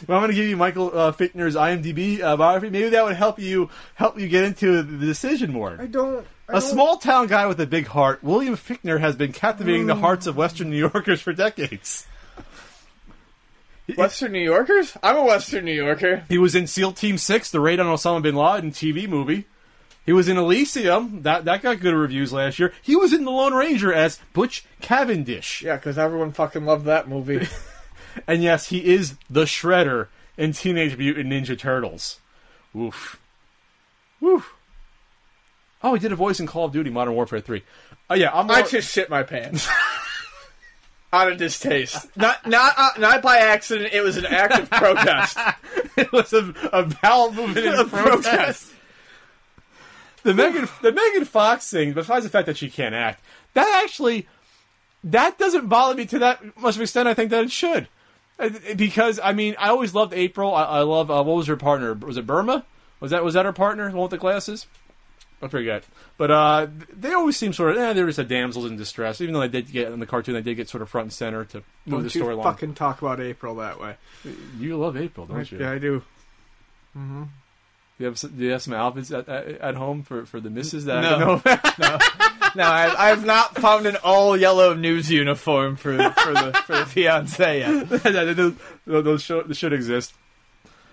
Well, 0.07 0.17
I'm 0.17 0.23
going 0.23 0.31
to 0.31 0.35
give 0.35 0.47
you 0.47 0.57
Michael 0.57 0.97
uh, 0.97 1.11
Fichtner's 1.11 1.55
IMDb 1.55 2.21
uh, 2.21 2.37
biography. 2.37 2.69
Maybe 2.69 2.89
that 2.89 3.03
would 3.05 3.15
help 3.15 3.39
you 3.39 3.69
help 3.95 4.19
you 4.19 4.27
get 4.27 4.43
into 4.43 4.81
the 4.83 5.05
decision 5.05 5.51
more. 5.51 5.77
I 5.79 5.87
don't. 5.87 6.25
A 6.49 6.61
small 6.61 6.97
town 6.97 7.27
guy 7.27 7.47
with 7.47 7.59
a 7.61 7.65
big 7.65 7.87
heart, 7.87 8.21
William 8.23 8.55
Fichtner 8.55 8.99
has 8.99 9.15
been 9.15 9.31
captivating 9.31 9.87
the 9.87 9.95
hearts 9.95 10.27
of 10.27 10.35
Western 10.35 10.69
New 10.69 10.77
Yorkers 10.77 11.21
for 11.21 11.33
decades. 11.33 12.05
Western 13.97 14.31
New 14.31 14.39
Yorkers? 14.39 14.95
I'm 15.01 15.17
a 15.17 15.23
Western 15.25 15.65
New 15.65 15.73
Yorker. 15.73 16.23
He 16.29 16.37
was 16.37 16.55
in 16.55 16.67
SEAL 16.67 16.93
Team 16.93 17.17
Six, 17.17 17.51
the 17.51 17.59
raid 17.59 17.79
on 17.79 17.87
Osama 17.87 18.21
bin 18.21 18.35
Laden 18.35 18.71
TV 18.71 19.07
movie. 19.07 19.45
He 20.05 20.11
was 20.11 20.27
in 20.27 20.37
Elysium, 20.37 21.21
that 21.21 21.45
that 21.45 21.61
got 21.61 21.79
good 21.79 21.93
reviews 21.93 22.33
last 22.33 22.59
year. 22.59 22.73
He 22.81 22.95
was 22.95 23.13
in 23.13 23.23
The 23.23 23.31
Lone 23.31 23.53
Ranger 23.53 23.93
as 23.93 24.19
Butch 24.33 24.65
Cavendish, 24.81 25.61
Yeah, 25.61 25.75
because 25.77 25.97
everyone 25.97 26.33
fucking 26.33 26.65
loved 26.65 26.85
that 26.85 27.07
movie. 27.07 27.47
and 28.27 28.43
yes, 28.43 28.67
he 28.67 28.93
is 28.93 29.15
the 29.29 29.43
Shredder 29.43 30.07
in 30.37 30.53
Teenage 30.53 30.97
Mutant 30.97 31.31
Ninja 31.31 31.57
Turtles. 31.57 32.19
Oof, 32.75 33.19
oof. 34.21 34.53
Oh, 35.81 35.93
he 35.93 35.99
did 35.99 36.11
a 36.11 36.15
voice 36.15 36.39
in 36.39 36.47
Call 36.47 36.65
of 36.65 36.71
Duty: 36.71 36.89
Modern 36.89 37.15
Warfare 37.15 37.41
Three. 37.41 37.63
Oh 38.09 38.15
yeah, 38.15 38.31
I'm. 38.33 38.49
I 38.49 38.63
just 38.63 38.91
shit 38.91 39.09
my 39.09 39.23
pants. 39.23 39.67
Out 41.13 41.31
of 41.31 41.37
distaste. 41.37 42.07
Not 42.17 42.47
not 42.47 42.73
uh, 42.75 42.89
not 42.97 43.21
by 43.21 43.37
accident. 43.37 43.93
It 43.93 44.01
was 44.01 44.17
an 44.17 44.25
act 44.25 44.57
of 44.57 44.69
protest. 44.71 45.37
it 45.97 46.11
was 46.11 46.33
a, 46.33 46.53
a 46.73 46.91
bowel 47.03 47.31
movement 47.31 47.67
in 47.67 47.73
protest. 47.87 47.91
protest. 47.91 48.73
The 50.23 50.33
Megan 50.33 50.67
the 50.81 50.91
Megan 50.91 51.25
Fox 51.25 51.69
thing, 51.69 51.93
besides 51.93 52.23
the 52.23 52.31
fact 52.31 52.47
that 52.47 52.57
she 52.57 52.69
can't 52.69 52.95
act, 52.95 53.23
that 53.53 53.81
actually 53.83 54.27
that 55.03 55.37
doesn't 55.37 55.67
bother 55.67 55.95
me 55.95 56.05
to 56.07 56.19
that 56.19 56.41
much 56.57 56.75
of 56.75 56.81
extent. 56.81 57.07
I 57.07 57.13
think 57.13 57.29
that 57.29 57.43
it 57.43 57.51
should, 57.51 57.87
because 58.75 59.19
I 59.23 59.33
mean, 59.33 59.55
I 59.59 59.69
always 59.69 59.93
loved 59.93 60.13
April. 60.13 60.53
I, 60.53 60.63
I 60.63 60.79
love 60.81 61.09
uh, 61.11 61.23
what 61.23 61.35
was 61.37 61.47
her 61.47 61.57
partner? 61.57 61.93
Was 61.93 62.17
it 62.17 62.29
Irma? 62.29 62.65
Was 62.99 63.11
that 63.11 63.23
was 63.23 63.33
that 63.35 63.45
her 63.45 63.53
partner? 63.53 63.89
The 63.89 63.95
one 63.95 64.03
with 64.03 64.11
the 64.11 64.17
glasses? 64.17 64.67
I 65.41 65.49
forget. 65.49 65.83
But 66.17 66.31
uh, 66.31 66.67
they 66.89 67.11
always 67.11 67.35
seem 67.35 67.51
sort 67.51 67.71
of 67.71 67.77
eh, 67.77 67.93
they're 67.93 68.05
just 68.07 68.19
a 68.19 68.23
damsels 68.23 68.65
in 68.65 68.77
distress. 68.77 69.19
Even 69.19 69.33
though 69.33 69.41
they 69.41 69.49
did 69.49 69.71
get 69.71 69.91
in 69.91 69.99
the 69.99 70.05
cartoon, 70.05 70.35
they 70.35 70.41
did 70.41 70.55
get 70.55 70.69
sort 70.69 70.81
of 70.81 70.89
front 70.89 71.05
and 71.05 71.13
center 71.13 71.43
to 71.45 71.57
move 71.57 71.63
the 71.85 71.91
Don't 71.91 72.03
you 72.03 72.09
story 72.09 72.33
along. 72.33 72.45
fucking 72.45 72.73
talk 72.75 73.01
about 73.01 73.19
April 73.19 73.55
that 73.55 73.79
way. 73.79 73.95
You 74.57 74.77
love 74.77 74.95
April, 74.95 75.25
don't 75.25 75.51
you? 75.51 75.59
Yeah, 75.59 75.71
I 75.71 75.79
do. 75.79 76.01
Do 78.03 78.07
you 78.07 78.11
have 78.11 78.19
some, 78.19 78.31
do 78.31 78.43
you 78.43 78.51
have 78.51 78.61
some 78.61 78.73
outfits 78.73 79.11
at, 79.11 79.29
at, 79.29 79.75
home 79.75 80.03
for, 80.03 80.25
for 80.25 80.41
the 80.41 80.49
misses 80.49 80.83
that 80.85 81.05
I 81.05 81.19
No. 81.19 81.33
about? 81.35 82.03
No, 82.55 82.65
I, 82.65 83.09
I've 83.09 83.25
not 83.25 83.55
found 83.55 83.87
an 83.87 83.95
all 84.03 84.37
yellow 84.37 84.75
news 84.75 85.09
uniform 85.09 85.75
for 85.75 85.97
for 85.97 86.33
the 86.33 86.53
for 86.67 86.75
the 86.75 86.85
fiance 86.85 87.59
yet. 87.59 87.89
those, 88.35 88.53
those 88.85 89.23
should, 89.23 89.57
should 89.57 89.73
exist. 89.73 90.13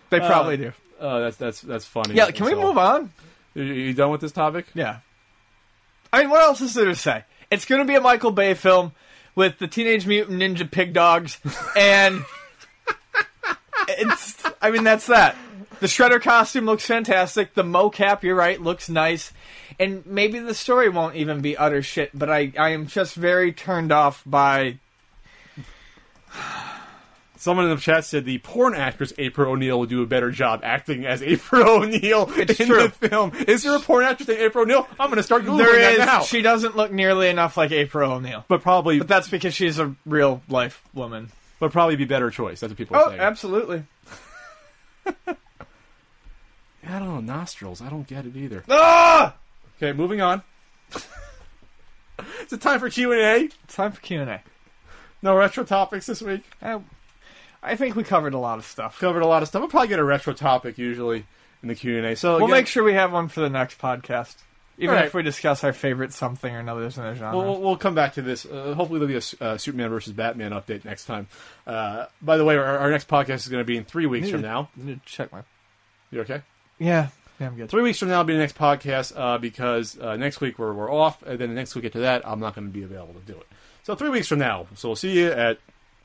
They 0.08 0.20
uh, 0.20 0.26
probably 0.26 0.56
do. 0.56 0.72
Oh, 0.98 1.20
that's 1.20 1.36
that's 1.36 1.61
that's 1.61 1.84
funny. 1.84 2.14
Yeah, 2.14 2.30
can 2.30 2.46
we 2.46 2.54
move 2.54 2.78
on? 2.78 3.12
You, 3.52 3.64
you 3.64 3.92
done 3.92 4.11
with 4.11 4.22
this 4.22 4.32
topic? 4.32 4.68
Yeah. 4.72 5.00
I 6.11 6.20
mean, 6.20 6.30
what 6.30 6.40
else 6.40 6.62
is 6.62 6.72
there 6.72 6.86
to 6.86 6.94
say? 6.94 7.24
It's 7.50 7.66
going 7.66 7.82
to 7.82 7.86
be 7.86 7.94
a 7.94 8.00
Michael 8.00 8.30
Bay 8.30 8.54
film 8.54 8.92
with 9.34 9.58
the 9.58 9.68
Teenage 9.68 10.06
Mutant 10.06 10.40
Ninja 10.40 10.70
Pig 10.70 10.94
Dogs, 10.94 11.38
and 11.76 12.24
it's. 13.88 14.42
I 14.62 14.70
mean, 14.70 14.84
that's 14.84 15.08
that. 15.08 15.36
The 15.81 15.87
Shredder 15.87 16.20
costume 16.20 16.66
looks 16.66 16.85
fantastic. 16.87 17.55
The 17.55 17.62
mocap, 17.64 18.22
you're 18.22 18.35
right, 18.37 18.61
looks 18.61 18.89
nice. 18.89 19.33
And 19.78 20.05
maybe 20.07 20.39
the 20.39 20.55
story 20.55 20.89
won't 20.91 21.16
even 21.16 21.41
be 21.41 21.57
utter 21.57 21.83
shit, 21.83 22.11
but 22.12 22.31
I, 22.31 22.53
I 22.59 22.70
am 22.70 22.87
just 22.87 23.14
very 23.14 23.53
turned 23.53 23.91
off 23.93 24.22
by. 24.26 24.78
Someone 27.37 27.64
in 27.64 27.74
the 27.74 27.81
chat 27.81 28.05
said 28.05 28.26
the 28.26 28.37
porn 28.37 28.74
actress 28.74 29.14
April 29.16 29.53
O'Neil 29.53 29.78
will 29.78 29.87
do 29.87 30.03
a 30.03 30.07
better 30.07 30.31
job 30.31 30.61
acting 30.62 31.07
as 31.07 31.22
April 31.22 31.66
O'Neil 31.83 32.31
It's 32.37 32.61
in 32.61 32.66
true. 32.66 32.83
the 32.89 32.91
film. 33.09 33.33
Is 33.49 33.62
there 33.62 33.74
a 33.74 33.81
porn 33.81 34.05
actress 34.05 34.28
named 34.28 34.41
April 34.43 34.64
O'Neil? 34.64 34.87
I'm 34.99 35.09
going 35.09 35.16
to 35.16 35.22
start 35.22 35.45
googling 35.45 35.57
There 35.64 35.72
that 35.81 35.93
is. 35.93 35.99
now. 36.01 36.20
She 36.20 36.43
doesn't 36.43 36.76
look 36.76 36.93
nearly 36.93 37.31
enough 37.31 37.57
like 37.57 37.70
April 37.72 38.12
O'Neil. 38.12 38.45
but 38.49 38.61
probably, 38.61 38.99
But 38.99 39.09
that's 39.09 39.28
because 39.28 39.55
she's 39.55 39.78
a 39.78 39.95
real 40.05 40.43
life 40.51 40.83
woman. 40.93 41.31
but 41.59 41.72
probably 41.72 41.97
be 41.97 42.05
better 42.05 42.28
choice. 42.28 42.61
That's 42.61 42.72
what 42.72 42.76
people 42.76 42.97
are 42.99 43.05
Oh, 43.05 43.09
saying. 43.09 43.20
absolutely. 43.20 43.85
I 46.87 46.99
don't 46.99 47.09
know 47.09 47.20
nostrils. 47.20 47.81
I 47.83 47.89
don't 47.91 48.07
get 48.07 48.26
it 48.26 48.37
either. 48.37 48.64
Ah! 48.68 49.35
Okay, 49.76 49.93
moving 49.93 50.20
on. 50.20 50.43
Is 50.95 52.53
it 52.53 52.61
time 52.61 52.81
for 52.81 52.91
Q 52.91 53.12
and 53.12 53.20
A? 53.20 53.49
Time 53.68 53.93
for 53.93 54.01
Q 54.01 54.20
and 54.20 54.31
A. 54.31 54.43
No 55.22 55.37
retro 55.37 55.64
topics 55.64 56.07
this 56.07 56.20
week. 56.22 56.43
Uh, 56.62 56.81
I 57.62 57.76
think 57.76 57.95
we 57.97 58.05
covered 58.05 58.35
a 58.35 58.39
lot 58.39 58.59
of 58.59 58.64
stuff. 58.64 58.99
Covered 58.99 59.22
a 59.22 59.26
lot 59.26 59.43
of 59.43 59.49
stuff. 59.49 59.61
We'll 59.61 59.68
probably 59.70 59.89
get 59.89 59.99
a 59.99 60.05
retro 60.05 60.33
topic 60.33 60.78
usually 60.78 61.26
in 61.62 61.68
the 61.68 61.74
Q 61.74 61.99
and 61.99 62.07
A. 62.07 62.16
So 62.16 62.37
We'll 62.37 62.45
again- 62.47 62.51
make 62.59 62.66
sure 62.66 62.83
we 62.83 62.95
have 62.95 63.12
one 63.12 63.28
for 63.28 63.41
the 63.41 63.51
next 63.51 63.78
podcast, 63.78 64.37
even 64.78 64.95
Alright. 64.95 65.07
if 65.07 65.14
we 65.14 65.22
discuss 65.22 65.62
our 65.64 65.72
favorite 65.74 66.12
something 66.12 66.55
or 66.55 66.59
another 66.61 66.83
in 66.85 66.89
the 66.91 67.14
genre. 67.14 67.37
We'll, 67.37 67.47
we'll, 67.47 67.61
we'll 67.61 67.76
come 67.76 67.95
back 67.95 68.14
to 68.14 68.22
this. 68.22 68.47
Uh, 68.47 68.74
hopefully, 68.74 68.99
there'll 69.01 69.20
be 69.20 69.26
a 69.41 69.45
uh, 69.45 69.59
Superman 69.59 69.91
versus 69.91 70.12
Batman 70.14 70.53
update 70.53 70.85
next 70.87 71.05
time. 71.05 71.26
Uh, 71.66 72.07
by 72.22 72.37
the 72.39 72.45
way, 72.45 72.57
our, 72.57 72.78
our 72.78 72.91
next 72.91 73.09
podcast 73.09 73.37
is 73.37 73.49
going 73.49 73.61
to 73.61 73.66
be 73.66 73.76
in 73.76 73.85
three 73.85 74.07
weeks 74.07 74.31
from 74.31 74.41
now. 74.43 74.70
I 74.81 74.85
need 74.85 75.05
to 75.05 75.12
check 75.12 75.31
my. 75.33 75.43
You 76.11 76.22
okay? 76.22 76.43
Yeah, 76.81 77.09
yeah, 77.39 77.47
I'm 77.47 77.55
good. 77.57 77.70
Three 77.70 77.83
weeks 77.83 77.99
from 77.99 78.09
now 78.09 78.18
will 78.18 78.24
be 78.24 78.33
the 78.33 78.39
next 78.41 78.57
podcast 78.57 79.12
uh, 79.16 79.39
because 79.39 79.99
uh, 80.01 80.16
next 80.16 80.41
week 80.41 80.59
we're, 80.59 80.72
we're 80.72 80.91
off, 80.93 81.22
and 81.22 81.39
then 81.39 81.51
the 81.51 81.55
next 81.55 81.74
week 81.76 81.85
after 81.85 82.01
that, 82.01 82.26
I'm 82.26 82.41
not 82.41 82.55
going 82.55 82.66
to 82.66 82.72
be 82.72 82.83
available 82.83 83.14
to 83.14 83.33
do 83.33 83.39
it. 83.39 83.47
So 83.85 83.95
three 83.95 84.09
weeks 84.11 84.26
from 84.28 84.39
now. 84.41 84.66
So 84.74 84.89
we'll 84.89 84.97
see 84.97 85.12
you 85.12 85.31
at 85.31 85.59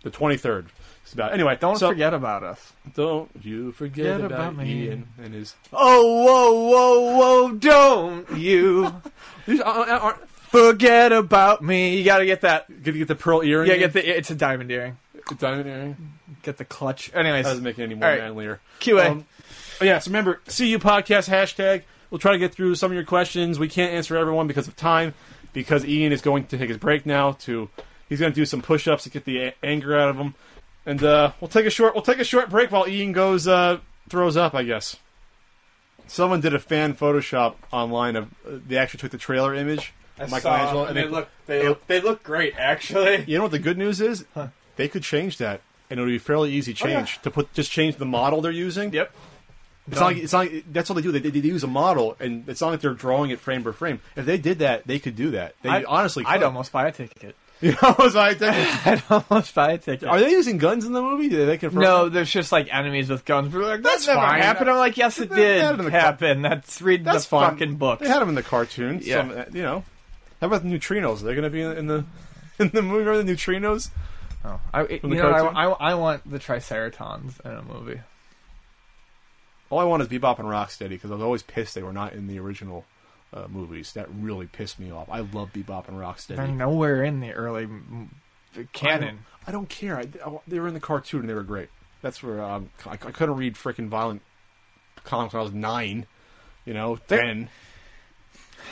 the 0.04 0.12
23rd. 0.12 0.68
It's 1.04 1.14
about 1.14 1.34
anyway. 1.34 1.58
Don't 1.60 1.78
so- 1.78 1.90
forget 1.90 2.14
about 2.14 2.44
us. 2.44 2.74
Don't 2.96 3.30
you 3.42 3.72
forget 3.72 4.14
Forget 4.16 4.20
about, 4.22 4.32
about 4.54 4.56
me. 4.58 4.86
Ian 4.86 5.08
and 5.24 5.34
his. 5.34 5.56
Oh, 5.72 6.24
whoa, 6.24 6.70
whoa, 6.70 7.18
whoa! 7.50 7.52
Don't 7.54 8.38
you 8.38 8.94
These 9.46 9.62
aren't, 9.62 9.90
aren't, 9.90 10.30
forget 10.30 11.12
about 11.12 11.62
me? 11.64 11.98
You 11.98 12.04
gotta 12.04 12.26
get 12.26 12.42
that. 12.42 12.82
Get 12.84 12.94
get 12.96 13.08
the 13.08 13.16
pearl 13.16 13.44
earring. 13.44 13.70
Yeah, 13.70 13.78
get 13.78 13.94
the. 13.94 14.18
It's 14.18 14.32
a 14.32 14.36
diamond 14.36 14.72
earring. 14.72 14.98
the 15.30 15.36
diamond 15.36 15.70
earring. 15.70 15.98
Get 16.42 16.58
the 16.58 16.66
clutch. 16.66 17.12
Anyways, 17.14 17.44
That 17.44 17.52
doesn't 17.52 17.64
make 17.64 17.78
it 17.78 17.84
any 17.84 17.94
more 17.96 18.10
right. 18.10 18.20
manlier. 18.22 18.60
QA. 18.80 19.12
Um, 19.12 19.26
oh, 19.82 19.86
yeah, 19.86 20.00
so 20.00 20.10
remember, 20.10 20.36
CU 20.46 20.78
podcast 20.80 21.30
hashtag. 21.30 21.84
We'll 22.10 22.20
try 22.20 22.32
to 22.34 22.38
get 22.38 22.54
through 22.54 22.76
some 22.76 22.92
of 22.92 22.96
your 22.96 23.04
questions. 23.04 23.60
We 23.60 23.68
can't 23.68 23.92
answer 23.94 24.16
everyone 24.16 24.48
because 24.48 24.68
of 24.68 24.76
time, 24.76 25.14
because 25.54 25.84
Ian 25.86 26.12
is 26.12 26.22
going 26.22 26.46
to 26.48 26.58
take 26.58 26.70
his 26.70 26.78
break 26.78 27.06
now. 27.06 27.34
To 27.34 27.70
he's 28.08 28.20
going 28.20 28.32
to 28.32 28.36
do 28.36 28.46
some 28.46 28.62
push-ups 28.62 29.04
to 29.04 29.10
get 29.10 29.26
the 29.26 29.40
a- 29.48 29.56
anger 29.64 29.98
out 29.98 30.10
of 30.10 30.18
him, 30.18 30.36
and 30.86 31.04
uh, 31.04 31.32
we'll 31.42 31.48
take 31.50 31.66
a 31.66 31.70
short 31.70 31.94
we'll 31.96 32.04
take 32.04 32.20
a 32.20 32.24
short 32.24 32.50
break 32.50 32.72
while 32.72 32.88
Ian 32.88 33.12
goes 33.12 33.48
uh, 33.48 33.80
throws 34.08 34.38
up. 34.38 34.54
I 34.54 34.64
guess 34.64 34.98
someone 36.08 36.42
did 36.42 36.54
a 36.54 36.60
fan 36.60 36.94
Photoshop 36.94 37.56
online 37.72 38.16
of 38.16 38.26
uh, 38.48 38.58
they 38.68 38.78
actually 38.78 39.00
took 39.00 39.12
the 39.12 39.18
trailer 39.18 39.54
image. 39.56 39.94
of 40.20 40.30
Michelangelo, 40.32 40.86
and 40.86 40.96
they 40.96 41.08
look. 41.08 41.28
They 41.48 41.60
they- 41.60 41.68
look. 41.70 41.88
They 41.88 42.02
look 42.02 42.24
great, 42.24 42.54
actually. 42.58 43.26
You 43.28 43.38
know 43.38 43.44
what 43.44 43.52
the 43.52 43.60
good 43.60 43.78
news 43.78 44.00
is? 44.00 44.26
They 44.78 44.88
could 44.88 45.04
change 45.04 45.38
that, 45.40 45.62
and 45.90 46.00
it 46.00 46.04
would 46.04 46.10
be 46.10 46.18
fairly 46.20 46.52
easy 46.54 46.74
change 46.74 47.22
to 47.24 47.32
put 47.32 47.52
just 47.54 47.72
change 47.72 47.96
the 47.96 48.06
model 48.06 48.42
they're 48.42 48.52
using. 48.52 48.94
Yep. 48.94 49.12
It's 49.88 50.00
not, 50.00 50.06
like, 50.08 50.18
it's 50.18 50.34
not. 50.34 50.52
like- 50.52 50.66
That's 50.72 50.90
all 50.90 50.96
they 50.96 51.02
do. 51.02 51.12
They, 51.12 51.20
they, 51.20 51.30
they 51.40 51.48
use 51.48 51.64
a 51.64 51.68
model, 51.68 52.16
and 52.20 52.48
it's 52.50 52.62
not 52.62 52.72
like 52.72 52.82
they're 52.82 52.94
drawing 52.94 53.30
it 53.32 53.40
frame 53.40 53.62
by 53.64 53.72
frame. 53.72 54.00
If 54.16 54.26
they 54.26 54.38
did 54.38 54.60
that, 54.60 54.88
they 54.88 54.98
could 55.00 55.16
do 55.16 55.32
that. 55.32 55.56
They 55.62 55.70
I- 55.70 55.84
honestly, 55.88 56.24
could. 56.24 56.32
I'd 56.34 56.44
almost 56.44 56.72
buy 56.72 56.88
a 56.88 56.92
ticket. 56.92 57.36
You 57.62 57.72
know, 57.82 57.96
so 58.10 58.20
I 58.20 58.34
think- 58.34 58.86
I'd 58.86 59.02
almost 59.10 59.56
buy 59.56 59.72
a 59.72 59.78
ticket. 59.78 60.10
are 60.10 60.20
they 60.20 60.30
using 60.30 60.58
guns 60.58 60.84
in 60.86 60.92
the 60.92 61.02
movie? 61.02 61.30
Did 61.30 61.48
they 61.48 61.58
confirm? 61.58 61.84
No, 61.84 62.10
there's 62.10 62.30
just 62.30 62.52
like 62.52 62.72
enemies 62.72 63.10
with 63.10 63.24
guns. 63.24 63.54
We're 63.54 63.64
like, 63.66 63.82
That's 63.82 64.06
that's 64.06 64.08
never 64.08 64.20
fine. 64.20 64.42
happened. 64.42 64.70
I'm 64.70 64.78
like, 64.78 64.98
yes, 64.98 65.20
it 65.20 65.30
They 65.30 65.36
did 65.38 65.62
had 65.62 65.76
it 65.76 65.80
in 65.80 65.86
the 65.86 65.92
co- 65.92 65.98
happen. 66.00 66.42
That's 66.42 66.82
read 66.82 67.06
that's 67.06 67.24
the 67.24 67.30
fucking 67.30 67.76
book. 67.78 68.00
They 68.00 68.10
had 68.10 68.20
them 68.22 68.28
in 68.28 68.36
the 68.36 68.44
cartoon. 68.44 69.00
Yeah. 69.02 69.22
Some, 69.46 69.56
you 69.56 69.64
know. 69.64 69.86
How 70.42 70.48
about 70.48 70.64
the 70.64 70.70
neutrinos? 70.70 71.22
Are 71.22 71.26
they 71.28 71.34
going 71.34 71.44
to 71.44 71.50
be 71.50 71.62
in, 71.62 71.88
the 71.88 72.04
in 72.60 72.70
the 72.72 72.82
movie? 72.82 73.06
Remember 73.06 73.24
the 73.24 73.32
neutrinos? 73.34 73.90
Oh, 74.44 74.60
I, 74.74 74.86
you 74.88 75.00
know, 75.04 75.32
I. 75.32 75.66
I, 75.66 75.92
I 75.92 75.94
want 75.96 76.30
the 76.30 76.40
Triceratons 76.40 77.40
in 77.46 77.52
a 77.52 77.62
movie. 77.64 78.02
All 79.70 79.80
I 79.80 79.84
want 79.84 80.02
is 80.04 80.08
Bebop 80.08 80.40
and 80.40 80.48
Rocksteady 80.48 80.90
because 80.90 81.12
I 81.12 81.16
was 81.16 81.24
always 81.24 81.44
pissed 81.44 81.76
they 81.76 81.84
were 81.84 81.94
not 81.94 82.14
in 82.14 82.28
the 82.28 82.40
original 82.40 82.86
uh, 83.34 83.48
movies. 83.50 83.94
That 83.94 84.08
really 84.14 84.46
pissed 84.48 84.80
me 84.80 84.92
off. 84.92 85.10
I 85.10 85.20
love 85.20 85.52
Bebop 85.54 85.88
and 85.88 85.98
Rocksteady. 85.98 86.36
They're 86.38 86.48
nowhere 86.48 87.04
in 87.04 87.20
the 87.20 87.32
early 87.34 87.64
m- 87.64 88.12
canon. 88.74 89.20
I 89.48 89.52
don't 89.52 89.68
care. 89.70 89.98
I, 89.98 90.08
I- 90.26 90.40
they 90.48 90.60
were 90.60 90.68
in 90.68 90.74
the 90.74 90.80
cartoon 90.80 91.22
and 91.22 91.30
they 91.30 91.34
were 91.34 91.44
great. 91.44 91.70
That's 92.02 92.22
where 92.22 92.44
um, 92.44 92.70
I, 92.86 92.92
I 92.94 92.98
couldn't 92.98 93.36
read 93.36 93.56
freaking 93.56 93.88
violent 93.90 94.22
comics 95.04 95.34
when 95.34 95.40
I 95.42 95.44
was 95.44 95.54
nine. 95.54 96.06
You 96.66 96.74
know, 96.74 97.00
They- 97.08 97.18
ten. 97.18 97.50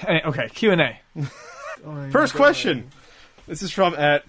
Any- 0.08 0.24
Okay, 0.24 0.50
Q 0.50 0.72
and 0.72 0.82
A. 0.82 1.00
First 2.12 2.34
question. 2.36 2.92
This 3.48 3.62
is 3.62 3.72
from 3.72 3.94
at 3.96 4.24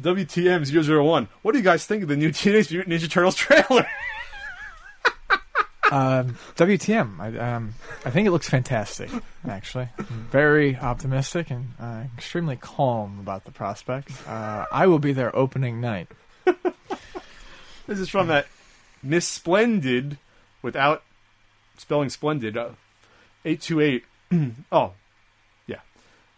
WTM001. 0.00 1.28
What 1.42 1.52
do 1.52 1.58
you 1.58 1.64
guys 1.64 1.86
think 1.86 2.02
of 2.02 2.08
the 2.08 2.16
new 2.16 2.30
Teenage 2.32 2.70
Mutant 2.72 2.94
Ninja 2.94 3.10
Turtles 3.10 3.34
trailer? 3.36 3.86
Um, 5.90 6.36
WTM. 6.56 7.18
I, 7.18 7.54
um, 7.54 7.74
I 8.04 8.10
think 8.10 8.26
it 8.26 8.30
looks 8.30 8.48
fantastic. 8.48 9.10
Actually, 9.48 9.88
I'm 9.98 10.28
very 10.30 10.76
optimistic 10.76 11.50
and 11.50 11.72
uh, 11.80 12.02
extremely 12.16 12.56
calm 12.56 13.18
about 13.20 13.44
the 13.44 13.52
prospects. 13.52 14.26
Uh, 14.26 14.66
I 14.70 14.86
will 14.86 14.98
be 14.98 15.12
there 15.12 15.34
opening 15.34 15.80
night. 15.80 16.08
This 17.88 18.00
is 18.00 18.10
from 18.10 18.26
that 18.28 18.46
Miss 19.02 19.26
Splendid 19.26 20.18
without 20.60 21.02
spelling 21.78 22.10
splendid. 22.10 22.54
Uh, 22.54 22.72
828. 23.46 24.04
oh, 24.72 24.92
yeah. 25.66 25.80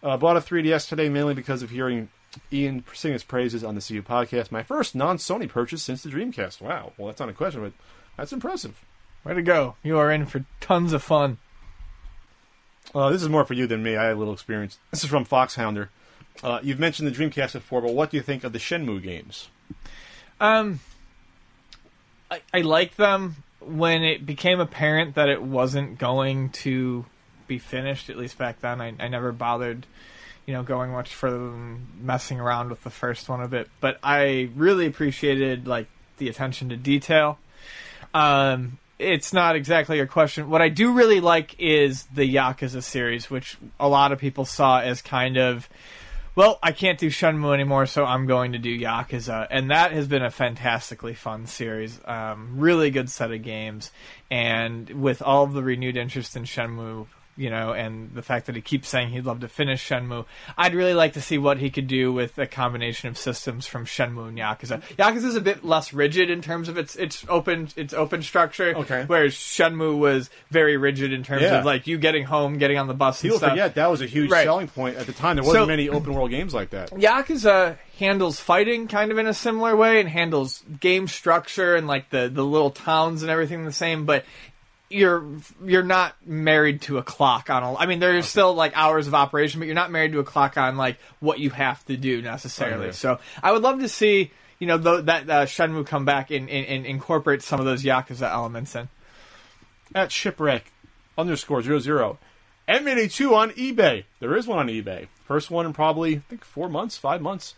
Uh, 0.00 0.16
bought 0.16 0.36
a 0.36 0.40
3DS 0.40 0.88
today 0.88 1.08
mainly 1.08 1.34
because 1.34 1.62
of 1.62 1.70
hearing 1.70 2.08
Ian 2.52 2.84
sing 2.94 3.12
his 3.12 3.24
praises 3.24 3.64
on 3.64 3.74
the 3.74 3.80
CU 3.80 4.00
podcast. 4.00 4.52
My 4.52 4.62
first 4.62 4.94
non 4.94 5.16
Sony 5.16 5.48
purchase 5.48 5.82
since 5.82 6.04
the 6.04 6.08
Dreamcast. 6.08 6.60
Wow. 6.60 6.92
Well, 6.96 7.08
that's 7.08 7.18
not 7.18 7.28
a 7.28 7.32
question, 7.32 7.62
but 7.62 7.72
that's 8.16 8.32
impressive. 8.32 8.80
Way 9.24 9.34
to 9.34 9.42
go! 9.42 9.76
You 9.82 9.98
are 9.98 10.10
in 10.10 10.26
for 10.26 10.44
tons 10.60 10.92
of 10.92 11.02
fun. 11.02 11.38
Uh, 12.94 13.10
this 13.10 13.22
is 13.22 13.28
more 13.28 13.44
for 13.44 13.54
you 13.54 13.66
than 13.66 13.82
me. 13.82 13.96
I 13.96 14.04
had 14.04 14.12
a 14.14 14.16
little 14.16 14.32
experience. 14.32 14.78
This 14.90 15.04
is 15.04 15.10
from 15.10 15.24
Foxhounder. 15.24 15.88
Uh, 16.42 16.60
you've 16.62 16.78
mentioned 16.78 17.06
the 17.06 17.12
Dreamcast 17.12 17.52
before, 17.52 17.82
but 17.82 17.92
what 17.92 18.10
do 18.10 18.16
you 18.16 18.22
think 18.22 18.44
of 18.44 18.52
the 18.52 18.58
Shenmue 18.58 19.02
games? 19.02 19.48
Um, 20.40 20.80
I, 22.30 22.40
I 22.52 22.60
like 22.62 22.96
them 22.96 23.36
when 23.60 24.02
it 24.02 24.24
became 24.24 24.58
apparent 24.58 25.16
that 25.16 25.28
it 25.28 25.42
wasn't 25.42 25.98
going 25.98 26.50
to 26.50 27.04
be 27.46 27.58
finished. 27.58 28.08
At 28.08 28.16
least 28.16 28.38
back 28.38 28.60
then, 28.60 28.80
I, 28.80 28.94
I 28.98 29.08
never 29.08 29.32
bothered, 29.32 29.86
you 30.46 30.54
know, 30.54 30.62
going 30.62 30.92
much 30.92 31.14
further 31.14 31.38
than 31.38 31.88
messing 32.00 32.40
around 32.40 32.70
with 32.70 32.82
the 32.84 32.90
first 32.90 33.28
one 33.28 33.42
a 33.42 33.48
bit. 33.48 33.68
But 33.80 33.98
I 34.02 34.48
really 34.56 34.86
appreciated 34.86 35.66
like 35.68 35.88
the 36.16 36.28
attention 36.28 36.70
to 36.70 36.76
detail. 36.76 37.38
Um, 38.14 38.78
it's 39.00 39.32
not 39.32 39.56
exactly 39.56 39.98
a 40.00 40.06
question. 40.06 40.50
What 40.50 40.62
I 40.62 40.68
do 40.68 40.92
really 40.92 41.20
like 41.20 41.58
is 41.58 42.04
the 42.14 42.34
Yakuza 42.34 42.82
series, 42.82 43.30
which 43.30 43.56
a 43.78 43.88
lot 43.88 44.12
of 44.12 44.18
people 44.18 44.44
saw 44.44 44.80
as 44.80 45.02
kind 45.02 45.36
of 45.36 45.68
well, 46.36 46.60
I 46.62 46.70
can't 46.70 46.98
do 46.98 47.08
Shenmue 47.08 47.52
anymore, 47.52 47.86
so 47.86 48.04
I'm 48.04 48.26
going 48.26 48.52
to 48.52 48.58
do 48.58 48.78
Yakuza, 48.78 49.48
and 49.50 49.70
that 49.72 49.90
has 49.90 50.06
been 50.06 50.22
a 50.22 50.30
fantastically 50.30 51.12
fun 51.12 51.46
series. 51.46 52.00
Um, 52.04 52.54
really 52.56 52.90
good 52.90 53.10
set 53.10 53.32
of 53.32 53.42
games, 53.42 53.90
and 54.30 54.88
with 54.88 55.22
all 55.22 55.48
the 55.48 55.62
renewed 55.62 55.96
interest 55.96 56.36
in 56.36 56.44
Shenmue, 56.44 57.08
you 57.40 57.48
know, 57.48 57.72
and 57.72 58.12
the 58.14 58.20
fact 58.22 58.46
that 58.46 58.54
he 58.54 58.60
keeps 58.60 58.88
saying 58.88 59.08
he'd 59.08 59.24
love 59.24 59.40
to 59.40 59.48
finish 59.48 59.88
Shenmue, 59.88 60.26
I'd 60.58 60.74
really 60.74 60.92
like 60.92 61.14
to 61.14 61.22
see 61.22 61.38
what 61.38 61.56
he 61.58 61.70
could 61.70 61.86
do 61.86 62.12
with 62.12 62.36
a 62.38 62.46
combination 62.46 63.08
of 63.08 63.16
systems 63.16 63.66
from 63.66 63.86
Shenmue 63.86 64.28
and 64.28 64.36
Yakuza. 64.38 64.82
Yakuza 64.98 65.24
is 65.24 65.36
a 65.36 65.40
bit 65.40 65.64
less 65.64 65.94
rigid 65.94 66.28
in 66.30 66.42
terms 66.42 66.68
of 66.68 66.76
its 66.76 66.96
its 66.96 67.24
open 67.28 67.68
its 67.76 67.94
open 67.94 68.22
structure, 68.22 68.74
Okay. 68.76 69.04
whereas 69.06 69.32
Shenmue 69.34 69.98
was 69.98 70.28
very 70.50 70.76
rigid 70.76 71.12
in 71.14 71.22
terms 71.22 71.42
Yeah. 71.42 71.60
of 71.60 71.64
like 71.64 71.86
you 71.86 71.96
getting 71.96 72.24
home, 72.24 72.58
getting 72.58 72.76
on 72.76 72.88
the 72.88 72.94
bus, 72.94 73.20
and 73.22 73.28
People 73.28 73.38
stuff. 73.38 73.50
forget 73.52 73.74
that 73.76 73.90
was 73.90 74.02
a 74.02 74.06
huge 74.06 74.30
Right. 74.30 74.44
selling 74.44 74.68
point 74.68 74.96
at 74.96 75.06
the 75.06 75.12
time. 75.14 75.36
There 75.36 75.42
wasn't 75.44 75.62
So- 75.62 75.66
many 75.66 75.88
open 75.88 76.12
world 76.12 76.30
games 76.30 76.52
like 76.52 76.70
that. 76.70 76.90
Yakuza 76.90 77.76
handles 77.98 78.40
fighting 78.40 78.88
kind 78.88 79.10
of 79.12 79.18
in 79.18 79.26
a 79.26 79.34
similar 79.34 79.76
way 79.76 80.00
and 80.00 80.08
handles 80.08 80.62
game 80.80 81.06
structure 81.06 81.74
and 81.76 81.86
like 81.86 82.08
the, 82.10 82.30
the 82.32 82.44
little 82.44 82.70
towns 82.70 83.22
and 83.22 83.30
everything 83.30 83.64
the 83.64 83.72
same, 83.72 84.04
but 84.06 84.24
you're 84.90 85.24
you're 85.64 85.82
not 85.84 86.14
married 86.26 86.82
to 86.82 86.98
a 86.98 87.02
clock 87.02 87.48
on 87.48 87.62
a 87.62 87.74
I 87.76 87.86
mean 87.86 88.00
there's 88.00 88.26
still 88.26 88.54
like 88.54 88.72
hours 88.76 89.06
of 89.06 89.14
operation, 89.14 89.60
but 89.60 89.66
you're 89.66 89.74
not 89.74 89.90
married 89.90 90.12
to 90.12 90.18
a 90.18 90.24
clock 90.24 90.58
on 90.58 90.76
like 90.76 90.98
what 91.20 91.38
you 91.38 91.50
have 91.50 91.84
to 91.86 91.96
do 91.96 92.20
necessarily. 92.20 92.86
Okay. 92.86 92.92
So 92.92 93.20
I 93.42 93.52
would 93.52 93.62
love 93.62 93.78
to 93.80 93.88
see 93.88 94.32
you 94.58 94.66
know 94.66 94.78
th- 94.78 95.04
that 95.06 95.30
uh, 95.30 95.46
Shenmue 95.46 95.86
come 95.86 96.04
back 96.04 96.30
and, 96.30 96.50
and, 96.50 96.66
and 96.66 96.86
incorporate 96.86 97.42
some 97.42 97.60
of 97.60 97.66
those 97.66 97.84
Yakuza 97.84 98.30
elements 98.30 98.74
in. 98.74 98.88
At 99.94 100.12
shipwreck 100.12 100.70
underscore 101.16 101.62
zero 101.62 101.78
zero. 101.78 102.18
M82 102.68 103.32
on 103.32 103.50
eBay. 103.52 104.04
There 104.20 104.36
is 104.36 104.46
one 104.46 104.58
on 104.58 104.68
eBay. 104.68 105.08
First 105.24 105.50
one 105.50 105.66
in 105.66 105.72
probably 105.72 106.16
I 106.16 106.18
think 106.28 106.44
four 106.44 106.68
months, 106.68 106.96
five 106.96 107.20
months. 107.20 107.54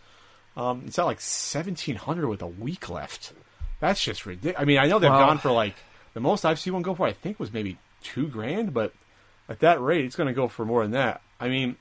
Um, 0.55 0.83
it's 0.87 0.97
at 0.99 1.05
like 1.05 1.19
seventeen 1.21 1.95
hundred 1.95 2.27
with 2.27 2.41
a 2.41 2.47
week 2.47 2.89
left. 2.89 3.33
That's 3.79 4.03
just 4.03 4.25
ridiculous. 4.25 4.61
I 4.61 4.65
mean, 4.65 4.77
I 4.77 4.85
know 4.87 4.99
they've 4.99 5.09
Wow. 5.11 5.27
gone 5.27 5.37
for 5.39 5.51
like 5.51 5.75
the 6.13 6.19
most 6.19 6.45
I've 6.45 6.59
seen 6.59 6.73
one 6.73 6.81
go 6.81 6.95
for. 6.95 7.05
I 7.07 7.13
think 7.13 7.39
was 7.39 7.51
maybe 7.53 7.77
two 8.01 8.27
grand, 8.27 8.73
but 8.73 8.93
at 9.49 9.59
that 9.59 9.81
rate, 9.81 10.05
it's 10.05 10.15
going 10.15 10.27
to 10.27 10.33
go 10.33 10.47
for 10.47 10.65
more 10.65 10.83
than 10.83 10.91
that. 10.91 11.21
I 11.39 11.49
mean, 11.49 11.75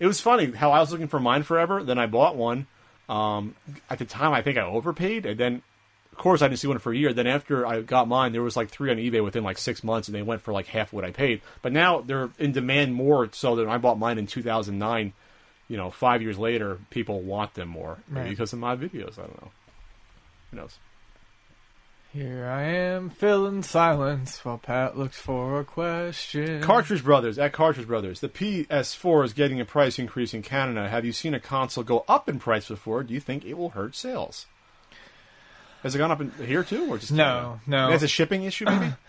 it 0.00 0.06
was 0.06 0.20
funny 0.20 0.50
how 0.52 0.72
I 0.72 0.80
was 0.80 0.90
looking 0.92 1.08
for 1.08 1.20
mine 1.20 1.42
forever. 1.42 1.82
Then 1.84 1.98
I 1.98 2.06
bought 2.06 2.36
one. 2.36 2.66
Um, 3.08 3.54
at 3.90 3.98
the 3.98 4.04
time, 4.06 4.32
I 4.32 4.42
think 4.42 4.56
I 4.58 4.62
overpaid, 4.62 5.26
and 5.26 5.38
then 5.38 5.62
of 6.12 6.18
course 6.18 6.40
I 6.42 6.48
didn't 6.48 6.60
see 6.60 6.68
one 6.68 6.78
for 6.78 6.92
a 6.92 6.96
year. 6.96 7.12
Then 7.12 7.26
after 7.26 7.66
I 7.66 7.82
got 7.82 8.08
mine, 8.08 8.32
there 8.32 8.42
was 8.42 8.56
like 8.56 8.70
three 8.70 8.90
on 8.90 8.96
eBay 8.96 9.22
within 9.22 9.44
like 9.44 9.58
six 9.58 9.84
months, 9.84 10.08
and 10.08 10.14
they 10.14 10.22
went 10.22 10.40
for 10.40 10.52
like 10.52 10.66
half 10.68 10.92
what 10.92 11.04
I 11.04 11.10
paid. 11.10 11.42
But 11.60 11.72
now 11.72 12.00
they're 12.00 12.30
in 12.38 12.52
demand 12.52 12.94
more 12.94 13.28
so 13.32 13.56
than 13.56 13.68
I 13.68 13.76
bought 13.78 13.98
mine 13.98 14.16
in 14.18 14.26
2009. 14.26 15.12
You 15.68 15.76
know, 15.76 15.90
five 15.90 16.22
years 16.22 16.38
later, 16.38 16.78
people 16.90 17.20
want 17.20 17.54
them 17.54 17.68
more 17.68 17.98
maybe 18.08 18.20
Right. 18.20 18.30
because 18.30 18.52
of 18.52 18.58
my 18.58 18.74
videos. 18.76 19.18
I 19.18 19.22
don't 19.22 19.42
know. 19.42 19.50
Who 20.50 20.56
knows? 20.58 20.78
Here 22.14 22.46
I 22.46 22.62
am 22.62 23.10
filling 23.10 23.64
silence 23.64 24.44
while 24.44 24.58
Pat 24.58 24.96
looks 24.96 25.18
for 25.18 25.58
a 25.58 25.64
question. 25.64 26.62
Cartridge 26.62 27.02
Brothers 27.02 27.40
at 27.40 27.52
Cartridge 27.52 27.88
Brothers. 27.88 28.20
The 28.20 28.28
PS4 28.28 29.24
is 29.24 29.32
getting 29.32 29.60
a 29.60 29.64
price 29.64 29.98
increase 29.98 30.32
in 30.32 30.42
Canada. 30.42 30.88
Have 30.88 31.04
you 31.04 31.10
seen 31.10 31.34
a 31.34 31.40
console 31.40 31.82
go 31.82 32.04
up 32.06 32.28
in 32.28 32.38
price 32.38 32.68
before? 32.68 33.02
Do 33.02 33.12
you 33.12 33.18
think 33.18 33.44
it 33.44 33.54
will 33.54 33.70
hurt 33.70 33.96
sales? 33.96 34.46
Has 35.82 35.96
it 35.96 35.98
gone 35.98 36.12
up 36.12 36.20
in 36.20 36.30
here 36.46 36.62
too, 36.62 36.86
or 36.88 36.98
just 36.98 37.10
No, 37.10 37.24
Canada? 37.24 37.60
no. 37.66 37.90
That's 37.90 38.04
a 38.04 38.08
shipping 38.08 38.44
issue, 38.44 38.64
maybe. 38.66 38.94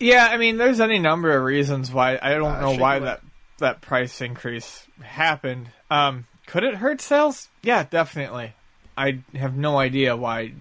Yeah, 0.00 0.26
I 0.28 0.36
mean, 0.36 0.56
there's 0.56 0.80
any 0.80 0.98
number 0.98 1.36
of 1.36 1.44
reasons 1.44 1.92
why 1.92 2.18
I 2.20 2.30
don't 2.30 2.56
Uh, 2.56 2.60
know 2.62 2.72
why 2.76 2.98
that 2.98 3.20
that 3.58 3.82
price 3.82 4.20
increase 4.20 4.84
happened. 5.00 5.68
Um, 5.92 6.26
could 6.46 6.64
it 6.64 6.74
hurt 6.74 7.00
sales? 7.00 7.48
Yeah, 7.62 7.84
definitely. 7.88 8.54
I 8.98 9.20
have 9.36 9.56
no 9.56 9.78
idea 9.78 10.16
why 10.16 10.54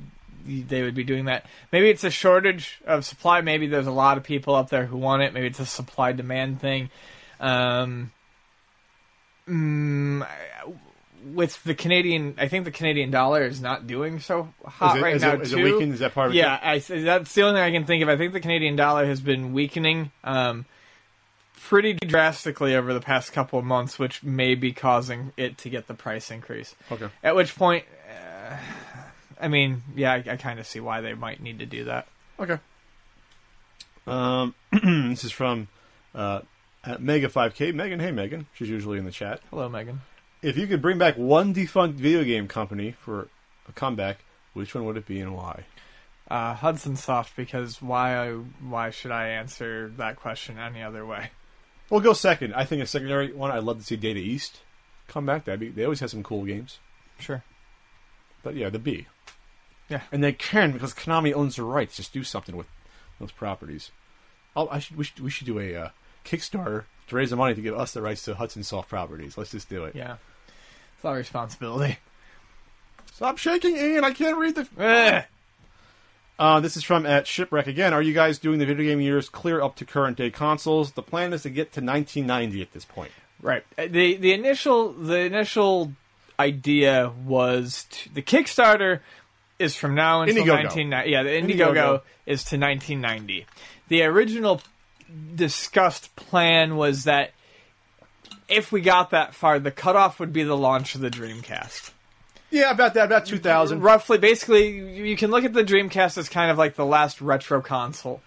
they 0.46 0.82
would 0.82 0.96
be 0.96 1.04
doing 1.04 1.26
that. 1.26 1.46
Maybe 1.72 1.90
it's 1.90 2.04
a 2.04 2.10
shortage 2.12 2.80
of 2.86 3.06
supply. 3.06 3.42
Maybe 3.42 3.68
there's 3.68 3.88
a 3.88 3.92
lot 3.92 4.18
of 4.18 4.24
people 4.24 4.56
up 4.56 4.70
there 4.70 4.86
who 4.86 4.98
want 4.98 5.22
it. 5.24 5.34
Maybe 5.34 5.48
it's 5.48 5.60
a 5.60 5.66
supply 5.66 6.12
demand 6.12 6.60
thing. 6.62 6.90
Um, 7.40 8.12
mm, 9.48 10.28
with 11.34 11.64
the 11.64 11.76
Canadian, 11.76 12.36
I 12.38 12.48
think 12.48 12.66
the 12.66 12.72
Canadian 12.72 13.12
dollar 13.12 13.44
is 13.44 13.62
not 13.62 13.86
doing 13.88 14.20
so 14.20 14.54
hot 14.66 14.98
it- 14.98 15.02
right 15.02 15.16
is 15.16 15.22
now 15.22 15.34
it- 15.34 15.42
is 15.42 15.54
it 15.54 15.58
too. 15.58 15.64
weakened? 15.64 15.94
Is 15.94 16.00
that 16.00 16.14
part 16.14 16.28
of 16.30 16.34
it? 16.36 16.38
Yeah, 16.38 16.78
that's 16.80 17.34
the 17.34 17.44
only 17.44 17.60
thing 17.60 17.64
I 17.64 17.72
can 17.72 17.86
think 17.86 18.04
of. 18.04 18.10
I 18.10 18.18
think 18.18 18.34
the 18.34 18.40
Canadian 18.40 18.76
dollar 18.76 19.06
has 19.06 19.22
been 19.22 19.54
weakening 19.54 20.12
um, 20.24 20.66
pretty 21.68 21.94
drastically 21.94 22.76
over 22.76 22.94
the 22.94 23.00
past 23.02 23.34
couple 23.34 23.60
of 23.60 23.66
months, 23.66 24.00
which 24.00 24.24
may 24.24 24.56
be 24.56 24.72
causing 24.74 25.32
it 25.38 25.58
to 25.60 25.70
get 25.70 25.88
the 25.88 25.94
price 25.94 26.32
increase. 26.32 26.76
Okay. 26.92 27.08
At 27.24 27.36
which 27.36 27.56
point, 27.56 27.86
uh, 28.10 28.56
I 29.42 29.48
mean, 29.48 29.82
yeah, 29.96 30.14
I, 30.14 30.24
I 30.34 30.36
kind 30.38 30.60
of 30.60 30.68
see 30.68 30.80
why 30.80 31.02
they 31.02 31.16
might 31.16 31.42
need 31.42 31.60
to 31.60 31.66
do 31.66 31.86
that. 31.86 32.08
Okay. 32.40 32.60
Um, 34.06 34.54
this 34.72 35.24
is 35.24 35.32
from 35.32 35.68
uh, 36.14 36.42
at 36.84 37.02
Mega 37.02 37.28
5K. 37.28 37.74
Megan, 37.74 38.00
hey 38.00 38.12
Megan. 38.12 38.46
She's 38.54 38.70
usually 38.70 39.00
in 39.00 39.06
the 39.06 39.12
chat. 39.12 39.42
Hello, 39.50 39.68
Megan. 39.68 40.02
If 40.42 40.58
you 40.58 40.68
could 40.68 40.82
bring 40.82 40.98
back 40.98 41.18
one 41.18 41.54
defunct 41.54 42.00
video 42.00 42.24
game 42.24 42.48
company 42.48 42.92
for 42.92 43.28
a 43.68 43.72
comeback, 43.74 44.20
which 44.54 44.74
one 44.74 44.86
would 44.86 44.98
it 44.98 45.06
be 45.06 45.20
and 45.20 45.36
why? 45.36 45.66
Uh, 46.30 46.54
Hudson 46.54 46.96
Soft, 46.96 47.36
because 47.36 47.82
why? 47.82 48.32
Why 48.32 48.90
should 48.90 49.12
I 49.12 49.30
answer 49.30 49.92
that 49.98 50.16
question 50.16 50.58
any 50.58 50.82
other 50.82 51.06
way? 51.06 51.32
We'll 51.90 52.00
go 52.00 52.14
second. 52.14 52.54
I 52.54 52.64
think 52.64 52.82
a 52.82 52.86
secondary 52.86 53.34
one. 53.34 53.52
I'd 53.52 53.64
love 53.64 53.80
to 53.80 53.84
see 53.84 53.98
Data 53.98 54.20
East 54.20 54.62
come 55.08 55.26
back. 55.26 55.46
That'd 55.46 55.60
be. 55.60 55.70
They 55.70 55.84
always 55.84 56.00
have 56.00 56.10
some 56.10 56.24
cool 56.24 56.46
games. 56.46 56.80
Sure. 57.20 57.44
But 58.44 58.56
yeah, 58.56 58.70
the 58.70 58.80
B. 58.80 59.08
Yeah. 59.92 60.02
And 60.12 60.24
they 60.24 60.32
can 60.34 60.72
because 60.72 60.94
Konami 60.94 61.34
owns 61.34 61.58
the 61.58 61.64
rights. 61.64 61.98
Just 61.98 62.14
do 62.14 62.24
something 62.24 62.56
with 62.56 62.68
those 63.20 63.32
properties. 63.32 63.92
Oh, 64.56 64.68
I 64.72 64.80
should. 64.80 64.98
We 64.98 65.04
should. 65.04 65.20
We 65.20 65.30
should 65.30 65.46
do 65.48 65.60
a 65.60 65.76
uh, 65.76 65.90
Kickstarter 66.26 66.86
to 67.08 67.16
raise 67.16 67.30
the 67.30 67.36
money 67.36 67.54
to 67.54 67.62
give 67.62 67.78
us 67.78 67.92
the 67.94 68.02
rights 68.02 68.24
to 68.24 68.36
Hudson 68.36 68.64
Soft 68.64 68.90
properties. 68.90 69.38
Let's 69.38 69.52
just 69.52 69.70
do 69.70 69.84
it. 69.86 69.96
Yeah. 69.96 70.16
It's 70.96 71.06
our 71.06 71.16
responsibility. 71.16 71.98
Stop 73.14 73.38
shaking, 73.38 73.76
Ian. 73.78 74.04
I 74.04 74.12
can't 74.12 74.38
read 74.38 74.56
the. 74.56 74.68
Ugh. 74.80 75.24
Uh, 76.40 76.60
this 76.60 76.76
is 76.76 76.84
from 76.84 77.06
at 77.06 77.28
Shipwreck 77.28 77.68
again. 77.68 77.94
Are 77.94 78.02
you 78.02 78.16
guys 78.16 78.40
doing 78.40 78.58
the 78.58 78.66
video 78.66 78.84
game 78.84 79.00
years 79.00 79.30
clear 79.30 79.62
up 79.62 79.76
to 79.76 79.86
current 79.86 80.18
day 80.18 80.32
consoles? 80.32 80.94
The 80.94 81.04
plan 81.04 81.34
is 81.34 81.44
to 81.44 81.52
get 81.52 81.72
to 81.74 81.82
1990 81.82 82.64
at 82.64 82.72
this 82.72 82.84
point. 82.84 83.12
Right. 83.44 83.64
Uh, 83.78 83.84
The 83.88 84.16
the 84.16 84.34
initial 84.34 84.92
the 84.92 85.20
initial 85.20 85.92
idea 86.40 87.12
was 87.28 87.86
to, 87.92 88.14
the 88.16 88.24
Kickstarter 88.24 89.02
is 89.62 89.76
from 89.76 89.96
now 89.96 90.22
until 90.22 90.44
Indiegogo. 90.44 90.64
1990. 90.64 91.10
Yeah, 91.12 91.24
the 91.24 91.30
Indiegogo, 91.30 91.74
Indiegogo. 91.74 92.02
is 92.26 92.44
to 92.46 92.58
1990. 92.58 93.46
The 93.88 94.04
original 94.04 94.62
discussed 95.36 96.16
plan 96.16 96.76
was 96.76 97.04
that 97.06 97.32
if 98.48 98.72
we 98.72 98.82
got 98.82 99.12
that 99.12 99.34
far, 99.34 99.60
the 99.60 99.72
cutoff 99.72 100.20
would 100.20 100.34
be 100.34 100.44
the 100.44 100.58
launch 100.58 100.96
of 100.96 101.02
the 101.02 101.10
Dreamcast. 101.10 101.92
Yeah, 102.50 102.72
about 102.72 102.94
that. 102.96 103.06
About 103.06 103.26
2000. 103.26 103.82
Roughly, 103.82 104.18
basically, 104.18 104.68
you 104.70 105.06
you 105.06 105.16
can 105.16 105.32
look 105.32 105.46
at 105.46 105.54
the 105.54 105.64
Dreamcast 105.64 106.18
as 106.18 106.28
kind 106.28 106.52
of 106.52 106.58
like 106.58 106.76
the 106.76 106.86
last 106.86 107.22
retro 107.22 107.62
console. 107.62 108.22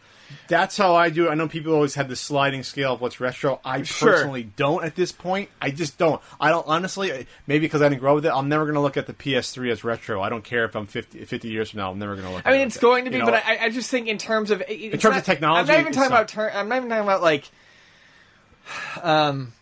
That's 0.48 0.76
how 0.76 0.94
I 0.94 1.10
do. 1.10 1.26
it. 1.26 1.30
I 1.30 1.34
know 1.34 1.48
people 1.48 1.72
always 1.74 1.94
have 1.96 2.08
the 2.08 2.16
sliding 2.16 2.62
scale 2.62 2.94
of 2.94 3.00
what's 3.00 3.20
retro. 3.20 3.60
I 3.64 3.82
Sure. 3.82 4.10
personally 4.12 4.44
don't 4.56 4.84
at 4.84 4.94
this 4.96 5.12
point. 5.12 5.48
I 5.60 5.70
just 5.70 5.98
don't. 5.98 6.20
I 6.40 6.50
don't 6.50 6.66
honestly. 6.66 7.26
Maybe 7.46 7.66
because 7.66 7.82
I 7.82 7.88
didn't 7.88 8.00
grow 8.00 8.12
up 8.12 8.16
with 8.16 8.26
it. 8.26 8.32
I'm 8.34 8.48
never 8.48 8.64
going 8.64 8.74
to 8.74 8.80
look 8.80 8.96
at 8.96 9.06
the 9.06 9.12
PS3 9.14 9.70
as 9.70 9.84
retro. 9.84 10.20
I 10.22 10.28
don't 10.28 10.44
care 10.44 10.64
if 10.64 10.74
I'm 10.76 10.86
50, 10.86 11.24
50 11.24 11.48
years 11.48 11.70
from 11.70 11.78
now. 11.78 11.90
I'm 11.90 11.98
never 11.98 12.14
going 12.14 12.26
to 12.26 12.32
look. 12.34 12.42
I 12.46 12.50
mean, 12.52 12.60
it 12.60 12.66
it's 12.66 12.76
like 12.76 12.80
going 12.82 13.04
that. 13.04 13.10
to 13.10 13.10
be, 13.12 13.16
You 13.18 13.24
know, 13.24 13.30
but 13.32 13.44
I, 13.46 13.66
I 13.66 13.68
just 13.70 13.90
think 13.90 14.08
in 14.08 14.18
terms 14.18 14.50
of 14.50 14.62
in 14.68 14.98
terms 14.98 15.16
of 15.16 15.24
technology, 15.24 15.60
I'm 15.60 15.66
not 15.76 15.80
even 15.80 15.92
talking 15.92 16.10
not. 16.10 16.16
about. 16.16 16.28
Ter- 16.28 16.50
I'm 16.50 16.68
not 16.68 16.76
even 16.76 16.88
talking 16.88 17.04
about 17.04 17.22
like. 17.22 17.50
Um, 19.02 19.52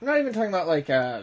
I'm 0.00 0.06
not 0.08 0.18
even 0.18 0.32
talking 0.32 0.48
about 0.48 0.66
like 0.66 0.90
uh, 0.90 1.22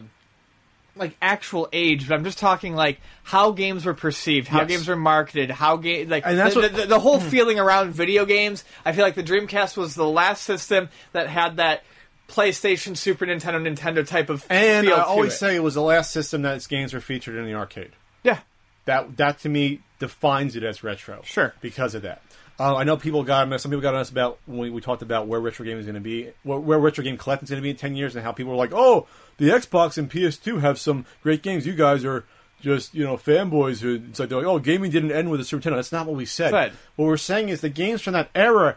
like 0.99 1.15
actual 1.21 1.67
age, 1.73 2.07
but 2.07 2.15
I'm 2.15 2.23
just 2.23 2.37
talking 2.37 2.75
like 2.75 2.99
how 3.23 3.51
games 3.51 3.85
were 3.85 3.93
perceived, 3.93 4.47
how 4.47 4.59
Yes. 4.59 4.67
games 4.67 4.87
were 4.87 4.95
marketed, 4.95 5.49
how 5.51 5.77
game 5.77 6.09
like 6.09 6.23
And 6.25 6.37
that's 6.37 6.55
the, 6.55 6.61
what- 6.61 6.75
the, 6.75 6.85
the 6.85 6.99
whole 6.99 7.19
hmm. 7.19 7.27
feeling 7.29 7.59
around 7.59 7.93
video 7.93 8.25
games. 8.25 8.63
I 8.85 8.91
feel 8.91 9.03
like 9.05 9.15
the 9.15 9.23
Dreamcast 9.23 9.77
was 9.77 9.95
the 9.95 10.05
last 10.07 10.43
system 10.43 10.89
that 11.13 11.27
had 11.27 11.57
that 11.57 11.83
PlayStation, 12.27 12.95
Super 12.95 13.25
Nintendo, 13.25 13.59
Nintendo 13.59 14.05
type 14.05 14.29
of 14.29 14.45
and 14.49 14.87
I 14.89 15.01
always 15.01 15.33
it. 15.33 15.37
say 15.37 15.55
it 15.55 15.63
was 15.63 15.73
the 15.73 15.81
last 15.81 16.11
system 16.11 16.43
that 16.43 16.55
its 16.57 16.67
games 16.67 16.93
were 16.93 17.01
featured 17.01 17.35
in 17.35 17.45
the 17.45 17.55
arcade. 17.55 17.91
yeah, 18.23 18.39
That 18.85 19.17
that 19.17 19.39
to 19.39 19.49
me 19.49 19.79
defines 19.97 20.55
it 20.55 20.63
as 20.63 20.83
retro. 20.83 21.21
Sure. 21.23 21.53
Because 21.61 21.95
of 21.95 22.03
that. 22.03 22.21
Uh, 22.59 22.75
I 22.75 22.83
know 22.83 22.97
people 22.97 23.23
got 23.23 23.43
on 23.43 23.53
us. 23.53 23.63
Some 23.63 23.71
people 23.71 23.81
got 23.81 23.93
on 23.93 24.01
us 24.01 24.09
about 24.09 24.39
when 24.45 24.59
we, 24.59 24.69
we 24.69 24.81
talked 24.81 25.01
about 25.01 25.27
where 25.27 25.39
retro 25.39 25.65
game 25.65 25.77
is 25.77 25.85
going 25.85 25.95
to 25.95 26.01
be, 26.01 26.31
where, 26.43 26.59
where 26.59 26.77
retro 26.77 27.03
game 27.03 27.17
collecting 27.17 27.45
is 27.45 27.49
going 27.49 27.61
to 27.61 27.63
be 27.63 27.69
in 27.69 27.77
ten 27.77 27.95
years, 27.95 28.15
and 28.15 28.23
how 28.23 28.31
people 28.31 28.51
were 28.51 28.57
like, 28.57 28.73
"Oh, 28.73 29.07
the 29.37 29.49
Xbox 29.49 29.97
and 29.97 30.11
PS2 30.11 30.59
have 30.59 30.77
some 30.77 31.05
great 31.23 31.41
games. 31.41 31.65
You 31.65 31.73
guys 31.73 32.03
are 32.03 32.25
just 32.59 32.93
you 32.93 33.05
know 33.05 33.15
fanboys." 33.15 33.79
Who 33.79 34.01
it's 34.09 34.19
like 34.19 34.29
they're 34.29 34.39
like, 34.39 34.47
"Oh, 34.47 34.59
gaming 34.59 34.91
didn't 34.91 35.11
end 35.11 35.31
with 35.31 35.39
the 35.39 35.45
Super 35.45 35.69
Nintendo." 35.69 35.75
That's 35.77 35.91
not 35.93 36.05
what 36.05 36.17
we 36.17 36.25
said. 36.25 36.51
Said. 36.51 36.73
What 36.97 37.05
we're 37.05 37.17
saying 37.17 37.49
is 37.49 37.61
the 37.61 37.69
games 37.69 38.01
from 38.01 38.13
that 38.13 38.29
era 38.35 38.75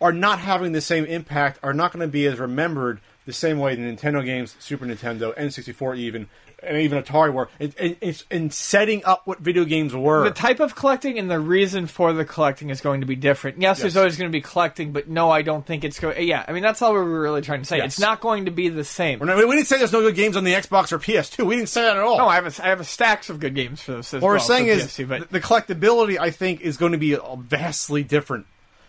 are 0.00 0.12
not 0.12 0.38
having 0.38 0.72
the 0.72 0.80
same 0.80 1.04
impact, 1.04 1.58
are 1.62 1.74
not 1.74 1.92
going 1.92 2.00
to 2.00 2.08
be 2.08 2.26
as 2.26 2.38
remembered 2.38 3.00
the 3.26 3.32
same 3.32 3.58
way 3.58 3.74
the 3.74 3.82
Nintendo 3.82 4.24
games, 4.24 4.54
Super 4.60 4.86
Nintendo, 4.86 5.36
N64 5.36 5.98
even, 5.98 6.28
and 6.66 6.78
even 6.78 7.02
Atari 7.02 7.32
were. 7.32 7.48
In, 7.58 7.72
in, 7.78 7.96
in- 8.00 8.14
in 8.30 8.50
setting 8.50 9.04
up 9.04 9.26
what 9.26 9.38
video 9.40 9.64
games 9.64 9.94
were. 9.94 10.24
the 10.24 10.30
type 10.30 10.60
of 10.60 10.74
collecting 10.74 11.18
and 11.18 11.30
the 11.30 11.38
reason 11.40 11.86
for 11.86 12.12
the 12.12 12.24
collecting 12.24 12.70
is 12.70 12.80
going 12.80 13.00
to 13.00 13.06
be 13.06 13.16
different. 13.16 13.60
Yes, 13.60 13.80
there's 13.80 13.96
always 13.96 14.16
going 14.16 14.30
to 14.30 14.36
be 14.36 14.40
collecting, 14.40 14.92
but 14.92 15.08
no, 15.08 15.30
I 15.30 15.42
don't 15.42 15.64
think 15.66 15.84
it's 15.84 15.98
going. 16.00 16.26
Yeah, 16.26 16.44
I 16.46 16.52
mean 16.52 16.62
that's 16.62 16.82
all 16.82 16.92
we 16.92 16.98
were 17.00 17.20
really 17.20 17.42
trying 17.42 17.60
to 17.60 17.66
say. 17.66 17.78
Yes. 17.78 17.86
It's 17.94 18.00
not 18.00 18.20
going 18.20 18.44
to 18.46 18.50
be 18.50 18.68
the 18.68 18.84
same. 18.84 19.18
Not- 19.20 19.36
we 19.36 19.42
didn't 19.56 19.66
say 19.66 19.78
there's 19.78 19.92
no 19.92 20.00
good 20.02 20.14
games 20.16 20.36
on 20.36 20.44
the 20.44 20.52
Xbox 20.54 20.92
or 20.92 20.98
PS2. 20.98 21.44
We 21.46 21.56
didn't 21.56 21.68
say 21.68 21.82
that 21.82 21.96
at 21.96 22.02
all. 22.02 22.18
no, 22.18 22.26
I 22.26 22.34
have 22.36 22.58
a, 22.58 22.64
I 22.64 22.68
have 22.68 22.80
a 22.80 22.84
stacks 22.84 23.30
of 23.30 23.40
good 23.40 23.54
games 23.54 23.82
for 23.82 23.92
those. 23.92 24.12
What 24.12 24.22
we're 24.22 24.38
saying 24.38 24.66
is 24.66 24.84
PS2, 24.84 25.08
but 25.08 25.30
the 25.30 25.40
collectability, 25.40 26.18
I 26.18 26.30
think, 26.30 26.60
is 26.60 26.76
going 26.76 26.92
to 26.92 26.98
be 26.98 27.16
vastly 27.38 28.02
different 28.02 28.46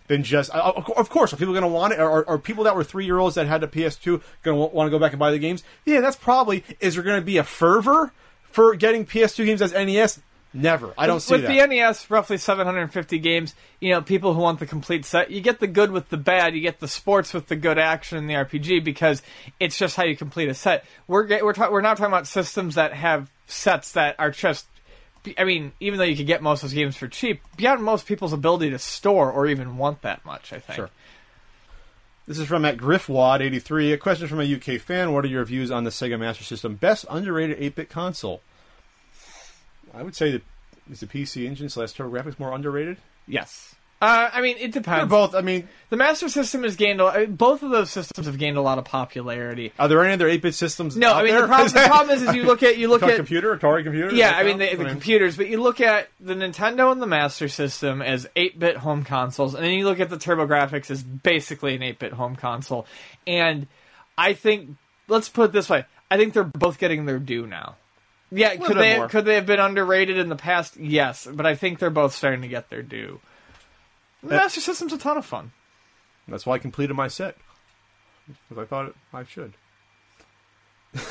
than 0.08 0.24
just. 0.24 0.52
Uh, 0.52 0.72
of 0.96 1.08
course, 1.08 1.32
are 1.32 1.36
people 1.36 1.54
going 1.54 1.62
to 1.62 1.68
want 1.68 1.92
it? 1.92 2.00
Are, 2.00 2.28
are, 2.28 2.38
people 2.38 2.64
that 2.64 2.74
were 2.74 2.84
three 2.84 3.04
year 3.04 3.18
olds 3.18 3.36
that 3.36 3.46
had 3.46 3.60
the 3.60 3.68
PS2 3.68 4.20
going 4.42 4.58
to 4.58 4.74
want 4.74 4.86
to 4.86 4.90
go 4.90 4.98
back 4.98 5.12
and 5.12 5.18
buy 5.18 5.30
the 5.30 5.38
games? 5.38 5.62
Yeah, 5.84 6.00
that's 6.00 6.16
probably. 6.16 6.64
Is 6.80 6.94
there 6.94 7.04
going 7.04 7.20
to 7.20 7.24
be 7.24 7.36
a 7.36 7.44
fervor 7.44 8.12
for 8.42 8.74
getting 8.74 9.06
PS2 9.06 9.44
games 9.44 9.62
as 9.62 9.72
NES? 9.72 10.20
Never. 10.54 10.94
I 10.96 11.06
don't 11.06 11.20
see 11.20 11.36
that 11.36 11.48
with 11.48 11.56
that. 11.56 11.68
the 11.68 11.76
NES, 11.76 12.10
roughly 12.10 12.38
750 12.38 13.18
games. 13.18 13.54
You 13.80 13.90
know, 13.90 14.00
people 14.00 14.32
who 14.32 14.40
want 14.40 14.60
the 14.60 14.66
complete 14.66 15.04
set, 15.04 15.30
you 15.30 15.42
get 15.42 15.60
the 15.60 15.66
good 15.66 15.90
with 15.90 16.08
the 16.08 16.16
bad. 16.16 16.54
You 16.54 16.62
get 16.62 16.80
the 16.80 16.88
sports 16.88 17.34
with 17.34 17.48
the 17.48 17.56
good 17.56 17.78
action 17.78 18.16
in 18.16 18.26
the 18.26 18.34
RPG 18.34 18.82
because 18.82 19.22
it's 19.60 19.76
just 19.76 19.96
how 19.96 20.04
you 20.04 20.16
complete 20.16 20.48
a 20.48 20.54
set. 20.54 20.84
We're 21.06 21.26
we're 21.44 21.52
ta- 21.52 21.70
we're 21.70 21.82
not 21.82 21.98
talking 21.98 22.12
about 22.12 22.26
systems 22.26 22.76
that 22.76 22.94
have 22.94 23.30
sets 23.46 23.92
that 23.92 24.16
are 24.18 24.30
just. 24.30 24.66
I 25.36 25.44
mean, 25.44 25.72
even 25.80 25.98
though 25.98 26.04
you 26.04 26.16
could 26.16 26.26
get 26.26 26.42
most 26.42 26.62
of 26.62 26.70
those 26.70 26.74
games 26.74 26.96
for 26.96 27.08
cheap, 27.08 27.42
beyond 27.56 27.82
most 27.82 28.06
people's 28.06 28.32
ability 28.32 28.70
to 28.70 28.78
store 28.78 29.30
or 29.30 29.46
even 29.46 29.76
want 29.76 30.02
that 30.02 30.24
much, 30.24 30.52
I 30.52 30.60
think. 30.60 30.76
Sure. 30.76 30.90
This 32.26 32.38
is 32.38 32.46
from 32.46 32.64
at 32.64 32.76
Griffwad83. 32.76 33.94
A 33.94 33.96
question 33.96 34.28
from 34.28 34.40
a 34.40 34.54
UK 34.54 34.80
fan. 34.80 35.12
What 35.12 35.24
are 35.24 35.28
your 35.28 35.44
views 35.44 35.70
on 35.70 35.84
the 35.84 35.90
Sega 35.90 36.18
Master 36.18 36.44
System? 36.44 36.74
Best 36.74 37.06
underrated 37.08 37.56
8 37.58 37.74
bit 37.74 37.88
console? 37.88 38.42
I 39.94 40.02
would 40.02 40.14
say 40.14 40.32
that 40.32 40.42
is 40.90 41.00
the 41.00 41.06
PC 41.06 41.46
Engine 41.46 41.70
slash 41.70 41.94
TurboGrafx 41.94 42.38
more 42.38 42.52
underrated? 42.52 42.98
Yes. 43.26 43.74
Uh, 44.00 44.30
I 44.32 44.40
mean, 44.42 44.56
it 44.58 44.72
They're 44.72 44.82
depends. 44.82 45.10
both. 45.10 45.34
I 45.34 45.40
mean, 45.40 45.68
The 45.90 45.96
Master 45.96 46.28
System 46.28 46.62
has 46.62 46.76
gained 46.76 47.00
a, 47.00 47.26
both 47.26 47.64
of 47.64 47.70
those 47.70 47.90
systems 47.90 48.26
have 48.26 48.38
gained 48.38 48.56
a 48.56 48.60
lot 48.60 48.78
of 48.78 48.84
popularity. 48.84 49.72
are 49.76 49.88
there 49.88 50.04
any 50.04 50.12
other 50.14 50.28
8 50.28 50.40
bit 50.40 50.54
systems? 50.54 50.96
No, 50.96 51.12
I 51.12 51.24
mean 51.24 51.34
the 51.34 51.46
problem, 51.48 51.68
the 51.72 51.80
problem 51.88 52.16
is, 52.16 52.22
is 52.22 52.34
you 52.36 52.44
look 52.44 52.62
at 52.62 52.78
you 52.78 52.88
look 52.90 53.02
at 53.02 53.16
computer, 53.16 53.56
Atari 53.56 53.82
computer. 53.82 54.14
Yeah, 54.14 54.32
I 54.36 54.44
mean 54.44 54.58
the, 54.58 54.72
the 54.76 54.84
computers, 54.84 55.36
but 55.36 55.48
you 55.48 55.60
look 55.60 55.80
at 55.80 56.08
the 56.20 56.34
Nintendo 56.34 56.92
and 56.92 57.02
the 57.02 57.06
Master 57.06 57.48
System 57.48 58.00
as 58.00 58.28
8-bit 58.36 58.76
home 58.76 59.02
consoles, 59.02 59.54
and 59.54 59.64
then 59.64 59.72
you 59.72 59.84
look 59.84 59.98
at 59.98 60.10
the 60.10 60.16
TurboGrafx 60.16 60.90
as 60.92 61.02
basically 61.02 61.74
an 61.74 61.82
8-bit 61.82 62.12
home 62.12 62.36
console. 62.36 62.86
And 63.26 63.66
I 64.16 64.32
think, 64.34 64.76
let's 65.08 65.28
put 65.28 65.46
it 65.46 65.52
this 65.52 65.68
way, 65.68 65.86
I 66.08 66.18
think 66.18 66.34
they're 66.34 66.44
both 66.44 66.78
getting 66.78 67.04
their 67.06 67.18
due 67.18 67.48
now. 67.48 67.74
Yeah, 68.30 68.56
could 68.56 68.76
they 68.76 68.96
more. 68.98 69.08
could 69.08 69.24
they 69.24 69.36
have 69.36 69.46
been 69.46 69.60
underrated 69.60 70.18
in 70.18 70.28
the 70.28 70.36
past? 70.36 70.76
Yes, 70.76 71.26
but 71.26 71.46
I 71.46 71.54
think 71.54 71.78
they're 71.78 71.90
both 71.90 72.14
starting 72.14 72.42
to 72.42 72.48
get 72.48 72.68
their 72.68 72.82
due. 72.82 73.20
The 74.22 74.34
Uh, 74.34 74.38
Master 74.38 74.60
System's 74.60 74.92
a 74.92 74.98
ton 74.98 75.16
of 75.16 75.24
fun. 75.26 75.52
That's 76.26 76.44
why 76.44 76.54
I 76.54 76.58
completed 76.58 76.94
my 76.94 77.08
set 77.08 77.36
because 78.48 78.62
I 78.62 78.66
thought 78.66 78.94
I 79.12 79.24
should. 79.24 79.54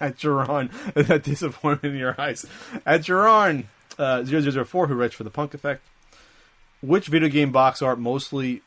At 0.00 0.16
Jerron, 0.18 0.70
that 0.94 1.22
disappointment 1.22 1.94
in 1.94 2.00
your 2.00 2.20
eyes. 2.20 2.44
At 2.84 3.02
Jerron, 3.02 3.66
uh, 3.98 4.24
0004, 4.24 4.86
who 4.88 4.94
writes 4.94 5.14
for 5.14 5.24
the 5.24 5.30
Punk 5.30 5.54
Effect. 5.54 5.82
Which 6.80 7.06
video 7.06 7.28
game 7.28 7.52
box 7.52 7.80
art 7.82 8.00
mostly, 8.00 8.62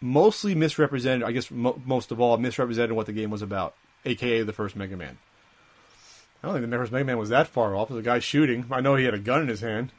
mostly 0.00 0.54
misrepresented? 0.56 1.22
I 1.22 1.30
guess 1.30 1.50
mo- 1.50 1.80
most 1.86 2.10
of 2.10 2.20
all 2.20 2.36
misrepresented 2.38 2.92
what 2.96 3.06
the 3.06 3.12
game 3.12 3.30
was 3.30 3.42
about, 3.42 3.74
aka 4.04 4.42
the 4.42 4.52
first 4.52 4.74
Mega 4.74 4.96
Man. 4.96 5.18
I 6.42 6.48
don't 6.48 6.56
think 6.58 6.68
the 6.68 6.76
first 6.76 6.90
Mega 6.90 7.04
Man 7.04 7.18
was 7.18 7.28
that 7.28 7.46
far 7.46 7.76
off. 7.76 7.88
There's 7.88 8.00
a 8.00 8.02
guy 8.02 8.18
shooting. 8.18 8.64
I 8.72 8.80
know 8.80 8.96
he 8.96 9.04
had 9.04 9.14
a 9.14 9.18
gun 9.18 9.42
in 9.42 9.48
his 9.48 9.60
hand. 9.60 9.92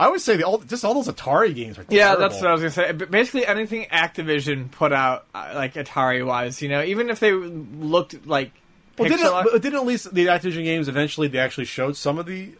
I 0.00 0.08
would 0.08 0.20
say 0.20 0.36
the 0.36 0.44
all, 0.44 0.58
just 0.58 0.84
all 0.84 0.94
those 0.94 1.08
Atari 1.08 1.54
games 1.54 1.78
are 1.78 1.84
Yeah, 1.90 2.06
terrible. 2.14 2.20
that's 2.28 2.40
what 2.40 2.50
I 2.50 2.52
was 2.52 2.60
gonna 2.62 2.70
say. 2.70 2.92
But 2.92 3.10
basically, 3.10 3.46
anything 3.46 3.86
Activision 3.92 4.70
put 4.70 4.92
out, 4.92 5.26
uh, 5.34 5.52
like 5.54 5.74
Atari 5.74 6.24
wise, 6.26 6.62
you 6.62 6.68
know, 6.70 6.82
even 6.82 7.10
if 7.10 7.20
they 7.20 7.32
looked 7.32 8.26
like 8.26 8.52
Well, 8.98 9.08
didn't, 9.08 9.62
didn't 9.62 9.78
at 9.78 9.86
least 9.86 10.12
the 10.14 10.26
Activision 10.26 10.64
games 10.64 10.88
eventually 10.88 11.28
they 11.28 11.38
actually 11.38 11.66
showed 11.66 11.96
some 11.96 12.18
of 12.18 12.26
the 12.26 12.50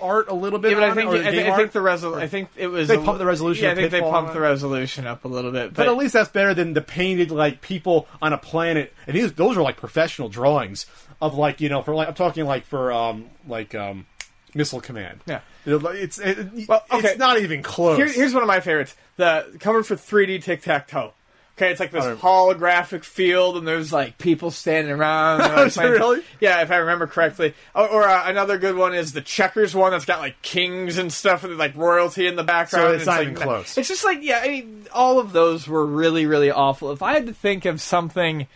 art 0.00 0.28
a 0.28 0.34
little 0.34 0.58
bit? 0.58 0.70
Yeah, 0.72 0.78
but 0.78 0.84
I 0.84 0.90
on 0.90 0.92
it, 0.92 1.00
think 1.00 1.10
I, 1.10 1.16
the 1.18 1.22
think- 1.24 1.34
game 1.34 1.52
I 1.52 1.56
think 1.56 1.72
the 1.72 1.78
resol- 1.80 2.18
I 2.18 2.26
think 2.26 2.48
it 2.56 2.66
was 2.68 2.88
They 2.88 2.96
pumped 2.96 3.18
the 3.18 3.26
resolution 3.26 3.64
Yeah, 3.64 3.72
I 3.72 3.74
think 3.74 3.90
they 3.90 4.00
pumped 4.00 4.32
the 4.32 4.40
resolution 4.40 5.06
up 5.06 5.24
a 5.24 5.28
little 5.28 5.52
bit, 5.52 5.68
But 5.74 5.76
but, 5.76 5.88
at 5.88 5.96
least 5.96 6.12
that's 6.14 6.30
better 6.30 6.54
than 6.54 6.72
the 6.74 6.80
painted 6.80 7.30
like 7.30 7.60
people 7.60 8.08
on 8.22 8.32
a 8.32 8.38
planet. 8.38 8.92
And 9.06 9.14
these 9.16 9.32
those 9.34 9.56
are 9.56 9.62
like 9.62 9.76
professional 9.76 10.28
drawings 10.28 10.86
of 11.20 11.34
like 11.34 11.60
you 11.60 11.68
know 11.68 11.82
for 11.82 11.94
like 11.94 12.08
I'm 12.08 12.14
talking 12.14 12.44
like 12.46 12.64
for 12.66 12.92
um 12.92 13.26
like 13.46 13.74
um 13.74 14.06
Missile 14.54 14.80
Command. 14.80 15.20
Yeah. 15.26 15.40
it's 15.66 16.18
it, 16.18 16.68
Well, 16.68 16.84
okay. 16.90 17.08
it's 17.10 17.18
not 17.18 17.38
even 17.38 17.62
close. 17.62 17.96
Here, 17.96 18.06
here's 18.06 18.34
one 18.34 18.42
of 18.42 18.46
my 18.48 18.60
favorites: 18.60 18.94
the 19.16 19.46
cover 19.60 19.82
for 19.82 19.96
3D 19.96 20.42
Tic 20.42 20.62
Tac 20.62 20.88
Toe. 20.88 21.12
Okay, 21.56 21.72
it's 21.72 21.80
like 21.80 21.90
this 21.90 22.06
holographic 22.06 23.04
field, 23.04 23.58
and 23.58 23.68
there's 23.68 23.92
like 23.92 24.16
people 24.16 24.50
standing 24.50 24.90
around. 24.94 25.40
and, 25.42 25.52
like, 25.54 25.66
Is 25.66 25.76
it 25.76 25.80
playing- 25.80 25.92
really? 25.92 26.22
Yeah, 26.40 26.62
if 26.62 26.70
I 26.70 26.76
remember 26.76 27.06
correctly. 27.06 27.52
Or, 27.74 27.86
or 27.86 28.08
uh, 28.08 28.30
another 28.30 28.56
good 28.56 28.76
one 28.76 28.94
is 28.94 29.12
the 29.12 29.20
checkers 29.20 29.74
one 29.74 29.90
that's 29.90 30.06
got 30.06 30.20
like 30.20 30.40
kings 30.40 30.96
and 30.96 31.12
stuff, 31.12 31.44
and 31.44 31.58
like 31.58 31.76
royalty 31.76 32.26
in 32.26 32.36
the 32.36 32.44
background. 32.44 32.88
So 32.88 32.94
it's 32.94 33.04
not 33.04 33.18
like, 33.18 33.28
even 33.28 33.34
close. 33.34 33.76
It's 33.76 33.88
just 33.88 34.04
like 34.04 34.20
yeah, 34.22 34.40
I 34.42 34.48
mean, 34.48 34.86
all 34.90 35.18
of 35.18 35.32
those 35.32 35.68
were 35.68 35.84
really, 35.84 36.24
really 36.24 36.50
awful. 36.50 36.92
If 36.92 37.02
I 37.02 37.12
had 37.12 37.26
to 37.26 37.34
think 37.34 37.66
of 37.66 37.78
something, 37.82 38.46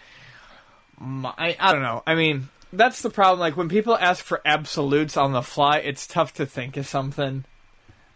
I 0.98 1.72
don't 1.72 1.82
know. 1.82 2.02
I 2.06 2.14
mean, 2.14 2.48
that's 2.76 3.02
the 3.02 3.10
problem. 3.10 3.40
Like 3.40 3.56
when 3.56 3.68
people 3.68 3.96
ask 3.98 4.24
for 4.24 4.40
absolutes 4.44 5.16
on 5.16 5.32
the 5.32 5.42
fly, 5.42 5.78
it's 5.78 6.06
tough 6.06 6.34
to 6.34 6.46
think 6.46 6.76
of 6.76 6.86
something. 6.86 7.44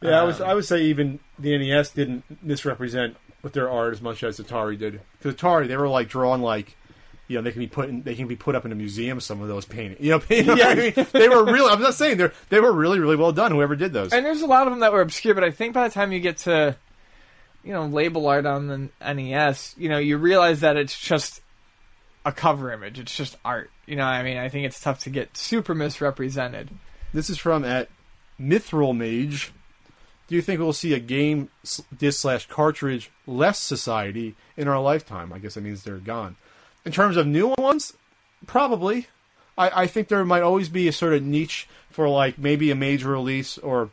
yeah, 0.03 0.21
I 0.21 0.25
was 0.25 0.41
um, 0.41 0.49
I 0.49 0.55
would 0.55 0.65
say 0.65 0.83
even 0.85 1.21
the 1.39 1.57
NES 1.57 1.91
didn't 1.91 2.25
misrepresent 2.43 3.17
with 3.43 3.53
their 3.53 3.71
art 3.71 3.93
as 3.93 4.03
much 4.03 4.23
as 4.23 4.39
Atari 4.39 4.79
did. 4.79 5.01
Because 5.19 5.35
Atari 5.35 5.69
they 5.69 5.77
were 5.77 5.89
like 5.89 6.09
drawn 6.09 6.43
like. 6.43 6.77
You 7.31 7.37
know, 7.37 7.43
they 7.43 7.53
can 7.53 7.61
be 7.61 7.67
put 7.67 7.91
in, 7.91 8.05
they 8.05 8.15
can 8.15 8.27
be 8.27 8.37
put 8.37 8.55
up 8.55 8.65
in 8.65 8.73
a 8.73 8.75
museum. 8.75 9.21
Some 9.21 9.43
of 9.43 9.49
those 9.49 9.67
paintings, 9.67 10.01
you 10.01 10.13
know, 10.13 10.23
you 10.31 10.45
know 10.45 10.55
what 10.55 10.67
I 10.67 10.75
mean? 10.75 11.07
they 11.13 11.29
were 11.29 11.45
really. 11.45 11.71
I'm 11.71 11.83
not 11.83 11.93
saying 11.93 12.17
they're 12.17 12.33
they 12.49 12.59
were 12.59 12.73
really 12.73 13.01
really 13.01 13.17
well 13.17 13.33
done. 13.33 13.53
Whoever 13.53 13.77
did 13.77 13.93
those, 13.93 14.15
And 14.15 14.25
there's 14.25 14.41
a 14.41 14.47
lot 14.47 14.67
of 14.67 14.73
them 14.73 14.81
that 14.81 14.95
were 14.95 15.03
obscure, 15.03 15.35
but 15.35 15.45
I 15.45 15.51
think 15.51 15.75
by 15.75 15.87
the 15.87 15.93
time 15.93 16.11
you 16.11 16.21
get 16.21 16.39
to, 16.39 16.75
you 17.63 17.75
know, 17.75 17.85
label 17.85 18.27
art 18.29 18.47
on 18.47 18.67
the 18.67 19.15
NES, 19.15 19.75
you 19.77 19.91
know, 19.91 19.99
you 19.99 20.17
realize 20.17 20.61
that 20.61 20.79
it's 20.79 20.99
just 20.99 21.43
a 22.29 22.33
cover 22.33 22.71
image. 22.71 22.99
It's 22.99 23.17
just 23.17 23.37
art. 23.43 23.71
You 23.87 23.97
know, 23.97 24.05
I 24.05 24.23
mean, 24.23 24.37
I 24.37 24.51
think 24.51 24.67
it's 24.67 24.79
tough 24.79 25.01
to 25.01 25.11
get 25.11 25.35
super 25.37 25.75
misrepresented. 25.75 26.69
This 27.15 27.31
is 27.31 27.39
from 27.39 27.65
at 27.65 27.89
Mithril 28.39 28.95
Mage. 28.95 29.51
Do 30.27 30.35
you 30.35 30.43
think 30.43 30.61
we'll 30.61 30.75
see 30.75 30.93
a 30.93 30.99
game 30.99 31.49
disc 31.97 32.21
slash 32.21 32.47
cartridge 32.47 33.11
less 33.27 33.59
society 33.59 34.37
in 34.59 34.69
our 34.69 34.79
lifetime? 34.79 35.33
I 35.33 35.39
guess 35.39 35.55
that 35.55 35.63
means 35.63 35.83
they're 35.83 35.97
gone. 35.97 36.37
In 36.85 36.93
terms 36.93 37.17
of 37.17 37.27
new 37.27 37.55
ones, 37.57 37.95
probably. 38.47 39.07
I, 39.57 39.85
I 39.85 39.87
think 39.87 40.09
there 40.09 40.23
might 40.27 40.43
always 40.43 40.69
be 40.69 40.87
a 40.87 40.93
sort 40.93 41.15
of 41.15 41.23
niche 41.23 41.67
for 41.89 42.11
like 42.11 42.39
maybe 42.39 42.71
a 42.71 42.75
major 42.75 43.09
release 43.09 43.57
or 43.57 43.89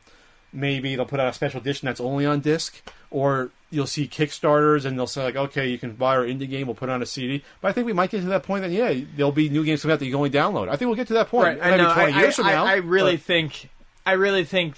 maybe 0.51 0.97
they'll 0.97 1.05
put 1.05 1.21
out 1.21 1.29
a 1.29 1.33
special 1.33 1.61
edition 1.61 1.85
that's 1.85 2.01
only 2.01 2.25
on 2.25 2.41
disc 2.41 2.81
or 3.09 3.51
you'll 3.71 3.87
see 3.87 4.07
Kickstarters 4.07 4.85
and 4.85 4.97
they'll 4.97 5.07
say 5.07 5.23
like, 5.23 5.35
okay, 5.35 5.67
you 5.67 5.77
can 5.77 5.93
buy 5.93 6.15
our 6.15 6.23
indie 6.23 6.49
game, 6.49 6.67
we'll 6.67 6.75
put 6.75 6.89
it 6.89 6.91
on 6.91 7.01
a 7.01 7.05
CD. 7.05 7.43
But 7.61 7.69
I 7.69 7.71
think 7.71 7.87
we 7.87 7.93
might 7.93 8.09
get 8.11 8.21
to 8.21 8.27
that 8.27 8.43
point 8.43 8.63
that 8.63 8.71
yeah, 8.71 8.93
there'll 9.15 9.31
be 9.31 9.49
new 9.49 9.63
games 9.65 9.81
coming 9.81 9.93
out 9.93 9.99
that 9.99 10.05
you 10.05 10.11
can 10.11 10.17
only 10.17 10.29
download. 10.29 10.69
I 10.69 10.75
think 10.75 10.87
we'll 10.87 10.95
get 10.95 11.07
to 11.07 11.13
that 11.15 11.29
point. 11.29 11.59
I 11.61 11.71
Maybe 11.71 11.83
know. 11.83 11.93
twenty 11.93 12.13
I, 12.13 12.19
years 12.21 12.39
I, 12.39 12.43
from 12.43 12.45
now. 12.47 12.65
I, 12.65 12.71
I 12.71 12.75
really 12.75 13.15
but- 13.17 13.25
think, 13.25 13.69
I 14.05 14.13
really 14.13 14.45
think 14.45 14.75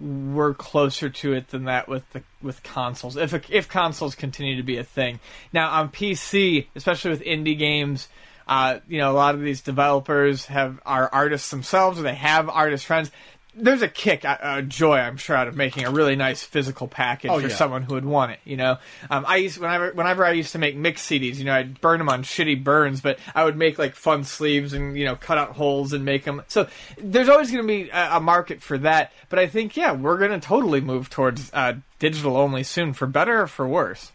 we're 0.00 0.54
closer 0.54 1.08
to 1.08 1.32
it 1.34 1.48
than 1.48 1.64
that 1.64 1.88
with 1.88 2.10
the 2.12 2.22
with 2.42 2.62
consoles. 2.62 3.16
If 3.16 3.50
if 3.50 3.68
consoles 3.68 4.14
continue 4.14 4.56
to 4.56 4.62
be 4.62 4.78
a 4.78 4.84
thing 4.84 5.20
now 5.52 5.70
on 5.70 5.90
PC, 5.90 6.66
especially 6.74 7.10
with 7.10 7.22
indie 7.22 7.58
games. 7.58 8.08
Uh, 8.46 8.80
you 8.88 8.98
know, 8.98 9.10
a 9.10 9.14
lot 9.16 9.34
of 9.34 9.40
these 9.40 9.62
developers 9.62 10.44
have 10.44 10.78
are 10.84 11.08
artists 11.10 11.50
themselves, 11.50 11.98
or 11.98 12.02
they 12.02 12.14
have 12.14 12.50
artist 12.50 12.84
friends. 12.84 13.10
There's 13.56 13.82
a 13.82 13.88
kick, 13.88 14.24
a, 14.24 14.38
a 14.42 14.62
joy, 14.62 14.96
I'm 14.98 15.16
sure, 15.16 15.36
out 15.36 15.46
of 15.46 15.56
making 15.56 15.84
a 15.84 15.90
really 15.90 16.16
nice 16.16 16.42
physical 16.42 16.88
package 16.88 17.30
Oh, 17.30 17.38
for 17.40 17.46
yeah. 17.48 17.54
someone 17.54 17.82
who 17.84 17.94
would 17.94 18.04
want 18.04 18.32
it. 18.32 18.40
You 18.44 18.56
know, 18.56 18.78
um, 19.10 19.24
I 19.28 19.36
used 19.36 19.58
whenever 19.58 19.92
whenever 19.92 20.24
I 20.24 20.32
used 20.32 20.52
to 20.52 20.58
make 20.58 20.74
mix 20.76 21.06
CDs, 21.06 21.36
you 21.36 21.44
know, 21.44 21.54
I'd 21.54 21.80
burn 21.80 21.98
them 21.98 22.08
on 22.08 22.24
shitty 22.24 22.64
burns, 22.64 23.00
but 23.00 23.18
I 23.34 23.44
would 23.44 23.56
make 23.56 23.78
like 23.78 23.94
fun 23.94 24.24
sleeves 24.24 24.72
and 24.72 24.98
you 24.98 25.04
know 25.04 25.14
cut 25.16 25.38
out 25.38 25.50
holes 25.52 25.92
and 25.92 26.04
make 26.04 26.24
them. 26.24 26.42
So 26.48 26.66
there's 26.98 27.28
always 27.28 27.50
going 27.52 27.62
to 27.62 27.66
be 27.68 27.90
a, 27.90 28.16
a 28.16 28.20
market 28.20 28.60
for 28.60 28.76
that. 28.78 29.12
But 29.28 29.38
I 29.38 29.46
think 29.46 29.76
yeah, 29.76 29.92
we're 29.92 30.18
going 30.18 30.32
to 30.38 30.44
totally 30.44 30.80
move 30.80 31.08
towards 31.08 31.50
uh, 31.52 31.74
digital 32.00 32.36
only 32.36 32.64
soon, 32.64 32.92
for 32.92 33.06
better 33.06 33.42
or 33.42 33.46
for 33.46 33.68
worse. 33.68 34.10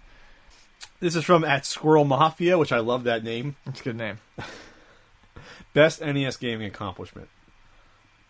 This 0.99 1.15
is 1.15 1.23
from 1.23 1.45
at 1.45 1.65
Squirrel 1.65 2.03
Mafia, 2.03 2.57
which 2.57 2.73
I 2.73 2.79
love 2.79 3.05
that 3.05 3.23
name. 3.23 3.55
It's 3.65 3.79
a 3.79 3.83
good 3.85 3.95
name. 3.95 4.17
Best 5.73 6.01
NES 6.01 6.35
gaming 6.37 6.67
accomplishment. 6.67 7.29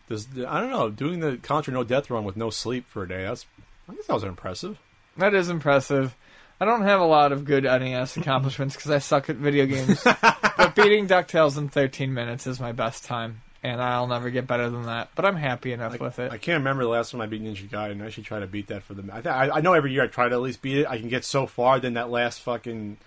Does 0.10 0.28
I 0.48 0.60
don't 0.60 0.72
know 0.72 0.90
doing 0.90 1.20
the 1.20 1.38
Contra 1.38 1.74
No 1.74 1.84
Death 1.84 2.10
run 2.10 2.24
with 2.24 2.36
no 2.36 2.50
sleep 2.50 2.88
for 2.88 3.04
a 3.04 3.08
day. 3.08 3.24
That's 3.24 3.46
I 3.88 3.94
guess 3.94 4.08
that 4.08 4.14
was 4.14 4.24
impressive. 4.24 4.80
That 5.18 5.34
is 5.34 5.50
impressive. 5.50 6.16
I 6.60 6.66
don't 6.66 6.82
have 6.84 7.00
a 7.00 7.06
lot 7.06 7.32
of 7.32 7.46
good 7.46 7.64
NES 7.64 8.18
accomplishments 8.18 8.76
because 8.76 8.92
I 8.92 8.98
suck 8.98 9.30
at 9.30 9.38
video 9.38 9.66
games. 9.66 10.04
but 10.04 10.76
beating 10.76 11.08
DuckTales 11.08 11.58
in 11.58 11.70
13 11.70 12.14
minutes 12.14 12.48
is 12.48 12.60
my 12.60 12.72
best 12.74 13.06
time, 13.06 13.42
and 13.64 13.82
I'll 13.82 14.08
never 14.08 14.30
get 14.30 14.46
better 14.46 14.70
than 14.70 14.84
that. 14.84 15.10
But 15.16 15.26
I'm 15.26 15.38
happy 15.38 15.72
enough 15.72 16.00
with 16.00 16.20
it. 16.20 16.32
I 16.32 16.38
can't 16.38 16.58
remember 16.60 16.84
the 16.84 16.90
last 16.90 17.12
time 17.12 17.22
I 17.22 17.28
beat 17.28 17.44
Ninja 17.44 17.70
Gaiden. 17.70 18.02
I 18.04 18.10
should 18.10 18.26
try 18.26 18.40
to 18.40 18.48
beat 18.48 18.68
that 18.68 18.84
for 18.84 18.94
the. 18.94 19.04
I, 19.14 19.22
th- 19.22 19.34
I 19.34 19.50
I 19.58 19.62
know 19.62 19.74
every 19.74 19.94
year 19.94 20.04
I 20.04 20.08
try 20.08 20.28
to 20.28 20.36
at 20.36 20.42
least 20.42 20.62
beat 20.62 20.80
it. 20.80 20.88
I 20.88 20.98
can 20.98 21.08
get 21.08 21.24
so 21.24 21.46
far, 21.48 21.80
then 21.80 21.94
that 21.94 22.10
last 22.10 22.42
fucking 22.42 22.98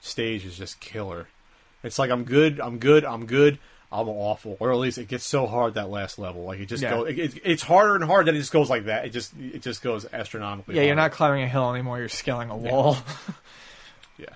stage 0.00 0.44
is 0.44 0.58
just 0.58 0.80
killer. 0.80 1.28
It's 1.82 1.98
like 1.98 2.10
I'm 2.10 2.24
good, 2.24 2.60
I'm 2.60 2.78
good, 2.78 3.04
I'm 3.04 3.26
good. 3.26 3.58
I'm 3.90 4.06
awful, 4.08 4.56
or 4.60 4.70
at 4.70 4.76
least 4.78 4.98
it 4.98 5.08
gets 5.08 5.24
so 5.24 5.46
hard 5.46 5.74
that 5.74 5.88
last 5.88 6.18
level. 6.18 6.44
Like 6.44 6.60
it 6.60 6.66
just 6.66 6.82
Yeah. 6.82 6.90
goes. 6.90 7.08
It, 7.08 7.18
it- 7.18 7.40
it's 7.44 7.62
harder 7.62 7.94
and 7.94 8.04
harder. 8.04 8.26
Then 8.26 8.36
it 8.36 8.40
just 8.40 8.52
goes 8.52 8.68
like 8.68 8.84
that. 8.84 9.06
It 9.06 9.10
just 9.10 9.32
it 9.38 9.62
just 9.62 9.82
goes 9.82 10.04
astronomically. 10.12 10.76
yeah, 10.76 10.82
you're 10.82 10.94
not 10.94 11.12
climbing 11.12 11.42
a 11.42 11.48
hill 11.48 11.70
anymore. 11.72 11.98
You're 11.98 12.08
scaling 12.10 12.50
a 12.50 12.56
wall. 12.56 12.96
Yeah. 14.18 14.26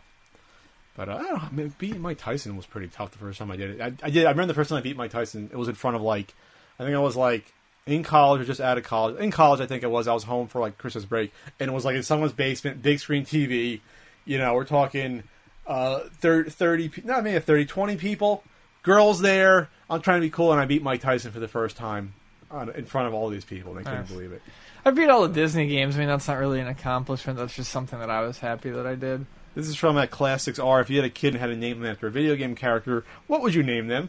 But 0.96 1.08
uh, 1.08 1.16
I 1.16 1.22
don't 1.22 1.32
know. 1.34 1.42
I 1.42 1.50
mean, 1.52 1.74
beating 1.78 2.00
Mike 2.00 2.18
Tyson 2.18 2.56
was 2.56 2.66
pretty 2.66 2.88
tough 2.88 3.10
the 3.12 3.18
first 3.18 3.38
time 3.38 3.50
I 3.50 3.56
did 3.56 3.70
it. 3.70 3.80
I, 3.80 3.92
I 4.06 4.10
did. 4.10 4.26
I 4.26 4.30
remember 4.30 4.46
the 4.48 4.54
first 4.54 4.70
time 4.70 4.78
I 4.78 4.82
beat 4.82 4.96
Mike 4.96 5.10
Tyson. 5.10 5.48
It 5.52 5.56
was 5.56 5.68
in 5.68 5.74
front 5.74 5.96
of 5.96 6.02
like, 6.02 6.34
I 6.78 6.84
think 6.84 6.94
I 6.94 6.98
was 7.00 7.16
like 7.16 7.52
in 7.86 8.02
college 8.04 8.40
or 8.40 8.44
just 8.44 8.60
out 8.60 8.78
of 8.78 8.84
college. 8.84 9.18
In 9.18 9.30
college, 9.30 9.60
I 9.60 9.66
think 9.66 9.82
it 9.82 9.90
was. 9.90 10.06
I 10.08 10.14
was 10.14 10.22
home 10.24 10.48
for 10.48 10.60
like 10.60 10.78
Christmas 10.78 11.04
break, 11.04 11.32
and 11.58 11.70
it 11.70 11.74
was 11.74 11.84
like 11.84 11.96
in 11.96 12.02
someone's 12.02 12.32
basement, 12.32 12.82
big 12.82 13.00
screen 13.00 13.24
TV. 13.24 13.80
You 14.24 14.38
know, 14.38 14.54
we're 14.54 14.64
talking 14.64 15.24
uh, 15.66 16.00
30, 16.20 16.50
30 16.50 16.88
pe- 16.90 17.02
not 17.04 17.24
maybe 17.24 17.40
30, 17.40 17.66
20 17.66 17.96
people, 17.96 18.44
girls 18.82 19.20
there. 19.20 19.68
I'm 19.90 20.00
trying 20.00 20.20
to 20.20 20.26
be 20.26 20.30
cool, 20.30 20.52
and 20.52 20.60
I 20.60 20.64
beat 20.64 20.82
Mike 20.82 21.00
Tyson 21.00 21.32
for 21.32 21.40
the 21.40 21.48
first 21.48 21.76
time 21.76 22.14
on, 22.50 22.70
in 22.70 22.84
front 22.86 23.08
of 23.08 23.14
all 23.14 23.28
these 23.28 23.44
people. 23.44 23.72
And 23.76 23.80
they 23.80 23.84
couldn't 23.90 24.00
Nice. 24.06 24.10
believe 24.10 24.32
it. 24.32 24.42
I 24.84 24.90
beat 24.90 25.08
all 25.10 25.22
the 25.22 25.32
Disney 25.32 25.68
games. 25.68 25.96
I 25.96 26.00
mean, 26.00 26.08
that's 26.08 26.26
not 26.28 26.38
really 26.38 26.60
an 26.60 26.66
accomplishment. 26.66 27.38
That's 27.38 27.54
just 27.54 27.70
something 27.70 27.98
that 27.98 28.10
I 28.10 28.22
was 28.22 28.38
happy 28.38 28.70
that 28.70 28.86
I 28.86 28.94
did. 28.94 29.26
This 29.54 29.68
is 29.68 29.76
from 29.76 29.98
at 29.98 30.10
Classics 30.10 30.58
R. 30.58 30.80
If 30.80 30.88
you 30.90 30.96
had 30.96 31.04
a 31.04 31.10
kid 31.10 31.34
and 31.34 31.40
had 31.40 31.48
to 31.48 31.56
name 31.56 31.80
them 31.80 31.90
after 31.90 32.06
a 32.06 32.10
video 32.10 32.34
game 32.36 32.54
character, 32.54 33.04
what 33.26 33.42
would 33.42 33.54
you 33.54 33.62
name 33.62 33.86
them? 33.86 34.08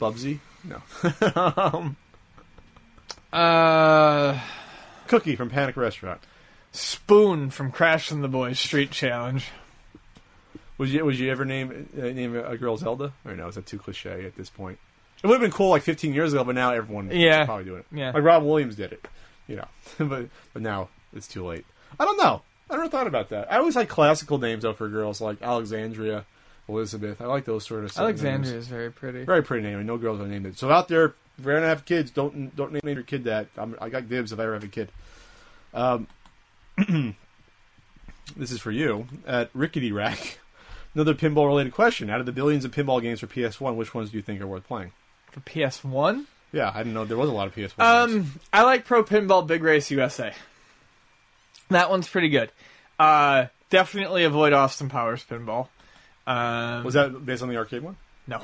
Bubsy? 0.00 0.38
No. 0.62 0.82
um, 1.56 1.96
Uh, 3.32 4.38
Cookie 5.08 5.36
from 5.36 5.50
Panic 5.50 5.76
Restaurant. 5.76 6.20
Spoon 6.72 7.50
from 7.50 7.72
Crash 7.72 8.10
and 8.10 8.22
the 8.22 8.28
Boys 8.28 8.58
Street 8.60 8.90
Challenge. 8.90 9.46
Would 10.80 10.88
you 10.88 11.04
would 11.04 11.18
you 11.18 11.30
ever 11.30 11.44
name 11.44 11.90
uh, 11.94 12.06
name 12.06 12.34
a 12.34 12.56
girl 12.56 12.74
Zelda? 12.78 13.12
Or 13.26 13.36
no, 13.36 13.48
is 13.48 13.56
that 13.56 13.66
too 13.66 13.76
cliche 13.78 14.24
at 14.24 14.34
this 14.34 14.48
point? 14.48 14.78
It 15.22 15.26
would 15.26 15.34
have 15.34 15.42
been 15.42 15.50
cool 15.50 15.68
like 15.68 15.82
15 15.82 16.14
years 16.14 16.32
ago, 16.32 16.42
but 16.42 16.54
now 16.54 16.72
everyone 16.72 17.10
Yeah. 17.12 17.44
probably 17.44 17.66
doing 17.66 17.80
it. 17.80 17.86
Yeah. 17.92 18.12
Like 18.12 18.22
Rob 18.24 18.42
Williams 18.44 18.76
did 18.76 18.92
it, 18.94 19.06
you 19.46 19.56
know. 19.56 19.66
but 19.98 20.30
but 20.54 20.62
now 20.62 20.88
it's 21.14 21.28
too 21.28 21.44
late. 21.46 21.66
I 21.98 22.06
don't 22.06 22.16
know. 22.16 22.40
I 22.70 22.76
never 22.76 22.88
thought 22.88 23.06
about 23.06 23.28
that. 23.28 23.52
I 23.52 23.58
always 23.58 23.76
like 23.76 23.90
classical 23.90 24.38
names 24.38 24.62
though 24.62 24.72
for 24.72 24.88
girls, 24.88 25.20
like 25.20 25.42
Alexandria, 25.42 26.24
Elizabeth. 26.66 27.20
I 27.20 27.26
like 27.26 27.44
those 27.44 27.66
sort 27.66 27.84
of 27.84 27.94
Alexandria 27.98 28.52
names. 28.52 28.64
is 28.64 28.68
very 28.68 28.90
pretty. 28.90 29.24
Very 29.24 29.42
pretty 29.42 29.66
name, 29.66 29.76
and 29.76 29.86
no 29.86 29.98
girls 29.98 30.18
are 30.18 30.26
named 30.26 30.46
it. 30.46 30.56
So 30.56 30.70
out 30.70 30.88
there, 30.88 31.14
if 31.36 31.44
you're 31.44 31.56
gonna 31.56 31.66
have 31.68 31.84
kids, 31.84 32.10
don't 32.10 32.56
don't 32.56 32.72
name 32.72 32.80
your 32.94 33.02
kid 33.02 33.24
that. 33.24 33.48
I'm, 33.58 33.76
I 33.82 33.90
got 33.90 34.08
dibs 34.08 34.32
if 34.32 34.40
I 34.40 34.44
ever 34.44 34.54
have 34.54 34.64
a 34.64 34.68
kid. 34.68 34.88
Um, 35.74 36.06
this 38.34 38.50
is 38.50 38.60
for 38.62 38.70
you 38.70 39.06
at 39.26 39.50
Rickety 39.52 39.92
Rack. 39.92 40.38
Another 40.94 41.14
pinball 41.14 41.46
related 41.46 41.72
question: 41.72 42.10
Out 42.10 42.20
of 42.20 42.26
the 42.26 42.32
billions 42.32 42.64
of 42.64 42.72
pinball 42.72 43.00
games 43.00 43.20
for 43.20 43.26
PS1, 43.26 43.76
which 43.76 43.94
ones 43.94 44.10
do 44.10 44.16
you 44.16 44.22
think 44.22 44.40
are 44.40 44.46
worth 44.46 44.66
playing? 44.66 44.92
For 45.30 45.40
PS1? 45.40 46.24
Yeah, 46.52 46.72
I 46.74 46.78
didn't 46.78 46.94
know 46.94 47.04
there 47.04 47.16
was 47.16 47.30
a 47.30 47.32
lot 47.32 47.46
of 47.46 47.54
PS1. 47.54 47.76
games. 47.76 47.78
Um, 47.78 48.40
I 48.52 48.62
like 48.64 48.84
Pro 48.84 49.04
Pinball 49.04 49.46
Big 49.46 49.62
Race 49.62 49.90
USA. 49.92 50.32
That 51.68 51.90
one's 51.90 52.08
pretty 52.08 52.28
good. 52.28 52.50
Uh, 52.98 53.46
definitely 53.70 54.24
avoid 54.24 54.52
Austin 54.52 54.88
Powers 54.88 55.24
Pinball. 55.24 55.68
Um, 56.26 56.84
was 56.84 56.94
that 56.94 57.24
based 57.24 57.42
on 57.42 57.48
the 57.48 57.56
arcade 57.56 57.82
one? 57.82 57.96
no? 58.26 58.40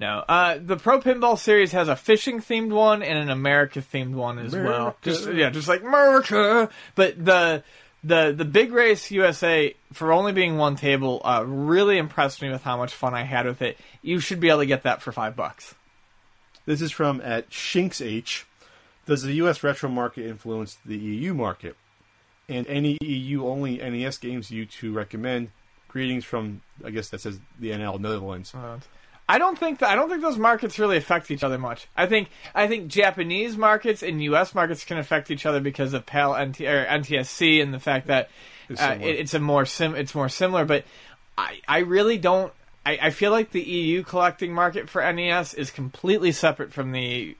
No, 0.00 0.24
uh, 0.28 0.58
the 0.64 0.76
Pro 0.76 1.00
Pinball 1.00 1.36
Series 1.36 1.72
has 1.72 1.88
a 1.88 1.96
fishing 1.96 2.38
themed 2.40 2.70
one 2.70 3.02
and 3.02 3.18
an 3.18 3.30
America 3.30 3.80
themed 3.82 4.12
one 4.14 4.38
as 4.38 4.54
well. 4.54 4.96
Just 5.02 5.28
yeah, 5.32 5.50
just 5.50 5.66
like 5.66 5.82
America. 5.82 6.70
But 6.94 7.24
the 7.24 7.64
the 8.04 8.32
the 8.36 8.44
Big 8.44 8.72
Race 8.72 9.10
USA 9.10 9.74
for 9.92 10.12
only 10.12 10.32
being 10.32 10.56
one 10.56 10.76
table 10.76 11.20
uh, 11.24 11.44
really 11.46 11.98
impressed 11.98 12.42
me 12.42 12.50
with 12.50 12.62
how 12.62 12.76
much 12.76 12.94
fun 12.94 13.14
I 13.14 13.22
had 13.22 13.46
with 13.46 13.62
it. 13.62 13.78
You 14.02 14.20
should 14.20 14.40
be 14.40 14.48
able 14.48 14.60
to 14.60 14.66
get 14.66 14.82
that 14.84 15.02
for 15.02 15.12
five 15.12 15.34
bucks. 15.36 15.74
This 16.66 16.82
is 16.82 16.92
from 16.92 17.20
at 17.22 17.52
Shinks 17.52 18.00
H. 18.00 18.46
Does 19.06 19.22
the 19.22 19.32
U.S. 19.34 19.62
retro 19.62 19.88
market 19.88 20.26
influence 20.26 20.76
the 20.84 20.98
EU 20.98 21.32
market? 21.32 21.76
And 22.48 22.66
any 22.66 22.98
EU 23.02 23.46
only 23.46 23.78
NES 23.78 24.18
games 24.18 24.50
you 24.50 24.66
two 24.66 24.92
recommend? 24.92 25.50
Greetings 25.88 26.24
from 26.24 26.62
I 26.84 26.90
guess 26.90 27.08
that 27.10 27.20
says 27.20 27.40
the 27.58 27.70
NL 27.70 27.98
Netherlands. 27.98 28.54
I 29.28 29.38
don't 29.38 29.58
think 29.58 29.80
that, 29.80 29.90
I 29.90 29.94
don't 29.94 30.08
think 30.08 30.22
those 30.22 30.38
markets 30.38 30.78
really 30.78 30.96
affect 30.96 31.30
each 31.30 31.44
other 31.44 31.58
much. 31.58 31.86
I 31.96 32.06
think 32.06 32.30
I 32.54 32.66
think 32.66 32.88
Japanese 32.88 33.56
markets 33.56 34.02
and 34.02 34.22
U.S. 34.24 34.54
markets 34.54 34.84
can 34.84 34.96
affect 34.96 35.30
each 35.30 35.44
other 35.44 35.60
because 35.60 35.92
of 35.92 36.06
PAL 36.06 36.32
NT, 36.46 36.62
or 36.62 36.86
NTSC 36.86 37.62
and 37.62 37.74
the 37.74 37.78
fact 37.78 38.06
that 38.06 38.30
It's 38.70 38.80
uh, 38.80 38.98
it, 39.00 39.16
it's 39.16 39.34
a 39.34 39.38
more 39.38 39.66
sim 39.66 39.94
it's 39.94 40.14
more 40.14 40.30
similar. 40.30 40.64
But 40.64 40.84
I 41.36 41.60
I 41.68 41.78
really 41.80 42.16
don't. 42.16 42.52
I, 42.86 42.98
I 43.02 43.10
feel 43.10 43.30
like 43.30 43.50
the 43.50 43.60
EU 43.60 44.02
collecting 44.02 44.54
market 44.54 44.88
for 44.88 45.02
NES 45.12 45.52
is 45.52 45.70
completely 45.70 46.32
separate 46.32 46.72
from 46.72 46.92
the 46.92 47.36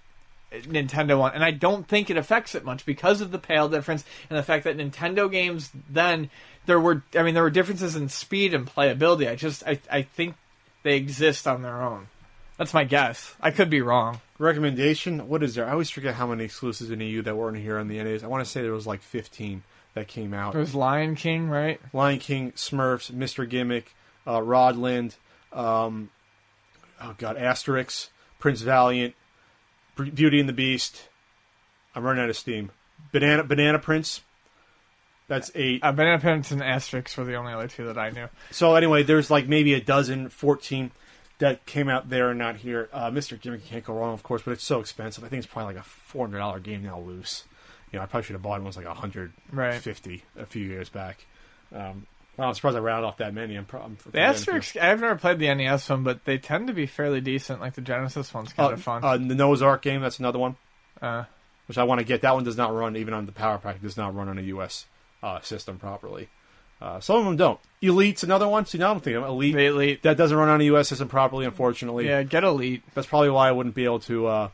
Nintendo 0.53 1.19
one, 1.19 1.33
and 1.33 1.43
I 1.43 1.53
don't 1.53 1.89
think 1.89 2.11
it 2.11 2.19
affects 2.19 2.55
it 2.55 2.67
much 2.67 2.85
because 2.85 3.23
of 3.23 3.31
the 3.31 3.39
PAL 3.39 3.71
difference 3.71 4.05
and 4.29 4.39
the 4.39 4.43
fact 4.43 4.65
that 4.65 4.77
Nintendo 4.77 5.31
games 5.31 5.71
then 5.89 6.29
there 6.67 6.79
were 6.79 7.03
I 7.15 7.23
mean 7.23 7.33
there 7.33 7.43
were 7.43 7.51
differences 7.51 7.97
in 7.97 8.11
speed 8.11 8.53
and 8.53 8.67
playability. 8.67 9.27
I 9.27 9.37
just 9.37 9.67
I 9.67 9.81
I 9.91 10.03
think 10.03 10.37
they 10.83 10.97
exist 10.97 11.47
on 11.47 11.63
their 11.63 11.83
own. 11.83 12.09
That's 12.57 12.75
my 12.75 12.85
guess. 12.85 13.35
I 13.41 13.53
could 13.53 13.71
be 13.71 13.81
wrong. 13.81 14.21
Recommendation? 14.39 15.29
What 15.29 15.43
is 15.43 15.55
there? 15.55 15.67
I 15.67 15.73
always 15.73 15.91
forget 15.91 16.15
how 16.15 16.27
many 16.27 16.45
exclusives 16.45 16.91
in 16.91 17.01
EU 17.01 17.23
that 17.23 17.37
weren't 17.37 17.57
here 17.57 17.79
on 17.79 17.89
the 17.89 18.03
NES. 18.03 18.25
I 18.25 18.27
want 18.27 18.45
to 18.45 18.51
say 18.51 18.63
there 18.63 18.73
was 18.73 18.87
like 18.87 19.01
15 19.01 19.63
that 19.95 20.09
came 20.09 20.35
out. 20.35 20.53
There 20.53 20.61
was 20.61 20.75
Lion 20.75 21.15
King, 21.15 21.49
right? 21.49 21.81
Lion 21.93 22.19
King, 22.19 22.53
Smurfs, 22.53 23.13
Mr. 23.13 23.49
Gimmick, 23.49 23.95
uh, 24.27 24.39
Rodland, 24.41 25.15
um, 25.53 26.11
oh 27.01 27.15
god, 27.19 27.37
Asterix, 27.37 28.09
Prince 28.39 28.61
Valiant, 28.63 29.15
Beauty 29.97 30.41
and 30.41 30.49
the 30.49 30.53
Beast. 30.53 31.09
I'm 31.95 32.05
running 32.05 32.23
out 32.23 32.31
of 32.31 32.37
steam. 32.37 32.71
Banana 33.13 33.45
Banana 33.45 33.79
Prince. 33.79 34.21
That's 35.29 35.51
eight. 35.55 35.81
Uh, 35.85 35.93
Banana 35.93 36.19
Prince 36.19 36.51
and 36.51 36.61
Asterix 36.63 37.17
were 37.17 37.25
the 37.25 37.35
only 37.37 37.53
other 37.53 37.69
two 37.69 37.87
that 37.87 37.99
I 37.99 38.11
knew. 38.11 38.29
So 38.51 38.75
anyway, 38.75 39.03
there's 39.03 39.31
like 39.31 39.47
maybe 39.47 39.75
a 39.75 39.81
dozen, 39.81 40.31
14 40.31 40.91
that 41.39 41.65
came 41.67 41.89
out 41.89 42.09
there 42.09 42.31
and 42.31 42.39
not 42.39 42.57
here. 42.57 42.89
Uh, 42.93 43.11
Mr. 43.11 43.39
Gimmick 43.41 43.65
can't 43.67 43.85
go 43.85 43.93
wrong, 43.95 44.15
of 44.15 44.23
course, 44.23 44.43
but 44.43 44.53
it's 44.53 44.65
so 44.65 44.81
expensive. 44.81 45.23
I 45.23 45.29
think 45.29 45.45
it's 45.45 45.53
probably 45.53 45.75
like 45.75 45.85
a 45.85 46.17
$400 46.17 46.63
game 46.63 46.83
now 46.83 46.99
loose. 46.99 47.45
You 47.93 47.99
know, 47.99 48.03
I 48.03 48.07
probably 48.07 48.25
should 48.25 48.35
have 48.35 48.43
bought 48.43 48.59
one 48.61 48.65
was 48.65 48.77
like 48.77 48.87
150 48.87 49.51
Right. 49.53 50.43
a 50.43 50.47
few 50.47 50.65
years 50.65 50.89
back. 50.89 51.25
Um, 51.75 52.07
well, 52.37 52.49
I'm 52.49 52.55
surprised 52.55 52.77
I 52.77 52.81
rounded 52.81 53.07
off 53.07 53.19
that 53.19 53.35
many. 53.35 53.57
I'm, 53.57 53.65
pro- 53.67 53.83
I'm 53.83 53.97
The 54.11 54.19
Asterix, 54.19 54.81
I've 54.81 55.01
never 55.01 55.17
played 55.17 55.39
the 55.39 55.53
NES 55.55 55.89
one, 55.91 56.05
but 56.05 56.25
they 56.25 56.39
tend 56.39 56.69
to 56.69 56.73
be 56.73 56.87
fairly 56.87 57.21
decent. 57.21 57.61
Like 57.61 57.75
the 57.75 57.81
Genesis 57.83 58.33
one's 58.33 58.53
kind 58.53 58.71
uh, 58.71 58.73
of 58.75 58.83
fun. 58.83 59.05
Uh, 59.05 59.17
the 59.17 59.35
Noah's 59.35 59.61
Ark 59.63 59.83
game, 59.83 60.01
that's 60.01 60.19
another 60.19 60.39
one, 60.39 60.57
Uh, 61.03 61.25
which 61.67 61.79
I 61.79 61.85
want 61.85 61.99
to 61.99 62.05
get. 62.05 62.23
That 62.23 62.35
one 62.35 62.45
does 62.45 62.57
not 62.57 62.75
run, 62.75 62.97
even 62.97 63.13
on 63.15 63.27
the 63.27 63.33
PowerPak, 63.33 63.77
It 63.77 63.83
does 63.83 63.97
not 63.97 64.15
run 64.15 64.29
on 64.29 64.39
a 64.39 64.43
U.S. 64.43 64.87
Uh, 65.23 65.41
system 65.41 65.79
properly. 65.79 66.29
Uh, 66.81 67.01
some 67.01 67.17
of 67.17 67.25
them 67.25 67.37
don't. 67.37 67.59
Elite's 67.83 68.23
another 68.23 68.47
one. 68.47 68.65
See, 68.67 68.79
now 68.79 68.93
I'm 68.93 69.01
thinking 69.01 69.23
of 69.23 69.29
Elite. 69.29 69.55
the 69.55 69.67
Elite. 69.67 70.03
That 70.03 70.17
doesn't 70.17 70.37
run 70.37 70.49
on 70.49 70.61
a 70.61 70.65
U.S. 70.65 70.89
system 70.89 71.09
properly, 71.09 71.45
unfortunately. 71.45 72.07
Yeah, 72.07 72.23
get 72.23 72.45
Elite. 72.45 72.83
That's 72.95 73.09
probably 73.09 73.31
why 73.31 73.49
I 73.49 73.53
wouldn't 73.53 73.75
be 73.75 73.85
able 73.85 73.99
to 74.01 74.27
uh, 74.29 74.49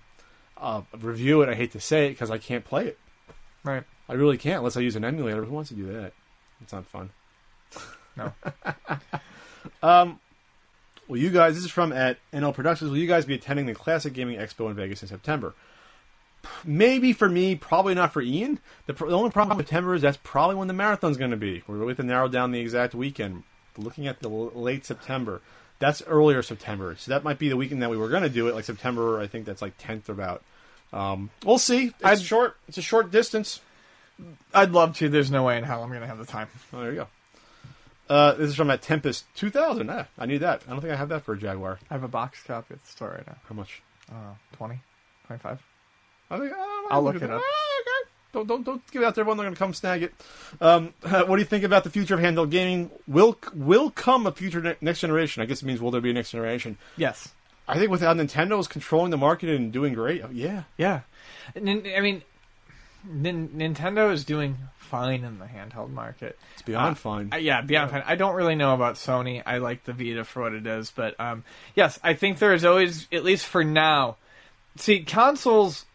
uh, 0.56 0.82
review 0.98 1.42
it. 1.42 1.50
I 1.50 1.54
hate 1.54 1.72
to 1.72 1.80
say 1.80 2.06
it 2.06 2.10
because 2.10 2.30
I 2.30 2.38
can't 2.38 2.64
play 2.64 2.86
it. 2.86 2.98
Right. 3.62 3.84
I 4.08 4.14
really 4.14 4.38
can't 4.38 4.58
unless 4.58 4.76
I 4.76 4.80
use 4.80 4.96
an 4.96 5.04
emulator. 5.04 5.44
Who 5.44 5.52
wants 5.52 5.68
to 5.68 5.76
do 5.76 5.86
that? 5.92 6.12
It's 6.62 6.72
not 6.72 6.86
fun. 6.86 7.10
No. 8.16 8.32
um, 9.82 10.20
well, 11.08 11.20
you 11.20 11.30
guys, 11.30 11.54
this 11.54 11.64
is 11.64 11.70
from 11.70 11.92
at 11.92 12.18
NL 12.32 12.54
Productions. 12.54 12.90
Will 12.90 12.98
you 12.98 13.06
guys 13.06 13.26
be 13.26 13.34
attending 13.34 13.66
the 13.66 13.74
Classic 13.74 14.12
Gaming 14.12 14.38
Expo 14.38 14.70
in 14.70 14.76
Vegas 14.76 15.02
in 15.02 15.08
September? 15.08 15.54
Maybe 16.64 17.12
for 17.12 17.28
me, 17.28 17.54
probably 17.56 17.94
not 17.94 18.12
for 18.12 18.22
Ian. 18.22 18.58
The, 18.86 18.94
pr- 18.94 19.06
the 19.08 19.16
only 19.16 19.30
problem 19.30 19.56
with 19.56 19.66
September 19.66 19.94
is 19.94 20.02
that's 20.02 20.18
probably 20.22 20.56
when 20.56 20.68
the 20.68 20.74
marathon's 20.74 21.16
going 21.16 21.30
to 21.32 21.36
be. 21.36 21.62
We're 21.66 21.76
going 21.76 21.88
to 21.88 21.88
have 21.90 21.96
to 21.98 22.02
narrow 22.04 22.28
down 22.28 22.52
the 22.52 22.60
exact 22.60 22.94
weekend. 22.94 23.42
Looking 23.76 24.06
at 24.06 24.20
the 24.20 24.30
l- 24.30 24.52
late 24.54 24.86
September, 24.86 25.40
that's 25.80 26.00
earlier 26.06 26.42
September, 26.42 26.94
so 26.96 27.10
that 27.10 27.24
might 27.24 27.38
be 27.38 27.48
the 27.48 27.56
weekend 27.56 27.82
that 27.82 27.90
we 27.90 27.96
were 27.96 28.08
going 28.08 28.22
to 28.22 28.28
do 28.28 28.46
it, 28.48 28.54
like 28.54 28.64
September. 28.64 29.20
I 29.20 29.26
think 29.26 29.44
that's 29.46 29.60
like 29.62 29.74
tenth 29.78 30.08
about. 30.08 30.42
Um, 30.92 31.30
we'll 31.44 31.58
see. 31.58 31.86
It's 31.88 32.04
I'd- 32.04 32.22
short. 32.22 32.56
It's 32.68 32.78
a 32.78 32.82
short 32.82 33.10
distance. 33.10 33.60
I'd 34.54 34.70
love 34.70 34.96
to. 34.98 35.08
There's 35.08 35.30
no 35.30 35.42
way 35.42 35.58
in 35.58 35.64
hell 35.64 35.82
I'm 35.82 35.88
going 35.88 36.00
to 36.02 36.06
have 36.06 36.18
the 36.18 36.24
time. 36.24 36.46
Oh, 36.72 36.80
there 36.80 36.90
you 36.92 36.96
go. 36.98 37.06
Uh, 38.08 38.32
this 38.34 38.48
is 38.50 38.54
from 38.54 38.70
at 38.70 38.80
Tempest 38.82 39.24
2000. 39.34 39.90
Ah, 39.90 40.04
I 40.18 40.26
need 40.26 40.38
that. 40.38 40.62
I 40.68 40.70
don't 40.70 40.80
think 40.80 40.92
I 40.92 40.96
have 40.96 41.08
that 41.08 41.24
for 41.24 41.34
a 41.34 41.38
Jaguar. 41.38 41.80
I 41.90 41.94
have 41.94 42.04
a 42.04 42.08
box 42.08 42.42
copy 42.44 42.74
at 42.74 42.84
the 42.84 42.88
store 42.90 43.08
right 43.10 43.26
now. 43.26 43.36
How 43.48 43.54
much? 43.54 43.82
Uh, 44.08 44.34
20, 44.56 44.78
25. 45.26 45.60
I 46.34 46.38
think, 46.38 46.50
know. 46.52 46.86
I'll 46.90 47.02
look 47.02 47.16
it 47.16 47.22
up. 47.30 47.42
Ah, 47.44 47.80
okay. 47.80 48.10
Don't 48.32 48.46
don't 48.48 48.64
don't 48.64 48.90
give 48.90 49.02
it 49.02 49.04
out 49.04 49.14
to 49.14 49.20
everyone. 49.20 49.36
They're 49.36 49.44
going 49.46 49.54
to 49.54 49.58
come 49.58 49.74
snag 49.74 50.02
it. 50.02 50.14
Um, 50.60 50.92
what 51.02 51.26
do 51.28 51.38
you 51.38 51.44
think 51.44 51.64
about 51.64 51.84
the 51.84 51.90
future 51.90 52.14
of 52.14 52.20
handheld 52.20 52.50
gaming? 52.50 52.90
Will 53.06 53.38
will 53.54 53.90
come 53.90 54.26
a 54.26 54.32
future 54.32 54.60
ne- 54.60 54.76
next 54.80 55.00
generation? 55.00 55.42
I 55.42 55.46
guess 55.46 55.62
it 55.62 55.66
means 55.66 55.80
will 55.80 55.90
there 55.92 56.00
be 56.00 56.10
a 56.10 56.14
next 56.14 56.32
generation? 56.32 56.76
Yes. 56.96 57.32
I 57.66 57.78
think 57.78 57.90
without 57.90 58.16
Nintendo's 58.16 58.68
controlling 58.68 59.10
the 59.10 59.16
market 59.16 59.48
and 59.48 59.72
doing 59.72 59.94
great, 59.94 60.22
oh, 60.22 60.28
yeah. 60.30 60.64
Yeah. 60.76 61.00
I 61.56 61.60
mean, 61.60 62.22
Nin- 63.04 63.48
Nintendo 63.50 64.12
is 64.12 64.24
doing 64.24 64.58
fine 64.76 65.24
in 65.24 65.38
the 65.38 65.46
handheld 65.46 65.90
market. 65.90 66.38
It's 66.54 66.62
beyond 66.62 66.92
Uh, 66.92 66.94
fine. 66.96 67.30
Uh, 67.32 67.36
yeah, 67.36 67.62
beyond 67.62 67.90
fine. 67.90 68.02
I 68.06 68.16
don't 68.16 68.34
really 68.34 68.54
know 68.54 68.74
about 68.74 68.96
Sony. 68.96 69.42
I 69.46 69.58
like 69.58 69.84
the 69.84 69.92
Vita 69.94 70.24
for 70.24 70.42
what 70.42 70.52
it 70.52 70.66
is, 70.66 70.90
but 70.90 71.18
um, 71.18 71.42
yes, 71.74 71.98
I 72.02 72.14
think 72.14 72.38
there 72.38 72.52
is 72.52 72.64
always, 72.64 73.08
at 73.12 73.24
least 73.24 73.46
for 73.46 73.64
now. 73.64 74.16
See, 74.76 75.00
consoles, 75.04 75.86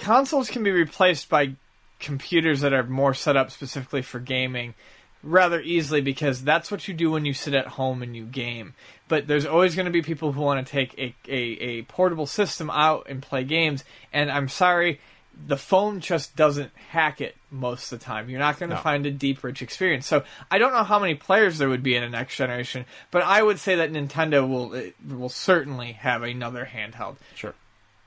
consoles 0.00 0.50
can 0.50 0.62
be 0.64 0.70
replaced 0.72 1.28
by 1.28 1.52
computers 2.00 2.62
that 2.62 2.72
are 2.72 2.82
more 2.84 3.14
set 3.14 3.36
up 3.36 3.50
specifically 3.50 4.02
for 4.02 4.18
gaming 4.18 4.74
rather 5.22 5.60
easily 5.60 6.00
because 6.00 6.42
that's 6.42 6.70
what 6.70 6.88
you 6.88 6.94
do 6.94 7.10
when 7.10 7.26
you 7.26 7.34
sit 7.34 7.52
at 7.52 7.66
home 7.66 8.02
and 8.02 8.16
you 8.16 8.24
game. 8.24 8.72
But 9.06 9.26
there's 9.26 9.44
always 9.44 9.74
going 9.74 9.84
to 9.84 9.92
be 9.92 10.00
people 10.00 10.32
who 10.32 10.40
want 10.40 10.66
to 10.66 10.72
take 10.72 10.94
a, 10.98 11.14
a, 11.28 11.36
a 11.36 11.82
portable 11.82 12.26
system 12.26 12.70
out 12.70 13.06
and 13.08 13.20
play 13.20 13.44
games, 13.44 13.84
and 14.14 14.30
I'm 14.32 14.48
sorry, 14.48 14.98
the 15.46 15.58
phone 15.58 16.00
just 16.00 16.36
doesn't 16.36 16.74
hack 16.90 17.20
it 17.20 17.36
most 17.50 17.92
of 17.92 17.98
the 17.98 18.04
time. 18.04 18.30
You're 18.30 18.38
not 18.40 18.58
going 18.58 18.70
to 18.70 18.76
No. 18.76 18.82
find 18.82 19.04
a 19.04 19.10
deep, 19.10 19.44
rich 19.44 19.60
experience. 19.60 20.06
So 20.06 20.24
I 20.50 20.58
don't 20.58 20.72
know 20.72 20.84
how 20.84 20.98
many 20.98 21.14
players 21.14 21.58
there 21.58 21.68
would 21.68 21.82
be 21.82 21.96
in 21.96 22.02
a 22.02 22.08
next 22.08 22.36
generation, 22.36 22.86
but 23.10 23.22
I 23.22 23.42
would 23.42 23.58
say 23.58 23.76
that 23.76 23.92
Nintendo 23.92 24.48
will 24.48 24.90
will 25.06 25.28
certainly 25.28 25.92
have 25.92 26.22
another 26.22 26.68
handheld. 26.72 27.16
Sure. 27.34 27.54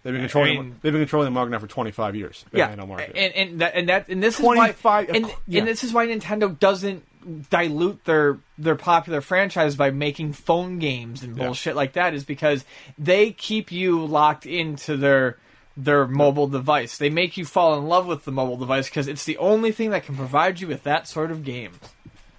They've 0.04 0.14
been 0.14 0.22
controlling. 0.22 0.56
mean- 0.58 0.76
they've 0.82 0.92
been 0.92 1.02
controlling 1.02 1.28
the 1.28 1.32
market 1.32 1.52
now 1.52 1.60
for 1.60 1.68
25 1.68 2.16
years. 2.16 2.46
the 2.52 2.58
yeah, 2.60 2.76
market. 2.76 3.16
and 3.16 3.34
and 3.34 3.62
that 3.62 3.76
and 3.76 3.90
that 3.90 4.10
and 4.10 4.22
this 4.22 4.38
is 4.40 4.46
why 4.46 4.76
and, 5.10 5.28
yeah. 5.48 5.60
and 5.60 5.68
this 5.68 5.84
is 5.84 5.94
why 5.94 6.06
Nintendo 6.08 6.58
doesn't 6.60 7.06
dilute 7.50 8.04
their 8.04 8.38
their 8.58 8.76
popular 8.76 9.22
franchise 9.22 9.76
by 9.78 9.92
making 9.92 10.34
phone 10.34 10.78
games 10.80 11.24
and 11.24 11.38
Yeah. 11.38 11.46
bullshit 11.46 11.76
like 11.76 11.94
that 11.94 12.14
is 12.14 12.26
because 12.26 12.66
they 12.98 13.32
keep 13.32 13.72
you 13.72 14.06
locked 14.06 14.46
into 14.46 14.98
their 14.98 15.38
their 15.78 16.06
mobile 16.06 16.48
device. 16.48 16.98
They 16.98 17.10
make 17.10 17.36
you 17.38 17.46
fall 17.46 17.78
in 17.80 17.86
love 17.88 18.06
with 18.06 18.26
the 18.26 18.32
mobile 18.32 18.58
device 18.58 18.90
because 18.90 19.08
it's 19.08 19.24
the 19.24 19.38
only 19.38 19.72
thing 19.72 19.90
that 19.92 20.04
can 20.06 20.16
provide 20.16 20.60
you 20.60 20.68
with 20.68 20.84
that 20.84 21.08
sort 21.08 21.32
of 21.32 21.44
games. 21.44 21.78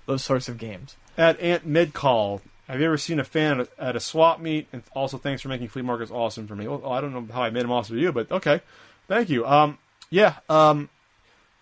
Those 0.07 0.23
sorts 0.23 0.49
of 0.49 0.59
games. 0.59 0.97
At 1.17 1.41
Ant 1.41 1.67
Midcall, 1.67 2.43
have 2.69 2.81
you 2.81 2.87
ever 2.87 2.97
seen 2.97 3.21
a 3.21 3.25
fan 3.25 3.67
at 3.79 3.97
a, 3.97 4.01
swap 4.01 4.41
meet? 4.41 4.69
And 4.73 4.83
also, 4.95 5.19
thanks 5.19 5.43
for 5.43 5.49
making 5.49 5.69
flea 5.69 5.83
markets 5.83 6.11
awesome 6.11 6.47
for 6.47 6.57
me. 6.57 6.67
Well, 6.67 6.91
I 6.91 7.01
don't 7.01 7.13
know 7.13 7.27
how 7.33 7.43
I 7.43 7.51
made 7.51 7.63
them 7.63 7.73
awesome 7.73 7.97
for 7.97 8.01
you, 8.01 8.11
but 8.11 8.31
okay, 8.33 8.63
thank 9.07 9.29
you. 9.29 9.47
Um, 9.47 9.79
yeah, 10.11 10.37
um, 10.49 10.89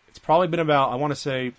it's 0.09 0.19
probably 0.19 0.47
been 0.47 0.61
about 0.61 0.93
I 0.93 0.97
want 0.97 1.11
to 1.11 1.17
say 1.17 1.55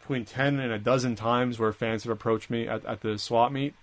between 0.00 0.24
ten 0.24 0.60
and 0.60 0.72
a 0.72 0.78
dozen 0.78 1.16
times 1.16 1.58
where 1.58 1.72
fans 1.72 2.04
have 2.04 2.12
approached 2.12 2.50
me 2.50 2.68
at, 2.68 2.84
at 2.84 3.00
the 3.00 3.18
swap 3.18 3.50
meet. 3.50 3.74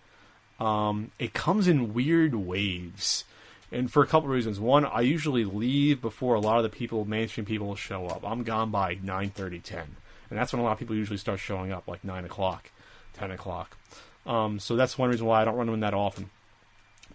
Um, 0.60 1.12
it 1.20 1.34
comes 1.34 1.68
in 1.68 1.94
weird 1.94 2.34
waves, 2.34 3.26
and 3.72 3.92
for 3.92 4.02
a 4.02 4.08
couple 4.08 4.30
of 4.30 4.36
reasons. 4.36 4.60
One, 4.60 4.86
I 4.86 5.02
usually 5.02 5.44
leave 5.44 6.02
before 6.02 6.36
a 6.36 6.40
lot 6.40 6.58
of 6.58 6.64
the 6.64 6.70
people, 6.70 7.04
mainstream 7.04 7.46
people, 7.46 7.76
show 7.76 8.08
up. 8.08 8.24
I'm 8.24 8.44
gone 8.44 8.72
by 8.72 8.96
9:30, 8.96 9.62
10, 9.62 9.98
and 10.30 10.40
that's 10.40 10.54
when 10.54 10.62
a 10.62 10.64
lot 10.64 10.74
of 10.74 10.80
people 10.80 10.96
usually 10.96 11.18
start 11.18 11.40
showing 11.40 11.74
up, 11.74 11.86
like 11.86 12.06
nine 12.06 12.24
o'clock, 12.24 12.72
ten 13.14 13.32
o'clock. 13.32 13.76
Um, 14.26 14.60
so 14.60 14.76
that's 14.76 14.98
one 14.98 15.10
reason 15.10 15.26
why 15.26 15.42
I 15.42 15.46
don't 15.46 15.56
run 15.56 15.68
them 15.68 15.80
that 15.82 15.94
often. 15.94 16.30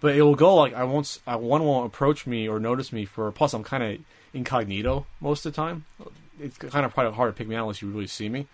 But 0.01 0.15
it 0.15 0.23
will 0.23 0.37
go 0.37 0.55
like 0.55 0.75
I 0.75 0.85
won't. 0.85 1.19
I, 1.27 1.37
one 1.37 1.65
won't 1.65 1.87
approach 1.87 2.27
me 2.27 2.49
or 2.49 2.61
notice 2.61 2.93
me 2.93 3.05
for. 3.05 3.31
Plus, 3.33 3.53
I'm 3.55 3.65
kind 3.65 3.83
of 3.83 3.99
incognito 4.33 5.07
most 5.21 5.45
of 5.45 5.53
the 5.53 5.57
time. 5.57 5.85
It's 6.41 6.57
kind 6.57 6.85
of 6.87 6.95
probably 6.95 7.15
hard 7.15 7.35
to 7.35 7.37
pick 7.37 7.49
me 7.49 7.57
out 7.57 7.63
unless 7.63 7.83
you 7.83 7.89
really 7.89 8.07
see 8.07 8.29
me. 8.29 8.47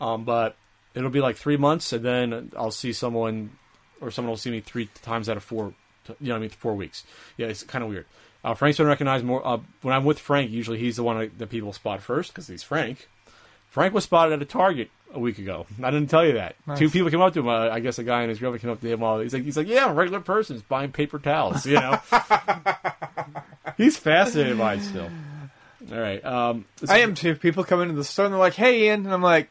Um, 0.00 0.24
but 0.24 0.56
it'll 0.94 1.10
be 1.10 1.20
like 1.20 1.36
three 1.36 1.56
months, 1.56 1.92
and 1.92 2.04
then 2.04 2.52
I'll 2.56 2.70
see 2.70 2.92
someone, 2.92 3.50
or 4.00 4.10
someone 4.10 4.30
will 4.30 4.36
see 4.38 4.50
me 4.50 4.60
three 4.60 4.88
times 5.02 5.28
out 5.28 5.36
of 5.36 5.42
four, 5.42 5.74
you 6.20 6.28
know, 6.28 6.36
I 6.36 6.38
mean, 6.38 6.50
four 6.50 6.74
weeks. 6.74 7.04
Yeah, 7.36 7.48
it's 7.48 7.62
kind 7.62 7.84
of 7.84 7.90
weird. 7.90 8.06
Uh, 8.42 8.54
Frank's 8.54 8.78
been 8.78 8.86
recognized 8.86 9.24
more. 9.24 9.46
Uh, 9.46 9.58
when 9.82 9.94
I'm 9.94 10.04
with 10.04 10.18
Frank, 10.18 10.50
usually 10.50 10.78
he's 10.78 10.96
the 10.96 11.02
one 11.02 11.30
that 11.36 11.50
people 11.50 11.72
spot 11.72 12.00
first 12.00 12.32
because 12.32 12.46
he's 12.46 12.62
Frank. 12.62 13.08
Frank 13.70 13.92
was 13.94 14.04
spotted 14.04 14.32
at 14.34 14.42
a 14.42 14.44
Target 14.46 14.90
a 15.12 15.18
week 15.18 15.38
ago. 15.38 15.66
I 15.82 15.90
didn't 15.90 16.08
tell 16.10 16.24
you 16.26 16.34
that. 16.34 16.56
Nice. 16.66 16.78
Two 16.78 16.90
people 16.90 17.10
came 17.10 17.20
up 17.20 17.32
to 17.34 17.40
him. 17.40 17.48
Uh, 17.48 17.68
I 17.70 17.80
guess 17.80 17.98
a 17.98 18.04
guy 18.04 18.22
and 18.22 18.30
his 18.30 18.38
girlfriend 18.38 18.62
came 18.62 18.70
up 18.70 18.80
to 18.80 18.88
him. 18.88 19.02
All 19.02 19.20
he's 19.20 19.32
like, 19.34 19.44
he's 19.44 19.56
like, 19.56 19.66
yeah, 19.68 19.84
I'm 19.84 19.92
a 19.92 19.94
regular 19.94 20.20
person, 20.20 20.56
just 20.56 20.68
buying 20.68 20.92
paper 20.92 21.18
towels. 21.18 21.64
You 21.66 21.74
know, 21.74 21.98
he's 23.76 23.96
fascinated 23.96 24.58
by 24.58 24.74
it 24.74 24.80
still. 24.82 25.10
All 25.92 25.98
right, 25.98 26.24
um, 26.24 26.64
I 26.88 26.98
am 26.98 27.14
too. 27.14 27.34
People 27.36 27.62
come 27.64 27.80
into 27.80 27.94
the 27.94 28.02
store 28.04 28.24
and 28.24 28.34
they're 28.34 28.40
like, 28.40 28.54
"Hey, 28.54 28.86
Ian," 28.86 29.04
and 29.04 29.14
I'm 29.14 29.22
like, 29.22 29.50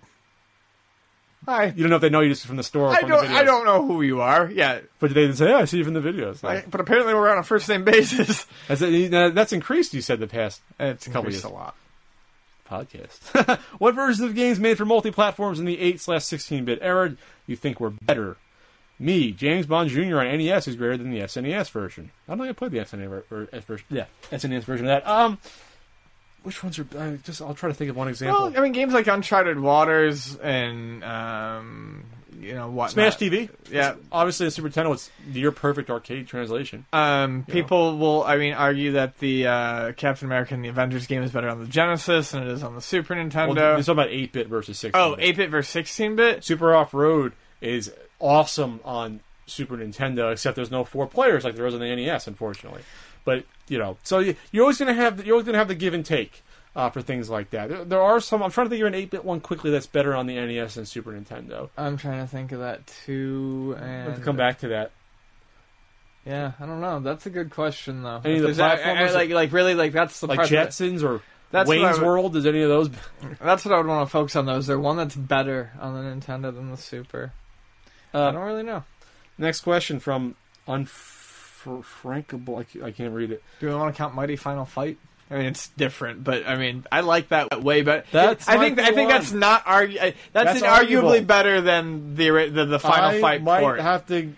"Hi." 1.46 1.66
You 1.68 1.84
don't 1.84 1.90
know 1.90 1.96
if 1.96 2.02
they 2.02 2.10
know 2.10 2.20
you 2.20 2.30
just 2.30 2.46
from 2.46 2.58
the 2.58 2.64
store. 2.64 2.88
Or 2.90 2.92
I 2.92 3.00
from 3.02 3.10
don't. 3.10 3.28
I 3.28 3.44
don't 3.44 3.64
know 3.64 3.86
who 3.86 4.02
you 4.02 4.20
are. 4.20 4.50
Yeah, 4.52 4.80
But 5.00 5.14
they 5.14 5.22
didn't 5.22 5.38
say, 5.38 5.50
yeah, 5.50 5.58
I 5.58 5.66
see 5.66 5.78
you 5.78 5.86
from 5.86 5.94
the 5.94 6.02
videos. 6.02 6.44
I, 6.44 6.66
but 6.70 6.82
apparently 6.82 7.14
we're 7.14 7.30
on 7.30 7.38
a 7.38 7.44
first 7.44 7.70
name 7.70 7.86
basis. 7.86 8.46
That's, 8.68 8.82
uh, 8.82 9.32
that's 9.34 9.54
increased. 9.54 9.94
You 9.94 10.02
said 10.02 10.20
the 10.20 10.28
past 10.28 10.62
It's 10.80 11.06
Couple 11.06 11.22
increased 11.22 11.44
years. 11.46 11.52
a 11.52 11.56
lot. 11.56 11.76
Podcast. 12.70 13.60
what 13.80 13.96
versions 13.96 14.28
of 14.28 14.36
games 14.36 14.60
made 14.60 14.78
for 14.78 14.86
multi-platforms 14.86 15.60
in 15.60 15.66
the 15.66 15.80
8 15.80 16.00
slash 16.00 16.22
16-bit 16.24 16.80
era 16.82 17.16
you 17.48 17.56
think 17.56 17.80
were 17.80 17.92
better? 17.92 18.38
Me, 18.98 19.32
James 19.32 19.66
Bond 19.66 19.90
Jr. 19.90 20.20
on 20.20 20.38
NES 20.38 20.70
is 20.70 20.76
greater 20.76 20.98
than 20.98 21.12
the 21.12 21.20
SNES 21.20 21.70
version. 21.70 22.12
I 22.28 22.32
don't 22.32 22.40
think 22.40 22.50
I 22.50 22.54
played 22.54 22.72
the 22.72 22.80
SNES 22.80 23.66
version. 23.66 23.86
Yeah, 23.90 24.06
SNES 24.32 24.64
version 24.64 24.88
of 24.88 25.04
that. 25.04 25.08
Um, 25.10 25.38
which 26.44 26.64
ones 26.64 26.80
are? 26.80 26.88
I 26.98 27.18
just 27.24 27.42
I'll 27.42 27.56
try 27.56 27.70
to 27.70 27.76
think 27.76 27.90
of 27.90 27.98
one 27.98 28.08
example. 28.08 28.46
Well, 28.46 28.58
I 28.58 28.62
mean, 28.62 28.72
games 28.72 28.94
like 28.94 29.08
Uncharted 29.08 29.60
Waters 29.60 30.38
and 30.38 31.04
um, 31.04 32.06
you 32.40 32.54
know 32.54 32.70
what? 32.70 32.92
Smash 32.92 33.18
TV. 33.18 33.50
Yeah. 33.72 33.96
obviously 34.12 34.46
the 34.48 34.52
Super 34.52 34.70
Nintendo. 34.70 34.94
It's 34.94 35.10
near 35.28 35.52
perfect 35.52 35.90
arcade 35.90 36.28
translation. 36.28 36.86
Um, 36.94 37.44
people 37.50 37.98
will, 37.98 38.24
I 38.24 38.38
mean, 38.38 38.54
argue 38.54 38.94
that 38.94 39.18
the 39.20 39.48
uh, 39.48 39.92
Captain 39.94 40.28
America 40.28 40.54
and 40.54 40.64
the 40.64 40.70
Avengers 40.70 41.08
game 41.08 41.24
is 41.24 41.32
better 41.32 41.50
on 41.50 41.60
the 41.60 41.68
Genesis 41.68 42.32
than 42.32 42.44
it 42.44 42.50
is 42.50 42.64
on 42.64 42.76
the 42.76 42.82
Super 42.82 43.16
Well, 43.16 43.26
Nintendo. 43.26 43.80
it's 43.80 43.90
all 43.90 43.94
about 43.94 44.10
8-bit 44.10 44.48
versus 44.48 44.78
16. 44.80 45.02
oh, 45.02 45.16
8-bit 45.20 45.50
versus 45.50 45.84
16-bit. 45.84 46.44
Super 46.44 46.76
Off 46.76 46.94
Road 46.94 47.34
is 47.62 47.92
awesome 48.20 48.80
on 48.84 49.20
Super 49.48 49.78
Nintendo, 49.78 50.32
except 50.32 50.56
there's 50.56 50.72
no 50.72 50.84
four 50.84 51.08
players 51.08 51.44
like 51.44 51.56
there 51.56 51.66
is 51.68 51.74
on 51.74 51.80
the 51.80 51.96
NES, 51.96 52.28
unfortunately. 52.28 52.82
But 53.24 53.46
you 53.68 53.78
know, 53.80 53.98
so 54.04 54.20
you're 54.52 54.64
always 54.64 54.78
gonna 54.78 54.94
have 54.94 55.26
you're 55.26 55.34
always 55.34 55.46
gonna 55.48 55.58
have 55.58 55.68
the 55.68 55.74
give 55.76 55.94
and 55.96 56.06
take 56.06 56.44
uh, 56.76 56.90
for 56.90 57.02
things 57.02 57.30
like 57.30 57.52
that. 57.52 57.70
There, 57.70 57.86
there 57.86 58.02
are 58.02 58.20
some. 58.20 58.44
I'm 58.44 58.52
trying 58.52 58.68
to 58.68 58.70
think 58.70 58.82
of 58.82 58.88
an 58.94 59.00
8-bit 59.00 59.24
one 59.26 59.40
quickly 59.40 59.72
that's 59.72 59.88
better 59.88 60.14
on 60.16 60.28
the 60.28 60.36
NES 60.36 60.76
than 60.76 60.86
Super 60.86 61.12
Nintendo. 61.14 61.70
I'm 61.78 61.98
trying 61.98 62.20
to 62.22 62.28
think 62.28 62.52
of 62.52 62.60
that 62.60 62.86
too. 63.06 63.76
We'll 63.80 63.88
have 63.88 64.16
to 64.18 64.22
come 64.22 64.36
back 64.38 64.60
to 64.60 64.68
that. 64.70 64.92
Yeah, 66.26 66.54
I 66.60 66.66
don't 66.66 66.82
know. 66.82 67.00
That's 67.02 67.26
a 67.28 67.30
good 67.30 67.52
question 67.52 68.02
though. 68.04 68.20
Any 68.26 68.40
of 68.40 68.56
the 68.56 68.64
I- 68.64 68.74
I- 68.74 68.78
platformers- 68.78 69.14
like, 69.14 69.30
like 69.30 69.52
really, 69.52 69.76
like 69.76 69.92
that's 69.94 70.20
the 70.20 70.28
Like 70.28 70.38
part 70.38 70.50
that- 70.50 70.70
Jetsons 70.70 71.04
or 71.04 71.22
That's 71.52 71.70
Wayne's 71.70 72.00
would- 72.00 72.06
World. 72.06 72.36
Is 72.36 72.46
any 72.48 72.62
of 72.64 72.70
those? 72.70 72.90
That's 73.40 73.64
what 73.64 73.74
I 73.74 73.78
would 73.78 73.86
want 73.86 74.08
to 74.08 74.12
focus 74.12 74.36
on. 74.36 74.46
Though, 74.48 74.58
is 74.58 74.66
there 74.68 74.80
one 74.80 74.98
that's 74.98 75.16
better 75.16 75.72
on 75.80 75.94
the 75.94 76.02
Nintendo 76.02 76.54
than 76.54 76.72
the 76.72 76.78
Super? 76.78 77.32
I 78.14 78.18
Uh, 78.18 78.32
don't 78.32 78.42
really 78.44 78.64
know. 78.64 78.84
next 79.38 79.62
question 79.62 80.00
from 80.00 80.36
Unfrankable. 80.68 82.60
I 82.60 82.64
can't, 82.64 82.84
I 82.86 82.92
can't 82.92 83.14
read 83.14 83.32
it. 83.32 83.44
Do 83.60 83.68
we 83.68 83.76
want 83.76 83.94
to 83.94 83.98
count 83.98 84.16
Mighty 84.16 84.36
Final 84.36 84.66
Fight? 84.66 84.98
I 85.32 85.38
mean, 85.38 85.46
it's 85.48 85.70
different, 85.70 86.24
but 86.24 86.48
I 86.48 86.56
mean, 86.56 86.86
I 86.92 87.02
like 87.02 87.30
that 87.30 87.64
way 87.64 87.82
But 87.82 88.06
That's 88.12 88.48
I 88.48 88.58
think 88.60 88.78
I 88.80 88.86
think 88.92 88.98
one. 88.98 89.08
that's 89.10 89.32
not 89.32 89.66
argu- 89.66 90.14
That's, 90.34 90.60
That's 90.60 90.62
arguably 90.62 90.68
arguable. 90.70 91.22
better 91.22 91.62
than 91.62 92.16
the 92.16 92.30
the, 92.54 92.66
the 92.66 92.80
Final 92.80 93.10
I 93.10 93.22
Fight 93.22 93.42
might 93.44 93.62
port. 93.62 93.80
have 93.80 94.06
to. 94.08 94.34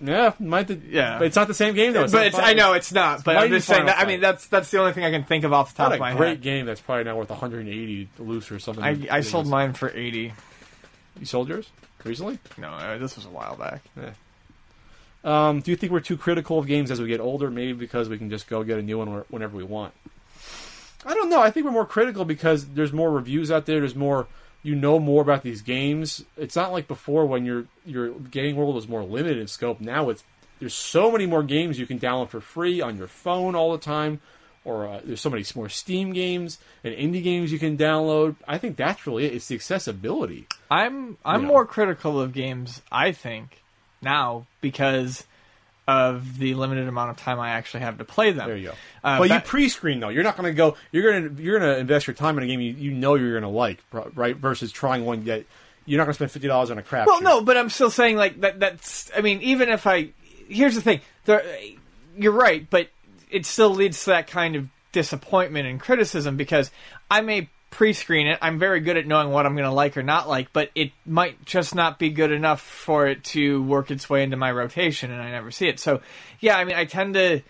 Yeah, 0.00 0.32
might. 0.40 0.68
To, 0.68 0.74
Yeah. 0.88 1.18
but 1.18 1.26
it's 1.26 1.36
not 1.36 1.46
the 1.48 1.52
same 1.52 1.74
game 1.74 1.92
though. 1.92 2.08
but 2.08 2.26
it's, 2.26 2.36
Final- 2.36 2.50
I 2.50 2.54
know 2.54 2.72
it's 2.72 2.90
not. 2.92 3.22
But 3.22 3.36
I'm 3.36 3.50
just 3.50 3.66
saying 3.68 3.84
that. 3.84 3.98
I 3.98 4.06
mean, 4.06 4.20
that's 4.20 4.46
that's 4.46 4.70
the 4.70 4.78
only 4.78 4.94
thing 4.94 5.04
I 5.04 5.10
can 5.10 5.24
think 5.24 5.44
of 5.44 5.52
off 5.52 5.74
the 5.74 5.82
top 5.82 5.92
of 5.92 5.98
my 6.00 6.08
head. 6.12 6.16
a 6.16 6.18
great 6.18 6.40
game 6.40 6.64
that's 6.64 6.80
probably 6.80 7.04
now 7.04 7.18
worth 7.18 7.28
180 7.28 8.08
loose 8.18 8.50
or 8.50 8.58
something. 8.58 8.82
I 8.82 8.98
I 9.10 9.20
sold 9.20 9.46
mine 9.46 9.74
for 9.74 9.90
eighty. 9.94 10.32
You 11.20 11.26
sold 11.26 11.48
yours 11.50 11.68
recently? 12.04 12.38
No, 12.56 12.68
uh, 12.70 12.96
this 12.96 13.16
was 13.16 13.26
a 13.26 13.30
while 13.30 13.56
back. 13.56 13.82
Um, 15.24 15.60
do 15.60 15.70
you 15.70 15.76
think 15.76 15.90
we're 15.90 16.00
too 16.00 16.16
critical 16.18 16.58
of 16.58 16.66
games 16.66 16.90
as 16.90 17.00
we 17.00 17.08
get 17.08 17.20
older? 17.20 17.50
Maybe 17.50 17.72
because 17.72 18.08
we 18.08 18.18
can 18.18 18.28
just 18.30 18.46
go 18.46 18.62
get 18.62 18.78
a 18.78 18.82
new 18.82 18.98
one 18.98 19.24
whenever 19.28 19.56
we 19.56 19.64
want. 19.64 19.94
I 21.06 21.14
don't 21.14 21.28
know. 21.30 21.40
I 21.40 21.50
think 21.50 21.66
we're 21.66 21.72
more 21.72 21.86
critical 21.86 22.24
because 22.24 22.66
there's 22.66 22.92
more 22.92 23.10
reviews 23.10 23.50
out 23.50 23.66
there. 23.66 23.80
There's 23.80 23.94
more. 23.96 24.26
You 24.62 24.74
know 24.74 24.98
more 24.98 25.20
about 25.20 25.42
these 25.42 25.60
games. 25.60 26.24
It's 26.38 26.56
not 26.56 26.72
like 26.72 26.88
before 26.88 27.26
when 27.26 27.44
your 27.44 27.66
your 27.84 28.10
gaming 28.12 28.56
world 28.56 28.74
was 28.74 28.88
more 28.88 29.02
limited 29.04 29.36
in 29.36 29.46
scope. 29.46 29.78
Now 29.80 30.08
it's 30.08 30.24
there's 30.58 30.72
so 30.72 31.10
many 31.10 31.26
more 31.26 31.42
games 31.42 31.78
you 31.78 31.86
can 31.86 31.98
download 31.98 32.30
for 32.30 32.40
free 32.40 32.80
on 32.80 32.96
your 32.96 33.06
phone 33.06 33.54
all 33.54 33.72
the 33.72 33.78
time, 33.78 34.20
or 34.64 34.88
uh, 34.88 35.00
there's 35.04 35.20
so 35.20 35.28
many 35.28 35.44
more 35.54 35.68
Steam 35.68 36.14
games 36.14 36.58
and 36.82 36.94
indie 36.94 37.22
games 37.22 37.52
you 37.52 37.58
can 37.58 37.76
download. 37.76 38.36
I 38.48 38.56
think 38.56 38.76
that's 38.78 39.06
really 39.06 39.26
it. 39.26 39.34
It's 39.34 39.48
the 39.48 39.54
accessibility. 39.54 40.46
I'm 40.70 41.18
I'm 41.26 41.42
You 41.42 41.46
know. 41.46 41.52
more 41.52 41.66
critical 41.66 42.18
of 42.18 42.32
games. 42.32 42.80
I 42.90 43.12
think 43.12 43.62
now 44.02 44.46
because 44.60 45.24
of 45.86 46.38
the 46.38 46.54
limited 46.54 46.88
amount 46.88 47.10
of 47.10 47.18
time 47.18 47.38
I 47.38 47.50
actually 47.50 47.80
have 47.80 47.98
to 47.98 48.04
play 48.04 48.32
them. 48.32 48.48
There 48.48 48.56
you 48.56 48.68
go. 48.68 48.74
Uh, 49.02 49.18
but 49.18 49.30
you 49.30 49.40
pre-screen 49.40 50.00
though. 50.00 50.08
You're 50.08 50.22
not 50.22 50.36
going 50.36 50.50
to 50.50 50.56
go. 50.56 50.76
You're 50.92 51.10
going 51.10 51.36
to 51.36 51.42
you're 51.42 51.58
going 51.58 51.74
to 51.74 51.78
invest 51.78 52.06
your 52.06 52.14
time 52.14 52.38
in 52.38 52.44
a 52.44 52.46
game 52.46 52.60
you, 52.60 52.72
you 52.72 52.90
know 52.90 53.14
you're 53.16 53.32
going 53.32 53.42
to 53.42 53.48
like, 53.48 53.80
right? 54.14 54.36
Versus 54.36 54.72
trying 54.72 55.04
one 55.04 55.24
that 55.24 55.44
you're 55.86 55.98
not 55.98 56.04
going 56.04 56.12
to 56.12 56.16
spend 56.16 56.30
fifty 56.30 56.48
dollars 56.48 56.70
on 56.70 56.78
a 56.78 56.82
crap. 56.82 57.06
Well, 57.06 57.18
shoot. 57.18 57.24
no, 57.24 57.42
but 57.42 57.56
I'm 57.56 57.68
still 57.68 57.90
saying 57.90 58.16
like 58.16 58.40
that. 58.40 58.60
That's. 58.60 59.10
I 59.16 59.20
mean, 59.20 59.42
even 59.42 59.68
if 59.68 59.86
I. 59.86 60.10
Here's 60.48 60.74
the 60.74 60.80
thing. 60.80 61.00
There, 61.26 61.42
you're 62.16 62.32
right, 62.32 62.68
but 62.68 62.88
it 63.30 63.46
still 63.46 63.70
leads 63.70 64.04
to 64.04 64.10
that 64.10 64.26
kind 64.26 64.56
of 64.56 64.68
disappointment 64.92 65.66
and 65.66 65.80
criticism 65.80 66.36
because 66.36 66.70
I 67.10 67.20
may 67.20 67.48
pre-screen 67.74 68.28
it. 68.28 68.38
I'm 68.40 68.60
very 68.60 68.78
good 68.78 68.96
at 68.96 69.04
knowing 69.04 69.30
what 69.30 69.46
I'm 69.46 69.54
going 69.54 69.68
to 69.68 69.74
like 69.74 69.96
or 69.96 70.04
not 70.04 70.28
like, 70.28 70.52
but 70.52 70.70
it 70.76 70.92
might 71.04 71.44
just 71.44 71.74
not 71.74 71.98
be 71.98 72.10
good 72.10 72.30
enough 72.30 72.60
for 72.60 73.08
it 73.08 73.24
to 73.24 73.62
work 73.64 73.90
its 73.90 74.08
way 74.08 74.22
into 74.22 74.36
my 74.36 74.52
rotation, 74.52 75.10
and 75.10 75.20
I 75.20 75.32
never 75.32 75.50
see 75.50 75.66
it. 75.66 75.80
So, 75.80 76.00
yeah, 76.38 76.56
I 76.56 76.64
mean, 76.64 76.76
I 76.76 76.84
tend 76.84 77.14
to. 77.14 77.42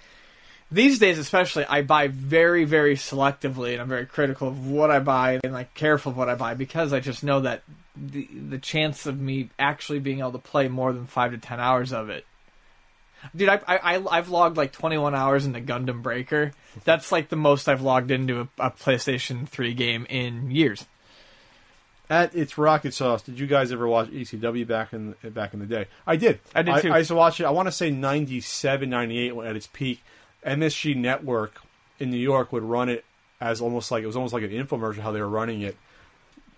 These 0.73 0.99
days, 0.99 1.19
especially, 1.19 1.67
I 1.67 1.83
buy 1.83 2.09
very, 2.09 2.65
very 2.65 2.97
selectively, 2.97 3.75
and 3.75 3.83
I'm 3.83 3.89
very 3.89 4.07
critical 4.07 4.49
of 4.49 4.67
what 4.67 4.91
I 4.91 4.99
buy 4.99 5.41
and 5.45 5.53
like 5.53 5.75
careful 5.75 6.13
of 6.13 6.17
what 6.17 6.31
I 6.31 6.37
buy 6.37 6.55
because 6.55 6.95
I 6.95 7.01
just 7.01 7.23
know 7.23 7.41
that 7.41 7.63
the 7.95 8.27
the 8.49 8.59
chance 8.59 9.05
of 9.05 9.21
me 9.21 9.51
actually 9.59 9.99
being 9.99 10.21
able 10.21 10.33
to 10.33 10.39
play 10.39 10.69
more 10.69 10.93
than 10.93 11.07
five 11.07 11.33
to 11.33 11.39
ten 11.39 11.61
hours 11.61 11.93
of 11.93 12.09
it. 12.09 12.25
Dude, 13.35 13.49
I, 13.49 13.61
I 13.67 13.97
I- 13.97 14.19
I've 14.19 14.29
logged 14.29 14.57
like 14.57 14.73
21 14.73 15.15
hours 15.15 15.47
into 15.47 15.61
Gundam 15.61 16.03
Breaker. 16.03 16.53
That's 16.85 17.11
like 17.13 17.29
the 17.29 17.37
most 17.37 17.69
I've 17.69 17.83
logged 17.83 18.11
into 18.11 18.41
a, 18.41 18.49
a 18.59 18.71
PlayStation 18.71 19.49
3 19.49 19.75
game 19.75 20.07
in 20.11 20.51
years. 20.51 20.87
At 22.11 22.35
its 22.35 22.59
rocket 22.59 22.93
sauce. 22.93 23.23
Did 23.23 23.39
you 23.39 23.47
guys 23.47 23.73
ever 23.73 23.89
watch 23.89 24.09
ECW 24.11 24.67
back 24.67 24.93
in 24.93 25.15
back 25.31 25.55
in 25.55 25.61
the 25.61 25.67
day? 25.67 25.87
I 26.07 26.17
did. 26.17 26.39
I 26.55 26.61
did, 26.63 26.83
too. 26.83 26.93
I, 26.93 26.99
used 26.99 27.09
to 27.09 27.15
watch 27.15 27.41
it. 27.41 27.45
I 27.45 27.51
want 27.51 27.67
to 27.67 27.73
say 27.73 27.91
97, 27.91 28.91
98 28.91 29.33
at 29.45 29.57
its 29.57 29.67
peak. 29.69 30.03
MSG 30.45 30.95
Network 30.97 31.63
in 31.99 32.11
New 32.11 32.19
York 32.19 32.53
would 32.53 32.63
run 32.63 32.91
it 32.91 33.07
as 33.41 33.63
almost 33.63 33.91
like 33.91 34.03
it 34.03 34.07
was 34.07 34.17
almost 34.17 34.35
like 34.35 34.43
an 34.43 34.51
infomercial. 34.51 34.99
How 34.99 35.13
they 35.13 35.21
were 35.21 35.29
running 35.29 35.63
it 35.63 35.77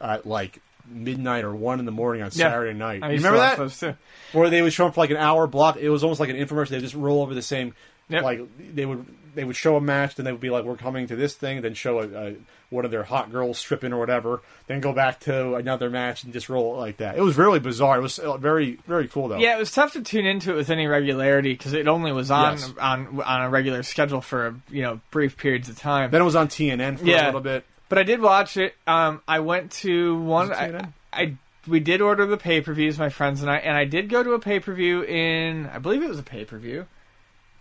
at 0.01 0.27
like 0.27 0.61
midnight 0.89 1.45
or 1.45 1.55
one 1.55 1.79
in 1.81 1.85
the 1.87 1.93
morning 1.93 2.23
on 2.23 2.31
Yeah. 2.33 2.49
Saturday 2.51 2.77
night. 2.77 3.03
I 3.03 3.09
You 3.09 3.13
used 3.15 3.25
remember 3.25 3.39
to 3.39 3.57
that? 3.57 3.59
watch 3.63 3.79
those 3.81 3.81
too. 3.81 3.97
Where 4.39 4.51
they 4.51 4.63
would 4.63 4.73
show 4.73 4.85
them 4.85 4.93
for 4.93 5.01
like 5.01 5.11
an 5.11 5.17
hour 5.17 5.47
block. 5.47 5.77
It 5.77 5.91
was 5.91 6.03
almost 6.05 6.21
like 6.21 6.31
an 6.31 6.37
infomercial. 6.37 6.69
They 6.69 6.77
would 6.77 6.83
just 6.83 6.95
roll 6.95 7.23
over 7.23 7.35
the 7.35 7.43
same. 7.43 7.75
Yep. 8.09 8.23
Like 8.23 8.41
they 8.75 8.87
would 8.87 9.05
they 9.35 9.45
would 9.45 9.57
show 9.57 9.77
a 9.77 9.81
match, 9.81 10.15
then 10.15 10.25
they 10.25 10.33
would 10.33 10.41
be 10.41 10.49
like, 10.49 10.65
"We're 10.65 10.77
coming 10.77 11.09
to 11.09 11.17
this 11.17 11.35
thing," 11.35 11.61
then 11.61 11.75
show 11.75 11.99
a, 12.01 12.29
a 12.29 12.35
one 12.71 12.85
of 12.85 12.91
their 12.91 13.03
hot 13.03 13.31
girls 13.31 13.59
stripping 13.59 13.93
or 13.93 13.99
whatever, 13.99 14.41
then 14.67 14.81
go 14.81 14.93
back 14.93 15.21
to 15.21 15.55
another 15.57 15.91
match 15.91 16.25
and 16.25 16.33
just 16.33 16.49
roll 16.49 16.75
it 16.75 16.79
like 16.79 16.97
that. 16.99 17.17
It 17.19 17.21
was 17.21 17.37
really 17.37 17.59
bizarre. 17.61 17.99
It 17.99 18.03
was 18.03 18.19
uh, 18.19 18.37
very 18.39 18.79
very 18.87 19.09
cool 19.09 19.29
though. 19.29 19.39
Yeah, 19.39 19.57
it 19.57 19.59
was 19.59 19.73
tough 19.73 19.93
to 19.95 20.03
tune 20.03 20.25
into 20.25 20.53
it 20.53 20.57
with 20.57 20.71
any 20.71 20.87
regularity 20.87 21.53
because 21.53 21.73
it 21.75 21.87
only 21.89 22.13
was 22.13 22.31
on 22.31 22.53
Yes. 22.55 22.73
on 22.81 23.21
on 23.21 23.43
a 23.43 23.51
regular 23.51 23.83
schedule 23.83 24.21
for 24.21 24.55
you 24.71 24.83
know 24.83 25.01
brief 25.11 25.37
periods 25.37 25.69
of 25.69 25.77
time. 25.79 26.11
Then 26.13 26.23
it 26.23 26.25
was 26.25 26.37
on 26.37 26.47
TNN 26.49 26.97
for 26.99 27.05
a 27.05 27.09
Yeah. 27.09 27.27
little 27.27 27.41
bit. 27.41 27.65
But 27.89 27.99
I 27.99 28.03
did 28.03 28.21
watch 28.21 28.57
it. 28.57 28.75
Um, 28.87 29.23
I 29.29 29.41
went 29.41 29.73
to 29.73 30.17
one. 30.21 30.49
Was 30.49 30.59
it 30.61 30.75
I, 31.13 31.23
I 31.23 31.37
we 31.69 31.81
did 31.81 32.01
order 32.01 32.27
the 32.27 32.37
pay 32.37 32.61
per 32.61 32.73
views, 32.73 32.99
my 32.99 33.09
friends 33.09 33.43
and 33.43 33.51
I, 33.51 33.57
and 33.59 33.77
I 33.77 33.85
did 33.85 34.09
go 34.09 34.23
to 34.23 34.33
a 34.33 34.39
pay 34.39 34.61
per 34.61 34.73
view 34.75 35.03
in. 35.03 35.67
I 35.67 35.79
believe 35.79 36.03
it 36.03 36.09
was 36.09 36.19
a 36.19 36.23
pay 36.25 36.45
per 36.45 36.59
view 36.59 36.87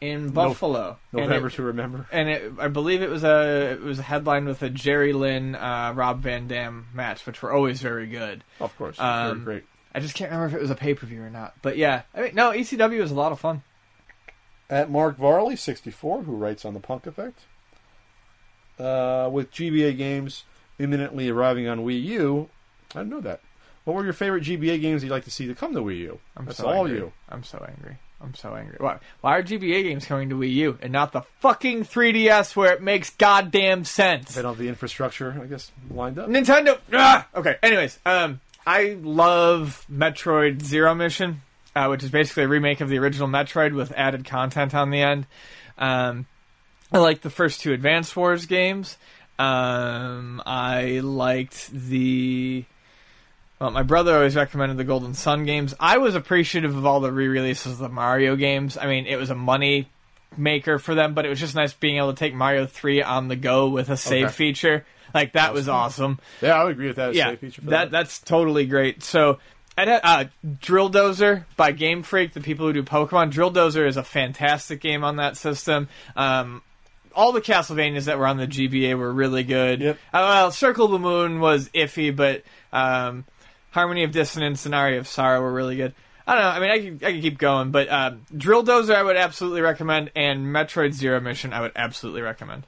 in 0.02 0.30
Buffalo. 0.30 0.98
And 1.14 1.22
November 1.22 1.48
it- 1.48 1.54
to 1.54 1.64
remember. 1.64 2.08
and 2.12 2.30
it, 2.30 2.54
I 2.60 2.68
believe 2.68 3.02
it 3.02 3.10
was 3.10 3.24
a 3.24 3.72
it 3.74 3.82
was 3.82 4.00
a 4.00 4.04
headline 4.04 4.46
with 4.46 4.62
a 4.62 4.70
Jerry 4.70 5.14
Lynn 5.14 5.56
uh, 5.56 5.94
Rob 5.96 6.22
Van 6.22 6.48
Dam 6.48 6.88
match, 6.94 7.26
which 7.26 7.42
were 7.42 7.52
always 7.52 7.82
very 7.82 8.08
good. 8.08 8.44
Of 8.60 8.76
course, 8.78 9.00
Um, 9.00 9.44
very 9.44 9.60
great. 9.60 9.64
I 9.94 10.00
just 10.02 10.14
can't 10.16 10.30
remember 10.32 10.56
if 10.56 10.60
it 10.60 10.62
was 10.62 10.72
a 10.72 10.76
pay 10.76 10.94
per 10.94 11.06
view 11.08 11.22
or 11.24 11.30
not. 11.30 11.54
But 11.62 11.78
yeah, 11.78 12.02
I 12.14 12.22
mean, 12.22 12.36
no, 12.36 12.52
ECW 12.52 13.00
was 13.00 13.12
a 13.12 13.16
lot 13.16 13.32
of 13.32 13.40
fun. 13.40 13.64
At 14.70 14.90
Mark 14.90 15.18
Varley, 15.18 15.56
64, 15.56 16.24
who 16.24 16.36
writes 16.36 16.66
on 16.66 16.74
the 16.74 16.80
Punk 16.80 17.06
Effect. 17.06 17.42
Uh, 18.80 19.30
with 19.32 19.52
GBA 19.52 19.98
games 19.98 20.44
imminently 20.80 21.30
arriving 21.30 21.68
on 21.68 21.80
Wii 21.86 22.04
U, 22.04 22.50
I 22.94 23.00
didn't 23.00 23.10
know 23.12 23.22
that. 23.22 23.40
What 23.86 23.96
were 23.96 24.04
your 24.04 24.14
favorite 24.14 24.44
GBA 24.44 24.82
games 24.82 25.04
you'd 25.04 25.12
like 25.12 25.26
to 25.26 25.32
see 25.32 25.48
to 25.48 25.56
come 25.56 25.74
to 25.74 25.82
Wii 25.82 26.00
U? 26.00 26.20
I'm 26.36 26.46
That's 26.46 26.58
so 26.58 26.68
all 26.68 26.86
angry. 26.86 26.98
you. 26.98 27.14
I'm 27.30 27.44
so 27.44 27.64
angry. 27.68 27.98
I'm 28.22 28.34
so 28.34 28.56
angry. 28.56 28.78
Why, 28.80 28.98
why 29.22 29.38
are 29.38 29.44
GBA 29.44 29.84
games 29.84 30.06
coming 30.06 30.30
to 30.30 30.36
Wii 30.36 30.52
U 30.54 30.78
and 30.82 30.92
not 30.92 31.12
the 31.12 31.22
fucking 31.40 31.86
3DS 31.86 32.56
where 32.56 32.74
it 32.74 32.82
makes 32.82 33.12
goddamn 33.12 33.86
sense? 33.86 34.34
They 34.34 34.42
don't 34.42 34.52
have 34.54 34.58
the 34.58 34.70
infrastructure, 34.70 35.38
I 35.42 35.46
guess, 35.46 35.72
lined 35.92 36.18
up. 36.18 36.28
Nintendo. 36.30 36.80
Ah! 36.92 37.28
Okay. 37.36 37.58
Anyways, 37.62 38.00
um, 38.06 38.40
I 38.66 38.98
love 39.02 39.86
Metroid 39.92 40.64
Zero 40.64 40.96
Mission, 40.96 41.42
uh, 41.76 41.88
which 41.88 42.04
is 42.04 42.10
basically 42.10 42.44
a 42.44 42.48
remake 42.48 42.82
of 42.82 42.90
the 42.90 42.98
original 42.98 43.28
Metroid 43.28 43.74
with 43.76 43.92
added 43.92 44.26
content 44.26 44.74
on 44.74 44.90
the 44.90 45.02
end. 45.02 45.28
Um, 45.78 46.26
I 46.92 47.00
like 47.00 47.22
the 47.22 47.30
first 47.30 47.62
two 47.62 47.74
Advance 47.74 48.16
Wars 48.16 48.46
games. 48.46 48.98
Um, 49.38 50.42
I 50.46 51.00
liked 51.04 51.70
the. 51.72 52.64
Well, 53.60 53.72
my 53.72 53.84
brother 53.84 54.16
always 54.16 54.36
recommended 54.36 54.78
the 54.78 54.84
Golden 54.84 55.14
Sun 55.14 55.46
games. 55.46 55.74
I 55.80 55.98
was 55.98 56.16
appreciative 56.16 56.76
of 56.76 56.86
all 56.86 57.00
the 57.00 57.12
re-releases 57.12 57.74
of 57.74 57.78
the 57.78 57.90
Mario 57.90 58.36
games. 58.36 58.78
I 58.78 58.86
mean, 58.88 59.06
it 59.06 59.16
was 59.16 59.30
a 59.30 59.36
money 59.36 59.88
maker 60.38 60.78
for 60.78 60.94
them, 60.94 61.14
but 61.14 61.26
it 61.26 61.30
was 61.30 61.40
just 61.40 61.56
nice 61.56 61.74
being 61.74 61.98
able 61.98 62.12
to 62.14 62.20
take 62.20 62.34
Mario 62.34 62.66
3 62.66 63.02
on 63.02 63.30
the 63.30 63.38
go 63.38 63.70
with 63.70 63.90
a 63.90 63.96
save 63.98 64.26
Okay. 64.26 64.34
feature. 64.34 64.86
Like 65.14 65.34
that 65.34 65.54
was 65.54 65.70
awesome. 65.70 66.20
Yeah, 66.42 66.56
I 66.60 66.66
would 66.66 66.74
agree 66.74 66.88
with 66.88 66.98
that. 66.98 67.14
Yeah, 67.16 67.36
for 67.36 67.62
that 67.70 67.90
that's 67.92 68.20
totally 68.20 68.66
great. 68.66 69.02
So, 69.02 69.40
I'd 69.78 69.88
uh, 69.88 70.26
Drill 70.60 70.90
Dozer 70.90 71.46
by 71.56 71.72
Game 71.72 72.04
Freak, 72.04 72.34
the 72.34 72.42
people 72.42 72.66
who 72.66 72.74
do 72.74 72.84
Pokemon. 72.84 73.32
Drill 73.32 73.52
Dozer 73.52 73.88
is 73.88 73.96
a 73.96 74.04
fantastic 74.04 74.82
game 74.82 75.06
on 75.06 75.16
that 75.18 75.38
system. 75.38 75.88
Um, 76.18 76.62
all 77.16 77.32
the 77.32 77.42
Castlevanias 77.42 78.06
that 78.06 78.20
were 78.20 78.28
on 78.28 78.38
the 78.38 78.48
GBA 78.48 78.98
were 78.98 79.12
really 79.12 79.44
good. 79.44 79.82
Yep. 79.82 79.96
Uh, 80.14 80.18
well, 80.18 80.52
Circle 80.52 80.86
of 80.86 80.92
the 80.92 81.00
Moon 81.00 81.40
was 81.40 81.70
iffy, 81.70 82.16
but 82.16 82.44
um, 82.74 83.26
Harmony 83.72 84.04
of 84.04 84.12
Dissonance 84.12 84.66
and 84.66 84.76
Aria 84.76 85.00
of 85.00 85.08
Sorrow 85.08 85.42
were 85.42 85.54
really 85.54 85.76
good. 85.76 85.94
I 86.28 86.36
don't 86.36 86.44
know. 86.44 86.50
I 86.50 86.60
mean, 86.60 86.70
I 86.70 86.80
could, 86.80 87.04
I 87.04 87.14
could 87.14 87.22
keep 87.22 87.38
going, 87.38 87.72
but 87.72 87.90
um, 87.90 88.26
Drill 88.36 88.64
Dozer 88.64 88.96
I 88.96 89.04
would 89.04 89.16
absolutely 89.16 89.62
recommend, 89.62 90.12
and 90.16 90.46
Metroid 90.48 90.94
Zero 90.94 91.20
Mission 91.20 91.54
I 91.54 91.62
would 91.62 91.72
absolutely 91.76 92.22
recommend. 92.22 92.66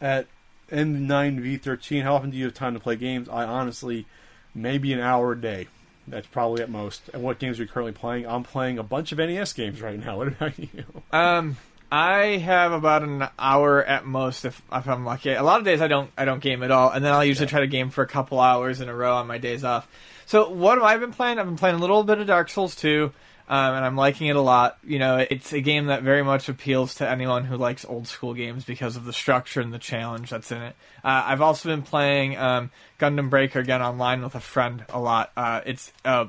At 0.00 0.26
N9V13, 0.70 2.02
how 2.02 2.14
often 2.14 2.30
do 2.30 2.36
you 2.36 2.44
have 2.44 2.54
time 2.54 2.74
to 2.74 2.80
play 2.80 2.96
games? 2.96 3.28
I 3.28 3.44
honestly, 3.44 4.06
maybe 4.54 4.92
an 4.92 5.00
hour 5.00 5.32
a 5.32 5.40
day. 5.40 5.68
That's 6.06 6.26
probably 6.26 6.62
at 6.62 6.70
most. 6.70 7.02
And 7.12 7.22
what 7.22 7.38
games 7.38 7.58
are 7.58 7.62
you 7.62 7.68
currently 7.68 7.92
playing? 7.92 8.26
I'm 8.26 8.42
playing 8.42 8.78
a 8.78 8.82
bunch 8.82 9.12
of 9.12 9.18
NES 9.18 9.52
games 9.52 9.80
right 9.80 9.98
now. 9.98 10.16
What 10.18 10.28
about 10.28 10.58
you? 10.58 10.84
Um, 11.12 11.56
I 11.90 12.36
have 12.36 12.72
about 12.72 13.02
an 13.02 13.28
hour 13.38 13.82
at 13.82 14.04
most 14.04 14.44
if, 14.44 14.60
if 14.70 14.88
I'm 14.88 15.04
lucky. 15.04 15.32
A 15.32 15.42
lot 15.42 15.58
of 15.58 15.64
days 15.64 15.80
I 15.80 15.88
don't 15.88 16.10
I 16.18 16.24
don't 16.24 16.40
game 16.40 16.62
at 16.62 16.70
all, 16.70 16.90
and 16.90 17.04
then 17.04 17.12
I'll 17.12 17.24
usually 17.24 17.46
try 17.46 17.60
to 17.60 17.66
game 17.66 17.90
for 17.90 18.02
a 18.02 18.06
couple 18.06 18.40
hours 18.40 18.80
in 18.80 18.88
a 18.88 18.94
row 18.94 19.16
on 19.16 19.26
my 19.26 19.38
days 19.38 19.64
off. 19.64 19.88
So 20.26 20.50
what 20.50 20.76
have 20.76 20.84
I 20.84 20.98
been 20.98 21.12
playing? 21.12 21.38
I've 21.38 21.46
been 21.46 21.56
playing 21.56 21.76
a 21.76 21.78
little 21.78 22.04
bit 22.04 22.18
of 22.18 22.26
Dark 22.26 22.50
Souls 22.50 22.76
2, 22.76 23.10
um, 23.48 23.74
and 23.74 23.82
I'm 23.82 23.96
liking 23.96 24.26
it 24.26 24.36
a 24.36 24.42
lot. 24.42 24.76
You 24.84 24.98
know, 24.98 25.24
it's 25.30 25.54
a 25.54 25.62
game 25.62 25.86
that 25.86 26.02
very 26.02 26.22
much 26.22 26.50
appeals 26.50 26.96
to 26.96 27.08
anyone 27.08 27.44
who 27.44 27.56
likes 27.56 27.86
old 27.86 28.06
school 28.06 28.34
games 28.34 28.64
because 28.64 28.96
of 28.96 29.06
the 29.06 29.12
structure 29.14 29.62
and 29.62 29.72
the 29.72 29.78
challenge 29.78 30.28
that's 30.28 30.52
in 30.52 30.60
it. 30.60 30.76
Uh, 31.02 31.22
I've 31.24 31.40
also 31.40 31.70
been 31.70 31.80
playing 31.80 32.36
um, 32.36 32.70
Gundam 33.00 33.30
Breaker 33.30 33.60
again 33.60 33.80
online 33.80 34.20
with 34.20 34.34
a 34.34 34.40
friend 34.40 34.84
a 34.90 35.00
lot. 35.00 35.32
Uh, 35.34 35.62
it's 35.64 35.90
a 36.04 36.28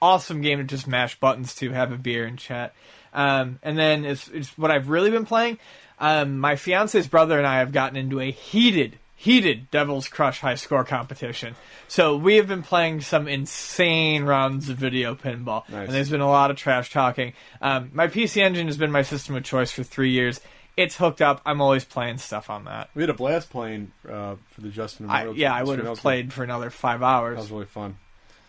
awesome 0.00 0.40
game 0.40 0.58
to 0.58 0.64
just 0.64 0.86
mash 0.86 1.20
buttons 1.20 1.54
to, 1.56 1.70
have 1.72 1.92
a 1.92 1.98
beer 1.98 2.24
and 2.24 2.38
chat. 2.38 2.74
Um, 3.14 3.58
and 3.62 3.78
then 3.78 4.04
it's, 4.04 4.28
it's 4.28 4.56
what 4.58 4.70
I've 4.70 4.88
really 4.88 5.10
been 5.10 5.24
playing. 5.26 5.58
Um, 5.98 6.38
my 6.38 6.56
fiance's 6.56 7.06
brother 7.06 7.38
and 7.38 7.46
I 7.46 7.58
have 7.60 7.70
gotten 7.72 7.96
into 7.96 8.20
a 8.20 8.30
heated, 8.30 8.98
heated 9.14 9.70
Devil's 9.70 10.08
Crush 10.08 10.40
high 10.40 10.56
score 10.56 10.84
competition. 10.84 11.54
So 11.86 12.16
we 12.16 12.36
have 12.36 12.48
been 12.48 12.62
playing 12.62 13.02
some 13.02 13.28
insane 13.28 14.24
rounds 14.24 14.68
of 14.68 14.76
video 14.76 15.14
pinball, 15.14 15.68
Nice. 15.68 15.86
and 15.86 15.94
there's 15.94 16.10
been 16.10 16.20
a 16.20 16.28
lot 16.28 16.50
of 16.50 16.56
trash 16.56 16.90
talking. 16.90 17.32
Um, 17.62 17.90
my 17.94 18.08
PC 18.08 18.42
Engine 18.42 18.66
has 18.66 18.76
been 18.76 18.90
my 18.90 19.02
system 19.02 19.36
of 19.36 19.44
choice 19.44 19.70
for 19.70 19.84
three 19.84 20.10
years. 20.10 20.40
It's 20.76 20.96
hooked 20.96 21.22
up. 21.22 21.40
I'm 21.46 21.60
always 21.60 21.84
playing 21.84 22.18
stuff 22.18 22.50
on 22.50 22.64
that. 22.64 22.90
We 22.96 23.02
had 23.04 23.10
a 23.10 23.14
blast 23.14 23.48
playing 23.50 23.92
uh, 24.10 24.34
for 24.50 24.60
the 24.60 24.70
Justin. 24.70 25.08
I, 25.08 25.30
yeah, 25.30 25.54
I 25.54 25.62
would 25.62 25.78
have 25.78 25.98
played 25.98 26.32
for 26.32 26.42
another 26.42 26.68
five 26.70 27.00
hours. 27.00 27.36
That 27.36 27.42
was 27.42 27.50
really 27.52 27.66
fun. 27.66 27.96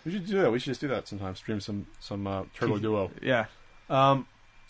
We 0.03 0.11
should 0.13 0.25
do 0.25 0.41
that. 0.41 0.51
We 0.51 0.57
should 0.57 0.71
just 0.71 0.81
do 0.81 0.87
that 0.87 1.07
sometime. 1.07 1.35
Stream 1.35 1.59
some 1.59 1.85
some 1.99 2.25
uh, 2.25 2.45
Turbo 2.55 2.79
Duo. 2.79 3.11
Yeah. 3.21 3.45
Um, 3.91 4.25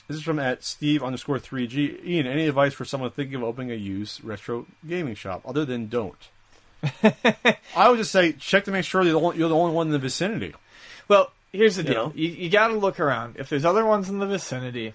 this 0.08 0.18
is 0.18 0.24
from 0.24 0.40
at 0.40 0.64
Steve 0.64 1.04
underscore 1.04 1.40
three 1.40 1.68
G. 1.68 1.98
Ian, 2.06 2.28
any 2.28 2.48
advice 2.48 2.74
for 2.74 2.86
someone 2.86 3.12
thinking 3.12 3.36
of 3.36 3.44
opening 3.44 3.72
a 3.72 3.76
used 3.76 4.24
retro 4.24 4.66
gaming 4.88 5.16
shop 5.16 5.42
other 5.46 5.66
than 5.66 5.88
don't? 5.88 6.30
I 7.76 7.90
would 7.90 7.98
just 7.98 8.12
say 8.12 8.34
check 8.34 8.66
to 8.66 8.72
make 8.72 8.86
sure 8.86 9.02
you're 9.04 9.14
the 9.14 9.20
only, 9.20 9.38
you're 9.38 9.50
the 9.50 9.56
only 9.56 9.74
one 9.74 9.88
in 9.88 9.94
the 9.94 10.00
vicinity. 10.00 10.54
Well, 11.08 11.32
here's 11.52 11.78
the 11.78 11.84
You 11.84 11.90
deal. 11.90 12.06
know? 12.08 12.14
You, 12.16 12.30
you 12.30 12.50
got 12.50 12.68
to 12.68 12.76
look 12.76 13.00
around. 13.00 13.36
If 13.38 13.50
there's 13.50 13.66
other 13.66 13.86
ones 13.86 14.10
in 14.10 14.20
the 14.20 14.28
vicinity, 14.28 14.94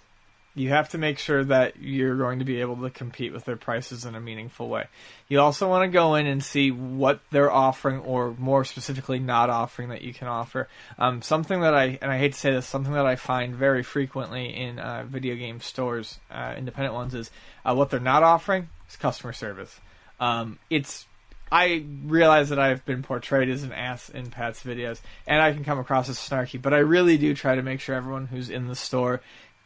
you 0.55 0.71
have 0.71 0.89
to 0.89 0.99
make 0.99 1.19
sure 1.19 1.45
that 1.45 1.81
you're 1.81 2.17
going 2.17 2.41
to 2.41 2.45
be 2.45 2.61
able 2.61 2.77
to 2.77 2.91
compete 2.91 3.33
with 3.33 3.45
their 3.45 3.57
prices 3.57 4.05
in 4.05 4.15
a 4.15 4.21
meaningful 4.21 4.69
way. 4.69 4.87
You 5.29 5.41
also 5.41 5.69
want 5.69 5.85
to 5.85 5.89
go 5.89 6.17
in 6.17 6.27
and 6.27 6.43
see 6.43 6.71
what 6.73 7.21
they're 7.31 7.53
offering, 7.53 8.01
or 8.01 8.35
more 8.37 8.65
specifically, 8.65 9.21
not 9.21 9.49
offering 9.49 9.91
that 9.91 10.03
you 10.03 10.13
can 10.13 10.27
offer. 10.27 10.69
Um, 10.99 11.23
something 11.23 11.61
that 11.61 11.75
I 11.75 11.99
and 12.03 12.11
I 12.11 12.19
hate 12.19 12.33
to 12.33 12.39
say 12.39 12.51
this, 12.51 12.67
something 12.67 12.93
that 12.93 13.07
I 13.07 13.17
find 13.17 13.55
very 13.55 13.85
frequently 13.85 14.55
in 14.55 14.79
uh, 14.79 15.05
video 15.09 15.37
game 15.37 15.61
stores, 15.61 16.19
uh, 16.31 16.55
independent 16.57 16.95
ones, 16.95 17.15
is 17.15 17.31
uh, 17.65 17.75
what 17.75 17.91
they're 17.91 18.01
not 18.01 18.25
offering 18.25 18.69
is 18.89 18.97
customer 18.97 19.33
service. 19.33 19.79
Um, 20.19 20.59
it's 20.69 21.07
I 21.53 21.85
realize 22.05 22.51
that 22.51 22.59
I've 22.59 22.85
been 22.85 23.03
portrayed 23.03 23.49
as 23.49 23.65
an 23.65 23.73
ass 23.73 24.09
in 24.09 24.31
Pat's 24.31 24.63
videos, 24.63 25.01
and 25.27 25.43
I 25.43 25.53
can 25.53 25.65
come 25.65 25.79
across 25.79 26.09
as 26.09 26.17
snarky, 26.17 26.61
but 26.61 26.73
I 26.73 26.79
really 26.79 27.19
do 27.19 27.35
try 27.35 27.57
to 27.57 27.63
make 27.63 27.81
sure 27.81 27.95
everyone 27.95 28.27
who's 28.27 28.51
in 28.51 28.69
the 28.69 28.77
store 28.77 29.21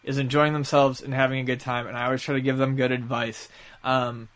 is 0.05 0.19
enjoying 0.19 0.53
themselves 0.53 1.03
and 1.03 1.13
having 1.13 1.41
a 1.41 1.45
good 1.45 1.61
time, 1.61 1.87
and 1.87 1.97
I 1.97 2.05
always 2.07 2.23
try 2.23 2.35
to 2.35 2.41
give 2.41 2.59
them 2.59 2.77
good 2.77 2.93
advice. 2.93 3.49
Um, 3.83 4.29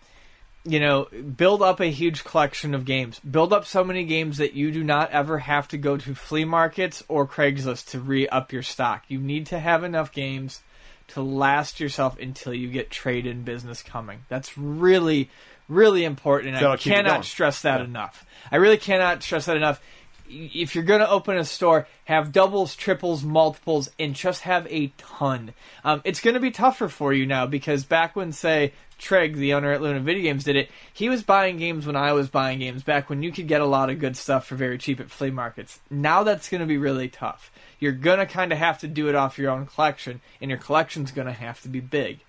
you 0.64 0.80
know, 0.80 1.04
build 1.04 1.62
up 1.62 1.80
a 1.80 1.86
huge 1.86 2.24
collection 2.24 2.74
of 2.74 2.84
games. 2.84 3.20
Build 3.20 3.52
up 3.52 3.64
so 3.64 3.84
many 3.84 4.04
games 4.04 4.38
that 4.38 4.54
you 4.54 4.70
do 4.70 4.82
not 4.84 5.10
ever 5.12 5.38
have 5.38 5.68
to 5.68 5.78
go 5.78 5.96
to 5.96 6.14
flea 6.14 6.44
markets 6.44 7.02
or 7.08 7.26
Craigslist 7.26 7.90
to 7.90 8.00
re 8.00 8.28
up 8.28 8.52
your 8.52 8.62
stock. 8.62 9.04
You 9.08 9.18
need 9.18 9.46
to 9.46 9.58
have 9.58 9.84
enough 9.84 10.12
games 10.12 10.60
to 11.08 11.22
last 11.22 11.80
yourself 11.80 12.18
until 12.18 12.52
you 12.52 12.68
get 12.68 12.90
trade 12.90 13.26
in 13.26 13.42
business 13.42 13.82
coming. 13.82 14.24
That's 14.28 14.58
really, 14.58 15.30
really 15.68 16.04
important. 16.04 16.56
And 16.56 16.66
I 16.66 16.76
cannot 16.76 17.24
stress 17.24 17.62
that 17.62 17.78
Yeah. 17.78 17.86
enough. 17.86 18.26
I 18.52 18.56
really 18.56 18.76
cannot 18.76 19.22
stress 19.22 19.46
that 19.46 19.56
enough. 19.56 19.80
If 20.30 20.74
you're 20.74 20.84
going 20.84 21.00
to 21.00 21.10
open 21.10 21.36
a 21.36 21.44
store, 21.44 21.86
have 22.04 22.32
doubles, 22.32 22.76
triples, 22.76 23.24
multiples, 23.24 23.90
and 23.98 24.14
just 24.14 24.42
have 24.42 24.66
a 24.70 24.92
ton. 24.98 25.54
Um, 25.84 26.02
it's 26.04 26.20
going 26.20 26.34
to 26.34 26.40
be 26.40 26.50
tougher 26.50 26.88
for 26.88 27.12
you 27.12 27.24
now 27.26 27.46
because 27.46 27.84
back 27.84 28.14
when, 28.14 28.32
say, 28.32 28.72
Treg, 28.98 29.34
the 29.34 29.54
owner 29.54 29.72
at 29.72 29.80
Luna 29.80 30.00
Video 30.00 30.24
Games, 30.24 30.44
did 30.44 30.56
it, 30.56 30.70
he 30.92 31.08
was 31.08 31.22
buying 31.22 31.56
games 31.56 31.86
when 31.86 31.96
I 31.96 32.12
was 32.12 32.28
buying 32.28 32.58
games 32.58 32.82
back 32.82 33.08
when 33.08 33.22
you 33.22 33.32
could 33.32 33.48
get 33.48 33.60
a 33.60 33.66
lot 33.66 33.90
of 33.90 34.00
good 34.00 34.16
stuff 34.16 34.46
for 34.46 34.56
very 34.56 34.76
cheap 34.76 35.00
at 35.00 35.10
flea 35.10 35.30
markets. 35.30 35.80
Now 35.88 36.24
that's 36.24 36.48
going 36.48 36.60
to 36.60 36.66
be 36.66 36.78
really 36.78 37.08
tough. 37.08 37.50
You're 37.78 37.92
going 37.92 38.18
to 38.18 38.26
kind 38.26 38.52
of 38.52 38.58
have 38.58 38.80
to 38.80 38.88
do 38.88 39.08
it 39.08 39.14
off 39.14 39.38
your 39.38 39.50
own 39.50 39.66
collection, 39.66 40.20
and 40.40 40.50
your 40.50 40.58
collection's 40.58 41.12
going 41.12 41.28
to 41.28 41.32
have 41.32 41.60
to 41.62 41.68
be 41.68 41.80
big. 41.80 42.20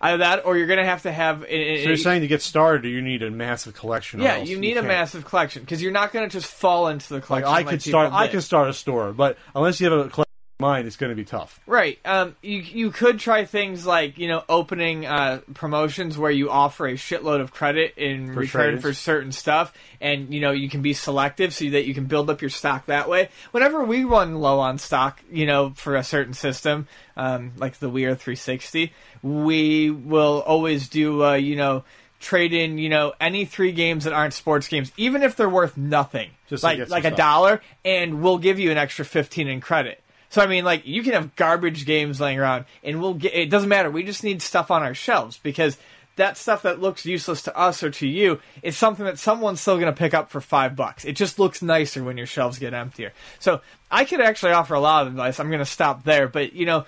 Either 0.00 0.18
that, 0.18 0.44
or 0.44 0.56
you're 0.56 0.66
going 0.66 0.78
to 0.78 0.84
have 0.84 1.02
to 1.02 1.12
have. 1.12 1.42
So 1.42 1.48
you're 1.48 1.96
saying 1.96 2.20
to 2.22 2.26
get 2.26 2.42
started, 2.42 2.88
you 2.88 3.00
need 3.00 3.22
a 3.22 3.30
massive 3.30 3.74
collection. 3.74 4.20
Yeah, 4.20 4.38
you 4.38 4.58
need 4.58 4.72
a 4.72 4.74
can't. 4.76 4.88
massive 4.88 5.24
collection 5.24 5.62
because 5.62 5.82
you're 5.82 5.92
not 5.92 6.12
going 6.12 6.28
to 6.28 6.32
just 6.32 6.50
fall 6.50 6.88
into 6.88 7.14
the 7.14 7.20
collection. 7.20 7.50
Like. 7.50 7.66
I 7.66 7.70
could 7.70 7.82
start, 7.82 8.12
I 8.12 8.28
can 8.28 8.40
start 8.40 8.68
a 8.68 8.74
store, 8.74 9.12
but 9.12 9.38
unless 9.54 9.80
you 9.80 9.90
have 9.90 9.98
a 9.98 10.08
collection 10.10 10.23
mind, 10.58 10.86
it's 10.86 10.96
going 10.96 11.10
to 11.10 11.16
be 11.16 11.24
tough. 11.24 11.60
Right. 11.66 11.98
Um, 12.04 12.36
you 12.42 12.58
you 12.58 12.90
could 12.90 13.18
try 13.18 13.44
things 13.44 13.84
like 13.86 14.18
you 14.18 14.28
know 14.28 14.42
opening 14.48 15.06
uh, 15.06 15.40
promotions 15.54 16.16
where 16.16 16.30
you 16.30 16.50
offer 16.50 16.86
a 16.86 16.94
shitload 16.94 17.40
of 17.40 17.52
credit 17.52 17.94
in 17.96 18.32
For 18.32 18.40
return 18.40 18.70
trades. 18.72 18.82
for 18.82 18.92
certain 18.94 19.32
stuff, 19.32 19.72
and 20.00 20.32
you 20.32 20.40
know 20.40 20.52
you 20.52 20.68
can 20.68 20.82
be 20.82 20.92
selective 20.92 21.52
so 21.54 21.68
that 21.70 21.86
you 21.86 21.94
can 21.94 22.06
build 22.06 22.30
up 22.30 22.40
your 22.40 22.50
stock 22.50 22.86
that 22.86 23.08
way. 23.08 23.28
Whenever 23.50 23.84
we 23.84 24.04
run 24.04 24.36
low 24.36 24.60
on 24.60 24.78
stock, 24.78 25.20
you 25.30 25.46
know, 25.46 25.70
for 25.70 25.96
a 25.96 26.04
certain 26.04 26.34
system, 26.34 26.86
um, 27.16 27.52
like 27.56 27.78
the 27.78 27.88
Weir 27.88 28.14
360, 28.14 28.92
we 29.22 29.90
will 29.90 30.42
always 30.46 30.88
do 30.88 31.24
uh, 31.24 31.34
you 31.34 31.56
know 31.56 31.84
trade 32.20 32.54
in 32.54 32.78
you 32.78 32.88
know 32.88 33.12
any 33.20 33.44
three 33.44 33.72
games 33.72 34.04
that 34.04 34.12
aren't 34.12 34.34
sports 34.34 34.68
games, 34.68 34.92
even 34.96 35.22
if 35.22 35.36
they're 35.36 35.48
worth 35.48 35.76
nothing, 35.76 36.30
Just 36.48 36.62
like 36.62 36.88
like 36.88 37.04
a 37.04 37.10
dollar, 37.10 37.60
and 37.84 38.22
we'll 38.22 38.38
give 38.38 38.58
you 38.58 38.70
an 38.70 38.78
extra 38.78 39.04
fifteen 39.04 39.48
in 39.48 39.60
credit. 39.60 40.00
So 40.34 40.42
I 40.42 40.48
mean, 40.48 40.64
like 40.64 40.84
you 40.84 41.04
can 41.04 41.12
have 41.12 41.36
garbage 41.36 41.86
games 41.86 42.20
laying 42.20 42.40
around, 42.40 42.64
and 42.82 43.00
we'll 43.00 43.14
get. 43.14 43.34
It 43.34 43.50
doesn't 43.50 43.68
matter. 43.68 43.88
We 43.88 44.02
just 44.02 44.24
need 44.24 44.42
stuff 44.42 44.72
on 44.72 44.82
our 44.82 44.92
shelves 44.92 45.38
because 45.38 45.78
that 46.16 46.36
stuff 46.36 46.62
that 46.62 46.80
looks 46.80 47.06
useless 47.06 47.42
to 47.42 47.56
us 47.56 47.84
or 47.84 47.90
to 47.92 48.08
you 48.08 48.40
is 48.60 48.76
something 48.76 49.04
that 49.04 49.20
someone's 49.20 49.60
still 49.60 49.76
going 49.76 49.86
to 49.86 49.96
pick 49.96 50.12
up 50.12 50.30
for 50.30 50.40
five 50.40 50.74
bucks. 50.74 51.04
It 51.04 51.12
just 51.12 51.38
looks 51.38 51.62
nicer 51.62 52.02
when 52.02 52.16
your 52.16 52.26
shelves 52.26 52.58
get 52.58 52.74
emptier. 52.74 53.12
So 53.38 53.60
I 53.92 54.04
could 54.04 54.20
actually 54.20 54.50
offer 54.50 54.74
a 54.74 54.80
lot 54.80 55.06
of 55.06 55.12
advice. 55.12 55.38
I'm 55.38 55.50
going 55.50 55.60
to 55.60 55.64
stop 55.64 56.02
there, 56.02 56.26
but 56.26 56.52
you 56.52 56.66
know, 56.66 56.84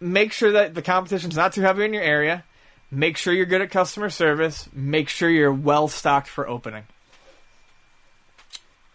make 0.00 0.32
sure 0.32 0.52
that 0.52 0.74
the 0.74 0.80
competition's 0.80 1.36
not 1.36 1.52
too 1.52 1.60
heavy 1.60 1.84
in 1.84 1.92
your 1.92 2.02
area. 2.02 2.44
Make 2.90 3.18
sure 3.18 3.34
you're 3.34 3.44
good 3.44 3.60
at 3.60 3.70
customer 3.70 4.08
service. 4.08 4.70
Make 4.72 5.10
sure 5.10 5.28
you're 5.28 5.52
well 5.52 5.86
stocked 5.86 6.28
for 6.28 6.48
opening. 6.48 6.84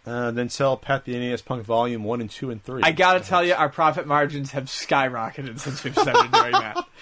Uh, 0.06 0.30
then 0.30 0.48
sell 0.48 0.76
Pat 0.76 1.04
the 1.04 1.18
NES 1.18 1.42
Punk 1.42 1.64
Volume 1.64 2.04
1 2.04 2.20
and 2.20 2.30
2 2.30 2.50
and 2.50 2.62
3. 2.62 2.82
I 2.84 2.92
gotta 2.92 3.20
tell 3.20 3.44
you, 3.44 3.54
our 3.54 3.68
profit 3.68 4.06
margins 4.06 4.52
have 4.52 4.64
skyrocketed 4.66 5.58
since 5.58 5.82
we've 5.82 5.98
started 5.98 6.30
doing 6.32 6.52
that. 6.52 6.86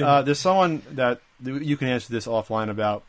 Uh, 0.00 0.22
there's 0.22 0.38
someone 0.38 0.80
that 0.92 1.20
you 1.42 1.76
can 1.76 1.88
answer 1.88 2.12
this 2.12 2.28
offline 2.28 2.70
about. 2.70 3.02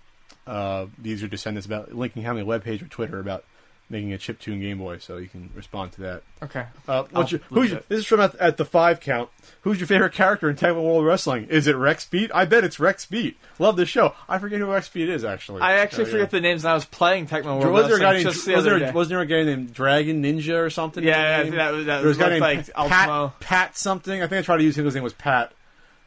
Uh, 0.47 0.87
these 0.97 1.21
are 1.21 1.27
descendants 1.27 1.67
about 1.67 1.93
linking 1.93 2.23
having 2.23 2.41
a 2.41 2.45
webpage 2.45 2.81
or 2.81 2.87
Twitter 2.87 3.19
about 3.19 3.45
making 3.91 4.13
a 4.13 4.17
chip 4.17 4.39
tune 4.39 4.59
Game 4.61 4.77
Boy, 4.79 4.97
so 4.99 5.17
you 5.17 5.27
can 5.27 5.49
respond 5.53 5.91
to 5.93 6.01
that. 6.01 6.23
okay. 6.41 6.65
Uh, 6.87 7.03
what's 7.11 7.13
I'll 7.15 7.27
your, 7.29 7.39
who's 7.49 7.71
your, 7.71 7.81
this 7.89 7.99
is 7.99 8.05
from 8.05 8.19
at, 8.21 8.33
at 8.35 8.57
the 8.57 8.65
five 8.65 8.99
count. 8.99 9.29
Who's 9.61 9.79
your 9.79 9.87
favorite 9.87 10.13
character 10.13 10.49
in 10.49 10.55
Tecmo 10.55 10.81
World 10.81 11.05
Wrestling? 11.05 11.47
Is 11.49 11.67
it 11.67 11.75
Rex 11.75 12.05
Beat? 12.05 12.31
I 12.33 12.45
bet 12.45 12.63
it's 12.63 12.79
Rex 12.79 13.05
Beat. 13.05 13.37
Love 13.59 13.75
the 13.75 13.85
show. 13.85 14.15
I 14.27 14.39
forget 14.39 14.59
who 14.59 14.71
Rex 14.71 14.89
Beat 14.89 15.09
is 15.09 15.23
actually. 15.23 15.61
I 15.61 15.73
actually 15.77 16.05
Oh, 16.05 16.07
yeah. 16.07 16.11
forget 16.13 16.31
the 16.31 16.41
names, 16.41 16.63
and 16.63 16.71
I 16.71 16.73
was 16.73 16.85
playing 16.85 17.27
Tecmo 17.27 17.59
World 17.59 17.73
Was 17.73 17.87
there 17.87 17.97
a 17.97 17.99
guy 17.99 18.13
Wrestling 18.23 18.23
named 18.23 18.45
the 18.45 18.55
was 18.55 18.63
there, 18.81 18.93
wasn't 18.93 19.09
there 19.09 19.19
a 19.21 19.25
guy 19.25 19.43
named 19.43 19.73
Dragon 19.73 20.23
Ninja 20.23 20.57
or 20.59 20.69
something? 20.69 21.03
Yeah, 21.03 21.41
yeah, 21.43 21.49
that 21.51 21.73
was- 21.73 21.85
that 21.85 21.97
there 21.99 22.07
was 22.07 22.17
a 22.17 22.19
guy 22.19 22.29
named 22.29 22.41
like 22.41 22.65
Pat, 22.73 23.09
Ultimo. 23.09 23.33
Pat 23.39 23.77
something. 23.77 24.23
I 24.23 24.27
think 24.27 24.39
I 24.39 24.41
tried 24.43 24.57
to 24.57 24.63
use 24.63 24.77
him. 24.77 24.85
His 24.85 24.95
name 24.95 25.03
was 25.03 25.13
Pat. 25.13 25.51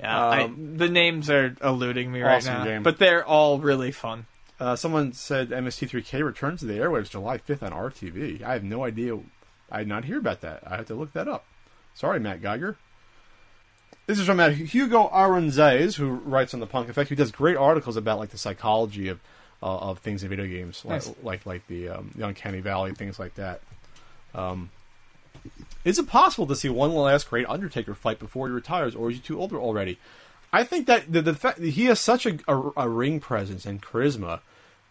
yeah, 0.01 0.19
I, 0.27 0.43
um, 0.45 0.77
the 0.77 0.89
names 0.89 1.31
are 1.31 1.55
eluding 1.63 2.11
me 2.11 2.23
right 2.23 2.37
awesome 2.39 2.55
now, 2.55 2.65
game. 2.65 2.83
but 2.83 2.99
they're 2.99 3.25
all 3.25 3.59
really 3.61 3.93
fun. 3.93 4.27
Uh, 4.61 4.77
someone 4.77 5.13
said 5.13 5.51
MST3K 5.51 6.25
returns 6.25 6.61
to 6.61 6.67
the 6.67 6.75
airwaves 6.75 7.11
July 7.11 7.39
5th 7.39 7.63
on 7.63 7.73
RTV. 7.73 8.43
I 8.43 8.53
have 8.53 8.63
no 8.65 8.85
idea. 8.85 9.19
I 9.71 9.79
did 9.81 9.89
not 9.89 10.05
hear 10.05 10.19
about 10.19 10.41
that. 10.43 10.63
I 10.67 10.77
have 10.77 10.87
to 10.87 10.95
look 10.95 11.13
that 11.13 11.27
up. 11.29 11.45
Sorry, 11.95 12.21
Matt 12.21 12.41
Geiger. 12.41 12.77
This 14.07 14.19
is 14.19 14.27
from 14.27 14.37
Matt 14.37 14.53
Hugo 14.55 15.09
Aranzes, 15.13 15.97
who 15.97 16.11
writes 16.11 16.53
on 16.55 16.61
the 16.61 16.67
Punk 16.67 16.89
Effect, 16.89 17.09
who 17.09 17.17
does 17.17 17.33
great 17.33 17.57
articles 17.57 17.97
about 17.97 18.19
like 18.19 18.31
the 18.31 18.39
psychology 18.39 19.09
of 19.09 19.19
uh, 19.63 19.79
of 19.79 19.99
things 20.01 20.23
in 20.23 20.29
video 20.29 20.47
games, 20.47 20.85
like 20.85 21.07
Nice. 21.07 21.15
like, 21.23 21.47
like 21.47 21.67
the 21.69 21.89
um, 21.89 22.11
the 22.15 22.27
Uncanny 22.27 22.61
Valley, 22.61 22.93
things 22.93 23.19
like 23.19 23.35
that. 23.37 23.63
Um, 24.35 24.71
is 25.85 25.99
it 25.99 26.07
possible 26.07 26.47
to 26.47 26.57
see 26.57 26.69
one 26.69 26.95
last 26.95 27.31
great 27.31 27.49
Undertaker 27.49 27.95
fight 27.95 28.19
before 28.19 28.47
he 28.49 28.53
retires, 28.55 28.95
or 28.95 29.11
is 29.11 29.17
he 29.17 29.23
too 29.23 29.41
old 29.41 29.53
already? 29.55 29.99
I 30.55 30.63
think 30.63 30.87
that 30.87 31.13
the, 31.13 31.21
the 31.21 31.35
fact 31.35 31.61
that 31.61 31.71
he 31.71 31.87
has 31.87 31.99
such 31.99 32.27
a, 32.27 32.39
a, 32.47 32.71
a 32.77 32.89
ring 32.89 33.19
presence 33.19 33.67
and 33.67 33.83
charisma 33.83 34.41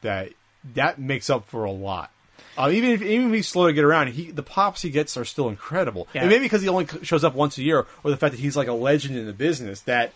that 0.01 0.33
that 0.75 0.99
makes 0.99 1.29
up 1.29 1.47
for 1.47 1.63
a 1.63 1.71
lot. 1.71 2.11
Uh, 2.57 2.69
even 2.71 2.91
if 2.91 3.01
even 3.01 3.27
if 3.27 3.33
he's 3.33 3.47
slow 3.47 3.67
to 3.67 3.73
get 3.73 3.85
around, 3.85 4.09
he 4.09 4.29
the 4.29 4.43
pops 4.43 4.81
he 4.81 4.89
gets 4.89 5.15
are 5.15 5.23
still 5.23 5.47
incredible. 5.47 6.07
Yeah. 6.13 6.21
And 6.21 6.29
maybe 6.29 6.43
because 6.43 6.61
he 6.61 6.67
only 6.67 6.87
shows 7.03 7.23
up 7.23 7.33
once 7.33 7.57
a 7.57 7.63
year, 7.63 7.87
or 8.03 8.11
the 8.11 8.17
fact 8.17 8.33
that 8.33 8.41
he's 8.41 8.57
like 8.57 8.67
a 8.67 8.73
legend 8.73 9.17
in 9.17 9.25
the 9.25 9.33
business, 9.33 9.79
that 9.81 10.11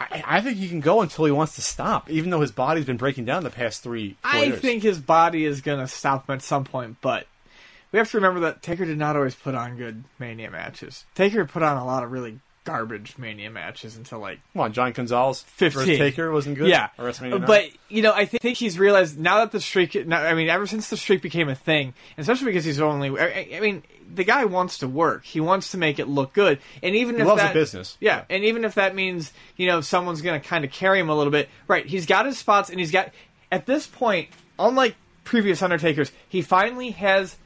I, 0.00 0.22
I 0.26 0.40
think 0.40 0.56
he 0.56 0.68
can 0.68 0.80
go 0.80 1.02
until 1.02 1.26
he 1.26 1.30
wants 1.30 1.56
to 1.56 1.62
stop, 1.62 2.10
even 2.10 2.30
though 2.30 2.40
his 2.40 2.52
body's 2.52 2.86
been 2.86 2.96
breaking 2.96 3.26
down 3.26 3.44
the 3.44 3.50
past 3.50 3.82
three. 3.82 4.16
I 4.24 4.44
years. 4.44 4.60
think 4.60 4.82
his 4.82 4.98
body 4.98 5.44
is 5.44 5.60
going 5.60 5.80
to 5.80 5.88
stop 5.88 6.28
him 6.28 6.36
at 6.36 6.42
some 6.42 6.64
point, 6.64 6.96
but 7.02 7.26
we 7.92 7.98
have 7.98 8.10
to 8.10 8.16
remember 8.16 8.40
that 8.40 8.62
Taker 8.62 8.86
did 8.86 8.98
not 8.98 9.14
always 9.14 9.34
put 9.34 9.54
on 9.54 9.76
good 9.76 10.04
Mania 10.18 10.50
matches. 10.50 11.04
Taker 11.14 11.44
put 11.44 11.62
on 11.62 11.76
a 11.76 11.84
lot 11.84 12.02
of 12.02 12.10
really 12.10 12.40
garbage 12.66 13.16
Mania 13.16 13.48
matches 13.50 13.96
until 13.96 14.18
like 14.18 14.40
on, 14.54 14.74
Giant 14.74 14.96
Gonzalez, 14.96 15.40
15. 15.42 15.70
versus 15.70 15.98
Taker 15.98 16.30
wasn't 16.30 16.58
good. 16.58 16.68
Yeah, 16.68 16.90
Or 16.98 17.06
WrestleMania 17.06 17.30
nine? 17.38 17.46
but 17.46 17.64
you 17.88 18.02
know, 18.02 18.12
I 18.12 18.26
thi- 18.26 18.36
think 18.38 18.58
he's 18.58 18.78
realized 18.78 19.18
now 19.18 19.38
that 19.38 19.52
the 19.52 19.60
streak. 19.60 19.94
Now, 20.06 20.20
I 20.22 20.34
mean, 20.34 20.50
ever 20.50 20.66
since 20.66 20.90
the 20.90 20.98
streak 20.98 21.22
became 21.22 21.48
a 21.48 21.54
thing, 21.54 21.94
especially 22.18 22.46
because 22.46 22.64
he's 22.66 22.80
only. 22.80 23.18
I, 23.18 23.48
I 23.56 23.60
mean, 23.60 23.82
the 24.14 24.24
guy 24.24 24.44
wants 24.44 24.78
to 24.78 24.88
work. 24.88 25.24
He 25.24 25.40
wants 25.40 25.70
to 25.70 25.78
make 25.78 25.98
it 25.98 26.06
look 26.08 26.34
good, 26.34 26.58
and 26.82 26.94
even 26.94 27.14
He 27.14 27.22
if 27.22 27.26
loves 27.26 27.40
that 27.40 27.54
business. 27.54 27.96
yeah, 28.00 28.24
and 28.28 28.44
even 28.44 28.64
if 28.66 28.74
that 28.74 28.94
means 28.94 29.32
you 29.56 29.66
know 29.66 29.80
someone's 29.80 30.20
going 30.20 30.38
to 30.38 30.46
kind 30.46 30.64
of 30.64 30.70
carry 30.70 30.98
him 31.00 31.08
a 31.08 31.16
little 31.16 31.30
bit, 31.30 31.48
right? 31.68 31.86
He's 31.86 32.04
got 32.04 32.26
his 32.26 32.36
spots, 32.36 32.68
and 32.68 32.78
he's 32.78 32.90
got 32.90 33.10
at 33.50 33.64
this 33.66 33.86
point, 33.86 34.28
unlike 34.58 34.96
previous 35.24 35.62
Undertakers, 35.62 36.10
he 36.28 36.42
finally 36.42 36.90
has 36.90 37.36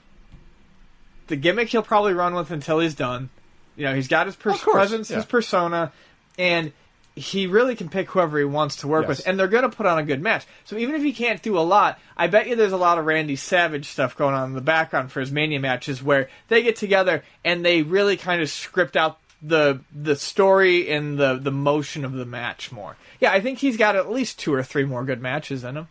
the 1.29 1.37
gimmick 1.37 1.69
he'll 1.69 1.83
probably 1.83 2.13
run 2.15 2.35
with 2.35 2.51
until 2.51 2.81
he's 2.81 2.95
done. 2.95 3.31
You 3.77 3.85
know, 3.87 3.95
he's 3.95 4.09
got 4.09 4.27
his 4.27 4.37
pers- 4.37 4.61
course, 4.63 4.75
presence, 4.75 5.11
yeah. 5.11 5.17
his 5.17 5.25
persona, 5.25 5.93
and 6.39 6.73
he 7.17 7.47
really 7.47 7.75
can 7.75 7.89
pick 7.89 8.09
whoever 8.11 8.39
he 8.39 8.45
wants 8.45 8.77
to 8.77 8.89
work 8.89 9.07
Yes. 9.09 9.19
with, 9.19 9.27
and 9.29 9.39
they're 9.39 9.49
going 9.49 9.69
to 9.69 9.69
put 9.77 9.85
on 9.87 9.99
a 9.99 10.03
good 10.03 10.23
match. 10.23 10.47
So 10.65 10.77
even 10.77 10.95
if 10.95 11.03
he 11.03 11.13
can't 11.13 11.43
do 11.43 11.59
a 11.59 11.61
lot, 11.61 11.99
I 12.17 12.29
bet 12.29 12.47
you 12.49 12.57
there's 12.57 12.73
a 12.73 12.77
lot 12.79 12.99
of 12.99 13.05
Randy 13.05 13.37
Savage 13.37 13.87
stuff 13.87 14.17
going 14.17 14.35
on 14.35 14.49
in 14.51 14.55
the 14.55 14.61
background 14.61 15.11
for 15.13 15.21
his 15.21 15.33
Mania 15.33 15.61
matches 15.61 16.03
where 16.03 16.29
they 16.49 16.63
get 16.63 16.77
together 16.77 17.25
and 17.45 17.65
they 17.65 17.83
really 17.83 18.17
kind 18.17 18.41
of 18.43 18.49
script 18.49 18.97
out 18.97 19.19
the 19.43 19.81
the 19.91 20.15
story 20.17 20.91
and 20.91 21.19
the 21.19 21.35
the 21.37 21.51
motion 21.51 22.05
of 22.05 22.13
the 22.13 22.27
match 22.27 22.71
more. 22.71 22.97
Yeah, 23.21 23.33
I 23.33 23.41
think 23.41 23.59
he's 23.59 23.77
got 23.79 23.97
at 23.97 24.11
least 24.11 24.39
two 24.39 24.53
or 24.55 24.63
three 24.63 24.85
more 24.85 25.03
good 25.05 25.21
matches 25.23 25.65
in 25.65 25.77
him. 25.79 25.89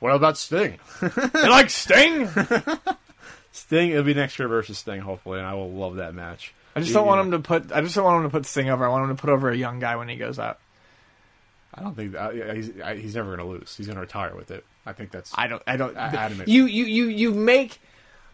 what 0.00 0.12
about 0.14 0.36
Sting? 0.36 0.78
You 1.02 1.10
like 1.50 1.70
Sting? 1.70 2.28
Sting, 3.52 3.90
it'll 3.90 4.02
be 4.04 4.14
next 4.14 4.38
year 4.38 4.48
versus 4.48 4.78
Sting, 4.78 5.00
hopefully, 5.00 5.38
and 5.38 5.46
I 5.46 5.54
will 5.54 5.70
love 5.72 5.96
that 5.96 6.14
match. 6.14 6.52
I 6.76 6.80
just 6.80 6.92
don't 6.92 7.06
want 7.06 7.20
him 7.22 7.30
to 7.32 7.38
put. 7.38 7.72
I 7.72 7.80
just 7.80 7.94
don't 7.94 8.04
want 8.04 8.24
him 8.24 8.30
to 8.30 8.36
put 8.36 8.46
Sting 8.46 8.68
over. 8.68 8.84
I 8.84 8.88
want 8.88 9.08
him 9.10 9.16
to 9.16 9.20
put 9.20 9.30
over 9.30 9.50
a 9.50 9.56
young 9.56 9.80
guy 9.80 9.96
when 9.96 10.08
he 10.08 10.16
goes 10.16 10.38
out. 10.38 10.58
I 11.74 11.82
don't 11.82 11.94
think 11.94 12.12
that, 12.12 12.34
he's, 12.56 12.80
I, 12.80 12.96
he's 12.96 13.14
never 13.14 13.36
going 13.36 13.46
to 13.46 13.52
lose. 13.58 13.76
He's 13.76 13.86
going 13.86 13.96
to 13.96 14.00
retire 14.00 14.34
with 14.34 14.50
it. 14.50 14.64
I 14.84 14.92
think 14.92 15.10
that's. 15.10 15.32
I 15.34 15.46
don't. 15.46 15.62
I 15.66 15.76
don't. 15.76 15.96
Adamant. 15.96 16.48
You 16.48 16.66
you 16.66 16.84
you 16.84 17.06
you 17.06 17.34
make. 17.34 17.80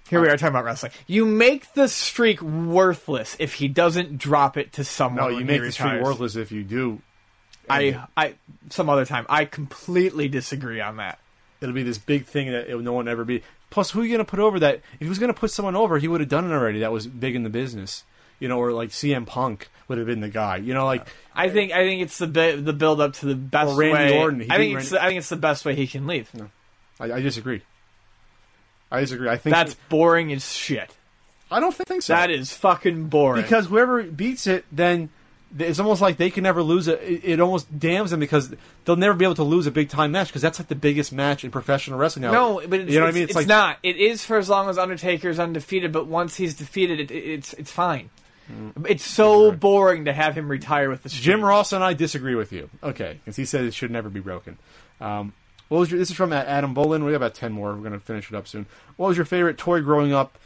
Here 0.09 0.21
we 0.21 0.29
are 0.29 0.37
talking 0.37 0.49
about 0.49 0.65
wrestling. 0.65 0.93
You 1.07 1.25
make 1.25 1.73
the 1.75 1.87
streak 1.89 2.43
worthless 2.43 3.37
if 3.39 3.55
he 3.55 3.69
doesn't 3.69 4.19
drop 4.19 4.57
it 4.57 4.73
to 4.75 4.85
someone. 4.85 5.17
no, 5.17 5.25
when 5.27 5.35
you 5.35 5.39
he 5.41 5.45
make 5.45 5.63
the 5.63 5.73
streak 5.73 5.93
retires. 5.93 6.05
worthless 6.05 6.37
if 6.37 6.51
you 6.53 6.65
do. 6.65 7.01
I 7.71 8.05
I 8.17 8.35
some 8.71 8.91
other 8.91 9.07
time. 9.07 9.27
I 9.29 9.45
completely 9.45 10.29
disagree 10.29 10.81
on 10.81 10.97
that. 10.97 11.19
It'll 11.61 11.75
be 11.75 11.85
this 11.85 11.99
big 11.99 12.27
thing 12.27 12.51
that 12.51 12.69
it, 12.69 12.81
no 12.81 12.93
one 12.93 13.07
ever 13.07 13.25
be. 13.25 13.43
Plus, 13.71 13.91
who 13.93 14.01
are 14.01 14.05
you 14.05 14.11
going 14.11 14.25
to 14.25 14.29
put 14.31 14.41
over 14.41 14.59
that? 14.61 14.77
If 14.95 15.01
he 15.01 15.09
was 15.09 15.19
going 15.19 15.33
to 15.33 15.39
put 15.39 15.51
someone 15.51 15.77
over, 15.77 15.99
he 15.99 16.09
would 16.09 16.21
have 16.21 16.29
done 16.29 16.51
it 16.51 16.53
already. 16.53 16.81
That 16.81 16.93
was 16.93 17.07
big 17.07 17.35
in 17.35 17.45
the 17.45 17.51
business, 17.51 18.05
you 18.43 18.49
know, 18.49 18.59
or 18.59 18.73
like 18.73 18.91
CM 18.91 19.25
Punk 19.25 19.69
would 19.87 19.99
have 19.99 20.07
been 20.09 20.21
the 20.21 20.29
guy, 20.29 20.57
you 20.57 20.75
know, 20.75 20.85
like 20.85 21.07
I 21.35 21.49
think 21.49 21.71
I 21.73 21.85
think 21.87 22.03
it's 22.03 22.19
the 22.19 22.27
bi- 22.27 22.57
the 22.57 22.73
build 22.73 23.01
up 23.01 23.13
to 23.15 23.27
the 23.27 23.37
best 23.37 23.71
Or 23.73 23.77
Randy 23.79 24.13
way. 24.15 24.19
Orton. 24.19 24.41
He 24.41 24.51
I 24.51 24.59
beat 24.59 24.65
think 24.71 24.81
it's 24.81 24.91
Randy- 24.93 25.05
I 25.05 25.09
think 25.09 25.19
it's 25.19 25.29
the 25.29 25.37
best 25.37 25.65
way 25.65 25.75
he 25.77 25.87
can 25.87 26.07
leave. 26.09 26.29
I, 26.99 27.05
I 27.13 27.21
disagree. 27.21 27.63
I 28.91 29.01
disagree. 29.01 29.29
I 29.29 29.37
think 29.37 29.55
That's 29.55 29.75
boring 29.89 30.33
as 30.33 30.53
shit. 30.53 30.95
I 31.51 31.61
don't 31.61 31.75
think 31.75 32.03
so. 32.03 32.15
That 32.15 32.31
is 32.31 32.53
fucking 32.53 33.09
boring. 33.09 33.43
because 33.43 33.67
whoever 33.67 34.03
beats 34.03 34.47
it, 34.47 34.65
then 34.73 35.11
it's 35.59 35.79
almost 35.79 36.01
like 36.01 36.17
they 36.17 36.31
can 36.31 36.43
never 36.45 36.63
lose 36.63 36.89
it. 36.89 36.99
It, 37.03 37.25
it 37.25 37.41
almost 37.41 37.79
damns 37.79 38.11
them 38.11 38.21
because 38.21 38.55
they'll 38.85 38.97
never 38.97 39.15
be 39.15 39.25
able 39.27 39.35
to 39.37 39.43
lose 39.45 39.67
a 39.67 39.71
big 39.71 39.89
time 39.91 40.13
match 40.13 40.29
because 40.29 40.41
that's 40.43 40.59
like 40.59 40.69
the 40.69 40.75
biggest 40.75 41.13
match 41.13 41.45
in 41.45 41.51
professional 41.51 41.99
wrestling 41.99 42.23
now. 42.25 42.33
No, 42.33 42.63
but 42.67 42.81
it's, 42.81 42.91
you 42.93 42.99
know 42.99 43.05
what 43.07 43.07
I 43.07 43.09
it's- 43.09 43.15
mean? 43.15 43.23
It's, 43.25 43.35
like 43.35 43.47
not. 43.47 43.79
It 43.83 43.97
is 43.99 44.25
for 44.25 44.39
as 44.39 44.49
long 44.49 44.69
as 44.71 44.79
Undertaker's 44.79 45.39
undefeated, 45.39 45.93
but 45.93 46.07
once 46.07 46.37
he's 46.37 46.55
defeated, 46.55 47.01
it, 47.01 47.11
it- 47.11 47.25
it's 47.31 47.53
it's 47.55 47.71
fine. 47.71 48.09
It's 48.87 49.05
so 49.05 49.53
boring 49.53 50.07
to 50.07 50.13
have 50.13 50.37
him 50.37 50.49
retire 50.49 50.91
with 50.91 51.03
the 51.03 51.09
streak. 51.09 51.23
Jim 51.23 51.45
Ross 51.45 51.73
and 51.73 51.83
I 51.83 51.95
disagree 51.95 52.35
with 52.35 52.53
you. 52.53 52.69
Okay, 52.83 53.19
because 53.23 53.37
he 53.37 53.45
said 53.45 53.65
it 53.65 53.75
should 53.75 53.91
never 53.91 54.11
be 54.11 54.21
broken. 54.21 54.59
Um, 55.01 55.33
what 55.69 55.79
was 55.79 55.91
your? 55.91 55.99
This 55.99 56.11
is 56.11 56.17
from 56.17 56.33
Adam 56.33 56.75
Bolin. 56.75 57.05
We 57.05 57.13
have 57.13 57.23
about 57.23 57.35
ten 57.35 57.53
more. 57.53 57.73
We're 57.73 57.81
going 57.81 57.93
to 57.93 58.01
finish 58.01 58.31
it 58.31 58.37
up 58.37 58.47
soon. 58.47 58.67
What 58.97 59.09
was 59.09 59.17
your 59.17 59.27
favorite 59.27 59.59
toy 59.59 59.81
growing 59.81 60.13
up, 60.13 60.39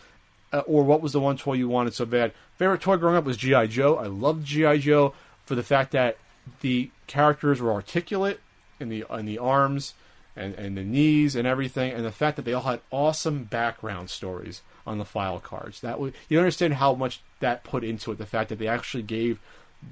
uh, 0.53 0.61
or 0.61 0.85
what 0.85 1.01
was 1.01 1.13
the 1.13 1.21
one 1.21 1.37
toy 1.37 1.55
you 1.55 1.69
wanted 1.69 1.95
so 1.95 2.07
bad? 2.07 2.33
Favorite 2.57 2.81
toy 2.81 2.97
growing 2.97 3.17
up 3.17 3.25
was 3.25 3.37
GI 3.37 3.69
Joe. 3.69 3.97
I 3.97 4.07
loved 4.07 4.45
GI 4.47 4.79
Joe 4.79 5.15
for 5.45 5.55
the 5.55 5.63
fact 5.63 5.93
that 5.93 6.19
the 6.61 6.91
characters 7.07 7.61
were 7.61 7.73
articulate 7.73 8.41
in 8.79 8.89
the 8.89 9.05
in 9.11 9.27
the 9.27 9.39
arms 9.39 9.95
and 10.37 10.55
and 10.55 10.77
the 10.77 10.85
knees 10.85 11.35
and 11.35 11.47
everything, 11.47 11.93
and 11.93 12.05
the 12.05 12.13
fact 12.13 12.37
that 12.37 12.45
they 12.45 12.53
all 12.53 12.63
had 12.63 12.81
awesome 12.91 13.45
background 13.45 14.11
stories 14.11 14.63
on 14.87 14.99
the 14.99 15.05
file 15.05 15.41
cards. 15.41 15.81
That 15.81 15.99
you 16.29 16.39
understand 16.39 16.75
how 16.75 16.95
much 16.95 17.21
that 17.41 17.65
put 17.65 17.85
into 17.85 18.13
it. 18.13 18.19
The 18.19 18.27
fact 18.27 18.49
that 18.51 18.59
they 18.59 18.69
actually 18.69 19.03
gave 19.03 19.41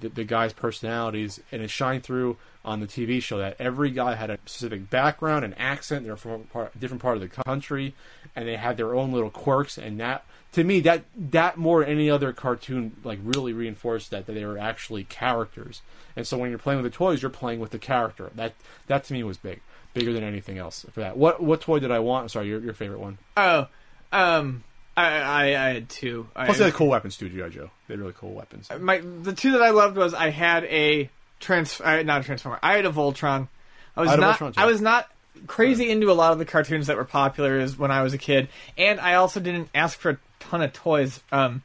the, 0.00 0.08
the 0.08 0.24
guys' 0.24 0.52
personalities, 0.52 1.40
and 1.52 1.62
it 1.62 1.70
shined 1.70 2.02
through 2.02 2.36
on 2.64 2.80
the 2.80 2.86
TV 2.86 3.22
show 3.22 3.38
that 3.38 3.56
every 3.58 3.90
guy 3.90 4.14
had 4.14 4.30
a 4.30 4.38
specific 4.46 4.88
background 4.88 5.44
and 5.44 5.54
accent. 5.58 6.04
They're 6.04 6.16
from 6.16 6.48
a 6.54 6.70
different 6.78 7.02
part 7.02 7.16
of 7.16 7.20
the 7.20 7.28
country, 7.28 7.94
and 8.34 8.48
they 8.48 8.56
had 8.56 8.76
their 8.76 8.94
own 8.94 9.12
little 9.12 9.30
quirks. 9.30 9.76
And 9.76 10.00
that, 10.00 10.24
to 10.52 10.64
me, 10.64 10.80
that 10.80 11.04
that 11.16 11.56
more 11.58 11.80
than 11.80 11.90
any 11.90 12.10
other 12.10 12.32
cartoon, 12.32 12.96
like 13.04 13.18
really 13.22 13.52
reinforced 13.52 14.10
that 14.10 14.26
that 14.26 14.32
they 14.32 14.44
were 14.44 14.58
actually 14.58 15.04
characters. 15.04 15.82
And 16.16 16.26
so 16.26 16.38
when 16.38 16.50
you're 16.50 16.58
playing 16.58 16.82
with 16.82 16.90
the 16.90 16.96
toys, 16.96 17.22
you're 17.22 17.30
playing 17.30 17.60
with 17.60 17.70
the 17.70 17.78
character. 17.78 18.30
That 18.34 18.54
that 18.86 19.04
to 19.04 19.12
me 19.12 19.22
was 19.22 19.36
big, 19.36 19.60
bigger 19.92 20.12
than 20.12 20.24
anything 20.24 20.58
else 20.58 20.86
for 20.90 21.00
that. 21.00 21.16
What 21.16 21.42
what 21.42 21.60
toy 21.60 21.78
did 21.78 21.90
I 21.90 21.98
want? 21.98 22.30
Sorry, 22.30 22.48
your 22.48 22.60
your 22.60 22.74
favorite 22.74 23.00
one. 23.00 23.18
Oh, 23.36 23.68
um, 24.12 24.64
I 24.96 25.06
I, 25.06 25.42
I 25.44 25.72
had 25.74 25.88
two. 25.88 26.28
Plus, 26.34 26.48
I, 26.50 26.58
they 26.58 26.64
had 26.66 26.74
cool 26.74 26.88
weapons 26.88 27.16
too, 27.16 27.28
GI 27.28 27.50
Joe. 27.50 27.70
They 27.88 27.94
had 27.94 28.00
really 28.00 28.14
cool 28.16 28.32
weapons. 28.32 28.68
my 28.80 28.98
the 28.98 29.32
two 29.32 29.52
that 29.52 29.62
I 29.62 29.70
loved 29.70 29.96
was 29.96 30.14
I 30.14 30.30
had 30.30 30.64
a 30.64 31.10
trans 31.40 31.80
I, 31.80 32.02
not 32.02 32.20
a 32.22 32.24
transformer. 32.24 32.58
I 32.62 32.76
had 32.76 32.86
a 32.86 32.90
Voltron. 32.90 33.48
I 33.96 34.00
was 34.00 34.10
I 34.10 34.16
not 34.16 34.38
Voltron. 34.38 34.54
I 34.56 34.66
was 34.66 34.80
not 34.80 35.08
crazy 35.46 35.90
into 35.90 36.10
a 36.10 36.14
lot 36.14 36.32
of 36.32 36.38
the 36.38 36.44
cartoons 36.44 36.86
that 36.86 36.96
were 36.96 37.04
popular 37.04 37.58
as 37.58 37.76
when 37.76 37.90
I 37.90 38.02
was 38.02 38.14
a 38.14 38.18
kid, 38.18 38.48
and 38.78 39.00
I 39.00 39.14
also 39.14 39.40
didn't 39.40 39.68
ask 39.74 39.98
for 39.98 40.10
a 40.10 40.18
ton 40.40 40.62
of 40.62 40.72
toys. 40.72 41.20
Um, 41.32 41.62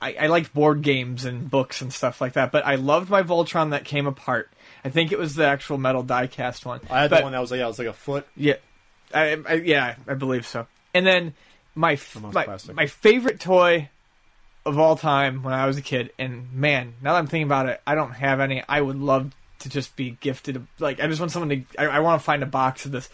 I, 0.00 0.16
I 0.20 0.26
liked 0.26 0.52
board 0.52 0.82
games 0.82 1.24
and 1.24 1.50
books 1.50 1.80
and 1.80 1.90
stuff 1.92 2.20
like 2.20 2.34
that, 2.34 2.52
but 2.52 2.66
I 2.66 2.74
loved 2.74 3.08
my 3.08 3.22
Voltron 3.22 3.70
that 3.70 3.86
came 3.86 4.06
apart. 4.06 4.50
I 4.84 4.90
think 4.90 5.12
it 5.12 5.18
was 5.18 5.34
the 5.34 5.46
actual 5.46 5.78
metal 5.78 6.04
diecast 6.04 6.66
one. 6.66 6.80
I 6.90 7.02
had 7.02 7.10
But- 7.10 7.18
the 7.18 7.22
one 7.22 7.32
that 7.32 7.40
was 7.40 7.50
like 7.50 7.58
yeah, 7.58 7.64
it 7.64 7.68
was 7.68 7.78
like 7.78 7.88
a 7.88 7.92
foot. 7.94 8.26
Yeah, 8.36 8.56
I, 9.14 9.38
I, 9.48 9.54
yeah, 9.54 9.96
I 10.06 10.14
believe 10.14 10.46
so. 10.46 10.66
And 10.92 11.06
then 11.06 11.32
my 11.74 11.98
my, 12.20 12.58
my 12.72 12.86
favorite 12.86 13.40
toy 13.40 13.88
of 14.66 14.78
all 14.78 14.96
time 14.96 15.42
when 15.42 15.54
I 15.54 15.66
was 15.66 15.76
a 15.76 15.82
kid, 15.82 16.12
and 16.18 16.52
man, 16.52 16.94
now 17.02 17.12
that 17.12 17.18
I'm 17.18 17.26
thinking 17.26 17.46
about 17.46 17.68
it, 17.68 17.80
I 17.86 17.94
don't 17.94 18.12
have 18.12 18.40
any. 18.40 18.62
I 18.68 18.80
would 18.80 18.98
love 18.98 19.34
to 19.60 19.68
just 19.68 19.96
be 19.96 20.16
gifted. 20.20 20.56
A, 20.56 20.62
like, 20.78 21.00
I 21.00 21.06
just 21.06 21.20
want 21.20 21.32
someone 21.32 21.48
to. 21.50 21.62
I, 21.78 21.86
I 21.86 21.98
want 22.00 22.20
to 22.20 22.24
find 22.24 22.42
a 22.42 22.46
box 22.46 22.86
of 22.86 22.92
this 22.92 23.08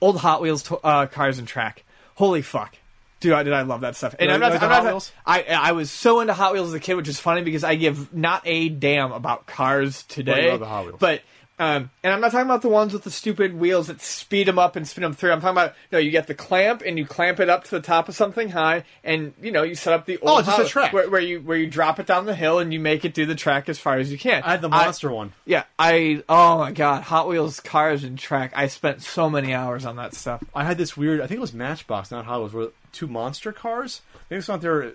old 0.00 0.18
Hot 0.18 0.40
Wheels 0.40 0.62
to, 0.64 0.76
uh, 0.78 1.06
cars 1.06 1.38
and 1.38 1.48
track. 1.48 1.84
Holy 2.14 2.42
fuck. 2.42 2.76
Dude, 3.20 3.32
I, 3.32 3.42
did 3.42 3.54
I 3.54 3.62
love 3.62 3.80
that 3.80 3.96
stuff? 3.96 4.14
And 4.18 4.28
You 4.28 4.34
I'm 4.34 4.40
not. 4.40 4.52
I'm 4.52 4.60
Hot 4.60 4.68
not 4.68 4.84
Wheels? 4.84 5.12
I 5.26 5.42
I 5.42 5.72
was 5.72 5.90
so 5.90 6.20
into 6.20 6.34
Hot 6.34 6.52
Wheels 6.52 6.68
as 6.68 6.74
a 6.74 6.80
kid, 6.80 6.94
which 6.94 7.08
is 7.08 7.18
funny 7.18 7.42
because 7.42 7.64
I 7.64 7.74
give 7.74 8.14
not 8.14 8.42
a 8.44 8.68
damn 8.68 9.12
about 9.12 9.46
cars 9.46 10.02
today. 10.04 10.50
love 10.50 10.60
the 10.60 10.66
Hot 10.66 10.86
Wheels. 10.86 10.96
But 11.00 11.22
um, 11.58 11.90
and 12.02 12.12
I'm 12.12 12.20
not 12.20 12.32
talking 12.32 12.46
about 12.46 12.62
the 12.62 12.68
ones 12.68 12.92
with 12.92 13.04
the 13.04 13.10
stupid 13.10 13.54
wheels 13.54 13.86
that 13.86 14.00
speed 14.00 14.48
them 14.48 14.58
up 14.58 14.74
and 14.74 14.86
spin 14.88 15.02
them 15.02 15.14
through. 15.14 15.30
I'm 15.32 15.40
talking 15.40 15.52
about 15.54 15.74
no, 15.92 15.98
you 15.98 16.10
get 16.10 16.26
the 16.26 16.34
clamp 16.34 16.82
and 16.84 16.98
you 16.98 17.06
clamp 17.06 17.38
it 17.38 17.48
up 17.48 17.64
to 17.64 17.70
the 17.70 17.80
top 17.80 18.08
of 18.08 18.16
something 18.16 18.48
high, 18.50 18.84
and 19.04 19.34
you 19.40 19.52
know 19.52 19.62
you 19.62 19.74
set 19.74 19.92
up 19.92 20.04
the 20.06 20.18
Oh, 20.22 20.42
just 20.42 20.58
a 20.58 20.64
track. 20.64 20.92
where, 20.92 21.08
where 21.08 21.20
you 21.20 21.40
where 21.40 21.56
you 21.56 21.66
drop 21.68 22.00
it 22.00 22.06
down 22.06 22.26
the 22.26 22.34
hill 22.34 22.58
and 22.58 22.72
you 22.72 22.80
make 22.80 23.04
it 23.04 23.14
do 23.14 23.24
the 23.24 23.34
track 23.36 23.68
as 23.68 23.78
far 23.78 23.98
as 23.98 24.10
you 24.10 24.18
can. 24.18 24.42
I 24.42 24.50
had 24.52 24.62
the 24.62 24.68
monster 24.68 25.10
one. 25.12 25.32
Yeah, 25.44 25.64
I 25.78 26.22
oh 26.28 26.58
my 26.58 26.72
god, 26.72 27.02
Hot 27.04 27.28
Wheels 27.28 27.60
cars 27.60 28.02
and 28.02 28.18
track. 28.18 28.52
I 28.56 28.66
spent 28.66 29.02
so 29.02 29.30
many 29.30 29.54
hours 29.54 29.84
on 29.86 29.96
that 29.96 30.14
stuff. 30.14 30.42
I 30.54 30.64
had 30.64 30.76
this 30.76 30.96
weird. 30.96 31.20
I 31.20 31.26
think 31.28 31.38
it 31.38 31.42
was 31.42 31.54
Matchbox, 31.54 32.10
not 32.10 32.24
Hot 32.24 32.40
Wheels. 32.40 32.52
Were 32.52 32.72
two 32.92 33.06
monster 33.06 33.52
cars. 33.52 34.00
Maybe 34.30 34.38
it's 34.38 34.48
not 34.48 34.60
there. 34.60 34.92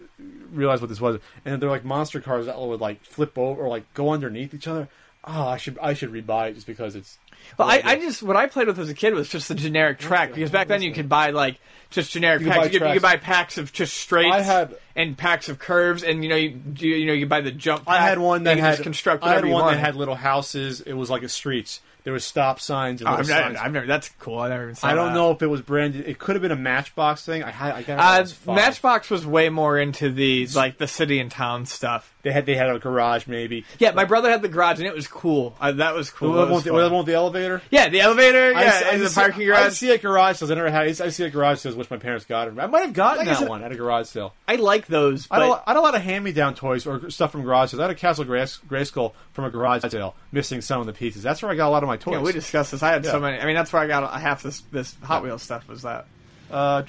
Realize 0.51 0.81
what 0.81 0.89
this 0.89 0.99
was, 0.99 1.19
and 1.45 1.61
they're 1.61 1.69
like 1.69 1.85
monster 1.85 2.19
cars 2.19 2.47
that 2.47 2.59
would 2.59 2.81
like 2.81 3.03
flip 3.03 3.37
over 3.37 3.61
or 3.61 3.69
like 3.69 3.93
go 3.93 4.09
underneath 4.09 4.53
each 4.53 4.67
other. 4.67 4.89
Oh, 5.25 5.47
I 5.47 5.57
should 5.57 5.77
I 5.81 5.93
should 5.93 6.11
rebuy 6.11 6.49
it 6.51 6.53
just 6.55 6.65
because 6.67 6.95
it's. 6.95 7.17
Well, 7.57 7.69
I, 7.69 7.81
I 7.83 7.95
just 7.97 8.23
what 8.23 8.35
I 8.35 8.47
played 8.47 8.67
with 8.67 8.79
as 8.79 8.89
a 8.89 8.93
kid 8.93 9.13
was 9.13 9.29
just 9.29 9.47
the 9.47 9.55
generic 9.55 9.99
track 9.99 10.33
because 10.33 10.49
back 10.51 10.67
then 10.67 10.81
you 10.81 10.93
could 10.93 11.09
buy 11.09 11.31
like 11.31 11.59
just 11.89 12.11
generic 12.11 12.41
You 12.41 12.47
could 12.47 12.53
packs. 12.53 12.59
buy 12.67 12.71
You 12.71 12.79
could, 12.79 12.87
you 12.87 12.93
could 12.93 13.01
buy 13.01 13.17
packs 13.17 13.57
of 13.57 13.71
just 13.73 13.95
straights 13.97 14.33
I 14.35 14.41
had- 14.41 14.75
and 14.95 15.17
packs 15.17 15.49
of 15.49 15.59
curves, 15.59 16.03
and 16.03 16.23
you 16.23 16.29
know 16.29 16.35
you 16.35 16.59
you, 16.77 16.95
you 16.95 17.05
know 17.05 17.13
you 17.13 17.25
buy 17.25 17.41
the 17.41 17.51
jump. 17.51 17.83
I 17.87 17.97
pack, 17.97 18.09
had 18.09 18.19
one 18.19 18.37
and 18.37 18.47
that 18.47 18.57
you 18.57 18.63
had 18.63 18.71
just 18.71 18.83
construct 18.83 19.23
I 19.23 19.33
had 19.33 19.43
you 19.45 19.51
one 19.51 19.61
that 19.61 19.65
wanted. 19.67 19.79
had 19.79 19.95
little 19.95 20.15
houses. 20.15 20.81
It 20.81 20.93
was 20.93 21.09
like 21.09 21.23
a 21.23 21.29
streets. 21.29 21.81
There 22.03 22.13
was 22.13 22.23
stop 22.23 22.59
signs. 22.59 23.01
And 23.01 23.09
Oh, 23.09 23.13
I've, 23.13 23.25
signs. 23.27 23.53
never, 23.53 23.65
I've 23.65 23.71
never. 23.73 23.85
That's 23.85 24.09
cool. 24.19 24.39
I 24.39 24.49
never 24.49 24.63
even. 24.63 24.75
Saw 24.75 24.87
I 24.87 24.95
don't 24.95 25.09
that. 25.09 25.13
know 25.15 25.31
if 25.31 25.41
it 25.41 25.47
was 25.47 25.61
branded. 25.61 26.07
It 26.07 26.17
could 26.17 26.35
have 26.35 26.41
been 26.41 26.51
a 26.51 26.55
Matchbox 26.55 27.25
thing. 27.25 27.43
I 27.43 27.51
had. 27.51 27.73
I 27.73 27.83
got. 27.83 27.99
Uh, 27.99 28.21
was. 28.21 28.35
Matchbox 28.47 29.09
was 29.09 29.25
way 29.25 29.49
more 29.49 29.77
into 29.77 30.09
the 30.11 30.47
like 30.55 30.77
the 30.77 30.87
city 30.87 31.19
and 31.19 31.29
town 31.29 31.65
stuff. 31.65 32.13
They 32.21 32.31
had. 32.31 32.45
They 32.45 32.55
had 32.55 32.69
a 32.69 32.79
garage 32.79 33.27
maybe. 33.27 33.65
Yeah, 33.79 33.91
my 33.91 34.05
brother 34.05 34.29
had 34.29 34.41
the 34.41 34.47
garage 34.47 34.79
and 34.79 34.87
it 34.87 34.95
was 34.95 35.07
cool. 35.07 35.55
Uh, 35.59 35.73
that 35.73 35.93
was 35.93 36.09
cool. 36.09 36.33
The 36.33 36.37
That 36.39 36.41
one 36.43 36.49
was 36.51 36.55
with 36.57 36.63
the, 36.65 36.71
the 36.71 36.83
fun. 36.85 36.91
one 36.91 36.97
with 36.99 37.07
the 37.07 37.13
elevator. 37.13 37.61
Yeah, 37.69 37.89
the 37.89 38.01
elevator. 38.01 38.53
I 38.55 38.63
Yeah, 38.63 38.79
see- 38.79 38.85
I 38.85 38.97
the 38.97 39.09
see- 39.09 39.21
parking 39.21 39.45
garage. 39.45 39.59
I 39.65 39.69
see 39.69 39.91
a 39.91 39.97
garage 39.97 40.37
sales. 40.37 40.51
I 40.51 40.55
never 40.55 40.69
had. 40.71 40.87
I 41.01 41.09
see 41.09 41.23
a 41.25 41.29
garage 41.29 41.59
sales, 41.59 41.75
which 41.75 41.89
my 41.91 41.97
parents 41.97 42.25
got. 42.25 42.47
I 42.59 42.67
might 42.67 42.81
have 42.81 42.93
gotten 42.93 43.25
that 43.25 43.37
said- 43.39 43.49
one 43.49 43.63
at 43.63 43.71
a 43.71 43.75
garage 43.75 44.07
sale. 44.07 44.33
I 44.47 44.55
like 44.55 44.87
those. 44.87 45.27
I 45.29 45.39
had, 45.41 45.49
a 45.49 45.53
I 45.65 45.71
had 45.71 45.77
a 45.77 45.81
lot 45.81 45.95
of 45.95 46.01
hand-me-down 46.01 46.55
toys 46.55 46.87
or 46.87 47.09
stuff 47.09 47.31
from 47.33 47.43
garage 47.43 47.71
sales. 47.71 47.79
I 47.79 47.83
had 47.83 47.91
a 47.91 47.95
Castle 47.95 48.25
Grayskull 48.25 49.13
from 49.33 49.45
a 49.45 49.49
garage 49.49 49.83
sale, 49.89 50.15
missing 50.31 50.61
some 50.61 50.79
of 50.81 50.87
the 50.87 50.93
pieces. 50.93 51.23
That's 51.23 51.41
where 51.41 51.51
I 51.51 51.55
got 51.55 51.67
a 51.67 51.71
lot 51.71 51.83
of 51.83 51.88
my 51.89 51.97
toys. 51.97 52.13
Yeah, 52.13 52.21
we 52.21 52.31
discussed 52.31 52.71
this. 52.71 52.81
I 52.83 52.91
had 52.91 53.05
so 53.05 53.19
many. 53.19 53.39
I 53.39 53.45
mean, 53.45 53.55
that's 53.55 53.73
where 53.73 53.81
I 53.81 53.87
got 53.87 54.19
half 54.21 54.43
this 54.43 54.61
this 54.71 54.95
Hot 55.03 55.23
Wheels 55.23 55.41
stuff. 55.43 55.67
Was 55.67 55.81
that? 55.81 56.05
Uh, 56.49 56.83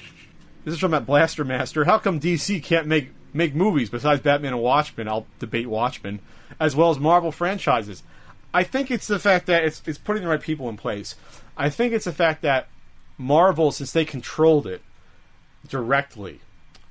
this 0.63 0.73
is 0.75 0.79
from 0.79 0.91
that 0.91 1.05
Blaster 1.05 1.43
Master. 1.43 1.83
How 1.85 1.97
come 1.97 2.19
DC 2.19 2.63
can't 2.63 2.87
make 2.87 3.09
make 3.33 3.53
movies 3.55 3.89
besides 3.89 4.21
Batman 4.21 4.53
and 4.53 4.61
Watchmen? 4.61 5.07
I'll 5.07 5.25
debate 5.39 5.67
Watchmen, 5.67 6.19
as 6.59 6.75
well 6.75 6.89
as 6.91 6.99
Marvel 6.99 7.31
franchises. 7.31 8.03
I 8.53 8.63
think 8.63 8.91
it's 8.91 9.07
the 9.07 9.19
fact 9.19 9.45
that 9.47 9.63
it's 9.63 9.81
it's 9.85 9.97
putting 9.97 10.23
the 10.23 10.29
right 10.29 10.41
people 10.41 10.69
in 10.69 10.77
place. 10.77 11.15
I 11.57 11.69
think 11.69 11.93
it's 11.93 12.05
the 12.05 12.13
fact 12.13 12.41
that 12.43 12.67
Marvel, 13.17 13.71
since 13.71 13.91
they 13.91 14.05
controlled 14.05 14.65
it 14.67 14.81
directly, 15.67 16.39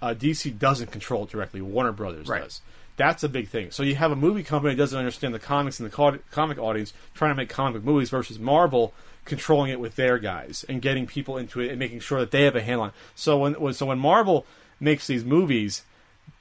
uh, 0.01 0.15
DC 0.15 0.59
doesn't 0.59 0.91
control 0.91 1.25
it 1.25 1.31
directly. 1.31 1.61
Warner 1.61 1.93
Brothers 1.93 2.29
Right. 2.29 2.43
does. 2.43 2.61
That's 3.01 3.25
a 3.25 3.29
big 3.29 3.49
thing. 3.49 3.71
So 3.71 3.83
you 3.83 3.95
have 3.95 4.13
a 4.13 4.17
movie 4.17 4.43
company 4.43 4.75
that 4.75 4.79
doesn't 4.79 4.99
understand 4.99 5.33
the 5.35 5.39
comics 5.39 5.81
and 5.81 5.91
the 5.91 5.95
co- 5.95 6.19
comic 6.31 6.59
audience 6.59 6.93
trying 7.15 7.31
to 7.31 7.35
make 7.35 7.49
comic 7.49 7.83
movies 7.83 8.11
versus 8.11 8.39
Marvel 8.39 8.93
controlling 9.25 9.71
it 9.71 9.81
with 9.81 9.97
their 9.97 10.19
guys 10.19 10.65
and 10.69 10.83
getting 10.83 11.07
people 11.07 11.39
into 11.39 11.61
it 11.61 11.71
and 11.71 11.79
making 11.79 12.01
sure 12.01 12.21
that 12.21 12.31
they 12.31 12.43
have 12.43 12.57
a 12.57 12.61
handle 12.63 12.83
on. 12.83 12.89
it. 12.91 12.95
So 13.15 13.39
when, 13.39 13.73
so 13.73 13.87
when 13.87 13.99
Marvel 13.99 14.45
makes 14.81 15.07
these 15.07 15.25
movies, 15.25 15.83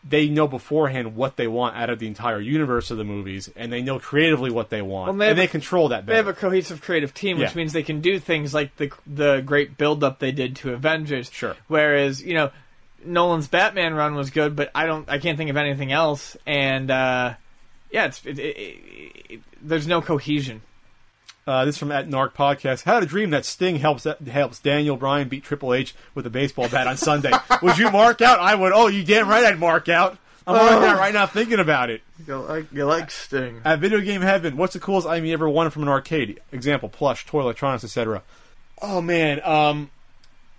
they 0.08 0.28
know 0.30 0.48
beforehand 0.48 1.16
what 1.16 1.36
they 1.38 1.48
want 1.48 1.76
out 1.76 1.90
of 1.90 2.00
the 2.00 2.08
entire 2.08 2.40
universe 2.40 2.90
of 2.92 2.98
the 2.98 3.04
movies, 3.04 3.50
and 3.56 3.72
they 3.72 3.82
know 3.82 4.00
creatively 4.00 4.50
what 4.52 4.70
they 4.70 4.82
want, 4.82 5.10
Well, 5.10 5.18
they 5.18 5.30
and 5.32 5.40
they 5.40 5.44
a- 5.46 5.48
control 5.48 5.90
that 5.90 6.06
They 6.06 6.16
have 6.16 6.28
a 6.28 6.34
cohesive 6.34 6.82
creative 6.82 7.14
team, 7.14 7.38
which 7.38 7.52
Yeah. 7.52 7.56
means 7.58 7.74
they 7.74 7.84
can 7.84 8.00
do 8.02 8.18
things 8.20 8.54
like 8.54 8.76
the 8.78 8.92
the 9.06 9.42
great 9.46 9.78
build 9.78 10.04
up 10.04 10.20
they 10.20 10.32
did 10.32 10.56
to 10.58 10.74
Avengers. 10.74 11.30
Sure. 11.34 11.56
Whereas 11.68 12.22
you 12.22 12.34
know 12.34 12.52
Nolan's 13.06 13.48
Batman 13.48 13.94
run 13.94 14.16
was 14.16 14.30
good, 14.30 14.56
but 14.56 14.72
I 14.76 14.86
don't. 14.86 15.10
I 15.10 15.20
can't 15.20 15.38
think 15.38 15.50
of 15.50 15.58
anything 15.58 15.92
else. 15.92 16.36
And 16.46 16.90
uh, 16.92 17.36
yeah, 17.92 18.06
it's 18.06 18.26
it, 18.26 18.40
it, 18.40 18.58
it, 18.58 19.26
it, 19.30 19.40
there's 19.62 19.88
no 19.88 20.02
cohesion. 20.02 20.62
Uh, 21.48 21.66
this 21.66 21.76
is 21.76 21.80
from 21.80 21.92
at 21.92 22.08
Narc 22.08 22.34
Podcast. 22.34 22.84
Had 22.84 23.02
a 23.02 23.08
dream 23.08 23.32
that 23.32 23.44
Sting 23.44 23.78
helps 23.78 24.06
helps 24.28 24.60
Daniel 24.60 24.98
Bryan 24.98 25.28
beat 25.30 25.44
Triple 25.44 25.74
H 25.74 25.96
with 26.14 26.26
a 26.28 26.30
baseball 26.30 26.70
bat 26.70 26.86
on 26.86 26.98
Sunday. 26.98 27.32
would 27.62 27.78
you 27.78 27.90
mark 27.90 28.22
out? 28.22 28.40
I 28.40 28.54
would. 28.54 28.72
Oh, 28.74 28.88
you 28.88 29.04
damn 29.04 29.28
right, 29.28 29.44
I'd 29.44 29.60
mark 29.60 29.90
out. 29.90 30.18
I'm 30.46 30.56
marking 30.56 30.90
out 30.90 30.98
right 30.98 31.14
now, 31.14 31.26
thinking 31.28 31.60
about 31.60 31.90
it. 31.90 32.02
You 32.28 32.38
like, 32.38 32.72
you 32.72 32.86
like 32.86 33.12
Sting? 33.12 33.62
At 33.66 33.80
Video 33.80 34.00
Game 34.02 34.22
Heaven, 34.22 34.58
what's 34.58 34.74
the 34.74 34.80
coolest 34.80 35.08
item 35.08 35.26
you 35.26 35.34
ever 35.34 35.48
won 35.48 35.70
from 35.70 35.84
an 35.84 35.90
arcade? 35.90 36.40
Example: 36.52 36.90
plush, 36.90 37.26
toy, 37.26 37.42
electronics, 37.42 37.84
etc. 37.84 38.22
Oh 38.82 39.02
man, 39.02 39.42
um, 39.44 39.90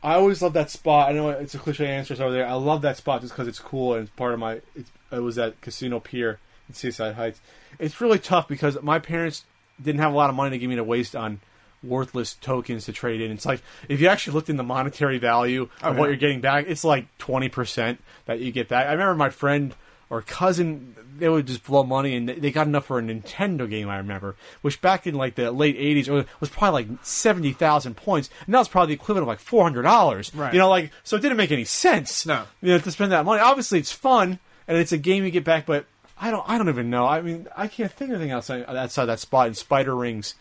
I 0.02 0.14
always 0.14 0.40
love 0.40 0.54
that 0.54 0.70
spot. 0.70 1.10
I 1.10 1.12
know 1.12 1.28
it's 1.30 1.54
a 1.54 1.58
cliche 1.58 1.86
answer 1.86 2.14
over 2.14 2.32
there. 2.32 2.46
I 2.46 2.54
love 2.54 2.82
that 2.82 2.96
spot 2.96 3.20
just 3.20 3.32
because 3.32 3.48
it's 3.48 3.58
cool 3.58 3.94
and 3.94 4.02
it's 4.04 4.16
part 4.16 4.32
of 4.32 4.40
my. 4.40 4.60
It's, 4.74 4.90
it 5.12 5.18
was 5.20 5.38
at 5.38 5.60
Casino 5.60 6.00
Pier 6.00 6.38
in 6.68 6.74
Seaside 6.74 7.14
Heights. 7.14 7.40
It's 7.78 8.00
really 8.00 8.18
tough 8.18 8.48
because 8.48 8.80
my 8.82 8.98
parents 8.98 9.44
didn't 9.82 10.00
have 10.00 10.12
a 10.12 10.16
lot 10.16 10.30
of 10.30 10.36
money 10.36 10.50
to 10.50 10.58
give 10.58 10.70
me 10.70 10.76
to 10.76 10.84
waste 10.84 11.14
on 11.14 11.40
worthless 11.82 12.34
tokens 12.34 12.84
to 12.84 12.92
trade 12.92 13.20
in. 13.20 13.30
It's 13.30 13.46
like 13.46 13.62
if 13.88 14.00
you 14.00 14.08
actually 14.08 14.34
looked 14.34 14.50
in 14.50 14.56
the 14.56 14.62
monetary 14.62 15.18
value 15.18 15.68
of 15.82 15.96
oh, 15.96 15.98
what 15.98 16.06
you're 16.06 16.16
getting 16.16 16.40
back, 16.40 16.66
it's 16.68 16.84
like 16.84 17.06
twenty 17.18 17.48
percent 17.48 18.02
that 18.26 18.40
you 18.40 18.52
get 18.52 18.68
back. 18.68 18.86
I 18.86 18.92
remember 18.92 19.14
my 19.14 19.30
friend 19.30 19.74
or 20.10 20.20
cousin 20.22 20.94
they 21.18 21.28
would 21.28 21.46
just 21.46 21.64
blow 21.64 21.84
money 21.84 22.16
and 22.16 22.28
they 22.28 22.50
got 22.50 22.66
enough 22.66 22.86
for 22.86 22.98
a 22.98 23.02
Nintendo 23.02 23.68
game. 23.68 23.88
I 23.88 23.98
remember, 23.98 24.36
which 24.62 24.80
back 24.80 25.06
in 25.06 25.14
like 25.14 25.34
the 25.36 25.50
late 25.52 25.78
'80s 25.78 26.08
was- 26.08 26.24
was 26.40 26.48
probably 26.50 26.84
like 26.84 26.98
seventy 27.04 27.52
thousand 27.52 27.96
points, 27.96 28.28
and 28.40 28.48
now 28.48 28.60
it's 28.60 28.68
probably 28.68 28.94
the 28.94 29.00
equivalent 29.00 29.22
of 29.22 29.28
like 29.28 29.38
four 29.38 29.62
hundred 29.62 29.82
dollars. 29.82 30.34
Right. 30.34 30.52
You 30.52 30.58
know, 30.58 30.68
like 30.68 30.90
so 31.04 31.16
it 31.16 31.20
didn't 31.22 31.36
make 31.36 31.52
any 31.52 31.64
sense. 31.64 32.26
No. 32.26 32.44
you 32.60 32.70
know, 32.72 32.78
to 32.78 32.90
spend 32.90 33.12
that 33.12 33.24
money. 33.24 33.40
Obviously, 33.40 33.78
it's 33.78 33.92
fun 33.92 34.38
and 34.66 34.76
it's 34.78 34.92
a 34.92 34.98
game 34.98 35.24
you 35.24 35.30
get 35.30 35.44
back, 35.44 35.66
but 35.66 35.84
I 36.18 36.30
don't. 36.30 36.46
I 36.48 36.58
don't 36.58 36.68
even 36.68 36.90
know. 36.90 37.06
I 37.06 37.22
mean, 37.22 37.46
I 37.56 37.66
can't 37.66 37.90
think 37.90 38.10
of 38.10 38.16
anything 38.16 38.32
outside 38.32 38.64
outside 38.66 39.06
that 39.06 39.20
spot 39.20 39.46
and 39.46 39.56
spider 39.56 39.96
rings 39.96 40.34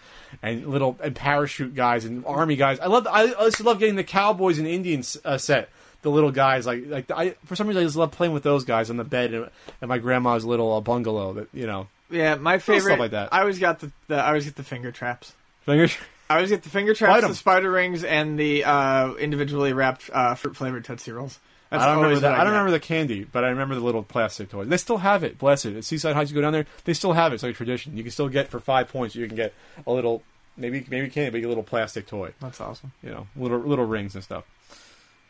and 0.44 0.68
little 0.68 0.98
and 1.02 1.16
parachute 1.16 1.74
guys 1.74 2.04
and 2.06 2.26
army 2.26 2.56
guys. 2.58 2.80
I 2.80 2.88
love. 2.88 3.08
I, 3.08 3.32
I 3.32 3.46
used 3.46 3.60
love 3.62 3.80
getting 3.80 3.96
the 3.96 4.04
cowboys 4.04 4.58
and 4.60 4.68
Indians 4.68 5.18
uh, 5.24 5.38
set. 5.38 5.70
The 6.02 6.10
little 6.10 6.32
guys, 6.32 6.66
like 6.66 6.86
like 6.88 7.12
I 7.12 7.32
for 7.46 7.56
some 7.56 7.68
reason 7.68 7.82
I 7.82 7.86
just 7.86 7.96
love 7.98 8.12
playing 8.12 8.34
with 8.34 8.44
those 8.44 8.64
guys 8.64 8.90
on 8.90 8.96
the 8.98 9.04
bed 9.04 9.34
in, 9.34 9.50
in 9.82 9.88
my 9.90 9.98
grandma's 9.98 10.46
little 10.46 10.74
uh, 10.74 10.80
bungalow. 10.82 11.34
That 11.34 11.50
you 11.54 11.68
know, 11.68 11.88
Yeah, 12.10 12.36
my 12.36 12.58
favorite. 12.60 12.92
stuff 12.92 13.00
like 13.00 13.12
that. 13.12 13.34
I 13.34 13.42
always 13.42 13.60
got 13.60 13.80
the, 13.80 13.92
the 14.08 14.16
I 14.16 14.28
always 14.30 14.46
get 14.46 14.56
the 14.56 14.64
finger 14.64 14.92
traps. 14.92 15.34
fingers. 15.66 15.96
I 16.30 16.36
always 16.36 16.52
get 16.52 16.64
the 16.64 16.70
finger 16.70 16.94
traps, 16.94 17.28
the 17.28 17.34
spider 17.36 17.70
rings, 17.72 18.04
and 18.04 18.38
the 18.40 18.64
uh, 18.64 19.14
individually 19.16 19.74
wrapped 19.74 20.10
uh, 20.14 20.36
fruit 20.36 20.56
flavored 20.56 20.86
Tootsie 20.86 21.12
Rolls. 21.12 21.40
That's 21.72 21.84
I 21.84 21.88
don't 21.88 21.98
remember 21.98 22.20
that. 22.22 22.32
what 22.32 22.40
I 22.40 22.44
don't 22.46 22.54
remember 22.54 22.72
the 22.72 22.80
candy, 22.80 23.26
but 23.26 23.44
I 23.44 23.50
remember 23.50 23.76
the 23.76 23.82
little 23.82 24.02
plastic 24.04 24.50
toys. 24.50 24.68
They 24.70 24.78
still 24.78 24.98
have 25.00 25.24
it. 25.24 25.38
Bless 25.38 25.66
it. 25.66 25.76
At 25.76 25.84
Seaside 25.84 26.16
Heights, 26.16 26.32
you 26.32 26.36
go 26.36 26.42
down 26.42 26.54
there, 26.54 26.66
they 26.86 26.94
still 26.94 27.14
have 27.14 27.32
it. 27.32 27.36
It's 27.36 27.44
like 27.44 27.52
a 27.54 27.56
tradition. 27.56 27.98
You 27.98 28.04
can 28.04 28.12
still 28.12 28.30
get 28.30 28.48
for 28.48 28.60
five 28.60 28.90
points. 28.90 29.16
You 29.16 29.28
can 29.28 29.36
get 29.36 29.54
a 29.86 29.92
little, 29.92 30.24
maybe 30.56 30.86
maybe 30.90 31.10
candy, 31.10 31.32
but 31.32 31.38
you 31.38 31.42
get 31.42 31.48
a 31.48 31.50
little 31.50 31.64
plastic 31.64 32.08
toy. 32.08 32.32
That's 32.40 32.62
awesome. 32.62 32.92
You 33.04 33.10
know, 33.12 33.28
little 33.36 33.60
little 33.60 33.86
rings 33.86 34.16
and 34.16 34.24
stuff. 34.24 34.46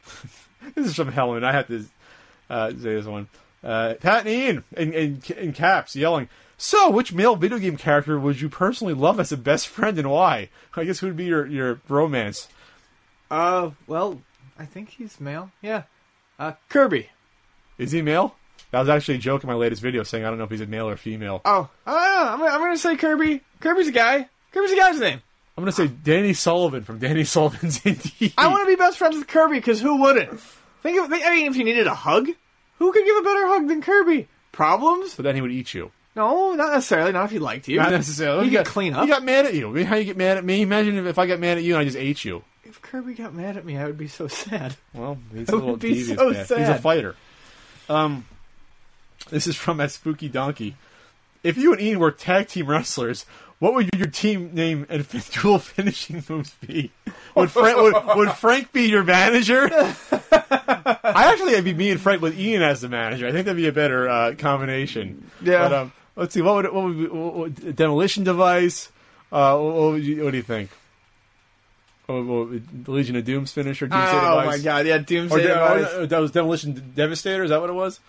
this 0.75 0.87
is 0.87 0.95
from 0.95 1.11
Helen. 1.11 1.43
I 1.43 1.51
have 1.51 1.67
to 1.67 1.85
uh, 2.49 2.69
say 2.71 2.95
this 2.95 3.05
one. 3.05 3.27
Uh, 3.63 3.95
Pat 3.99 4.25
and 4.25 4.29
Ian 4.29 4.63
in, 4.75 4.93
in, 4.93 5.21
in 5.37 5.53
caps 5.53 5.95
yelling. 5.95 6.29
So, 6.57 6.89
which 6.89 7.13
male 7.13 7.35
video 7.35 7.57
game 7.57 7.77
character 7.77 8.19
would 8.19 8.41
you 8.41 8.49
personally 8.49 8.93
love 8.93 9.19
as 9.19 9.31
a 9.31 9.37
best 9.37 9.67
friend 9.67 9.97
and 9.97 10.09
why? 10.09 10.49
I 10.75 10.83
guess 10.83 10.99
who 10.99 11.07
would 11.07 11.15
be 11.15 11.25
your, 11.25 11.45
your 11.45 11.79
romance? 11.87 12.49
Uh, 13.31 13.71
well, 13.87 14.21
I 14.57 14.65
think 14.65 14.89
he's 14.89 15.19
male. 15.19 15.51
Yeah, 15.61 15.83
uh, 16.37 16.53
Kirby. 16.67 17.09
Is 17.77 17.91
he 17.91 18.01
male? 18.01 18.35
That 18.71 18.81
was 18.81 18.89
actually 18.89 19.15
a 19.15 19.19
joke 19.19 19.43
in 19.43 19.47
my 19.47 19.55
latest 19.55 19.81
video 19.81 20.03
saying 20.03 20.25
I 20.25 20.29
don't 20.29 20.37
know 20.37 20.43
if 20.43 20.51
he's 20.51 20.61
a 20.61 20.67
male 20.67 20.89
or 20.89 20.97
female. 20.97 21.41
Oh, 21.45 21.69
uh, 21.87 22.29
I'm, 22.33 22.41
I'm 22.43 22.59
gonna 22.59 22.77
say 22.77 22.97
Kirby. 22.97 23.41
Kirby's 23.61 23.87
a 23.87 23.93
guy. 23.93 24.27
Kirby's 24.51 24.71
a 24.71 24.75
guy's 24.75 24.99
name. 24.99 25.21
I'm 25.59 25.65
gonna 25.65 25.73
say 25.73 25.87
Danny 25.87 26.31
Sullivan 26.31 26.85
from 26.85 26.99
Danny 26.99 27.23
Sullivan's 27.25 27.85
Indy. 27.85 28.33
I 28.37 28.47
want 28.47 28.65
to 28.65 28.67
be 28.73 28.77
best 28.77 28.97
friends 28.97 29.17
with 29.17 29.27
Kirby 29.27 29.55
because 29.57 29.81
who 29.81 29.97
wouldn't? 29.99 30.39
Think 30.81 31.01
of, 31.03 31.09
think, 31.09 31.25
I 31.25 31.35
mean, 31.35 31.47
if 31.51 31.57
you 31.57 31.65
needed 31.65 31.85
a 31.85 31.93
hug, 31.93 32.29
who 32.77 32.91
could 32.93 33.03
give 33.03 33.17
a 33.17 33.21
better 33.23 33.45
hug 33.47 33.67
than 33.67 33.81
Kirby? 33.81 34.29
Problems? 34.53 35.15
but 35.15 35.23
then 35.23 35.35
he 35.35 35.41
would 35.41 35.51
eat 35.51 35.73
you. 35.73 35.91
No, 36.15 36.53
not 36.53 36.71
necessarily. 36.71 37.11
Not 37.11 37.25
if 37.25 37.31
he 37.31 37.39
liked 37.39 37.67
you. 37.67 37.75
Not 37.75 37.91
necessarily. 37.91 38.45
He 38.45 38.51
got- 38.51 38.67
clean 38.67 38.93
up. 38.93 39.01
He 39.03 39.09
got 39.09 39.21
mad 39.25 39.47
at 39.47 39.53
you. 39.53 39.67
I 39.69 39.71
mean, 39.73 39.85
how 39.85 39.97
you 39.97 40.05
get 40.05 40.15
mad 40.15 40.37
at 40.37 40.45
me? 40.45 40.61
Imagine 40.61 40.97
if, 40.97 41.05
if 41.05 41.19
I 41.19 41.25
got 41.25 41.41
mad 41.41 41.57
at 41.57 41.63
you 41.65 41.73
and 41.73 41.81
I 41.81 41.83
just 41.83 41.97
ate 41.97 42.23
you. 42.23 42.41
if 42.63 42.81
Kirby 42.81 43.13
got 43.15 43.33
mad 43.33 43.57
at 43.57 43.65
me, 43.65 43.77
I 43.77 43.85
would 43.85 43.97
be 43.97 44.07
so 44.07 44.29
sad. 44.29 44.77
Well, 44.93 45.17
he's 45.35 45.49
a 45.49 45.57
would 45.57 45.79
be 45.79 45.89
devious. 45.93 46.17
so 46.47 46.55
guy. 46.55 46.59
He's 46.61 46.69
a 46.69 46.79
fighter. 46.79 47.17
Um, 47.89 48.25
this 49.29 49.45
is 49.45 49.57
from 49.57 49.75
that 49.77 49.91
spooky 49.91 50.29
donkey. 50.29 50.77
If 51.43 51.57
you 51.57 51.73
and 51.73 51.81
Ian 51.81 51.99
were 51.99 52.11
tag 52.11 52.47
team 52.47 52.67
wrestlers, 52.67 53.25
what 53.59 53.73
would 53.73 53.89
your 53.95 54.07
team 54.07 54.53
name 54.53 54.85
and 54.89 55.05
dual 55.31 55.59
finishing 55.59 56.23
moves 56.29 56.55
be? 56.65 56.91
Would 57.35 57.51
Frank, 57.51 57.77
would, 57.77 58.17
would 58.17 58.31
Frank 58.31 58.71
be 58.71 58.89
your 58.89 59.03
manager? 59.03 59.69
I 59.71 61.31
actually 61.31 61.55
would 61.55 61.65
be 61.65 61.73
me 61.73 61.91
and 61.91 61.99
Frank 61.99 62.21
with 62.21 62.39
Ian 62.39 62.61
as 62.61 62.81
the 62.81 62.89
manager. 62.89 63.27
I 63.27 63.31
think 63.31 63.45
that'd 63.45 63.57
be 63.57 63.67
a 63.67 63.73
better 63.73 64.09
uh, 64.09 64.35
combination. 64.37 65.29
Yeah. 65.41 65.67
But 65.67 65.73
um, 65.73 65.91
let's 66.15 66.33
see. 66.33 66.41
What 66.41 66.55
would 66.55 66.73
what 66.73 66.83
would, 66.85 66.97
be, 66.97 67.07
what 67.07 67.35
would 67.35 67.75
demolition 67.75 68.23
device? 68.23 68.91
Uh, 69.31 69.57
what, 69.57 69.75
what, 69.75 69.91
would 69.91 70.03
you, 70.03 70.23
what 70.23 70.31
do 70.31 70.37
you 70.37 70.43
think? 70.43 70.69
What, 72.07 72.25
what, 72.25 72.87
Legion 72.87 73.15
of 73.17 73.25
Doom's 73.25 73.51
finisher? 73.51 73.87
Doomsday 73.87 74.17
oh 74.17 74.39
device? 74.39 74.57
my 74.57 74.63
god, 74.63 74.87
yeah, 74.87 74.95
Or 74.95 74.99
Doomsday 74.99 75.35
or, 75.35 75.47
device. 75.47 75.93
uh, 75.93 76.05
that 76.07 76.19
was 76.19 76.31
Demolition 76.31 76.93
Devastator. 76.95 77.43
Is 77.43 77.49
that 77.49 77.61
what 77.61 77.69
it 77.69 77.73
was? 77.73 77.99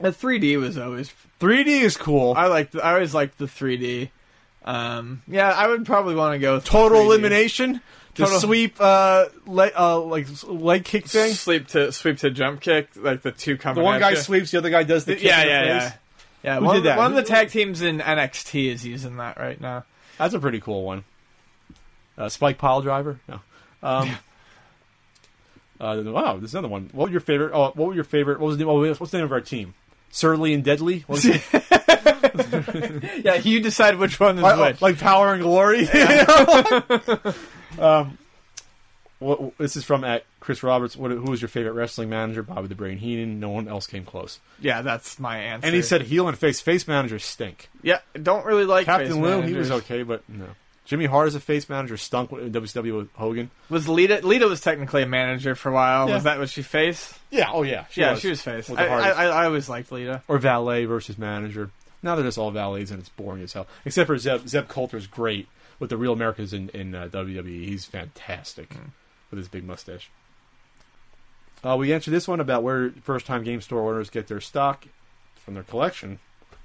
The 0.00 0.10
3D 0.10 0.58
was 0.58 0.76
always. 0.76 1.12
3D 1.40 1.66
is 1.66 1.96
cool. 1.96 2.34
I 2.36 2.46
like. 2.46 2.74
I 2.74 2.94
always 2.94 3.14
liked 3.14 3.38
the 3.38 3.46
3D. 3.46 4.10
Um, 4.64 5.22
yeah, 5.28 5.50
I 5.50 5.66
would 5.68 5.84
probably 5.84 6.14
want 6.14 6.34
to 6.34 6.38
go 6.38 6.58
Total 6.60 6.98
3D. 7.00 7.04
elimination. 7.04 7.80
The 8.14 8.24
Total- 8.24 8.40
sweep, 8.40 8.76
uh, 8.80 9.26
leg, 9.46 9.72
uh, 9.76 10.00
like 10.00 10.26
leg 10.46 10.84
kick 10.84 11.06
thing. 11.06 11.32
Sweep 11.34 11.66
to 11.68 11.90
sweep 11.92 12.18
to 12.18 12.30
jump 12.30 12.60
kick, 12.60 12.90
like 12.96 13.22
the 13.22 13.32
two 13.32 13.56
coming. 13.56 13.80
The 13.82 13.84
one 13.84 13.96
at 13.96 14.00
guy 14.00 14.10
ya. 14.10 14.20
sweeps, 14.20 14.52
the 14.52 14.58
other 14.58 14.70
guy 14.70 14.84
does 14.84 15.04
the 15.04 15.16
kick 15.16 15.24
yeah, 15.24 15.40
in 15.42 15.46
the 15.48 15.52
yeah, 15.52 15.80
face. 15.80 15.92
yeah. 16.44 16.52
Yeah, 16.54 16.58
Who 16.60 16.64
one, 16.66 16.74
did 16.74 16.78
of 16.78 16.84
the- 16.84 16.88
that? 16.90 16.98
one 16.98 17.06
of 17.10 17.16
the 17.16 17.22
tag 17.22 17.50
teams 17.50 17.82
in 17.82 18.00
NXT 18.00 18.68
is 18.72 18.86
using 18.86 19.16
that 19.16 19.38
right 19.38 19.60
now. 19.60 19.84
That's 20.18 20.32
a 20.34 20.38
pretty 20.38 20.60
cool 20.60 20.84
one. 20.84 21.04
Uh, 22.16 22.28
Spike 22.28 22.58
pile 22.58 22.80
driver. 22.82 23.18
No. 23.28 23.40
Um, 23.82 24.10
uh, 25.80 26.02
wow, 26.04 26.36
there's 26.36 26.54
another 26.54 26.68
one. 26.68 26.88
What 26.92 27.06
was 27.06 27.12
your 27.12 27.20
favorite? 27.20 27.50
Oh, 27.52 27.72
what 27.74 27.88
were 27.88 27.94
your 27.94 28.04
favorite? 28.04 28.38
What 28.40 28.46
was 28.48 28.58
the, 28.58 28.64
oh, 28.66 28.88
what's 28.94 29.10
the 29.10 29.18
name 29.18 29.24
of 29.24 29.32
our 29.32 29.40
team? 29.40 29.74
Surly 30.14 30.54
and 30.54 30.62
Deadly. 30.62 31.04
Yeah, 33.24 33.34
you 33.36 33.60
decide 33.60 33.96
which 33.98 34.18
one 34.20 34.36
is 34.38 34.42
like, 34.42 34.74
which. 34.74 34.82
like 34.82 34.98
Power 34.98 35.32
and 35.34 35.42
Glory. 35.42 35.88
um, 37.78 38.18
what, 39.18 39.56
this 39.58 39.76
is 39.76 39.84
from 39.84 40.04
at 40.04 40.24
Chris 40.40 40.62
Roberts. 40.62 40.96
What, 40.96 41.10
who 41.10 41.22
was 41.22 41.40
your 41.40 41.48
favorite 41.48 41.72
wrestling 41.72 42.10
manager? 42.10 42.42
Bobby 42.42 42.68
the 42.68 42.74
Brain 42.74 42.98
Heenan. 42.98 43.40
No 43.40 43.50
one 43.50 43.68
else 43.68 43.86
came 43.86 44.04
close. 44.04 44.40
yeah, 44.60 44.82
that's 44.82 45.18
my 45.18 45.38
answer. 45.38 45.66
And 45.66 45.74
he 45.74 45.82
said 45.82 46.02
heel 46.02 46.28
and 46.28 46.36
face. 46.36 46.60
Face 46.60 46.86
managers 46.88 47.24
stink. 47.24 47.70
"Yeah, 47.82 48.00
don't 48.20 48.44
really 48.44 48.64
like 48.64 48.86
Captain 48.86 49.08
face 49.12 49.16
Lou, 49.16 49.42
he 49.42 49.54
was 49.54 49.70
okay, 49.70 50.02
but 50.02 50.28
no. 50.28 50.46
Jimmy 50.84 51.06
Hart 51.06 51.28
as 51.28 51.34
a 51.34 51.40
face 51.40 51.68
manager 51.68 51.96
stunk 51.96 52.30
with 52.30 52.52
WCW 52.52 52.96
with 52.98 53.12
Hogan. 53.14 53.50
Was 53.70 53.88
Lita? 53.88 54.20
Lita 54.26 54.46
was 54.46 54.60
technically 54.60 55.02
a 55.02 55.06
manager 55.06 55.54
for 55.54 55.70
a 55.70 55.72
while. 55.72 56.08
Yeah. 56.08 56.16
Was 56.16 56.24
that 56.24 56.38
what 56.38 56.50
she 56.50 56.62
face? 56.62 57.18
Yeah, 57.30 57.50
oh 57.52 57.62
yeah, 57.62 57.86
yeah, 57.94 58.14
she 58.16 58.28
was 58.28 58.42
face. 58.42 58.68
Was 58.68 58.78
I, 58.78 58.86
I. 58.86 59.08
I, 59.08 59.24
I 59.26 59.44
always 59.46 59.68
liked 59.68 59.90
Lita. 59.90 60.22
or 60.28 60.38
valet 60.38 60.84
versus 60.84 61.16
manager. 61.16 61.70
Now 62.02 62.14
they're 62.16 62.24
just 62.24 62.36
all 62.36 62.50
valets 62.50 62.90
and 62.90 63.00
it's 63.00 63.08
boring 63.08 63.42
as 63.42 63.54
hell. 63.54 63.66
Except 63.86 64.06
for 64.06 64.18
Zeb. 64.18 64.46
Zeb 64.46 64.68
Colter's 64.68 65.06
great 65.06 65.48
with 65.78 65.88
the 65.88 65.96
Real 65.96 66.12
Americas 66.12 66.52
in, 66.52 66.68
in 66.70 66.94
uh, 66.94 67.08
WWE. 67.10 67.46
He's 67.64 67.86
fantastic 67.86 68.68
with 69.30 69.38
his 69.38 69.48
big 69.48 69.64
mustache. 69.64 70.10
Uh, 71.64 71.76
we 71.78 71.92
answered 71.94 72.10
this 72.10 72.28
one 72.28 72.40
about 72.40 72.62
where 72.62 72.90
first 73.02 73.24
time 73.26 73.42
game 73.42 73.60
store 73.62 73.90
owners 73.90 74.10
get 74.10 74.26
their 74.28 74.40
stock 74.40 74.84
from 75.36 75.54
their 75.54 75.62
collection, 75.62 76.18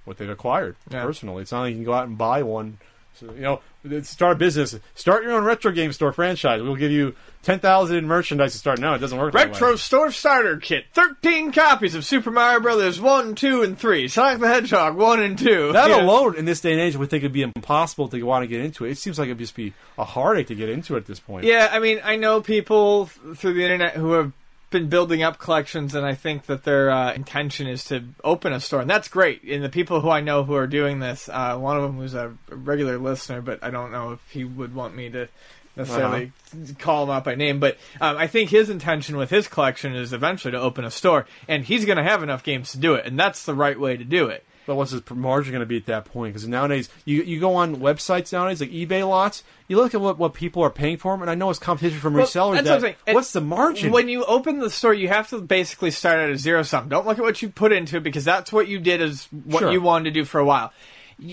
what 0.03 0.17
they've 0.17 0.29
acquired 0.29 0.75
Yeah. 0.89 1.03
personally. 1.03 1.41
It's 1.43 1.51
not 1.53 1.61
like 1.61 1.69
you 1.69 1.75
can 1.77 1.85
go 1.85 1.93
out 1.93 2.07
and 2.07 2.17
buy 2.17 2.43
one. 2.43 2.79
So, 3.15 3.33
you 3.33 3.41
know, 3.41 3.59
start 4.03 4.37
a 4.37 4.39
business. 4.39 4.77
Start 4.95 5.23
your 5.23 5.33
own 5.33 5.43
retro 5.43 5.71
game 5.71 5.91
store 5.91 6.13
franchise. 6.13 6.61
We'll 6.61 6.77
give 6.77 6.91
you 6.91 7.15
10,000 7.43 7.95
in 7.97 8.07
merchandise 8.07 8.53
to 8.53 8.57
start. 8.57 8.79
No, 8.79 8.93
it 8.93 8.99
doesn't 8.99 9.17
work. 9.17 9.33
Retro 9.33 9.75
Store 9.75 10.09
Starter 10.11 10.55
Kit. 10.57 10.85
13 10.93 11.51
copies 11.51 11.95
of 11.95 12.05
Super 12.05 12.31
Mario 12.31 12.61
Brothers 12.61 13.01
1, 13.01 13.35
2, 13.35 13.63
and 13.63 13.77
3. 13.77 14.07
Sonic 14.07 14.39
the 14.39 14.47
Hedgehog 14.47 14.95
1 14.95 15.21
and 15.21 15.37
2. 15.37 15.73
That 15.73 15.89
Yeah. 15.89 16.01
alone, 16.01 16.35
in 16.35 16.45
this 16.45 16.61
day 16.61 16.71
and 16.71 16.79
age, 16.79 16.95
would 16.95 17.09
think 17.09 17.23
it'd 17.23 17.33
be 17.33 17.41
impossible 17.41 18.07
to 18.07 18.23
want 18.23 18.43
to 18.43 18.47
get 18.47 18.61
into 18.61 18.85
it. 18.85 18.91
It 18.91 18.97
seems 18.97 19.19
like 19.19 19.25
it'd 19.27 19.37
just 19.37 19.55
be 19.55 19.73
a 19.97 20.05
heartache 20.05 20.47
to 20.47 20.55
get 20.55 20.69
into 20.69 20.95
it 20.95 20.99
at 20.99 21.05
this 21.05 21.19
point. 21.19 21.43
Yeah, 21.45 21.67
I 21.71 21.79
mean, 21.79 21.99
I 22.03 22.15
know 22.15 22.39
people 22.39 23.07
through 23.35 23.53
the 23.53 23.63
internet 23.63 23.95
who 23.95 24.13
have 24.13 24.31
been 24.69 24.89
building 24.89 25.23
up 25.23 25.39
collections, 25.39 25.95
and 25.95 26.05
I 26.05 26.15
think 26.15 26.45
that 26.45 26.63
their 26.63 26.91
uh, 26.91 27.13
intention 27.13 27.67
is 27.67 27.83
to 27.85 28.03
open 28.23 28.53
a 28.53 28.59
store, 28.59 28.81
and 28.81 28.89
that's 28.89 29.07
great. 29.07 29.43
And 29.43 29.63
the 29.63 29.69
people 29.69 30.01
who 30.01 30.09
I 30.09 30.21
know 30.21 30.43
who 30.43 30.53
are 30.55 30.67
doing 30.67 30.99
this, 30.99 31.27
uh, 31.29 31.57
one 31.57 31.77
of 31.77 31.83
them 31.83 31.97
was 31.97 32.13
a 32.13 32.35
regular 32.49 32.97
listener, 32.97 33.41
but 33.41 33.63
I 33.63 33.71
don't 33.71 33.91
know 33.91 34.11
if 34.11 34.19
he 34.29 34.43
would 34.43 34.75
want 34.75 34.95
me 34.95 35.09
to 35.09 35.27
necessarily 35.75 36.31
call 36.79 37.05
him 37.05 37.09
out 37.09 37.23
by 37.23 37.35
name. 37.35 37.59
But 37.59 37.77
um, 37.99 38.17
I 38.17 38.27
think 38.27 38.49
his 38.49 38.69
intention 38.69 39.17
with 39.17 39.29
his 39.29 39.47
collection 39.47 39.95
is 39.95 40.13
eventually 40.13 40.51
to 40.51 40.59
open 40.59 40.85
a 40.85 40.91
store, 40.91 41.25
and 41.47 41.65
he's 41.65 41.85
going 41.85 41.97
to 41.97 42.03
have 42.03 42.21
enough 42.21 42.43
games 42.43 42.71
to 42.73 42.77
do 42.77 42.93
it, 42.95 43.05
and 43.05 43.17
that's 43.19 43.45
the 43.45 43.55
right 43.55 43.79
way 43.79 43.97
to 43.97 44.03
do 44.03 44.27
it. 44.27 44.45
But 44.69 44.75
what's 44.75 44.91
his 44.91 45.01
margin 45.09 45.51
going 45.51 45.61
to 45.61 45.65
be 45.65 45.77
at 45.77 45.87
that 45.87 46.05
point? 46.05 46.31
Because 46.35 46.47
nowadays, 46.47 46.89
you 47.03 47.23
you 47.23 47.39
go 47.39 47.55
on 47.55 47.77
websites 47.77 48.31
nowadays, 48.31 48.61
like 48.61 48.69
eBay 48.69 49.07
lots, 49.09 49.43
you 49.67 49.77
look 49.77 49.95
at 49.95 49.99
what, 49.99 50.19
what 50.19 50.35
people 50.35 50.61
are 50.61 50.69
paying 50.69 50.97
for 50.97 51.11
them, 51.11 51.23
and 51.23 51.31
I 51.31 51.33
know 51.33 51.49
it's 51.49 51.57
competition 51.57 51.99
from 51.99 52.13
Well, 52.13 52.27
resellers. 52.27 52.53
that's 52.53 52.65
that- 52.65 52.69
what 52.69 52.75
I'm 52.75 52.81
saying. 52.81 52.95
And 53.07 53.15
what's 53.15 53.33
the 53.33 53.41
margin? 53.41 53.91
When 53.91 54.09
you 54.09 54.23
open 54.25 54.59
the 54.59 54.69
store, 54.69 54.93
you 54.93 55.07
have 55.07 55.27
to 55.31 55.41
basically 55.41 55.89
start 55.89 56.19
at 56.19 56.29
a 56.29 56.37
zero 56.37 56.61
sum. 56.61 56.87
Don't 56.87 57.07
look 57.07 57.17
at 57.17 57.23
what 57.23 57.41
you 57.41 57.49
put 57.49 57.71
into 57.71 57.97
it 57.97 58.03
because 58.03 58.23
that's 58.25 58.53
what 58.53 58.67
you 58.67 58.77
did 58.77 59.01
is 59.01 59.27
what 59.31 59.61
Sure. 59.61 59.71
you 59.71 59.81
wanted 59.81 60.03
to 60.05 60.11
do 60.11 60.23
for 60.23 60.39
a 60.39 60.45
while. 60.45 60.71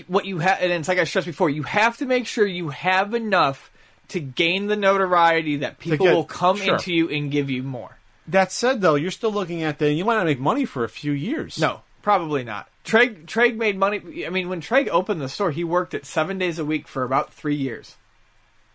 What 0.07 0.25
you 0.25 0.39
have, 0.39 0.57
and 0.59 0.71
it's 0.71 0.87
like 0.87 0.97
I 0.97 1.03
stressed 1.03 1.27
before, 1.27 1.51
you 1.51 1.61
have 1.61 1.97
to 1.97 2.07
make 2.07 2.25
sure 2.25 2.43
you 2.43 2.69
have 2.69 3.13
enough 3.13 3.69
to 4.07 4.19
gain 4.19 4.65
the 4.65 4.75
notoriety 4.75 5.57
that 5.57 5.77
people 5.77 6.07
get- 6.07 6.15
will 6.15 6.23
come 6.25 6.57
sure. 6.57 6.73
into 6.73 6.91
you 6.91 7.07
and 7.07 7.29
give 7.29 7.51
you 7.51 7.61
more. 7.61 7.99
that 8.27 8.51
said, 8.51 8.81
though, 8.81 8.95
you're 8.95 9.11
still 9.11 9.31
looking 9.31 9.61
at 9.61 9.77
that, 9.79 9.87
and 9.89 9.97
You 9.97 10.03
might 10.05 10.15
not 10.15 10.25
make 10.25 10.39
money 10.39 10.65
for 10.65 10.83
a 10.83 10.89
few 10.89 11.11
years. 11.13 11.59
No, 11.61 11.81
probably 12.07 12.45
not. 12.45 12.69
Treg 12.85 13.25
Treg 13.25 13.57
made 13.57 13.77
money. 13.77 14.25
I 14.25 14.29
mean, 14.29 14.47
when 14.47 14.61
Treg 14.61 14.87
opened 14.87 15.19
the 15.19 15.27
store, 15.27 15.51
he 15.51 15.65
worked 15.65 15.93
it 15.93 16.05
seven 16.05 16.37
days 16.37 16.57
a 16.57 16.63
week 16.63 16.87
for 16.87 17.03
about 17.03 17.33
three 17.33 17.55
years, 17.55 17.97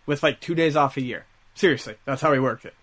with 0.05 0.21
like 0.21 0.39
two 0.39 0.53
days 0.53 0.75
off 0.75 0.97
a 0.97 1.01
year. 1.01 1.25
Seriously, 1.55 1.95
that's 2.05 2.21
how 2.21 2.31
he 2.31 2.37
worked 2.37 2.63
it, 2.65 2.75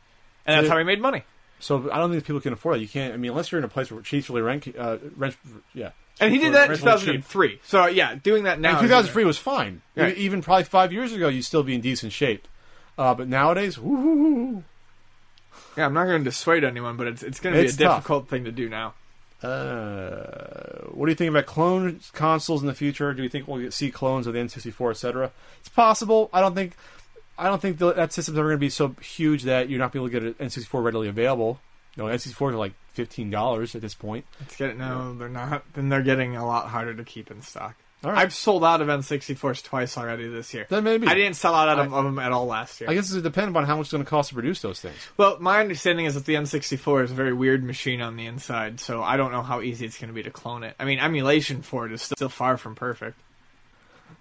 and 0.45 0.59
that's 0.59 0.69
how 0.69 0.77
he 0.77 0.83
made 0.83 1.01
money. 1.01 1.23
So 1.61 1.89
I 1.93 1.99
don't 1.99 2.11
think 2.11 2.25
people 2.25 2.41
can 2.41 2.53
afford 2.53 2.75
that. 2.77 2.81
You 2.81 2.89
can't. 2.89 3.15
I 3.15 3.17
mean, 3.17 3.31
unless 3.31 3.53
you're 3.53 3.61
in 3.61 3.65
a 3.65 3.69
place 3.69 3.93
where 3.93 4.03
chiefs 4.03 4.29
really 4.29 4.43
rent. 4.43 4.67
Uh, 4.77 4.97
rent 5.17 5.37
yeah. 5.73 5.91
And 6.19 6.33
he 6.33 6.39
did 6.41 6.53
that 6.55 6.65
in 6.65 6.71
rent 6.71 6.83
really 6.83 6.97
2003. 7.23 7.61
So 7.65 7.87
yeah, 7.87 8.17
doing 8.17 8.43
that 8.45 8.59
now. 8.59 8.71
And 8.79 8.85
is- 8.85 8.91
2003 8.91 9.25
was 9.25 9.39
fine. 9.39 9.83
Right. 9.95 10.17
E- 10.19 10.21
Even 10.23 10.43
probably 10.43 10.65
five 10.65 10.93
years 10.93 11.13
ago, 11.13 11.29
you'd 11.29 11.45
still 11.45 11.63
be 11.63 11.75
in 11.77 11.81
decent 11.81 12.13
shape. 12.13 12.49
Uh, 12.99 13.15
but 13.15 13.29
nowadays, 13.29 13.79
woo, 13.79 14.65
Yeah, 15.77 15.87
I'm 15.87 15.95
not 15.95 16.07
going 16.07 16.19
to 16.19 16.25
dissuade 16.25 16.65
anyone, 16.65 16.97
but 16.97 17.07
it's 17.07 17.23
it's 17.23 17.39
going 17.39 17.55
to 17.55 17.61
be 17.61 17.67
a 17.67 17.69
It's 17.69 17.77
tough. 17.77 17.99
difficult 17.99 18.29
thing 18.29 18.45
to 18.45 18.53
do 18.53 18.69
now. 18.69 18.95
Uh, 19.43 20.85
what 20.91 21.07
do 21.07 21.13
you 21.13 21.17
think 21.17 21.31
about 21.31 21.47
clone 21.47 22.01
consoles 22.13 22.61
in 22.61 22.67
the 22.67 22.75
future? 22.75 23.15
Do 23.15 23.23
you 23.23 23.29
think 23.29 23.49
we'll 23.49 23.71
see 23.71 23.91
clones 23.91 24.27
of 24.27 24.35
the 24.35 24.41
N64, 24.41 24.91
etc.? 24.91 25.33
It's 25.61 25.69
possible. 25.69 26.29
I 26.33 26.41
don't 26.41 26.55
think. 26.55 26.75
I 27.39 27.45
don't 27.45 27.63
think 27.63 27.79
that 27.79 28.13
system's 28.13 28.37
ever 28.37 28.49
going 28.49 28.59
to 28.59 28.61
be 28.61 28.69
so 28.69 28.95
huge 29.01 29.45
that 29.45 29.71
you're 29.71 29.79
not 29.79 29.93
going 29.93 30.05
to 30.05 30.11
be 30.11 30.17
able 30.17 30.31
to 30.31 30.35
get 30.37 30.41
an 30.41 30.49
N64 30.49 30.85
readily 30.85 31.09
available. 31.09 31.59
Know, 31.97 32.05
N64s 32.05 32.53
are 32.53 32.57
like 32.57 32.73
fifteen 32.93 33.31
dollars 33.31 33.75
at 33.75 33.83
this 33.83 33.95
point. 33.95 34.25
Let's 34.41 34.57
get 34.57 34.71
it. 34.71 34.79
No, 34.79 35.15
they're 35.15 35.29
not. 35.29 35.65
Then 35.75 35.89
they're 35.89 36.03
getting 36.03 36.37
a 36.37 36.47
lot 36.47 36.69
harder 36.69 36.95
to 36.95 37.05
keep 37.05 37.31
in 37.31 37.43
stock. 37.43 37.75
All 38.03 38.11
right. 38.11 38.21
I've 38.23 38.33
sold 38.33 38.65
out 38.65 38.81
of 38.81 38.89
N64s 38.89 39.63
twice 39.63 39.99
already 39.99 40.27
this 40.27 40.55
year. 40.55 40.67
Then 40.71 40.85
maybe 40.85 41.07
I 41.07 41.15
didn't 41.15 41.37
sell 41.37 41.55
out 41.55 41.69
of, 41.79 41.93
of 41.93 42.05
them 42.05 42.19
at 42.19 42.33
all 42.33 42.47
last 42.47 42.81
year. 42.81 42.89
I 42.89 42.95
guess 42.95 43.13
it 43.13 43.23
depends 43.23 43.55
on 43.55 43.65
how 43.65 43.77
much 43.77 43.87
it's 43.87 43.93
going 43.93 44.03
to 44.03 44.09
cost 44.09 44.31
to 44.31 44.35
produce 44.35 44.63
those 44.63 44.81
things. 44.81 44.97
well, 45.19 45.37
my 45.39 45.61
understanding 45.61 46.07
is 46.07 46.15
that 46.15 46.25
the 46.25 46.35
N64 46.35 47.05
is 47.05 47.11
a 47.11 47.15
very 47.15 47.35
weird 47.35 47.63
machine 47.63 48.01
on 48.01 48.17
the 48.17 48.25
inside, 48.25 48.81
so 48.81 49.03
I 49.03 49.19
don't 49.19 49.33
know 49.33 49.43
how 49.43 49.61
easy 49.61 49.85
it's 49.85 49.99
going 49.99 50.09
to 50.09 50.15
be 50.15 50.23
to 50.23 50.31
clone 50.31 50.63
it. 50.63 50.75
I 50.79 50.87
mean, 50.87 50.99
emulation 50.99 51.61
for 51.61 51.85
it 51.85 51.93
is 51.93 52.01
still 52.01 52.31
far 52.31 52.57
from 52.57 52.75
perfect. 52.75 53.19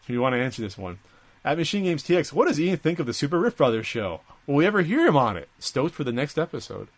If 0.04 0.10
you 0.10 0.22
want 0.22 0.34
to 0.34 0.42
answer 0.42 0.62
this 0.62 0.78
one. 0.78 1.00
At 1.46 1.58
Machine 1.58 1.86
Games 1.86 2.04
TX, 2.04 2.34
what 2.34 2.50
does 2.50 2.60
Ian 2.60 2.78
think 2.78 3.00
of 3.00 3.06
the 3.06 3.14
Super 3.14 3.40
Rift 3.40 3.58
Brothers 3.58 3.88
show? 3.88 4.20
Will 4.46 4.56
we 4.56 4.66
ever 4.66 4.82
hear 4.82 5.08
him 5.08 5.16
on 5.16 5.38
it? 5.38 5.48
Stoked 5.58 5.96
for 5.96 6.04
the 6.04 6.12
next 6.12 6.38
episode. 6.38 6.90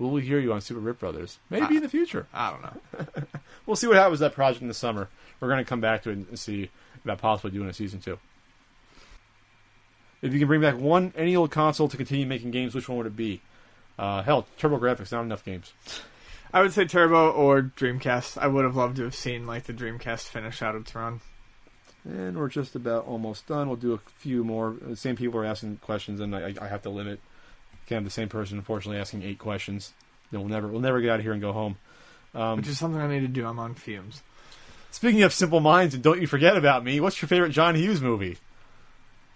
Will 0.00 0.10
we 0.10 0.22
hear 0.22 0.38
you 0.38 0.54
on 0.54 0.62
Super 0.62 0.80
Rip 0.80 0.98
Brothers? 0.98 1.38
Maybe 1.50 1.76
in 1.76 1.82
the 1.82 1.88
future. 1.88 2.26
I 2.32 2.50
don't 2.50 2.62
know. 2.62 3.24
We'll 3.66 3.76
see 3.76 3.86
what 3.86 3.96
happens 3.96 4.18
with 4.18 4.20
that 4.20 4.34
project 4.34 4.62
in 4.62 4.68
the 4.68 4.74
summer. 4.74 5.08
We're 5.38 5.46
going 5.46 5.62
to 5.62 5.68
come 5.68 5.80
back 5.80 6.02
to 6.02 6.10
it 6.10 6.14
and 6.14 6.38
see 6.38 6.70
about 7.04 7.18
possibly 7.18 7.52
doing 7.52 7.68
a 7.68 7.72
season 7.72 8.00
two. 8.00 8.18
If 10.22 10.32
you 10.32 10.40
can 10.40 10.48
bring 10.48 10.62
back 10.62 10.76
one 10.76 11.12
any 11.14 11.36
old 11.36 11.52
console 11.52 11.86
to 11.86 11.96
continue 11.96 12.26
making 12.26 12.50
games, 12.50 12.74
which 12.74 12.88
one 12.88 12.98
would 12.98 13.06
it 13.06 13.14
be? 13.14 13.42
Uh, 13.96 14.22
hell, 14.22 14.46
TurboGrafx, 14.58 15.12
not 15.12 15.22
enough 15.22 15.44
games. 15.44 15.72
I 16.52 16.62
would 16.62 16.72
say 16.72 16.84
Turbo 16.84 17.30
or 17.30 17.62
Dreamcast. 17.62 18.38
I 18.38 18.48
would 18.48 18.64
have 18.64 18.74
loved 18.74 18.96
to 18.96 19.04
have 19.04 19.14
seen 19.14 19.46
like 19.46 19.64
the 19.64 19.72
Dreamcast 19.74 20.22
finish 20.22 20.62
out 20.62 20.74
its 20.74 20.92
run. 20.94 21.20
And 22.04 22.36
we're 22.36 22.48
just 22.48 22.74
about 22.74 23.06
almost 23.06 23.46
done. 23.46 23.68
We'll 23.68 23.76
do 23.76 23.92
a 23.92 23.98
few 23.98 24.42
more. 24.42 24.74
The 24.80 24.96
same 24.96 25.14
people 25.14 25.38
are 25.38 25.44
asking 25.44 25.76
questions, 25.76 26.18
and 26.18 26.34
I, 26.34 26.54
I 26.60 26.66
have 26.66 26.82
to 26.82 26.90
limit. 26.90 27.20
Can't 27.90 28.02
have 28.02 28.04
the 28.04 28.10
same 28.10 28.28
person, 28.28 28.56
unfortunately, 28.56 29.00
asking 29.00 29.24
eight 29.24 29.40
questions. 29.40 29.92
Then 30.30 30.42
we'll 30.42 30.48
never 30.48 30.68
we'll 30.68 30.80
never 30.80 31.00
get 31.00 31.10
out 31.10 31.18
of 31.18 31.24
here 31.24 31.32
and 31.32 31.40
go 31.40 31.52
home. 31.52 31.76
Um, 32.36 32.58
Which 32.58 32.68
is 32.68 32.78
something 32.78 33.00
I 33.00 33.08
need 33.08 33.22
to 33.22 33.26
do. 33.26 33.44
I'm 33.44 33.58
on 33.58 33.74
fumes. 33.74 34.22
Speaking 34.92 35.24
of 35.24 35.32
simple 35.32 35.58
minds, 35.58 35.92
and 35.96 36.00
don't 36.04 36.20
you 36.20 36.28
forget 36.28 36.56
about 36.56 36.84
me. 36.84 37.00
What's 37.00 37.20
your 37.20 37.28
favorite 37.28 37.50
John 37.50 37.74
Hughes 37.74 38.00
movie? 38.00 38.38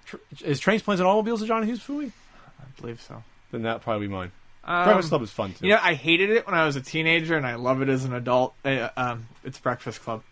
Tr- 0.06 0.18
is 0.44 0.60
Trains, 0.60 0.82
Planes, 0.82 1.01
and 1.01 1.09
Automobiles 1.09 1.43
a 1.43 1.48
John 1.48 1.66
Hughes 1.66 1.81
movie? 1.89 2.12
I 2.60 2.81
believe 2.81 3.01
so. 3.02 3.24
Then 3.51 3.62
that 3.62 3.82
probably 3.82 4.06
be 4.06 4.12
mine. 4.12 4.31
Um, 4.62 4.85
Breakfast 4.85 5.09
Club 5.09 5.22
is 5.22 5.32
fun 5.32 5.52
too. 5.55 5.66
You 5.66 5.72
know, 5.72 5.81
I 5.82 5.94
hated 5.94 6.31
it 6.31 6.47
when 6.47 6.55
I 6.55 6.64
was 6.64 6.76
a 6.76 6.81
teenager, 6.81 7.36
and 7.36 7.44
I 7.44 7.56
love 7.56 7.82
it 7.82 7.89
as 7.89 8.05
an 8.05 8.14
adult. 8.14 8.55
Uh, 8.64 8.89
um, 8.97 9.26
it's 9.43 9.59
Breakfast 9.59 10.01
Club. 10.01 10.22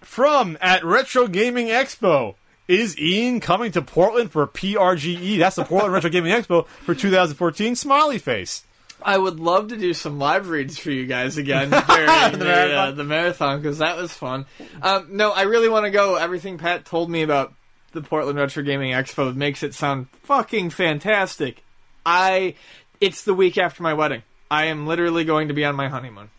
From 0.00 0.56
at 0.62 0.82
Retro 0.86 1.26
Gaming 1.26 1.66
Expo. 1.66 2.36
Is 2.66 2.98
Ian 2.98 3.40
coming 3.40 3.72
to 3.72 3.82
Portland 3.82 4.32
for 4.32 4.46
PRGE? 4.46 5.38
That's 5.38 5.56
the 5.56 5.64
Portland 5.64 5.92
Retro 5.92 6.08
Gaming 6.10 6.32
Expo 6.32 6.66
for 6.66 6.94
2014. 6.94 7.76
Smiley 7.76 8.18
face. 8.18 8.64
I 9.02 9.18
would 9.18 9.38
love 9.38 9.68
to 9.68 9.76
do 9.76 9.92
some 9.92 10.18
live 10.18 10.48
reads 10.48 10.78
for 10.78 10.90
you 10.90 11.04
guys 11.04 11.36
again 11.36 11.68
during 11.88 12.06
the, 12.32 12.44
marathon? 12.44 12.88
uh, 12.88 12.90
the 12.92 13.04
marathon 13.04 13.60
because 13.60 13.78
that 13.78 13.98
was 13.98 14.12
fun. 14.14 14.46
Um, 14.80 15.08
no, 15.10 15.30
I 15.30 15.42
really 15.42 15.68
want 15.68 15.84
to 15.84 15.90
go. 15.90 16.14
Everything 16.16 16.56
Pat 16.56 16.86
told 16.86 17.10
me 17.10 17.22
about 17.22 17.52
the 17.92 18.00
Portland 18.00 18.38
Retro 18.38 18.62
Gaming 18.62 18.92
Expo 18.92 19.34
makes 19.34 19.62
it 19.62 19.74
sound 19.74 20.08
fucking 20.22 20.70
fantastic. 20.70 21.62
I, 22.06 22.54
it's 23.00 23.24
the 23.24 23.34
week 23.34 23.58
after 23.58 23.82
my 23.82 23.92
wedding. 23.92 24.22
I 24.50 24.66
am 24.66 24.86
literally 24.86 25.24
going 25.24 25.48
to 25.48 25.54
be 25.54 25.66
on 25.66 25.74
my 25.76 25.88
honeymoon. 25.88 26.30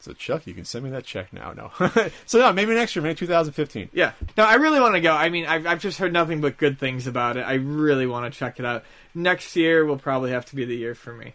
So 0.00 0.14
Chuck, 0.14 0.46
you 0.46 0.54
can 0.54 0.64
send 0.64 0.84
me 0.84 0.90
that 0.90 1.04
check 1.04 1.32
now. 1.32 1.52
No. 1.52 1.70
so 2.26 2.38
no, 2.38 2.52
maybe 2.52 2.74
next 2.74 2.96
year, 2.96 3.02
maybe 3.02 3.16
2015. 3.16 3.90
Yeah. 3.92 4.12
No, 4.36 4.44
I 4.44 4.54
really 4.54 4.80
want 4.80 4.94
to 4.94 5.00
go. 5.00 5.12
I 5.12 5.28
mean, 5.28 5.44
I've, 5.44 5.66
I've 5.66 5.80
just 5.80 5.98
heard 5.98 6.12
nothing 6.12 6.40
but 6.40 6.56
good 6.56 6.78
things 6.78 7.06
about 7.06 7.36
it. 7.36 7.42
I 7.42 7.54
really 7.54 8.06
want 8.06 8.32
to 8.32 8.38
check 8.38 8.58
it 8.58 8.64
out. 8.64 8.84
Next 9.14 9.54
year 9.56 9.84
will 9.84 9.98
probably 9.98 10.30
have 10.30 10.46
to 10.46 10.56
be 10.56 10.64
the 10.64 10.74
year 10.74 10.94
for 10.94 11.12
me. 11.12 11.34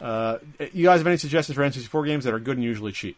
Uh, 0.00 0.38
you 0.72 0.84
guys 0.84 1.00
have 1.00 1.06
any 1.06 1.16
suggestions 1.16 1.56
for 1.56 1.62
N64 1.62 2.06
games 2.06 2.24
that 2.24 2.34
are 2.34 2.38
good 2.38 2.58
and 2.58 2.64
usually 2.64 2.92
cheap? 2.92 3.16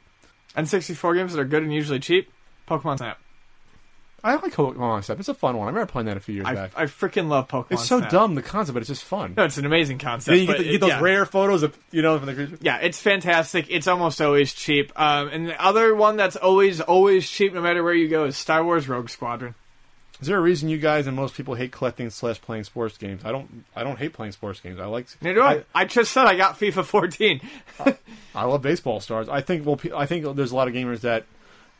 N64 0.57 1.17
games 1.17 1.33
that 1.33 1.41
are 1.41 1.45
good 1.45 1.65
and 1.65 1.75
usually 1.75 1.99
cheap. 1.99 2.31
Pokemon 2.69 2.99
Snap. 2.99 3.19
I 4.27 4.35
like 4.35 4.53
Pokemon 4.53 5.05
Snap. 5.05 5.21
It's 5.21 5.29
a 5.29 5.35
fun 5.35 5.57
one. 5.57 5.69
I 5.69 5.71
remember 5.71 5.91
playing 5.91 6.07
that 6.07 6.17
a 6.17 6.21
few 6.21 6.35
years 6.35 6.49
I, 6.49 6.55
back. 6.55 6.73
I 6.75 6.87
freaking 6.87 7.29
love 7.29 7.47
Pokemon. 7.47 7.67
it's 7.71 7.87
so 7.87 8.01
Snap. 8.01 8.11
dumb 8.11 8.35
the 8.35 8.43
concept, 8.43 8.75
but 8.75 8.81
it's 8.81 8.89
just 8.89 9.05
fun. 9.05 9.35
No, 9.37 9.45
it's 9.45 9.57
an 9.57 9.67
amazing 9.67 9.99
concept. 9.99 10.33
Then 10.33 10.41
you 10.41 10.47
get, 10.49 10.59
the, 10.59 10.65
you 10.65 10.73
get 10.73 10.81
those 10.81 10.91
yeah. 10.91 11.01
rare 11.01 11.25
photos 11.25 11.63
of 11.63 11.79
you 11.93 12.03
know 12.03 12.19
from 12.19 12.27
the 12.27 12.35
creature. 12.35 12.59
Yeah, 12.61 12.79
it's 12.79 13.01
fantastic. 13.01 13.67
It's 13.71 13.87
almost 13.87 14.21
always 14.21 14.53
cheap. 14.53 14.93
Um, 14.99 15.29
and 15.29 15.47
the 15.47 15.65
other 15.65 15.95
one 15.95 16.17
that's 16.17 16.35
always 16.35 16.81
always 16.81 17.31
cheap, 17.31 17.55
no 17.55 17.61
matter 17.61 17.85
where 17.85 17.95
you 17.95 18.09
go, 18.09 18.25
is 18.25 18.37
Star 18.37 18.65
Wars 18.65 18.89
Rogue 18.89 19.11
Squadron. 19.11 19.55
Is 20.21 20.29
there 20.29 20.39
a 20.39 20.41
reason 20.41 20.71
you 20.71 20.79
guys 20.79 21.07
and 21.07 21.15
most 21.15 21.35
people 21.37 21.55
hate 21.55 21.73
collecting 21.73 22.09
slash 22.09 22.41
playing 22.41 22.65
sports 22.65 22.97
games? 22.97 23.23
I 23.25 23.33
don't. 23.33 23.65
I 23.77 23.85
don't 23.85 23.99
hate 23.99 24.13
playing 24.15 24.33
sports 24.33 24.61
games. 24.61 24.81
I 24.81 24.87
like. 24.87 25.07
Neither 25.21 25.35
do 25.35 25.43
I. 25.43 25.65
I 25.75 25.85
just 25.85 26.11
said 26.11 26.27
I 26.27 26.37
got 26.37 26.59
FIFA 26.59 26.85
14. 26.85 27.41
I 28.35 28.45
love 28.45 28.63
baseball 28.63 29.01
stars. 29.01 29.29
I 29.29 29.43
think. 29.43 29.67
Well, 29.67 29.79
I 29.95 30.07
think 30.07 30.35
there's 30.35 30.53
a 30.53 30.57
lot 30.57 30.69
of 30.69 30.75
gamers 30.75 31.01
that. 31.03 31.27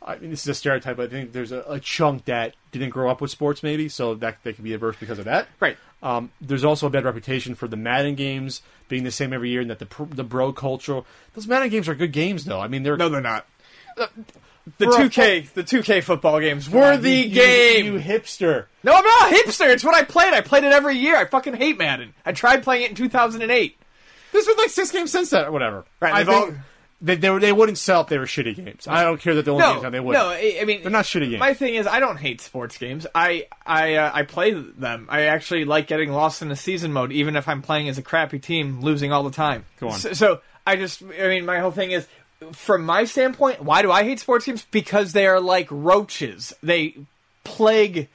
I 0.01 0.17
mean, 0.17 0.29
this 0.29 0.41
is 0.43 0.47
a 0.47 0.53
stereotype. 0.53 0.97
But 0.97 1.07
I 1.07 1.09
think 1.09 1.31
there's 1.33 1.51
a, 1.51 1.61
a 1.67 1.79
chunk 1.79 2.25
that 2.25 2.55
didn't 2.71 2.89
grow 2.91 3.09
up 3.09 3.19
with 3.21 3.31
sports, 3.31 3.61
maybe, 3.63 3.89
so 3.89 4.15
that 4.15 4.37
they 4.43 4.53
could 4.53 4.63
be 4.63 4.73
averse 4.73 4.95
because 4.99 5.19
of 5.19 5.25
that. 5.25 5.47
right. 5.59 5.77
Um, 6.03 6.31
there's 6.39 6.63
also 6.63 6.85
a 6.85 6.89
bad 6.91 7.05
reputation 7.05 7.55
for 7.55 7.67
the 7.67 7.75
Madden 7.75 8.13
games 8.13 8.61
being 8.87 9.03
the 9.03 9.09
same 9.11 9.33
every 9.33 9.49
year, 9.49 9.61
and 9.61 9.69
that 9.71 9.79
the 9.79 9.87
pr- 9.87 10.03
the 10.03 10.23
bro 10.23 10.53
culture. 10.53 11.01
Those 11.33 11.47
Madden 11.47 11.69
games 11.69 11.89
are 11.89 11.95
good 11.95 12.11
games, 12.11 12.45
though. 12.45 12.59
I 12.61 12.67
mean, 12.67 12.83
they're 12.83 12.95
No, 12.97 13.09
they're 13.09 13.19
not. 13.19 13.47
The 14.77 14.85
2K, 14.85 15.53
the 15.53 15.63
2K 15.63 16.03
football 16.03 16.39
games 16.39 16.69
were 16.69 16.93
You- 16.93 16.99
the 16.99 17.09
you- 17.11 17.29
game. 17.33 17.85
You 17.85 17.99
hipster. 17.99 18.65
No, 18.83 18.93
I'm 18.93 19.03
not 19.03 19.31
a 19.31 19.35
hipster. 19.35 19.67
It's 19.69 19.83
what 19.83 19.95
I 19.95 20.03
played. 20.03 20.33
I 20.33 20.41
played 20.41 20.63
it 20.65 20.73
every 20.73 20.97
year. 20.97 21.15
I 21.17 21.25
fucking 21.25 21.55
hate 21.55 21.77
Madden. 21.77 22.13
I 22.25 22.31
tried 22.33 22.63
playing 22.63 22.83
it 22.83 22.89
in 22.91 22.95
2008. 22.95 23.77
This 24.33 24.45
was 24.45 24.57
like 24.57 24.69
six 24.69 24.91
games 24.91 25.09
since 25.11 25.29
that, 25.31 25.47
or 25.47 25.51
whatever. 25.51 25.85
Right, 26.01 26.13
I 26.13 26.23
they've 26.23 26.29
all- 26.35 26.45
think 26.47 26.57
they, 26.99 27.15
they 27.15 27.37
they 27.37 27.51
wouldn't 27.51 27.77
sell 27.77 28.01
if 28.01 28.07
they 28.07 28.17
were 28.17 28.25
shitty 28.25 28.55
games. 28.55 28.87
I 28.87 29.03
don't 29.03 29.21
care 29.21 29.35
that 29.35 29.45
the 29.45 29.51
only 29.51 29.63
No, 29.63 29.73
games 29.73 29.85
on 29.85 29.91
they 29.91 29.99
would. 29.99 30.13
no. 30.13 30.29
I, 30.29 30.63
mean, 30.65 30.81
They're 30.81 30.91
not 30.91 31.05
shitty 31.05 31.29
games. 31.29 31.39
My 31.39 31.53
thing 31.53 31.75
is, 31.75 31.85
I 31.85 31.99
don't 31.99 32.17
hate 32.17 32.41
sports 32.41 32.77
games. 32.77 33.05
I 33.13 33.47
I 33.65 33.95
uh, 33.95 34.11
I 34.13 34.23
play 34.23 34.51
them. 34.53 35.07
I 35.09 35.23
actually 35.23 35.65
like 35.65 35.87
getting 35.87 36.11
lost 36.11 36.41
in 36.41 36.49
the 36.49 36.55
season 36.55 36.91
mode, 36.93 37.11
even 37.11 37.35
if 37.35 37.47
I'm 37.47 37.61
playing 37.61 37.87
as 37.89 37.97
a 37.97 38.01
crappy 38.01 38.39
team, 38.39 38.81
losing 38.81 39.11
all 39.11 39.23
the 39.23 39.31
time. 39.31 39.65
Go 39.79 39.89
on. 39.89 39.99
So, 39.99 40.13
so 40.13 40.41
I 40.65 40.75
just, 40.75 41.03
I 41.03 41.27
mean, 41.27 41.45
my 41.45 41.59
whole 41.59 41.71
thing 41.71 41.91
is, 41.91 42.07
from 42.53 42.83
my 42.85 43.05
standpoint, 43.05 43.63
why 43.63 43.81
do 43.83 43.91
I 43.91 44.03
hate 44.03 44.19
sports 44.19 44.45
games? 44.45 44.65
Because 44.71 45.13
they 45.13 45.27
are 45.27 45.39
like 45.39 45.67
roaches. 45.69 46.53
They 46.63 46.95
plague 47.43 48.09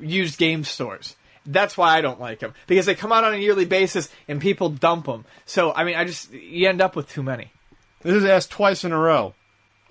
used 0.00 0.38
game 0.38 0.64
stores. 0.64 1.16
That's 1.46 1.76
why 1.76 1.96
I 1.96 2.00
don't 2.00 2.18
like 2.20 2.38
them 2.40 2.54
because 2.66 2.86
they 2.86 2.94
come 2.94 3.12
out 3.12 3.22
on 3.24 3.34
a 3.34 3.36
yearly 3.36 3.66
basis 3.66 4.08
and 4.28 4.40
people 4.40 4.70
dump 4.70 5.06
them. 5.06 5.24
So 5.44 5.72
I 5.74 5.84
mean, 5.84 5.94
I 5.94 6.04
just 6.04 6.32
you 6.32 6.68
end 6.68 6.80
up 6.80 6.96
with 6.96 7.08
too 7.08 7.22
many. 7.22 7.50
This 8.04 8.14
is 8.14 8.24
asked 8.24 8.50
twice 8.50 8.84
in 8.84 8.92
a 8.92 8.98
row. 8.98 9.34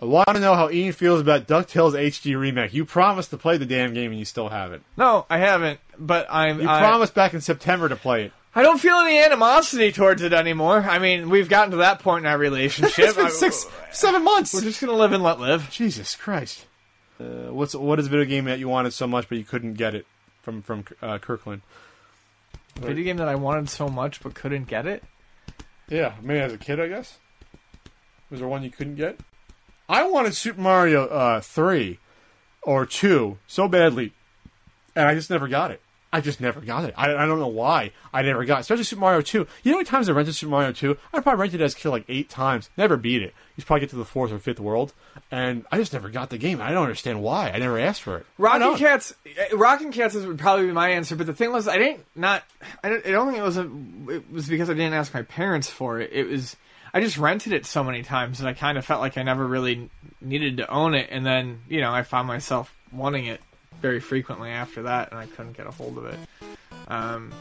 I 0.02 0.06
want 0.06 0.30
to 0.30 0.40
know 0.40 0.54
how 0.54 0.70
Ian 0.70 0.94
feels 0.94 1.20
about 1.22 1.48
DuckTales 1.48 1.94
HD 1.94 2.38
remake. 2.40 2.74
You 2.74 2.86
promised 2.86 3.30
to 3.32 3.38
play 3.38 3.58
the 3.58 3.66
damn 3.66 3.94
game 3.94 4.12
and 4.12 4.20
you 4.20 4.26
still 4.26 4.50
haven't. 4.50 4.84
No, 4.98 5.26
I 5.30 5.40
haven't. 5.40 5.80
But 5.98 6.28
I'm. 6.30 6.62
You 6.62 6.68
I, 6.70 6.80
promised 6.80 7.14
back 7.14 7.34
in 7.34 7.42
September 7.42 7.90
to 7.90 7.96
play 7.96 8.26
it. 8.26 8.34
I 8.56 8.62
don't 8.62 8.80
feel 8.80 8.96
any 8.98 9.18
animosity 9.20 9.92
towards 9.92 10.22
it 10.22 10.32
anymore. 10.32 10.82
I 10.82 11.00
mean, 11.00 11.30
we've 11.30 11.50
gotten 11.50 11.72
to 11.72 11.78
that 11.78 12.00
point 12.00 12.26
in 12.26 12.32
our 12.32 12.38
relationship. 12.50 13.06
It's 13.06 13.16
been 13.16 13.26
I- 13.28 13.30
six, 13.30 13.66
seven 13.92 14.24
months. 14.24 14.54
We're 14.54 14.62
just 14.62 14.80
gonna 14.80 14.94
live 14.94 15.12
and 15.12 15.24
let 15.24 15.40
live. 15.40 15.70
Jesus 15.72 16.16
Christ. 16.16 16.66
Uh, 17.20 17.52
what's 17.52 17.74
what 17.74 18.00
is 18.00 18.08
a 18.08 18.10
video 18.10 18.26
game 18.26 18.46
that 18.46 18.60
you 18.60 18.68
wanted 18.68 18.92
so 18.94 19.08
much 19.08 19.30
but 19.30 19.38
you 19.38 19.44
couldn't 19.44 19.76
get 19.76 19.96
it 19.96 20.06
from 20.42 20.62
from 20.62 20.84
uh, 21.02 21.18
Kirkland? 21.18 21.62
Video 22.76 23.04
game 23.04 23.18
that 23.18 23.28
I 23.28 23.36
wanted 23.36 23.70
so 23.70 23.88
much 23.88 24.22
but 24.22 24.34
couldn't 24.34 24.68
get 24.68 24.86
it. 24.86 25.04
Yeah, 25.88 26.16
maybe 26.22 26.40
as 26.40 26.54
a 26.54 26.58
kid, 26.58 26.80
I 26.80 26.88
guess. 26.88 27.20
Was 28.34 28.40
there 28.40 28.50
one 28.50 28.64
you 28.64 28.72
couldn't 28.72 28.96
get? 28.96 29.20
I 29.88 30.08
wanted 30.08 30.34
Super 30.34 30.60
Mario 30.60 31.06
uh, 31.06 31.40
three 31.40 32.00
or 32.64 32.84
two 32.84 33.38
so 33.46 33.68
badly, 33.68 34.12
and 34.96 35.08
I 35.08 35.14
just 35.14 35.30
never 35.30 35.48
got 35.48 35.70
it. 35.70 35.82
I 36.12 36.20
just 36.20 36.42
never 36.42 36.60
got 36.60 36.86
it. 36.86 36.96
I, 36.98 37.14
I 37.14 37.28
don't 37.28 37.40
know 37.40 37.48
why 37.48 37.92
I 38.12 38.24
never 38.24 38.44
got 38.44 38.58
it. 38.58 38.62
Especially 38.62 38.86
Super 38.86 39.02
Mario 39.02 39.22
2. 39.22 39.38
You 39.38 39.46
know 39.66 39.72
how 39.74 39.78
many 39.78 39.86
times 39.86 40.10
I 40.10 40.14
rented 40.14 40.34
Super 40.34 40.50
Mario 40.50 40.72
2? 40.72 40.98
I 41.14 41.20
probably 41.20 41.42
rented 41.42 41.62
it 41.62 41.64
as 41.64 41.76
a 41.76 41.78
kid 41.78 41.90
like 41.90 42.06
eight 42.10 42.28
times. 42.28 42.72
Never 42.76 42.98
beat 42.98 43.22
it. 43.22 43.36
You 43.56 43.64
probably 43.64 43.82
get 43.82 43.92
to 43.92 43.98
the 43.98 44.06
fourth 44.06 44.32
or 44.32 44.40
fifth 44.40 44.60
world. 44.60 44.94
And 45.30 45.64
I 45.72 45.78
just 45.78 45.94
never 45.94 46.10
got 46.10 46.32
the 46.32 46.40
game. 46.40 46.60
I 46.60 46.72
don't 46.72 46.82
understand 46.84 47.22
why. 47.22 47.52
I 47.52 47.60
never 47.60 47.78
asked 47.78 48.02
for 48.02 48.18
it. 48.18 48.26
I 48.40 48.42
Rockin' 48.42 48.78
Kats, 48.78 49.14
uh, 49.52 49.58
Rockin' 49.58 49.92
Kats 49.92 50.16
would 50.16 50.40
probably 50.40 50.66
be 50.66 50.72
my 50.72 50.90
answer. 50.90 51.16
But 51.16 51.28
the 51.28 51.36
thing 51.36 51.52
was, 51.52 51.68
I 51.68 51.78
didn't 51.78 52.04
not. 52.16 52.44
I 52.84 52.90
don't, 52.90 53.06
I 53.06 53.12
don't 53.12 53.28
think 53.28 53.38
it 53.38 53.44
was 53.44 53.58
a. 53.58 53.70
It 54.10 54.32
was 54.32 54.48
because 54.48 54.72
I 54.72 54.74
didn't 54.74 54.94
ask 54.94 55.14
my 55.14 55.22
parents 55.22 55.70
for 55.70 56.00
it. 56.00 56.12
It 56.14 56.28
was. 56.28 56.56
I 56.94 57.02
just 57.02 57.18
rented 57.18 57.54
it 57.54 57.66
so 57.66 57.84
many 57.84 58.04
times 58.04 58.40
that 58.40 58.48
I 58.48 58.54
kind 58.54 58.78
of 58.78 58.86
felt 58.86 59.02
like 59.02 59.18
I 59.18 59.24
never 59.24 59.46
really 59.46 59.90
needed 60.22 60.58
to 60.58 60.70
own 60.70 60.94
it. 60.94 61.10
And 61.12 61.26
then 61.26 61.62
you 61.68 61.82
know 61.82 61.92
I 61.92 62.04
found 62.04 62.28
myself 62.28 62.76
wanting 62.92 63.26
it 63.26 63.42
very 63.82 64.00
frequently 64.00 64.50
after 64.50 64.84
that, 64.84 65.12
and 65.12 65.20
I 65.20 65.26
couldn't 65.26 65.58
get 65.58 65.68
a 65.68 65.72
hold 65.72 65.98
of 65.98 66.06
it. 66.06 66.20
Um, 66.88 67.34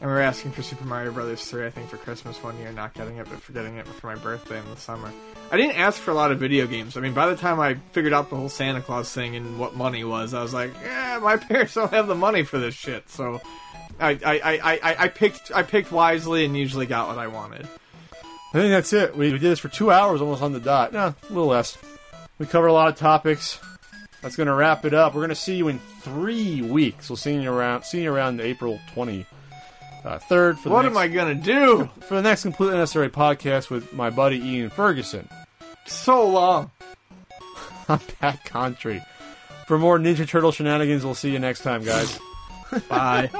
and 0.00 0.08
we 0.08 0.14
were 0.14 0.20
asking 0.20 0.52
for 0.52 0.62
Super 0.62 0.84
Mario 0.84 1.10
Brothers 1.10 1.44
3, 1.44 1.66
I 1.66 1.70
think, 1.70 1.88
for 1.88 1.96
Christmas 1.96 2.40
one 2.40 2.56
year, 2.58 2.70
not 2.70 2.94
getting 2.94 3.16
it, 3.16 3.26
but 3.28 3.40
for 3.40 3.52
getting 3.52 3.78
it 3.78 3.86
for 3.86 4.06
my 4.06 4.14
birthday 4.14 4.56
in 4.58 4.64
the 4.70 4.76
summer. 4.76 5.10
I 5.50 5.56
didn't 5.56 5.76
ask 5.76 6.00
for 6.00 6.12
a 6.12 6.14
lot 6.14 6.30
of 6.30 6.38
video 6.38 6.68
games. 6.68 6.96
I 6.96 7.00
mean, 7.00 7.14
by 7.14 7.26
the 7.28 7.34
time 7.34 7.58
I 7.58 7.74
figured 7.92 8.12
out 8.12 8.30
the 8.30 8.36
whole 8.36 8.48
Santa 8.48 8.80
Claus 8.80 9.12
thing 9.12 9.34
and 9.34 9.58
what 9.58 9.74
money 9.74 10.04
was, 10.04 10.34
I 10.34 10.42
was 10.42 10.54
like, 10.54 10.72
yeah, 10.84 11.18
my 11.20 11.36
parents 11.48 11.74
don't 11.74 11.90
have 11.92 12.06
the 12.06 12.14
money 12.14 12.44
for 12.44 12.58
this 12.58 12.74
shit. 12.74 13.08
So 13.10 13.40
I, 13.98 14.10
I, 14.10 14.40
I, 14.40 14.60
I, 14.62 14.96
I 15.04 15.08
picked 15.08 15.50
I 15.52 15.62
picked 15.64 15.90
wisely 15.90 16.44
and 16.44 16.56
usually 16.56 16.86
got 16.86 17.08
what 17.08 17.18
I 17.18 17.26
wanted. 17.26 17.66
I 18.50 18.58
think 18.58 18.70
that's 18.70 18.92
it. 18.92 19.14
We, 19.16 19.26
we 19.32 19.38
did 19.38 19.50
this 19.50 19.58
for 19.58 19.68
two 19.68 19.90
hours 19.90 20.20
almost 20.20 20.42
on 20.42 20.52
the 20.52 20.60
dot. 20.60 20.92
No, 20.92 21.06
a 21.08 21.14
little 21.28 21.46
less. 21.48 21.76
We 22.38 22.46
covered 22.46 22.68
a 22.68 22.72
lot 22.72 22.88
of 22.88 22.96
topics. 22.96 23.58
That's 24.22 24.36
going 24.36 24.46
to 24.46 24.54
wrap 24.54 24.84
it 24.84 24.94
up. 24.94 25.14
We're 25.14 25.20
going 25.20 25.28
to 25.30 25.34
see 25.34 25.56
you 25.56 25.68
in 25.68 25.78
three 26.00 26.62
weeks. 26.62 27.08
We'll 27.10 27.16
see 27.16 27.34
you 27.34 27.52
around, 27.52 27.84
see 27.84 28.02
you 28.02 28.12
around 28.12 28.40
April 28.40 28.80
twenty 28.94 29.26
third 30.28 30.54
uh, 30.56 30.58
for 30.58 30.68
the 30.68 30.74
What 30.74 30.82
next, 30.82 30.92
am 30.92 30.96
I 30.98 31.08
gonna 31.08 31.34
do? 31.34 31.90
for 32.00 32.14
the 32.14 32.22
next 32.22 32.42
completely 32.42 32.74
unnecessary 32.76 33.10
podcast 33.10 33.68
with 33.68 33.92
my 33.92 34.08
buddy 34.10 34.38
Ian 34.38 34.70
Ferguson 34.70 35.28
So 35.86 36.26
long. 36.26 36.70
on 37.88 37.98
Pat 38.20 38.44
Contri. 38.44 39.04
For 39.66 39.78
more 39.78 39.98
Ninja 39.98 40.26
Turtle 40.26 40.52
shenanigans, 40.52 41.04
we'll 41.04 41.14
see 41.14 41.30
you 41.30 41.38
next 41.38 41.60
time, 41.60 41.84
guys. 41.84 42.18
Bye. 42.88 43.30